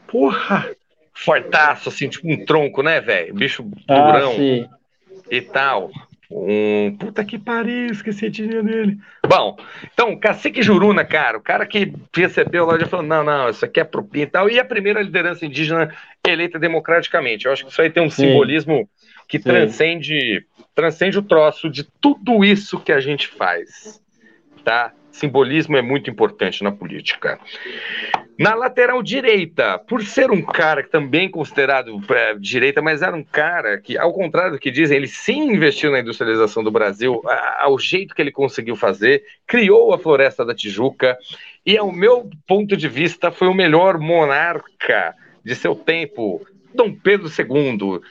Porra! 0.08 0.70
Fortaço, 1.14 1.90
assim, 1.90 2.10
tipo 2.10 2.28
um 2.28 2.44
tronco, 2.46 2.82
né, 2.82 3.00
velho? 3.00 3.36
Bicho 3.36 3.70
ah, 3.88 4.12
durão 4.12 4.34
sim. 4.34 4.68
e 5.30 5.42
tal. 5.42 5.92
Um. 6.32 6.96
Puta 6.98 7.26
que 7.26 7.38
pariu, 7.38 7.92
esqueci 7.92 8.26
a 8.26 8.28
etnia 8.30 8.64
dele. 8.64 8.98
Bom, 9.28 9.58
então, 9.94 10.18
Cacique 10.18 10.64
Juruna, 10.64 11.04
cara, 11.04 11.38
o 11.38 11.42
cara 11.42 11.66
que 11.66 11.94
recebeu 12.16 12.66
lá 12.66 12.80
já 12.80 12.88
falou: 12.88 13.06
não, 13.06 13.24
não, 13.24 13.50
isso 13.50 13.66
aqui 13.66 13.80
é 13.80 13.84
propina 13.84 14.24
e 14.24 14.28
tal. 14.28 14.50
E 14.50 14.60
a 14.60 14.66
primeira 14.66 15.02
liderança 15.02 15.46
indígena 15.46 15.94
eleita 16.26 16.58
democraticamente. 16.58 17.46
Eu 17.46 17.52
acho 17.52 17.66
que 17.66 17.72
isso 17.72 17.82
aí 17.82 17.90
tem 17.90 18.04
um 18.04 18.10
Sim. 18.10 18.28
simbolismo 18.28 18.88
que 19.28 19.40
transcende, 19.40 20.46
transcende 20.74 21.18
o 21.20 21.24
troço 21.24 21.70
de 21.70 21.84
tudo 21.84 22.44
isso 22.44 22.80
que 22.80 22.92
a 22.92 23.00
gente 23.00 23.28
faz. 23.28 24.02
Tá? 24.64 24.94
Simbolismo 25.22 25.78
é 25.78 25.84
muito 25.84 26.10
importante 26.10 26.64
na 26.64 26.72
política. 26.72 27.40
Na 28.40 28.56
lateral 28.56 29.04
direita, 29.04 29.78
por 29.78 30.04
ser 30.04 30.32
um 30.32 30.42
cara 30.42 30.84
também 30.84 31.30
considerado 31.30 32.02
é, 32.10 32.34
direita, 32.40 32.82
mas 32.82 33.04
era 33.04 33.16
um 33.16 33.24
cara 33.24 33.80
que, 33.80 33.96
ao 34.00 34.12
contrário 34.12 34.54
do 34.54 34.60
que 34.60 34.72
dizem, 34.72 34.98
ele 34.98 35.08
sim 35.08 35.54
investiu 35.54 35.92
na 35.92 36.00
industrialização 36.00 36.64
do 36.64 36.72
Brasil, 36.72 37.22
ao 37.60 37.78
jeito 37.78 38.16
que 38.16 38.22
ele 38.22 38.32
conseguiu 38.32 38.76
fazer, 38.76 39.24
criou 39.46 39.94
a 39.94 40.00
Floresta 40.00 40.44
da 40.44 40.56
Tijuca, 40.56 41.16
e, 41.64 41.78
ao 41.78 41.92
meu 41.92 42.28
ponto 42.48 42.76
de 42.76 42.88
vista, 42.88 43.30
foi 43.30 43.48
o 43.48 43.54
melhor 43.54 44.00
monarca 44.00 45.14
de 45.46 45.54
seu 45.54 45.76
tempo, 45.76 46.44
Dom 46.74 46.96
Pedro 46.96 47.28
II. 47.28 48.02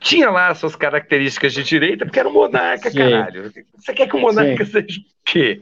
Tinha 0.00 0.28
lá 0.28 0.52
suas 0.56 0.74
características 0.74 1.52
de 1.52 1.62
direita, 1.62 2.04
porque 2.04 2.18
era 2.18 2.28
um 2.28 2.32
monarca, 2.32 2.90
sim. 2.90 2.98
caralho. 2.98 3.52
Você 3.76 3.94
quer 3.94 4.08
que 4.08 4.16
o 4.16 4.20
monarca 4.20 4.64
sim. 4.64 4.72
seja 4.72 5.00
o 5.00 5.04
quê? 5.24 5.60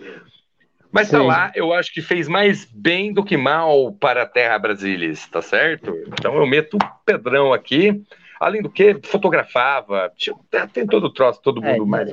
Mas 0.97 1.11
tá 1.11 1.23
lá, 1.23 1.53
eu 1.55 1.73
acho 1.73 1.93
que 1.93 2.01
fez 2.01 2.27
mais 2.27 2.65
bem 2.65 3.13
do 3.13 3.23
que 3.23 3.37
mal 3.37 3.93
para 3.93 4.23
a 4.23 4.27
terra 4.27 4.59
brasileira, 4.59 5.15
tá 5.31 5.43
certo? 5.43 5.95
Então 6.19 6.35
eu 6.35 6.47
meto 6.47 6.77
o 6.77 6.79
Pedrão 7.05 7.53
aqui. 7.53 8.03
Além 8.41 8.63
do 8.63 8.69
que, 8.69 8.99
fotografava, 9.03 10.13
tinha, 10.17 10.37
tem 10.73 10.87
todo 10.87 11.05
o 11.05 11.13
troço, 11.13 11.41
todo 11.43 11.65
é, 11.65 11.73
mundo 11.73 11.85
é, 11.85 11.87
mais. 11.87 12.13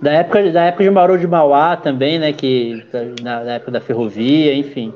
Da 0.00 0.12
época, 0.12 0.50
da 0.50 0.64
época 0.64 0.84
de 0.84 0.90
Mauro 0.90 1.18
de 1.18 1.26
Mauá 1.26 1.76
também, 1.76 2.18
né? 2.18 2.32
Que, 2.32 2.84
na, 3.22 3.44
na 3.44 3.52
época 3.54 3.70
da 3.70 3.80
ferrovia, 3.80 4.54
enfim. 4.54 4.92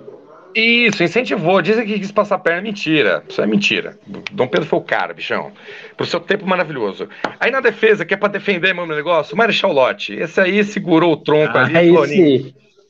Isso, 0.55 1.05
incentivou. 1.05 1.61
Dizem 1.61 1.87
que 1.87 1.99
quis 1.99 2.11
passar 2.11 2.37
a 2.37 2.39
perna. 2.39 2.63
Mentira. 2.63 3.23
Isso 3.29 3.43
é 3.43 3.47
mentira. 3.47 3.99
Dom 4.33 4.47
Pedro 4.47 4.67
foi 4.67 4.79
o 4.79 4.83
cara, 4.83 5.13
bichão. 5.13 5.53
Pro 5.95 6.07
seu 6.07 6.19
tempo 6.19 6.47
maravilhoso. 6.47 7.07
Aí 7.39 7.51
na 7.51 7.61
defesa, 7.61 8.07
que 8.07 8.15
é 8.15 8.17
pra 8.17 8.29
defender 8.29 8.75
meu 8.75 8.87
negócio, 8.87 9.37
Marechal 9.37 9.71
Lote. 9.71 10.15
Esse 10.15 10.41
aí 10.41 10.65
segurou 10.65 11.13
o 11.13 11.17
tronco 11.19 11.59
ah, 11.59 11.65
ali 11.65 11.91
e 11.91 11.93
falou: 11.93 12.07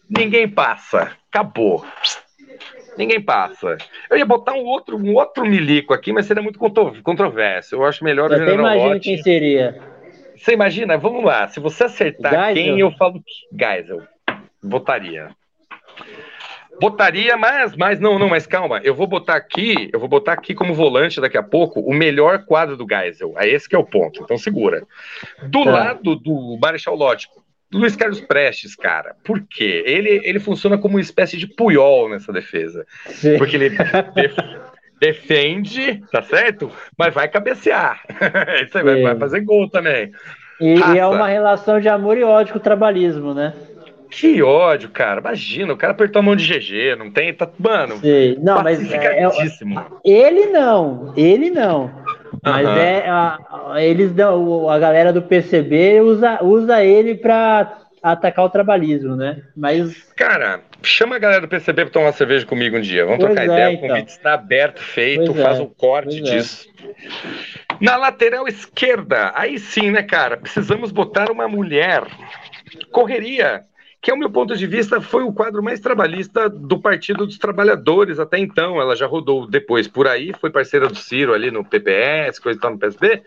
ninguém 0.09 0.49
passa. 0.49 1.13
Acabou. 1.31 1.85
Ninguém 2.97 3.21
passa. 3.21 3.77
Eu 4.11 4.17
ia 4.17 4.25
botar 4.25 4.55
um 4.55 4.65
outro, 4.65 4.97
um 4.97 5.15
outro 5.15 5.45
milico 5.45 5.93
aqui, 5.93 6.13
mas 6.13 6.27
seria 6.27 6.43
muito 6.43 6.59
controverso. 6.59 7.75
Eu 7.75 7.85
acho 7.85 8.03
melhor 8.03 8.31
eu 8.31 8.37
o 8.37 8.39
General 8.39 8.59
imagino 8.59 8.95
Lott. 8.95 9.01
quem 9.01 9.23
seria. 9.23 9.79
Você 10.37 10.53
imagina? 10.53 10.97
Vamos 10.97 11.25
lá. 11.25 11.49
Se 11.49 11.61
você 11.61 11.85
acertar 11.85 12.33
Geisel. 12.33 12.55
quem, 12.55 12.81
eu 12.81 12.91
falo 12.93 13.23
Geisel. 13.53 14.03
Votaria. 14.63 15.31
Botaria, 16.81 17.37
mas, 17.37 17.75
mas 17.75 17.99
não, 17.99 18.19
não, 18.19 18.29
mas 18.29 18.47
calma. 18.47 18.81
Eu 18.85 18.95
vou 18.95 19.07
botar 19.07 19.37
aqui, 19.37 19.89
eu 19.93 19.99
vou 19.99 20.09
botar 20.09 20.33
aqui 20.33 20.55
como 20.55 20.75
volante 20.75 21.21
daqui 21.21 21.39
a 21.39 21.43
pouco 21.43 21.81
o 21.81 21.95
melhor 21.95 22.45
quadro 22.45 22.77
do 22.77 22.87
Geisel. 22.87 23.35
É 23.39 23.49
esse 23.49 23.69
que 23.69 23.75
é 23.75 23.79
o 23.79 23.85
ponto. 23.85 24.23
Então 24.23 24.37
segura. 24.37 24.87
Do 25.45 25.65
tá. 25.65 25.71
lado 25.71 26.17
do 26.17 26.59
Marechal 26.61 26.95
Lógico, 26.95 27.43
Luiz 27.73 27.97
Carlos 27.97 28.21
Prestes, 28.21 28.77
cara. 28.77 29.17
Por 29.25 29.43
quê? 29.43 29.83
Ele, 29.87 30.21
ele 30.25 30.39
funciona 30.39 30.79
como 30.79 30.95
uma 30.95 31.01
espécie 31.01 31.37
de 31.37 31.47
puyol 31.47 32.09
nessa 32.09 32.33
defesa. 32.33 32.87
Sim. 33.07 33.39
Porque 33.39 33.57
ele 33.57 33.71
def, 33.71 34.37
defende, 35.01 36.03
tá 36.13 36.23
certo? 36.23 36.71
Mas 36.97 37.13
vai 37.13 37.29
cabecear. 37.29 38.03
Isso 38.65 38.79
aí 38.79 38.85
vai, 38.85 39.03
vai, 39.03 39.17
fazer 39.17 39.41
gol 39.41 39.69
também. 39.69 40.13
E, 40.61 40.75
e, 40.79 40.99
é 40.99 41.07
uma 41.07 41.29
relação 41.29 41.81
de 41.81 41.89
amor 41.89 42.17
e 42.17 42.25
ódio 42.25 42.53
com 42.53 42.59
o 42.59 42.63
trabalhismo, 42.63 43.35
né? 43.35 43.53
Que 44.09 44.43
ódio, 44.43 44.89
cara. 44.89 45.21
Imagina, 45.21 45.73
o 45.73 45.77
cara 45.77 45.93
apertou 45.93 46.21
a 46.21 46.23
mão 46.23 46.37
de 46.37 46.47
GG, 46.47 46.97
não 46.97 47.11
tem. 47.11 47.35
Tá, 47.35 47.49
mano, 47.59 47.99
Sim. 47.99 48.37
Não, 48.41 48.63
mas 48.63 48.81
é, 48.91 48.97
é, 48.97 49.29
ele 50.05 50.47
não, 50.47 51.13
ele 51.17 51.51
não. 51.51 51.91
Mas 52.47 52.67
uhum. 52.67 52.77
é 52.77 53.09
a, 53.09 53.39
eles 53.79 54.13
dão, 54.13 54.71
a 54.71 54.79
galera 54.79 55.13
do 55.13 55.21
PCB 55.21 56.01
usa, 56.01 56.39
usa 56.45 56.85
ele 56.85 57.17
para 57.17 57.79
atacar 58.01 58.45
o 58.45 58.51
trabalhismo, 58.51 59.17
né? 59.17 59.43
Mas 59.57 60.01
cara, 60.15 60.61
chama 60.81 61.17
a 61.17 61.19
galera 61.19 61.41
do 61.41 61.49
PCB 61.49 61.87
para 61.87 61.93
tomar 61.93 62.07
uma 62.07 62.13
cerveja 62.13 62.47
comigo 62.47 62.77
um 62.77 62.81
dia. 62.81 63.05
Vamos 63.05 63.25
pois 63.25 63.35
trocar 63.35 63.51
é, 63.51 63.53
ideia. 63.53 63.73
Então. 63.73 63.87
O 63.87 63.91
convite 63.91 64.11
está 64.11 64.35
aberto, 64.35 64.81
feito. 64.81 65.33
Pois 65.33 65.43
faz 65.43 65.59
é. 65.59 65.63
um 65.63 65.67
corte 65.67 66.19
é. 66.19 66.23
disso. 66.23 66.69
Na 67.81 67.97
lateral 67.97 68.47
esquerda, 68.47 69.33
aí 69.35 69.59
sim, 69.59 69.91
né, 69.91 70.05
cara? 70.05 70.37
Precisamos 70.37 70.93
botar 70.93 71.31
uma 71.33 71.49
mulher. 71.49 72.05
Correria 72.93 73.65
que, 74.07 74.11
ao 74.13 74.17
meu 74.17 74.31
ponto 74.31 74.57
de 74.57 74.69
vista, 74.69 75.01
foi 75.01 75.25
o 75.25 75.33
quadro 75.33 75.61
mais 75.61 75.81
trabalhista 75.81 76.49
do 76.49 76.79
Partido 76.79 77.27
dos 77.27 77.39
Trabalhadores 77.39 78.21
até 78.21 78.39
então. 78.39 78.81
Ela 78.81 78.95
já 78.95 79.05
rodou 79.05 79.49
depois 79.49 79.89
por 79.89 80.07
aí, 80.07 80.33
foi 80.41 80.49
parceira 80.49 80.87
do 80.87 80.95
Ciro 80.95 81.35
ali 81.35 81.51
no 81.51 81.65
PPS, 81.65 82.39
coisa 82.39 82.57
e 82.57 82.63
tal 82.63 82.71
no 82.71 82.79
PSB, 82.79 83.25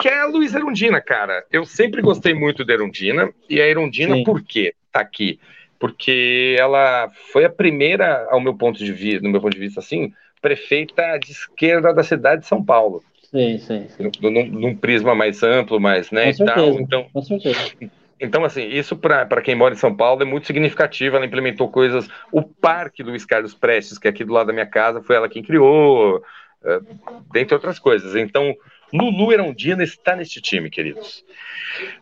que 0.00 0.08
é 0.08 0.18
a 0.18 0.26
Luiz 0.26 0.52
Erundina, 0.52 1.00
cara. 1.00 1.44
Eu 1.52 1.64
sempre 1.64 2.02
gostei 2.02 2.34
muito 2.34 2.64
da 2.64 2.72
Erundina, 2.72 3.32
e 3.48 3.60
a 3.60 3.68
Erundina, 3.68 4.16
Sim. 4.16 4.24
por 4.24 4.42
quê? 4.42 4.74
Tá 4.90 4.98
aqui. 4.98 5.38
Porque 5.78 6.56
ela 6.58 7.08
foi 7.30 7.44
a 7.44 7.50
primeira, 7.50 8.26
ao 8.28 8.40
meu 8.40 8.56
ponto 8.56 8.84
de 8.84 8.92
vista, 8.92 9.22
no 9.22 9.30
meu 9.30 9.40
ponto 9.40 9.54
de 9.54 9.60
vista, 9.60 9.78
assim, 9.78 10.12
prefeita 10.42 11.18
de 11.18 11.30
esquerda 11.30 11.94
da 11.94 12.02
cidade 12.02 12.40
de 12.40 12.48
São 12.48 12.64
Paulo. 12.64 13.00
Sim, 13.30 13.58
sim. 13.58 13.86
sim. 13.90 14.10
Num, 14.20 14.46
num 14.46 14.74
prisma 14.74 15.14
mais 15.14 15.40
amplo, 15.44 15.78
mais, 15.78 16.10
né, 16.10 16.32
com 16.32 16.32
certeza, 16.32 16.54
tal. 16.56 16.80
Então, 16.80 17.06
com 17.12 17.22
certeza. 17.22 17.60
Então, 18.20 18.44
assim, 18.44 18.66
isso 18.68 18.96
para 18.96 19.42
quem 19.42 19.54
mora 19.54 19.74
em 19.74 19.78
São 19.78 19.94
Paulo 19.94 20.22
é 20.22 20.24
muito 20.24 20.46
significativo. 20.46 21.16
Ela 21.16 21.26
implementou 21.26 21.70
coisas. 21.70 22.08
O 22.32 22.42
Parque 22.42 23.02
Luiz 23.02 23.24
Carlos 23.24 23.54
Prestes, 23.54 23.98
que 23.98 24.08
é 24.08 24.10
aqui 24.10 24.24
do 24.24 24.32
lado 24.32 24.46
da 24.46 24.52
minha 24.52 24.66
casa, 24.66 25.02
foi 25.02 25.16
ela 25.16 25.28
quem 25.28 25.42
criou, 25.42 26.16
uh, 26.16 27.22
dentre 27.32 27.54
outras 27.54 27.78
coisas. 27.78 28.16
Então, 28.16 28.56
Lulu 28.92 29.32
Erondina 29.32 29.82
está 29.82 30.14
neste 30.16 30.40
time, 30.40 30.70
queridos. 30.70 31.24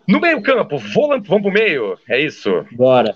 No 0.07 0.20
meio-campo, 0.20 0.78
volant... 0.78 1.27
vamos 1.27 1.43
pro 1.43 1.53
meio, 1.53 1.99
é 2.09 2.20
isso? 2.20 2.65
Bora. 2.73 3.15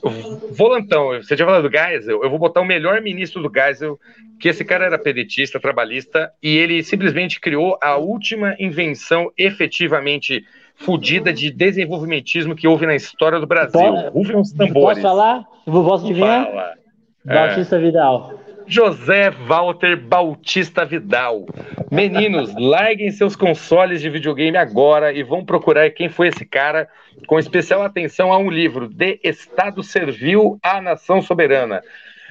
Volantão, 0.50 1.08
você 1.22 1.36
tinha 1.36 1.46
falado 1.46 1.68
do 1.68 1.76
Geisel, 1.76 2.22
eu 2.22 2.30
vou 2.30 2.38
botar 2.38 2.60
o 2.60 2.64
melhor 2.64 3.00
ministro 3.00 3.42
do 3.42 3.52
Geisel, 3.52 3.98
que 4.40 4.48
esse 4.48 4.64
cara 4.64 4.86
era 4.86 4.98
pedetista, 4.98 5.60
trabalhista, 5.60 6.32
e 6.42 6.56
ele 6.56 6.82
simplesmente 6.82 7.40
criou 7.40 7.78
a 7.80 7.96
última 7.96 8.56
invenção 8.58 9.30
efetivamente 9.36 10.44
fodida 10.78 11.32
de 11.32 11.50
desenvolvimentismo 11.50 12.54
que 12.54 12.66
houve 12.66 12.86
na 12.86 12.94
história 12.94 13.38
do 13.38 13.46
Brasil. 13.46 14.10
Rufem 14.10 14.36
os 14.36 14.52
tambores. 14.52 14.98
Posso 14.98 15.02
falar? 15.02 15.44
Eu 15.66 15.72
posso 15.72 16.04
adivinhar? 16.04 16.46
Fala. 16.46 16.72
Bautista 17.24 17.76
é. 17.76 17.78
Vidal. 17.80 18.34
José 18.66 19.30
Walter 19.30 19.96
Bautista 19.96 20.84
Vidal. 20.84 21.46
Meninos, 21.90 22.54
larguem 22.54 23.10
seus 23.10 23.34
consoles 23.34 24.00
de 24.00 24.10
videogame 24.10 24.56
agora 24.56 25.12
e 25.12 25.22
vão 25.22 25.44
procurar 25.44 25.90
quem 25.90 26.08
foi 26.08 26.28
esse 26.28 26.44
cara, 26.44 26.86
com 27.26 27.38
especial 27.38 27.82
atenção 27.82 28.30
a 28.30 28.38
um 28.38 28.50
livro, 28.50 28.86
De 28.86 29.18
Estado 29.24 29.82
Servil 29.82 30.58
à 30.62 30.82
Nação 30.82 31.22
Soberana. 31.22 31.82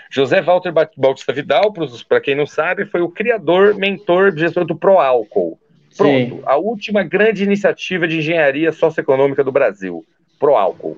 José 0.09 0.41
Walter 0.41 0.71
Bautista 0.95 1.33
Vidal, 1.33 1.73
para 2.07 2.21
quem 2.21 2.35
não 2.35 2.45
sabe, 2.45 2.85
foi 2.85 3.01
o 3.01 3.09
criador, 3.09 3.75
mentor, 3.75 4.31
gestor 4.37 4.63
do 4.63 4.75
ProAlcool. 4.75 5.59
Pronto, 5.97 6.35
Sim. 6.35 6.41
a 6.45 6.57
última 6.57 7.03
grande 7.03 7.43
iniciativa 7.43 8.07
de 8.07 8.17
engenharia 8.19 8.71
socioeconômica 8.71 9.43
do 9.43 9.51
Brasil, 9.51 10.05
pro 10.39 10.55
álcool. 10.55 10.97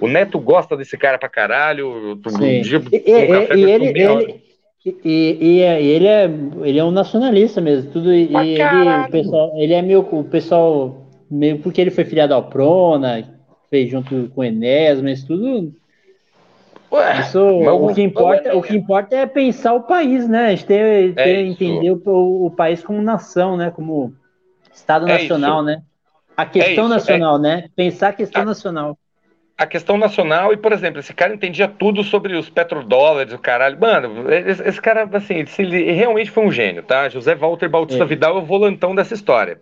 O 0.00 0.08
Neto 0.08 0.38
gosta 0.38 0.76
desse 0.76 0.96
cara 0.98 1.18
pra 1.18 1.28
caralho. 1.28 2.20
Sim. 2.28 2.60
Dia, 2.62 2.82
e, 2.92 2.96
e, 2.96 3.10
e 3.10 3.70
ele, 3.70 3.86
ele, 3.86 4.40
e, 4.84 5.38
e, 5.40 5.60
ele, 5.60 6.06
é, 6.06 6.30
ele 6.64 6.78
é 6.78 6.84
um 6.84 6.90
nacionalista 6.90 7.60
mesmo. 7.60 7.90
Tudo, 7.90 8.12
e 8.12 8.24
ele, 8.34 8.62
o 9.06 9.10
pessoal, 9.10 9.52
ele 9.56 9.72
é 9.72 9.82
meio. 9.82 10.00
O 10.00 10.24
pessoal. 10.24 11.02
Meio 11.28 11.58
porque 11.58 11.80
ele 11.80 11.90
foi 11.90 12.04
filiado 12.04 12.34
ao 12.34 12.48
Prona, 12.48 13.36
fez 13.68 13.90
junto 13.90 14.30
com 14.32 14.40
o 14.40 14.44
Enéas, 14.44 15.00
mas 15.02 15.24
tudo. 15.24 15.72
Ué, 16.90 17.20
isso, 17.20 17.40
o, 17.40 17.94
que 17.94 18.02
importa, 18.02 18.56
o 18.56 18.62
que 18.62 18.76
importa 18.76 19.16
é 19.16 19.26
pensar 19.26 19.74
o 19.74 19.82
país, 19.82 20.28
né? 20.28 20.46
A 20.46 20.50
gente 20.50 20.66
ter 20.66 21.18
é 21.18 21.40
entender 21.42 21.90
o, 21.90 22.46
o, 22.46 22.50
país 22.50 22.82
como 22.82 23.02
nação, 23.02 23.56
né? 23.56 23.70
Como 23.70 24.14
Estado 24.72 25.08
é 25.08 25.12
nacional, 25.12 25.58
isso. 25.58 25.66
né? 25.66 25.82
A 26.36 26.46
questão 26.46 26.86
é 26.86 26.88
nacional, 26.88 27.38
né? 27.38 27.68
Pensar 27.74 28.08
a 28.08 28.12
questão 28.12 28.42
a, 28.42 28.44
nacional 28.44 28.98
a 29.58 29.66
questão 29.66 29.96
nacional 29.96 30.52
e, 30.52 30.56
por 30.56 30.70
exemplo, 30.70 31.00
esse 31.00 31.14
cara 31.14 31.32
entendia 31.32 31.66
tudo 31.66 32.04
sobre 32.04 32.36
os 32.36 32.50
petrodólares, 32.50 33.32
o 33.32 33.38
caralho. 33.38 33.80
Mano, 33.80 34.30
esse, 34.30 34.62
esse 34.62 34.80
cara, 34.80 35.08
assim, 35.14 35.44
ele 35.58 35.92
realmente 35.92 36.30
foi 36.30 36.44
um 36.44 36.52
gênio, 36.52 36.82
tá? 36.82 37.08
José 37.08 37.34
Walter 37.34 37.66
Bautista 37.66 38.04
é. 38.04 38.06
Vidal 38.06 38.36
é 38.36 38.38
o 38.38 38.44
volantão 38.44 38.94
dessa 38.94 39.14
história. 39.14 39.58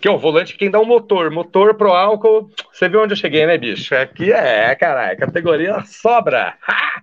Que 0.00 0.06
é 0.06 0.10
o 0.12 0.18
volante 0.18 0.56
quem 0.56 0.70
dá 0.70 0.78
o 0.78 0.82
um 0.82 0.86
motor. 0.86 1.28
Motor 1.32 1.74
pro 1.74 1.92
álcool. 1.92 2.48
Você 2.72 2.88
viu 2.88 3.02
onde 3.02 3.14
eu 3.14 3.16
cheguei, 3.16 3.44
né, 3.46 3.58
bicho? 3.58 3.96
Aqui 3.96 4.32
é, 4.32 4.72
caralho, 4.76 5.18
categoria 5.18 5.82
sobra. 5.84 6.54
Ha! 6.62 7.02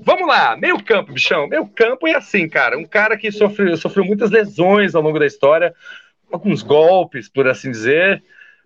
Vamos 0.00 0.28
lá, 0.28 0.56
meio 0.56 0.80
campo, 0.80 1.12
bichão. 1.12 1.48
Meio 1.48 1.66
campo 1.66 2.06
é 2.06 2.14
assim, 2.14 2.48
cara. 2.48 2.78
Um 2.78 2.84
cara 2.84 3.16
que 3.16 3.32
sofreu, 3.32 3.76
sofreu 3.76 4.04
muitas 4.04 4.30
lesões 4.30 4.94
ao 4.94 5.02
longo 5.02 5.18
da 5.18 5.26
história, 5.26 5.74
alguns 6.30 6.62
golpes, 6.62 7.28
por 7.28 7.48
assim 7.48 7.72
dizer 7.72 8.22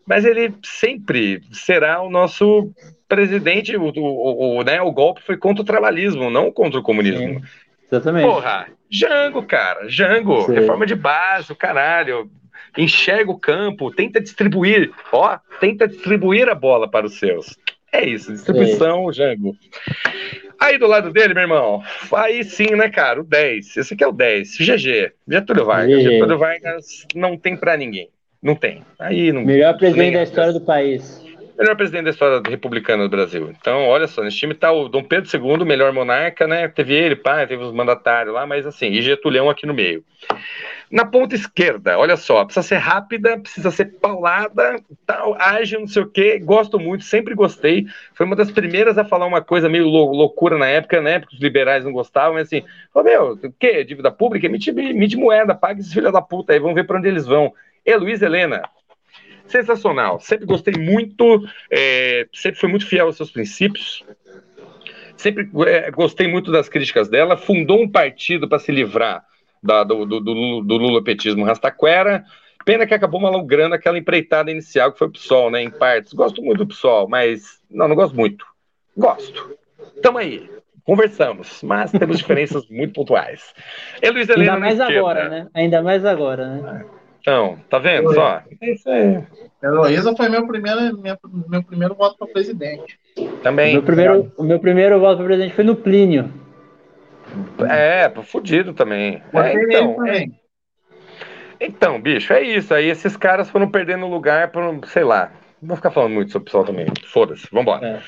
mas 0.08 0.24
ele 0.24 0.54
sempre 0.64 1.42
será 1.52 2.00
o 2.00 2.08
nosso 2.08 2.72
presidente, 3.08 3.76
o, 3.76 3.84
o, 3.84 4.58
o, 4.58 4.62
né, 4.62 4.80
o 4.82 4.92
golpe 4.92 5.22
foi 5.22 5.36
contra 5.36 5.62
o 5.62 5.66
trabalhismo, 5.66 6.30
não 6.30 6.52
contra 6.52 6.78
o 6.78 6.82
comunismo. 6.82 7.40
Sim, 7.40 7.46
exatamente. 7.90 8.26
Porra, 8.26 8.68
Jango, 8.90 9.42
cara, 9.42 9.88
Jango, 9.88 10.42
Sim. 10.42 10.54
reforma 10.54 10.86
de 10.86 10.94
base, 10.94 11.50
o 11.50 11.56
caralho. 11.56 12.30
Enxerga 12.76 13.30
o 13.30 13.38
campo, 13.38 13.90
tenta 13.90 14.20
distribuir, 14.20 14.92
ó, 15.10 15.38
tenta 15.58 15.88
distribuir 15.88 16.48
a 16.48 16.54
bola 16.54 16.88
para 16.88 17.06
os 17.06 17.18
seus. 17.18 17.56
É 17.90 18.06
isso, 18.06 18.30
distribuição, 18.30 19.06
Sim. 19.06 19.12
Jango. 19.14 19.56
Aí 20.60 20.76
do 20.76 20.86
lado 20.86 21.10
dele, 21.10 21.34
meu 21.34 21.44
irmão, 21.44 21.82
aí 22.12 22.44
sim, 22.44 22.74
né, 22.76 22.90
cara, 22.90 23.20
o 23.20 23.24
10. 23.24 23.76
Esse 23.78 23.94
aqui 23.94 24.04
é 24.04 24.06
o 24.06 24.12
10, 24.12 24.58
GG, 24.58 25.12
Getúlio 25.26 25.64
Vargas. 25.64 26.02
Getúlio 26.02 26.38
Vargas 26.38 27.06
não 27.14 27.38
tem 27.38 27.56
para 27.56 27.76
ninguém. 27.76 28.10
Não 28.42 28.54
tem. 28.54 28.84
Aí 28.98 29.32
não. 29.32 29.44
Melhor 29.44 29.76
presidente 29.78 30.14
da 30.14 30.22
história 30.22 30.52
do 30.52 30.60
país 30.60 31.27
melhor 31.58 31.76
presidente 31.76 32.04
da 32.04 32.10
história 32.10 32.40
republicana 32.48 33.02
do 33.02 33.08
Brasil. 33.08 33.50
Então, 33.50 33.84
olha 33.86 34.06
só, 34.06 34.22
nesse 34.22 34.36
time 34.36 34.54
tá 34.54 34.70
o 34.70 34.88
Dom 34.88 35.02
Pedro 35.02 35.28
II, 35.32 35.64
melhor 35.66 35.92
monarca, 35.92 36.46
né? 36.46 36.68
Teve 36.68 36.94
ele, 36.94 37.16
pai, 37.16 37.46
teve 37.46 37.64
os 37.64 37.72
mandatários 37.72 38.32
lá, 38.32 38.46
mas 38.46 38.64
assim, 38.64 38.86
e 38.86 39.02
Getulhão 39.02 39.50
aqui 39.50 39.66
no 39.66 39.74
meio. 39.74 40.04
Na 40.90 41.04
ponta 41.04 41.34
esquerda, 41.34 41.98
olha 41.98 42.16
só, 42.16 42.44
precisa 42.44 42.66
ser 42.66 42.76
rápida, 42.76 43.38
precisa 43.38 43.70
ser 43.70 43.86
paulada, 44.00 44.80
tal, 45.04 45.36
ágil, 45.38 45.80
não 45.80 45.86
sei 45.86 46.02
o 46.02 46.08
quê. 46.08 46.38
Gosto 46.38 46.78
muito, 46.78 47.04
sempre 47.04 47.34
gostei. 47.34 47.86
Foi 48.14 48.24
uma 48.24 48.36
das 48.36 48.50
primeiras 48.50 48.96
a 48.96 49.04
falar 49.04 49.26
uma 49.26 49.42
coisa 49.42 49.68
meio 49.68 49.86
loucura 49.86 50.56
na 50.56 50.66
época, 50.66 51.02
né? 51.02 51.18
Porque 51.18 51.36
os 51.36 51.42
liberais 51.42 51.84
não 51.84 51.92
gostavam, 51.92 52.34
mas 52.34 52.46
assim, 52.46 52.64
falou, 52.94 53.08
meu, 53.08 53.32
o 53.32 53.52
quê? 53.58 53.84
Dívida 53.84 54.10
pública? 54.10 54.46
Emite 54.46 55.16
moeda, 55.16 55.54
paga 55.54 55.80
esses 55.80 55.92
filhos 55.92 56.12
da 56.12 56.22
puta 56.22 56.52
aí, 56.52 56.58
vamos 56.58 56.74
ver 56.74 56.84
para 56.84 56.98
onde 56.98 57.08
eles 57.08 57.26
vão. 57.26 57.52
Luiz 57.98 58.20
Helena, 58.20 58.62
sensacional. 59.48 60.20
Sempre 60.20 60.46
gostei 60.46 60.74
muito, 60.78 61.44
é, 61.70 62.26
sempre 62.32 62.60
foi 62.60 62.68
muito 62.68 62.86
fiel 62.86 63.06
aos 63.06 63.16
seus 63.16 63.30
princípios. 63.30 64.04
Sempre 65.16 65.50
é, 65.66 65.90
gostei 65.90 66.28
muito 66.28 66.52
das 66.52 66.68
críticas 66.68 67.08
dela. 67.08 67.36
Fundou 67.36 67.82
um 67.82 67.90
partido 67.90 68.48
para 68.48 68.58
se 68.58 68.70
livrar 68.70 69.24
da, 69.62 69.82
do, 69.82 70.06
do, 70.06 70.20
do, 70.20 70.60
do 70.62 70.76
Lula-petismo 70.76 71.44
Rastaquera. 71.44 72.24
Pena 72.64 72.86
que 72.86 72.94
acabou 72.94 73.20
malogrando 73.20 73.74
aquela 73.74 73.98
empreitada 73.98 74.50
inicial 74.50 74.92
que 74.92 74.98
foi 74.98 75.08
o 75.08 75.12
PSOL, 75.12 75.50
né? 75.50 75.62
Em 75.62 75.70
partes. 75.70 76.12
Gosto 76.12 76.42
muito 76.42 76.58
do 76.58 76.66
PSOL, 76.66 77.08
mas. 77.08 77.60
Não, 77.70 77.88
não 77.88 77.96
gosto 77.96 78.14
muito. 78.14 78.46
Gosto. 78.96 79.56
Tamo 80.02 80.18
aí. 80.18 80.48
Conversamos, 80.84 81.62
mas 81.62 81.92
temos 81.92 82.16
diferenças 82.16 82.66
muito 82.70 82.94
pontuais. 82.94 83.52
Luiz 84.02 84.28
Helena 84.28 84.54
Ainda 84.54 84.60
mais 84.60 84.80
agora, 84.80 85.28
né? 85.28 85.48
Ainda 85.52 85.82
mais 85.82 86.04
agora, 86.04 86.46
né? 86.46 86.84
Então, 87.20 87.58
tá 87.68 87.78
vendo? 87.78 88.12
Só. 88.14 88.42
É 88.60 88.72
isso 88.72 88.88
aí. 88.88 89.22
Heloísa 89.62 90.14
foi 90.16 90.28
meu 90.28 90.46
primeiro, 90.46 90.98
meu, 90.98 91.16
meu 91.48 91.62
primeiro 91.62 91.94
voto 91.94 92.16
para 92.18 92.28
presidente. 92.28 92.98
Também. 93.42 93.72
Meu 93.72 93.82
primeiro, 93.82 94.32
o 94.36 94.42
meu 94.44 94.58
primeiro 94.58 94.98
voto 95.00 95.16
para 95.16 95.26
presidente 95.26 95.54
foi 95.54 95.64
no 95.64 95.76
Plínio. 95.76 96.32
É, 97.68 98.10
fudido 98.22 98.72
também. 98.72 99.22
É, 99.34 99.52
então, 99.52 100.06
é, 100.06 100.26
então, 101.60 102.00
bicho, 102.00 102.32
é 102.32 102.42
isso. 102.42 102.72
Aí 102.72 102.88
esses 102.88 103.16
caras 103.16 103.50
foram 103.50 103.68
perdendo 103.68 104.06
lugar 104.06 104.50
por, 104.50 104.62
sei 104.86 105.04
lá. 105.04 105.30
Não 105.60 105.68
vou 105.68 105.76
ficar 105.76 105.90
falando 105.90 106.12
muito 106.12 106.30
sobre 106.30 106.42
o 106.42 106.46
pessoal 106.46 106.64
também. 106.64 106.86
Foda-se, 107.04 107.48
vambora. 107.50 107.86
É. 107.86 108.02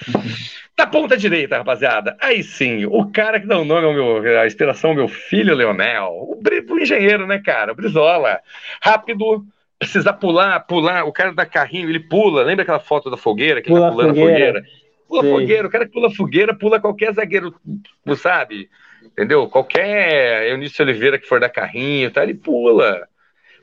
Da 0.76 0.86
ponta 0.86 1.16
direita, 1.16 1.58
rapaziada. 1.58 2.16
Aí 2.20 2.42
sim, 2.42 2.86
o 2.86 3.10
cara 3.10 3.40
que 3.40 3.46
dá 3.46 3.58
o 3.58 3.64
nome 3.64 3.86
ao 3.86 3.92
meu, 3.92 4.40
a 4.40 4.46
inspiração 4.46 4.90
ao 4.90 4.96
meu 4.96 5.08
filho 5.08 5.54
Leonel. 5.54 6.10
O, 6.12 6.40
o 6.70 6.78
engenheiro, 6.78 7.26
né, 7.26 7.40
cara? 7.44 7.72
O 7.72 7.74
Brizola. 7.74 8.40
Rápido, 8.80 9.44
precisa 9.78 10.12
pular, 10.12 10.60
pular. 10.60 11.04
O 11.04 11.12
cara 11.12 11.32
da 11.32 11.44
carrinho, 11.44 11.88
ele 11.88 12.00
pula. 12.00 12.44
Lembra 12.44 12.62
aquela 12.62 12.78
foto 12.78 13.10
da 13.10 13.16
fogueira 13.16 13.60
que 13.60 13.68
pula 13.68 13.80
ele 13.80 13.86
tá 13.88 13.92
pulando 13.92 14.14
fogueira. 14.14 14.32
a 14.32 14.62
fogueira? 14.62 14.64
Pula 15.08 15.22
Sim. 15.22 15.30
fogueira. 15.30 15.66
O 15.66 15.70
cara 15.70 15.86
que 15.86 15.92
pula 15.92 16.14
fogueira, 16.14 16.54
pula 16.54 16.80
qualquer 16.80 17.12
zagueiro, 17.12 17.54
sabe? 18.16 18.70
Entendeu? 19.02 19.48
Qualquer 19.48 20.50
Eunício 20.50 20.84
Oliveira 20.84 21.18
que 21.18 21.26
for 21.26 21.40
da 21.40 21.48
carrinho, 21.48 22.12
tá? 22.12 22.22
Ele 22.22 22.34
pula 22.34 23.08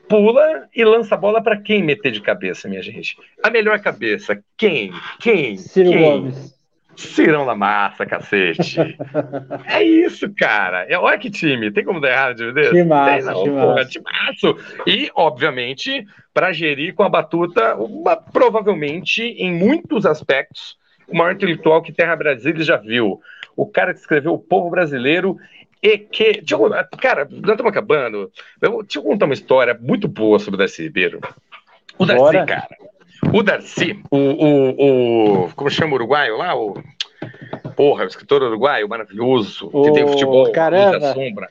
pula 0.08 0.68
e 0.74 0.84
lança 0.84 1.14
a 1.14 1.18
bola 1.18 1.42
para 1.42 1.56
quem 1.56 1.82
meter 1.82 2.12
de 2.12 2.20
cabeça, 2.20 2.68
minha 2.68 2.82
gente? 2.82 3.16
A 3.42 3.50
melhor 3.50 3.78
cabeça, 3.80 4.42
quem? 4.56 4.92
Quem? 5.20 5.56
Ciro 5.56 5.90
quem? 5.90 6.02
Gomes. 6.02 6.58
Cirão 6.96 7.46
da 7.46 7.54
massa, 7.54 8.04
cacete. 8.04 8.76
é 9.66 9.84
isso, 9.84 10.28
cara. 10.36 10.84
É, 10.88 10.98
olha 10.98 11.16
que 11.16 11.30
time. 11.30 11.70
Tem 11.70 11.84
como 11.84 12.00
dar 12.00 12.10
errado 12.10 12.34
de 12.34 12.52
desse? 12.52 12.72
Que 12.72 12.82
massa, 12.82 13.12
Tem, 13.14 13.24
não, 13.24 13.44
porra, 13.44 13.74
massa. 13.76 14.82
E, 14.84 15.08
obviamente, 15.14 16.04
para 16.34 16.52
gerir 16.52 16.94
com 16.94 17.04
a 17.04 17.08
batuta, 17.08 17.76
uma, 17.76 18.16
provavelmente, 18.16 19.22
em 19.22 19.52
muitos 19.54 20.04
aspectos, 20.04 20.76
o 21.06 21.16
maior 21.16 21.34
intelectual 21.34 21.80
que 21.82 21.92
Terra 21.92 22.16
Brasília 22.16 22.64
já 22.64 22.76
viu. 22.76 23.20
O 23.56 23.66
cara 23.66 23.94
que 23.94 24.00
escreveu 24.00 24.34
O 24.34 24.38
Povo 24.38 24.68
Brasileiro 24.68 25.36
e 25.82 25.98
que. 25.98 26.42
Eu, 26.50 26.70
cara, 27.00 27.26
nós 27.30 27.50
estamos 27.50 27.70
acabando. 27.70 28.30
Eu, 28.60 28.82
deixa 28.82 28.98
eu 28.98 29.02
contar 29.02 29.26
uma 29.26 29.34
história 29.34 29.78
muito 29.80 30.08
boa 30.08 30.38
sobre 30.38 30.56
o 30.56 30.58
Darcy 30.58 30.82
Ribeiro. 30.82 31.20
O 31.98 32.04
Darcy, 32.04 32.22
Bora. 32.22 32.46
cara. 32.46 32.76
O 33.32 33.42
Darcy, 33.42 34.00
o, 34.10 34.16
o, 34.16 35.44
o. 35.44 35.54
Como 35.54 35.70
chama 35.70 35.92
o 35.92 35.94
uruguaio 35.96 36.36
lá? 36.36 36.54
O. 36.54 36.82
Porra, 37.76 38.04
o 38.04 38.08
escritor 38.08 38.42
uruguaio 38.42 38.88
maravilhoso, 38.88 39.70
que 39.70 39.92
tem 39.92 40.06
futebol, 40.06 40.50
caramba. 40.50 40.90
muita 40.90 41.14
sombra. 41.14 41.48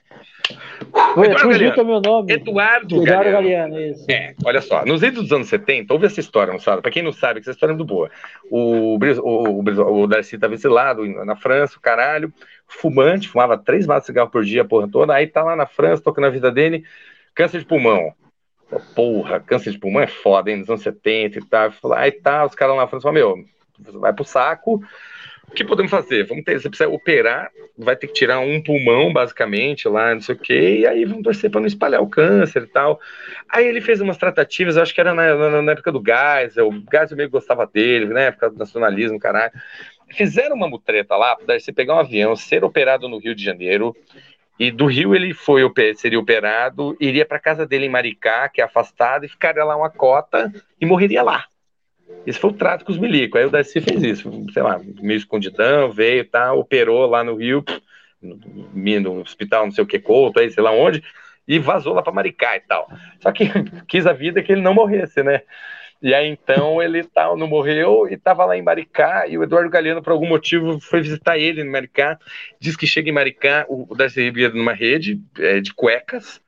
Eduardo 1.17 1.49
Galeano. 1.49 1.85
Meu 1.85 2.01
nome. 2.01 2.33
Eduardo, 2.33 3.03
Eduardo 3.03 3.31
Galeano. 3.31 3.73
Galeano 3.73 3.81
isso. 3.81 4.05
É, 4.09 4.33
olha 4.45 4.61
só, 4.61 4.85
nos 4.85 5.03
idos 5.03 5.23
dos 5.23 5.31
anos 5.31 5.47
70, 5.49 5.93
houve 5.93 6.05
essa 6.05 6.19
história, 6.19 6.53
não 6.53 6.59
sabe? 6.59 6.81
Pra 6.81 6.91
quem 6.91 7.03
não 7.03 7.11
sabe, 7.11 7.39
essa 7.39 7.51
história 7.51 7.73
é 7.73 7.75
muito 7.75 7.87
boa. 7.87 8.09
O, 8.49 8.97
o, 8.97 9.61
o, 9.61 10.01
o 10.01 10.07
Darcy 10.07 10.35
estava 10.35 10.53
exilado 10.53 11.05
na 11.25 11.35
França, 11.35 11.77
o 11.77 11.81
caralho, 11.81 12.31
fumante, 12.67 13.29
fumava 13.29 13.57
três 13.57 13.87
maços 13.87 14.03
de 14.03 14.07
cigarro 14.07 14.29
por 14.29 14.43
dia, 14.43 14.65
porra 14.65 14.87
toda, 14.87 15.13
aí 15.13 15.27
tá 15.27 15.43
lá 15.43 15.55
na 15.55 15.65
França, 15.65 16.03
tocando 16.03 16.25
a 16.25 16.29
vida 16.29 16.51
dele, 16.51 16.83
câncer 17.33 17.59
de 17.59 17.65
pulmão. 17.65 18.13
Porra, 18.93 19.39
câncer 19.39 19.71
de 19.71 19.79
pulmão 19.79 20.01
é 20.01 20.07
foda, 20.07 20.51
hein? 20.51 20.57
Nos 20.57 20.69
anos 20.69 20.81
70 20.81 21.39
e 21.39 21.45
tal. 21.45 21.71
Aí 21.93 22.11
tá, 22.11 22.45
os 22.45 22.53
caras 22.53 22.75
lá 22.75 22.81
na 22.81 22.87
França 22.87 23.03
falam, 23.03 23.13
meu, 23.13 23.45
vai 23.99 24.11
pro 24.11 24.25
saco, 24.25 24.81
o 25.49 25.53
que 25.53 25.63
podemos 25.63 25.89
fazer? 25.89 26.25
Vamos 26.25 26.43
ter, 26.43 26.59
você 26.59 26.67
precisa 26.67 26.89
operar, 26.89 27.49
vai 27.77 27.95
ter 27.95 28.07
que 28.07 28.13
tirar 28.13 28.39
um 28.39 28.61
pulmão, 28.61 29.13
basicamente, 29.13 29.87
lá, 29.87 30.13
não 30.13 30.21
sei 30.21 30.35
o 30.35 30.37
quê, 30.37 30.79
e 30.79 30.85
aí 30.85 31.05
vamos 31.05 31.23
torcer 31.23 31.49
para 31.49 31.61
não 31.61 31.67
espalhar 31.67 32.01
o 32.01 32.09
câncer 32.09 32.63
e 32.63 32.67
tal. 32.67 32.99
Aí 33.49 33.65
ele 33.65 33.79
fez 33.79 34.01
umas 34.01 34.17
tratativas, 34.17 34.75
acho 34.75 34.93
que 34.93 34.99
era 34.99 35.13
na, 35.13 35.35
na, 35.35 35.61
na 35.61 35.71
época 35.71 35.91
do 35.91 36.03
Geisel, 36.05 36.67
o 36.67 36.83
Geisel 36.91 37.15
meio 37.15 37.29
gostava 37.29 37.65
dele, 37.65 38.07
na 38.07 38.21
época 38.21 38.49
do 38.49 38.57
nacionalismo, 38.57 39.17
caralho. 39.17 39.53
Fizeram 40.09 40.55
uma 40.55 40.69
mutreta 40.69 41.15
lá, 41.15 41.35
para 41.35 41.59
você 41.59 41.71
pegar 41.71 41.95
um 41.95 41.99
avião, 41.99 42.35
ser 42.35 42.63
operado 42.63 43.09
no 43.09 43.17
Rio 43.17 43.35
de 43.35 43.43
Janeiro, 43.43 43.95
e 44.59 44.71
do 44.71 44.85
Rio 44.85 45.13
ele 45.13 45.33
foi 45.33 45.61
seria 45.95 46.19
operado, 46.19 46.97
iria 46.99 47.25
para 47.25 47.39
casa 47.39 47.65
dele 47.65 47.85
em 47.85 47.89
Maricá, 47.89 48.49
que 48.49 48.61
é 48.61 48.63
afastado, 48.63 49.25
e 49.25 49.29
ficaria 49.29 49.63
lá 49.63 49.75
uma 49.75 49.89
cota 49.89 50.51
e 50.81 50.85
morreria 50.85 51.21
lá. 51.21 51.45
Esse 52.25 52.39
foi 52.39 52.49
o 52.49 52.53
trato 52.53 52.83
com 52.83 52.91
os 52.91 52.97
milicos. 52.97 53.39
Aí 53.39 53.45
o 53.45 53.49
Darcy 53.49 53.81
fez 53.81 54.01
isso, 54.01 54.45
sei 54.53 54.63
lá, 54.63 54.79
meio 55.01 55.17
escondidão, 55.17 55.91
veio, 55.91 56.25
tá, 56.25 56.53
operou 56.53 57.05
lá 57.05 57.23
no 57.23 57.35
Rio, 57.35 57.63
no 58.21 59.21
hospital, 59.21 59.65
não 59.65 59.71
sei 59.71 59.83
o 59.83 59.87
que, 59.87 59.99
Couto, 59.99 60.39
aí, 60.39 60.49
sei 60.49 60.63
lá 60.63 60.71
onde, 60.71 61.03
e 61.47 61.59
vazou 61.59 61.93
lá 61.93 62.01
para 62.01 62.13
Maricá 62.13 62.55
e 62.57 62.61
tal. 62.61 62.89
Só 63.19 63.31
que 63.31 63.49
quis 63.87 64.07
a 64.07 64.13
vida 64.13 64.41
que 64.41 64.51
ele 64.51 64.61
não 64.61 64.73
morresse, 64.73 65.21
né? 65.21 65.41
E 66.01 66.13
aí 66.13 66.27
então 66.27 66.81
ele 66.81 67.03
tal, 67.03 67.35
não 67.35 67.47
morreu 67.47 68.07
e 68.09 68.13
estava 68.13 68.45
lá 68.45 68.55
em 68.55 68.61
Maricá 68.61 69.27
e 69.27 69.37
o 69.37 69.43
Eduardo 69.43 69.69
Galeano, 69.69 70.01
por 70.01 70.11
algum 70.11 70.27
motivo, 70.27 70.79
foi 70.79 71.01
visitar 71.01 71.37
ele 71.37 71.61
em 71.61 71.69
Maricá. 71.69 72.19
Diz 72.59 72.75
que 72.75 72.85
chega 72.85 73.09
em 73.09 73.13
Maricá, 73.13 73.65
o 73.67 73.95
Darcy 73.95 74.21
Ribeiro 74.21 74.55
numa 74.55 74.73
rede 74.73 75.19
é, 75.39 75.59
de 75.59 75.73
cuecas, 75.73 76.41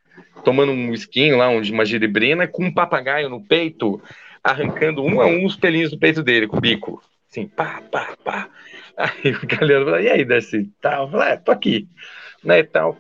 tomando 0.44 0.72
um 0.72 0.94
esquinho 0.94 1.38
lá, 1.38 1.50
uma 1.50 1.86
girebrina, 1.86 2.48
com 2.48 2.66
um 2.66 2.74
papagaio 2.74 3.30
no 3.30 3.42
peito 3.42 4.02
arrancando 4.44 5.04
um 5.04 5.22
a 5.22 5.26
um 5.26 5.46
os 5.46 5.56
pelinhos 5.56 5.92
do 5.92 6.00
peito 6.00 6.24
dele, 6.24 6.48
com 6.48 6.58
o 6.58 6.62
bico. 6.62 7.02
Assim, 7.30 7.48
pá, 7.48 7.82
pá, 7.92 8.16
pá. 8.24 8.50
Aí 8.98 9.32
o 9.32 9.46
Galeano 9.46 9.86
falou, 9.86 10.00
e 10.00 10.10
aí, 10.10 10.26
Darcy? 10.26 10.70
Tal. 10.82 11.06
Eu 11.06 11.12
falei, 11.12 11.34
é, 11.34 11.38
tô 11.38 11.52
aqui. 11.52 11.88
Né, 12.44 12.60
e 12.60 12.64
tal. 12.64 12.98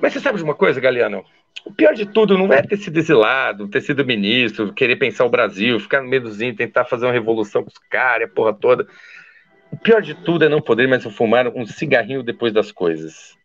Mas 0.00 0.12
você 0.12 0.20
sabe 0.20 0.38
de 0.38 0.44
uma 0.44 0.54
coisa, 0.54 0.80
Galeano? 0.80 1.24
O 1.64 1.72
pior 1.72 1.94
de 1.94 2.06
tudo 2.06 2.38
não 2.38 2.52
é 2.52 2.62
ter 2.62 2.76
sido 2.76 2.98
exilado, 2.98 3.68
ter 3.68 3.80
sido 3.82 4.04
ministro, 4.04 4.72
querer 4.72 4.96
pensar 4.96 5.24
o 5.24 5.30
Brasil, 5.30 5.78
ficar 5.78 6.02
no 6.02 6.14
índios, 6.14 6.38
tentar 6.56 6.84
fazer 6.84 7.06
uma 7.06 7.12
revolução 7.12 7.62
com 7.62 7.68
os 7.68 7.78
caras, 7.90 8.28
a 8.28 8.32
porra 8.32 8.52
toda. 8.52 8.86
O 9.70 9.76
pior 9.76 10.00
de 10.02 10.14
tudo 10.14 10.44
é 10.44 10.48
não 10.48 10.60
poder 10.60 10.88
mais 10.88 11.04
fumar 11.04 11.48
um 11.48 11.66
cigarrinho 11.66 12.22
depois 12.22 12.52
das 12.52 12.72
coisas. 12.72 13.38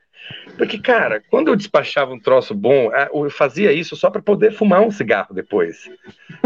Porque, 0.58 0.80
cara, 0.80 1.22
quando 1.30 1.50
eu 1.50 1.56
despachava 1.56 2.14
um 2.14 2.20
troço 2.20 2.56
bom, 2.56 2.90
eu 3.14 3.30
fazia 3.30 3.72
isso 3.72 3.96
só 3.96 4.10
para 4.10 4.22
poder 4.22 4.52
fumar 4.52 4.82
um 4.82 4.92
cigarro 4.92 5.34
depois. 5.34 5.90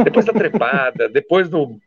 Depois 0.04 0.26
da 0.26 0.34
trepada, 0.34 1.08
depois 1.10 1.50
do. 1.50 1.80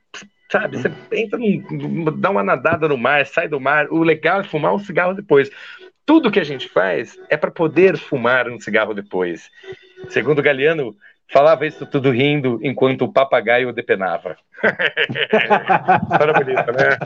Sabe, 0.50 0.76
você 0.76 0.92
entra, 1.12 1.38
num, 1.38 2.04
dá 2.18 2.30
uma 2.30 2.42
nadada 2.42 2.86
no 2.86 2.96
mar, 2.96 3.26
sai 3.26 3.48
do 3.48 3.58
mar. 3.58 3.88
O 3.90 4.02
legal 4.02 4.40
é 4.40 4.44
fumar 4.44 4.74
um 4.74 4.78
cigarro 4.78 5.14
depois. 5.14 5.50
Tudo 6.04 6.30
que 6.30 6.40
a 6.40 6.44
gente 6.44 6.68
faz 6.68 7.18
é 7.28 7.36
para 7.36 7.50
poder 7.50 7.96
fumar 7.96 8.48
um 8.48 8.60
cigarro 8.60 8.92
depois. 8.92 9.50
Segundo 10.08 10.42
Galeano, 10.42 10.96
falava 11.32 11.66
isso 11.66 11.86
tudo 11.86 12.10
rindo 12.10 12.58
enquanto 12.62 13.02
o 13.02 13.12
papagaio 13.12 13.72
depenava. 13.72 14.36
História 16.10 16.34
bonita, 16.34 16.72
né? 16.72 16.98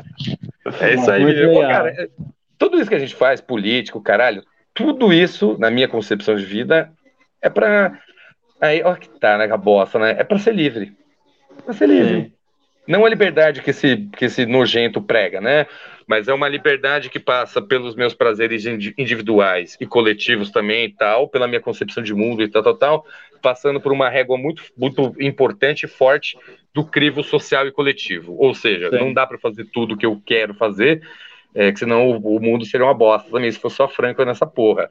É 0.80 0.94
isso 0.94 1.10
aí. 1.10 1.54
Pô, 1.54 1.60
cara, 1.60 1.90
é, 1.90 2.08
tudo 2.58 2.78
isso 2.78 2.88
que 2.88 2.96
a 2.96 2.98
gente 2.98 3.14
faz, 3.14 3.40
político, 3.40 4.00
caralho, 4.00 4.42
tudo 4.74 5.12
isso, 5.12 5.56
na 5.58 5.70
minha 5.70 5.88
concepção 5.88 6.36
de 6.36 6.44
vida, 6.44 6.90
é 7.40 7.48
para. 7.48 7.98
Aí, 8.60 8.82
olha 8.82 8.96
que 8.96 9.08
tá, 9.08 9.38
né, 9.38 9.44
a 9.50 9.56
bosta, 9.56 9.98
né? 9.98 10.16
É 10.18 10.24
para 10.24 10.38
ser 10.38 10.54
livre. 10.54 10.96
Para 11.64 11.74
ser 11.74 11.86
livre. 11.86 12.22
Sim. 12.22 12.32
Não 12.86 13.04
a 13.04 13.08
liberdade 13.08 13.62
que 13.62 13.70
esse, 13.70 14.08
que 14.16 14.26
esse 14.26 14.46
nojento 14.46 15.02
prega, 15.02 15.40
né? 15.40 15.66
Mas 16.06 16.28
é 16.28 16.34
uma 16.34 16.48
liberdade 16.48 17.10
que 17.10 17.18
passa 17.18 17.60
pelos 17.60 17.96
meus 17.96 18.14
prazeres 18.14 18.64
individuais 18.64 19.76
e 19.80 19.86
coletivos 19.86 20.50
também 20.50 20.84
e 20.84 20.92
tal, 20.92 21.28
pela 21.28 21.48
minha 21.48 21.60
concepção 21.60 22.02
de 22.02 22.14
mundo 22.14 22.42
e 22.42 22.48
tal, 22.48 22.62
tal, 22.62 22.76
tal, 22.76 23.06
passando 23.42 23.80
por 23.80 23.92
uma 23.92 24.08
régua 24.08 24.38
muito, 24.38 24.62
muito 24.76 25.14
importante 25.20 25.84
e 25.84 25.88
forte 25.88 26.38
do 26.72 26.84
crivo 26.84 27.22
social 27.22 27.66
e 27.66 27.72
coletivo. 27.72 28.36
Ou 28.38 28.54
seja, 28.54 28.90
Sim. 28.90 28.98
não 28.98 29.12
dá 29.12 29.26
para 29.26 29.38
fazer 29.38 29.64
tudo 29.72 29.94
o 29.94 29.96
que 29.96 30.06
eu 30.06 30.20
quero 30.24 30.54
fazer, 30.54 31.02
é, 31.54 31.72
que 31.72 31.78
senão 31.78 32.08
o, 32.10 32.36
o, 32.36 32.40
mundo 32.40 32.64
seria 32.64 32.86
uma 32.86 32.94
bosta 32.94 33.30
também, 33.30 33.50
se 33.50 33.58
fosse 33.58 33.76
só 33.76 33.88
Franco 33.88 34.24
nessa 34.24 34.46
porra. 34.46 34.90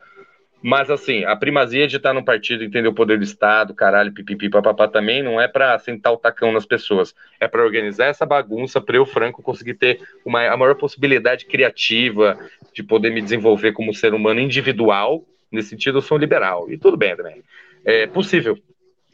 Mas, 0.67 0.89
assim, 0.89 1.23
a 1.25 1.35
primazia 1.35 1.87
de 1.87 1.97
estar 1.97 2.11
no 2.11 2.25
partido, 2.25 2.63
entender 2.63 2.87
o 2.87 2.93
poder 2.93 3.19
do 3.19 3.23
Estado, 3.23 3.71
caralho, 3.71 4.11
pipipi, 4.11 4.49
papapá, 4.49 4.87
também 4.87 5.21
não 5.21 5.39
é 5.39 5.47
para 5.47 5.77
sentar 5.77 6.11
o 6.11 6.17
tacão 6.17 6.51
nas 6.51 6.65
pessoas. 6.65 7.13
É 7.39 7.47
para 7.47 7.63
organizar 7.63 8.07
essa 8.07 8.25
bagunça 8.25 8.81
para 8.81 8.97
eu, 8.97 9.05
Franco, 9.05 9.43
conseguir 9.43 9.75
ter 9.75 9.99
uma, 10.25 10.43
a 10.47 10.57
maior 10.57 10.73
possibilidade 10.73 11.45
criativa 11.45 12.35
de 12.73 12.81
poder 12.81 13.11
me 13.11 13.21
desenvolver 13.21 13.73
como 13.73 13.93
ser 13.93 14.15
humano 14.15 14.39
individual. 14.39 15.23
Nesse 15.51 15.69
sentido, 15.69 15.99
eu 15.99 16.01
sou 16.01 16.17
um 16.17 16.19
liberal. 16.19 16.65
E 16.71 16.79
tudo 16.79 16.97
bem 16.97 17.15
também. 17.15 17.43
É 17.85 18.07
possível. 18.07 18.57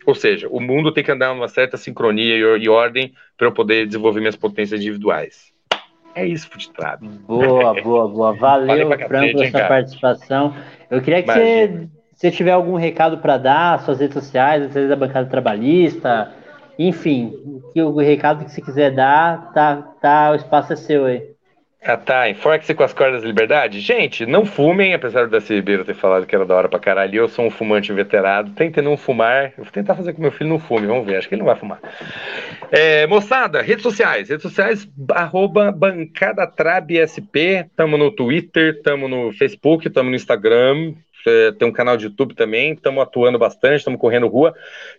Ou 0.06 0.16
seja, 0.16 0.48
o 0.48 0.62
mundo 0.62 0.94
tem 0.94 1.04
que 1.04 1.12
andar 1.12 1.36
numa 1.36 1.50
certa 1.50 1.76
sincronia 1.76 2.38
e, 2.38 2.64
e 2.64 2.70
ordem 2.70 3.14
para 3.36 3.48
eu 3.48 3.52
poder 3.52 3.86
desenvolver 3.86 4.22
minhas 4.22 4.38
potências 4.38 4.80
individuais. 4.80 5.51
É 6.16 6.26
isso, 6.26 6.50
Futrap. 6.50 7.02
Boa, 7.02 7.74
boa, 7.82 8.08
boa. 8.08 8.34
Valeu, 8.34 8.90
Franco, 9.08 9.34
pela 9.34 9.52
sua 9.52 9.62
participação. 9.62 10.56
Eu 10.90 11.02
queria 11.02 11.22
que 11.24 11.32
você, 11.32 11.88
se 12.16 12.32
tiver 12.32 12.52
algum 12.52 12.76
recado 12.76 13.18
para 13.20 13.38
dar, 13.38 13.80
suas 13.82 14.00
redes 14.00 14.14
sociais, 14.14 14.64
às 14.64 14.74
vezes 14.74 14.90
da 14.90 14.96
bancada 14.96 15.30
trabalhista, 15.30 16.32
enfim, 16.78 17.34
que 17.74 17.82
o 17.82 17.96
recado 17.98 18.46
que 18.46 18.52
você 18.52 18.62
quiser 18.62 18.92
dar, 18.92 19.52
tá, 19.54 19.78
tá, 20.02 20.32
o 20.32 20.36
espaço 20.36 20.74
é 20.74 20.76
seu 20.76 21.06
aí. 21.06 21.31
Ah 21.84 21.98
tá, 21.98 22.30
enforque-se 22.30 22.76
com 22.76 22.84
as 22.84 22.94
cordas 22.94 23.24
da 23.24 23.28
liberdade. 23.28 23.80
Gente, 23.80 24.24
não 24.24 24.46
fumem, 24.46 24.94
apesar 24.94 25.26
do 25.26 25.32
Darcy 25.32 25.56
Ribeiro 25.56 25.84
ter 25.84 25.96
falado 25.96 26.28
que 26.28 26.36
era 26.36 26.46
da 26.46 26.56
hora 26.56 26.70
pra 26.70 26.78
caralho. 26.78 27.16
Eu 27.16 27.28
sou 27.28 27.46
um 27.46 27.50
fumante 27.50 27.92
veterado, 27.92 28.52
tentem 28.52 28.84
não 28.84 28.96
fumar. 28.96 29.46
Eu 29.58 29.64
vou 29.64 29.74
tentar 29.74 29.96
fazer 29.96 30.14
com 30.14 30.22
meu 30.22 30.32
filho 30.32 30.52
não 30.52 30.60
fume, 30.60 30.86
vamos 30.86 31.08
ver, 31.08 31.16
acho 31.16 31.28
que 31.28 31.34
ele 31.34 31.42
não 31.42 31.48
vai 31.48 31.56
fumar. 31.56 31.80
É, 32.72 33.08
moçada, 33.08 33.64
redes 33.64 33.82
sociais. 33.82 34.30
Redes 34.30 34.44
sociais, 34.44 34.88
arroba. 35.10 35.76
Tamo 37.76 37.98
no 37.98 38.12
Twitter, 38.12 38.80
tamo 38.84 39.08
no 39.08 39.34
Facebook, 39.34 39.90
tamo 39.90 40.12
no 40.12 40.16
Instagram. 40.16 40.94
É, 41.26 41.52
tem 41.52 41.68
um 41.68 41.72
canal 41.72 41.98
de 41.98 42.06
YouTube 42.06 42.36
também, 42.36 42.74
estamos 42.74 43.02
atuando 43.02 43.38
bastante, 43.38 43.78
estamos 43.78 44.00
correndo 44.00 44.28
rua. 44.28 44.54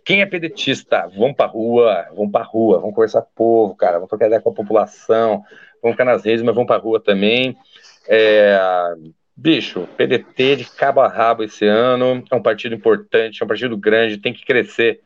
Quem 0.05 0.21
é 0.21 0.27
pedetista, 0.27 1.09
vamos 1.17 1.37
pra 1.37 1.47
rua, 1.47 2.07
vamos 2.15 2.31
pra 2.31 2.43
rua, 2.43 2.79
vamos 2.79 2.95
conversar 2.95 3.23
com 3.23 3.29
o 3.29 3.35
povo, 3.35 3.75
cara, 3.77 3.95
vamos 3.95 4.09
trocar 4.09 4.27
ideia 4.27 4.41
com 4.41 4.51
a 4.51 4.55
população, 4.55 5.43
vamos 5.83 5.95
ficar 5.95 6.05
nas 6.05 6.25
redes, 6.25 6.43
mas 6.43 6.55
vamos 6.55 6.69
pra 6.69 6.77
rua 6.77 7.01
também. 7.01 7.57
É, 8.09 8.59
bicho, 9.37 9.89
PDT 9.97 10.57
de 10.57 10.65
cabo 10.65 11.01
a 11.01 11.09
rabo 11.09 11.43
esse 11.43 11.67
ano, 11.67 12.23
é 12.31 12.35
um 12.35 12.43
partido 12.43 12.75
importante, 12.75 13.43
é 13.43 13.45
um 13.45 13.49
partido 13.49 13.77
grande, 13.77 14.19
tem 14.19 14.33
que 14.33 14.45
crescer. 14.45 15.01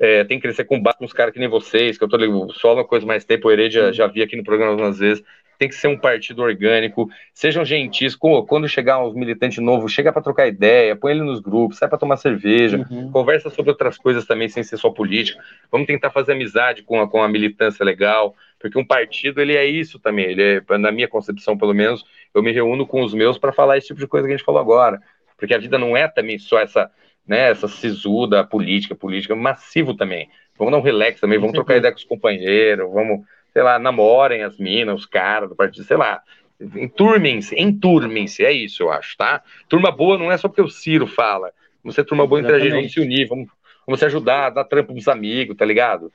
É, 0.00 0.24
tem 0.24 0.38
que 0.38 0.42
crescer 0.42 0.64
com 0.64 0.80
base 0.80 0.98
com 0.98 1.04
uns 1.04 1.12
caras 1.12 1.32
que 1.32 1.38
nem 1.38 1.48
vocês, 1.48 1.98
que 1.98 2.04
eu 2.04 2.08
tô 2.08 2.16
ligado, 2.16 2.52
só 2.54 2.74
uma 2.74 2.84
coisa 2.84 3.06
mais 3.06 3.24
tempo, 3.24 3.48
o 3.48 3.50
Heredia 3.52 3.92
já 3.92 4.06
vi 4.06 4.22
aqui 4.22 4.36
no 4.36 4.42
programa 4.42 4.72
algumas 4.72 4.98
vezes 4.98 5.22
tem 5.62 5.68
que 5.68 5.76
ser 5.76 5.86
um 5.86 5.96
partido 5.96 6.42
orgânico, 6.42 7.08
sejam 7.32 7.64
gentis, 7.64 8.16
quando 8.16 8.68
chegar 8.68 9.00
uns 9.00 9.14
militantes 9.14 9.62
novos, 9.62 9.92
chega 9.92 10.12
para 10.12 10.20
trocar 10.20 10.48
ideia, 10.48 10.96
põe 10.96 11.12
ele 11.12 11.22
nos 11.22 11.38
grupos, 11.38 11.78
sai 11.78 11.88
para 11.88 11.96
tomar 11.96 12.16
cerveja, 12.16 12.84
uhum. 12.90 13.12
conversa 13.12 13.48
sobre 13.48 13.70
outras 13.70 13.96
coisas 13.96 14.26
também, 14.26 14.48
sem 14.48 14.64
ser 14.64 14.76
só 14.76 14.90
política, 14.90 15.40
vamos 15.70 15.86
tentar 15.86 16.10
fazer 16.10 16.32
amizade 16.32 16.82
com 16.82 17.00
a, 17.00 17.08
com 17.08 17.22
a 17.22 17.28
militância 17.28 17.84
legal, 17.84 18.34
porque 18.58 18.76
um 18.76 18.84
partido, 18.84 19.40
ele 19.40 19.54
é 19.54 19.64
isso 19.64 20.00
também, 20.00 20.32
ele 20.32 20.42
é, 20.68 20.78
na 20.78 20.90
minha 20.90 21.06
concepção, 21.06 21.56
pelo 21.56 21.72
menos, 21.72 22.04
eu 22.34 22.42
me 22.42 22.50
reúno 22.50 22.84
com 22.84 23.00
os 23.04 23.14
meus 23.14 23.38
para 23.38 23.52
falar 23.52 23.78
esse 23.78 23.86
tipo 23.86 24.00
de 24.00 24.08
coisa 24.08 24.26
que 24.26 24.34
a 24.34 24.36
gente 24.36 24.44
falou 24.44 24.60
agora, 24.60 25.00
porque 25.36 25.54
a 25.54 25.58
vida 25.58 25.78
não 25.78 25.96
é 25.96 26.08
também 26.08 26.40
só 26.40 26.58
essa, 26.58 26.90
né, 27.24 27.50
essa 27.50 27.68
sisuda 27.68 28.42
política, 28.42 28.96
política, 28.96 29.36
massivo 29.36 29.94
também, 29.94 30.28
vamos 30.58 30.72
dar 30.72 30.78
um 30.78 30.82
relax 30.82 31.20
também, 31.20 31.38
vamos 31.38 31.54
trocar 31.54 31.76
ideia 31.76 31.92
com 31.92 31.98
os 31.98 32.04
companheiros, 32.04 32.92
vamos 32.92 33.20
sei 33.52 33.62
lá, 33.62 33.78
namorem 33.78 34.42
as 34.42 34.58
minas, 34.58 35.00
os 35.00 35.06
caras 35.06 35.48
do 35.48 35.54
partido, 35.54 35.84
sei 35.84 35.96
lá. 35.96 36.20
Enturmem-se, 36.60 37.60
enturmem-se, 37.60 38.44
é 38.44 38.52
isso, 38.52 38.84
eu 38.84 38.92
acho, 38.92 39.16
tá? 39.16 39.42
Turma 39.68 39.90
boa 39.90 40.16
não 40.16 40.30
é 40.30 40.36
só 40.36 40.48
porque 40.48 40.62
o 40.62 40.68
Ciro 40.68 41.06
fala. 41.06 41.50
Vamos 41.82 41.94
ser 41.94 42.04
turma 42.04 42.26
boa 42.26 42.40
entre 42.40 42.54
a 42.54 42.58
gente, 42.58 42.74
vamos 42.74 42.92
se 42.92 43.00
unir, 43.00 43.26
vamos, 43.26 43.48
vamos 43.86 43.98
se 43.98 44.06
ajudar, 44.06 44.50
dar 44.50 44.64
trampo 44.64 44.92
pros 44.92 45.08
amigos, 45.08 45.56
tá 45.56 45.64
ligado? 45.64 46.12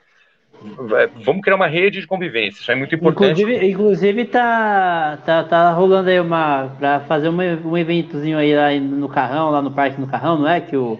Vamos 1.23 1.43
criar 1.43 1.55
uma 1.55 1.67
rede 1.67 2.01
de 2.01 2.07
convivência, 2.07 2.61
isso 2.61 2.71
é 2.71 2.75
muito 2.75 2.95
importante. 2.95 3.41
Inclusive, 3.41 3.67
inclusive 3.67 4.25
tá, 4.25 5.19
tá, 5.23 5.43
tá 5.43 5.71
rolando 5.71 6.09
aí 6.09 6.19
uma. 6.19 6.75
para 6.79 7.01
fazer 7.01 7.29
um, 7.29 7.37
um 7.37 7.77
eventozinho 7.77 8.37
aí 8.37 8.55
lá 8.55 8.73
no 8.73 9.07
Carrão, 9.07 9.51
lá 9.51 9.61
no 9.61 9.71
Parque 9.71 10.01
no 10.01 10.07
Carrão, 10.07 10.39
não 10.39 10.47
é? 10.47 10.59
Que 10.59 10.75
o 10.75 10.99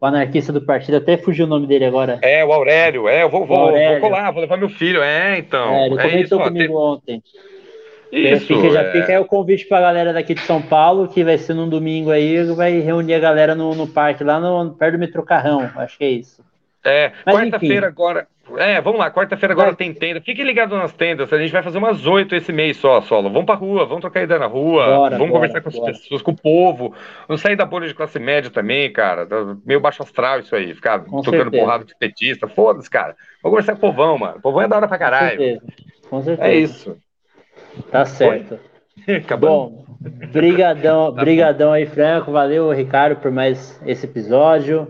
o 0.00 0.06
anarquista 0.06 0.52
do 0.52 0.62
partido, 0.62 0.96
até 0.96 1.18
fugiu 1.18 1.44
o 1.44 1.48
nome 1.48 1.66
dele 1.66 1.84
agora. 1.84 2.18
É, 2.22 2.44
o 2.44 2.52
Aurélio, 2.52 3.06
é, 3.08 3.22
eu 3.22 3.28
vou, 3.28 3.44
vou, 3.44 3.70
vou 3.70 4.00
colar, 4.00 4.30
vou 4.30 4.40
levar 4.40 4.56
meu 4.56 4.70
filho, 4.70 5.02
é, 5.02 5.38
então. 5.38 5.74
É, 5.74 5.86
ele 5.86 5.94
é 5.98 6.02
comentou 6.02 6.38
isso, 6.38 6.48
comigo 6.48 6.74
ó, 6.74 6.94
ontem. 6.94 7.22
Isso, 8.10 8.46
fica, 8.46 8.70
já 8.70 8.82
é... 8.82 8.92
fica 8.92 9.12
aí 9.12 9.18
o 9.18 9.24
convite 9.24 9.66
pra 9.66 9.80
galera 9.80 10.12
daqui 10.12 10.34
de 10.34 10.40
São 10.40 10.60
Paulo, 10.60 11.06
que 11.06 11.22
vai 11.22 11.38
ser 11.38 11.54
num 11.54 11.68
domingo 11.68 12.10
aí, 12.10 12.42
vai 12.54 12.80
reunir 12.80 13.14
a 13.14 13.20
galera 13.20 13.54
no, 13.54 13.74
no 13.74 13.86
parque, 13.86 14.24
lá 14.24 14.40
no, 14.40 14.72
perto 14.72 14.94
do 14.94 14.98
metrô 14.98 15.22
Carrão, 15.22 15.70
acho 15.76 15.98
que 15.98 16.04
é 16.04 16.10
isso. 16.10 16.42
É, 16.82 17.12
quarta-feira 17.24 17.86
agora, 17.86 18.26
é, 18.56 18.80
vamos 18.80 18.98
lá, 18.98 19.10
quarta-feira 19.10 19.52
agora 19.52 19.74
tem 19.74 19.92
tenda. 19.92 20.20
Fique 20.20 20.42
ligado 20.42 20.76
nas 20.76 20.92
tendas, 20.92 21.32
a 21.32 21.38
gente 21.38 21.52
vai 21.52 21.62
fazer 21.62 21.78
umas 21.78 22.06
oito 22.06 22.34
esse 22.34 22.52
mês 22.52 22.76
só, 22.76 23.00
solo. 23.00 23.30
Vamos 23.30 23.46
pra 23.46 23.54
rua, 23.54 23.84
vamos 23.84 24.00
trocar 24.00 24.22
ideia 24.22 24.40
na 24.40 24.46
rua, 24.46 24.84
bora, 24.86 25.18
vamos 25.18 25.30
bora, 25.30 25.48
conversar 25.48 25.60
com 25.60 25.70
bora. 25.70 25.92
as 25.92 25.98
pessoas, 25.98 26.22
com 26.22 26.30
o 26.30 26.36
povo. 26.36 26.94
Vamos 27.28 27.40
sair 27.40 27.56
da 27.56 27.64
bolha 27.64 27.88
de 27.88 27.94
classe 27.94 28.18
média 28.18 28.50
também, 28.50 28.92
cara. 28.92 29.26
Tá 29.26 29.56
meio 29.64 29.80
baixo 29.80 30.02
astral 30.02 30.40
isso 30.40 30.54
aí, 30.54 30.74
ficar 30.74 31.00
com 31.00 31.22
tocando 31.22 31.42
certeza. 31.42 31.62
porrada 31.62 31.84
de 31.84 31.94
petista. 31.96 32.48
Foda-se, 32.48 32.90
cara. 32.90 33.16
Vamos 33.42 33.58
conversar 33.58 33.72
com 33.72 33.88
o 33.88 33.90
povão, 33.92 34.18
mano. 34.18 34.36
O 34.38 34.40
povão 34.40 34.62
é 34.62 34.68
da 34.68 34.76
hora 34.76 34.88
pra 34.88 34.98
caralho. 34.98 35.36
Com 35.38 35.42
certeza. 35.42 35.62
Com 36.08 36.22
certeza. 36.22 36.48
É 36.48 36.54
isso. 36.54 36.96
Tá 37.90 38.04
certo. 38.04 38.58
Bom, 39.38 39.84
brigadão, 40.32 41.12
brigadão 41.12 41.72
aí, 41.72 41.86
Franco. 41.86 42.32
Valeu, 42.32 42.70
Ricardo, 42.70 43.20
por 43.20 43.30
mais 43.30 43.80
esse 43.86 44.06
episódio. 44.06 44.88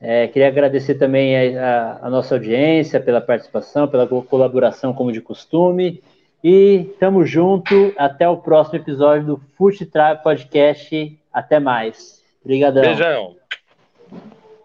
É, 0.00 0.28
queria 0.28 0.48
agradecer 0.48 0.96
também 0.96 1.56
a, 1.56 1.98
a, 2.02 2.10
nossa 2.10 2.34
audiência 2.34 3.00
pela 3.00 3.20
participação, 3.20 3.88
pela 3.88 4.06
colaboração, 4.06 4.92
como 4.92 5.10
de 5.10 5.20
costume. 5.20 6.02
E 6.44 6.94
tamo 7.00 7.24
junto. 7.24 7.92
Até 7.96 8.28
o 8.28 8.36
próximo 8.36 8.78
episódio 8.78 9.26
do 9.26 9.40
Fute 9.56 9.88
Podcast. 10.22 11.18
Até 11.32 11.58
mais. 11.58 12.22
Obrigadão. 12.44 12.82
Beijão. 12.82 13.36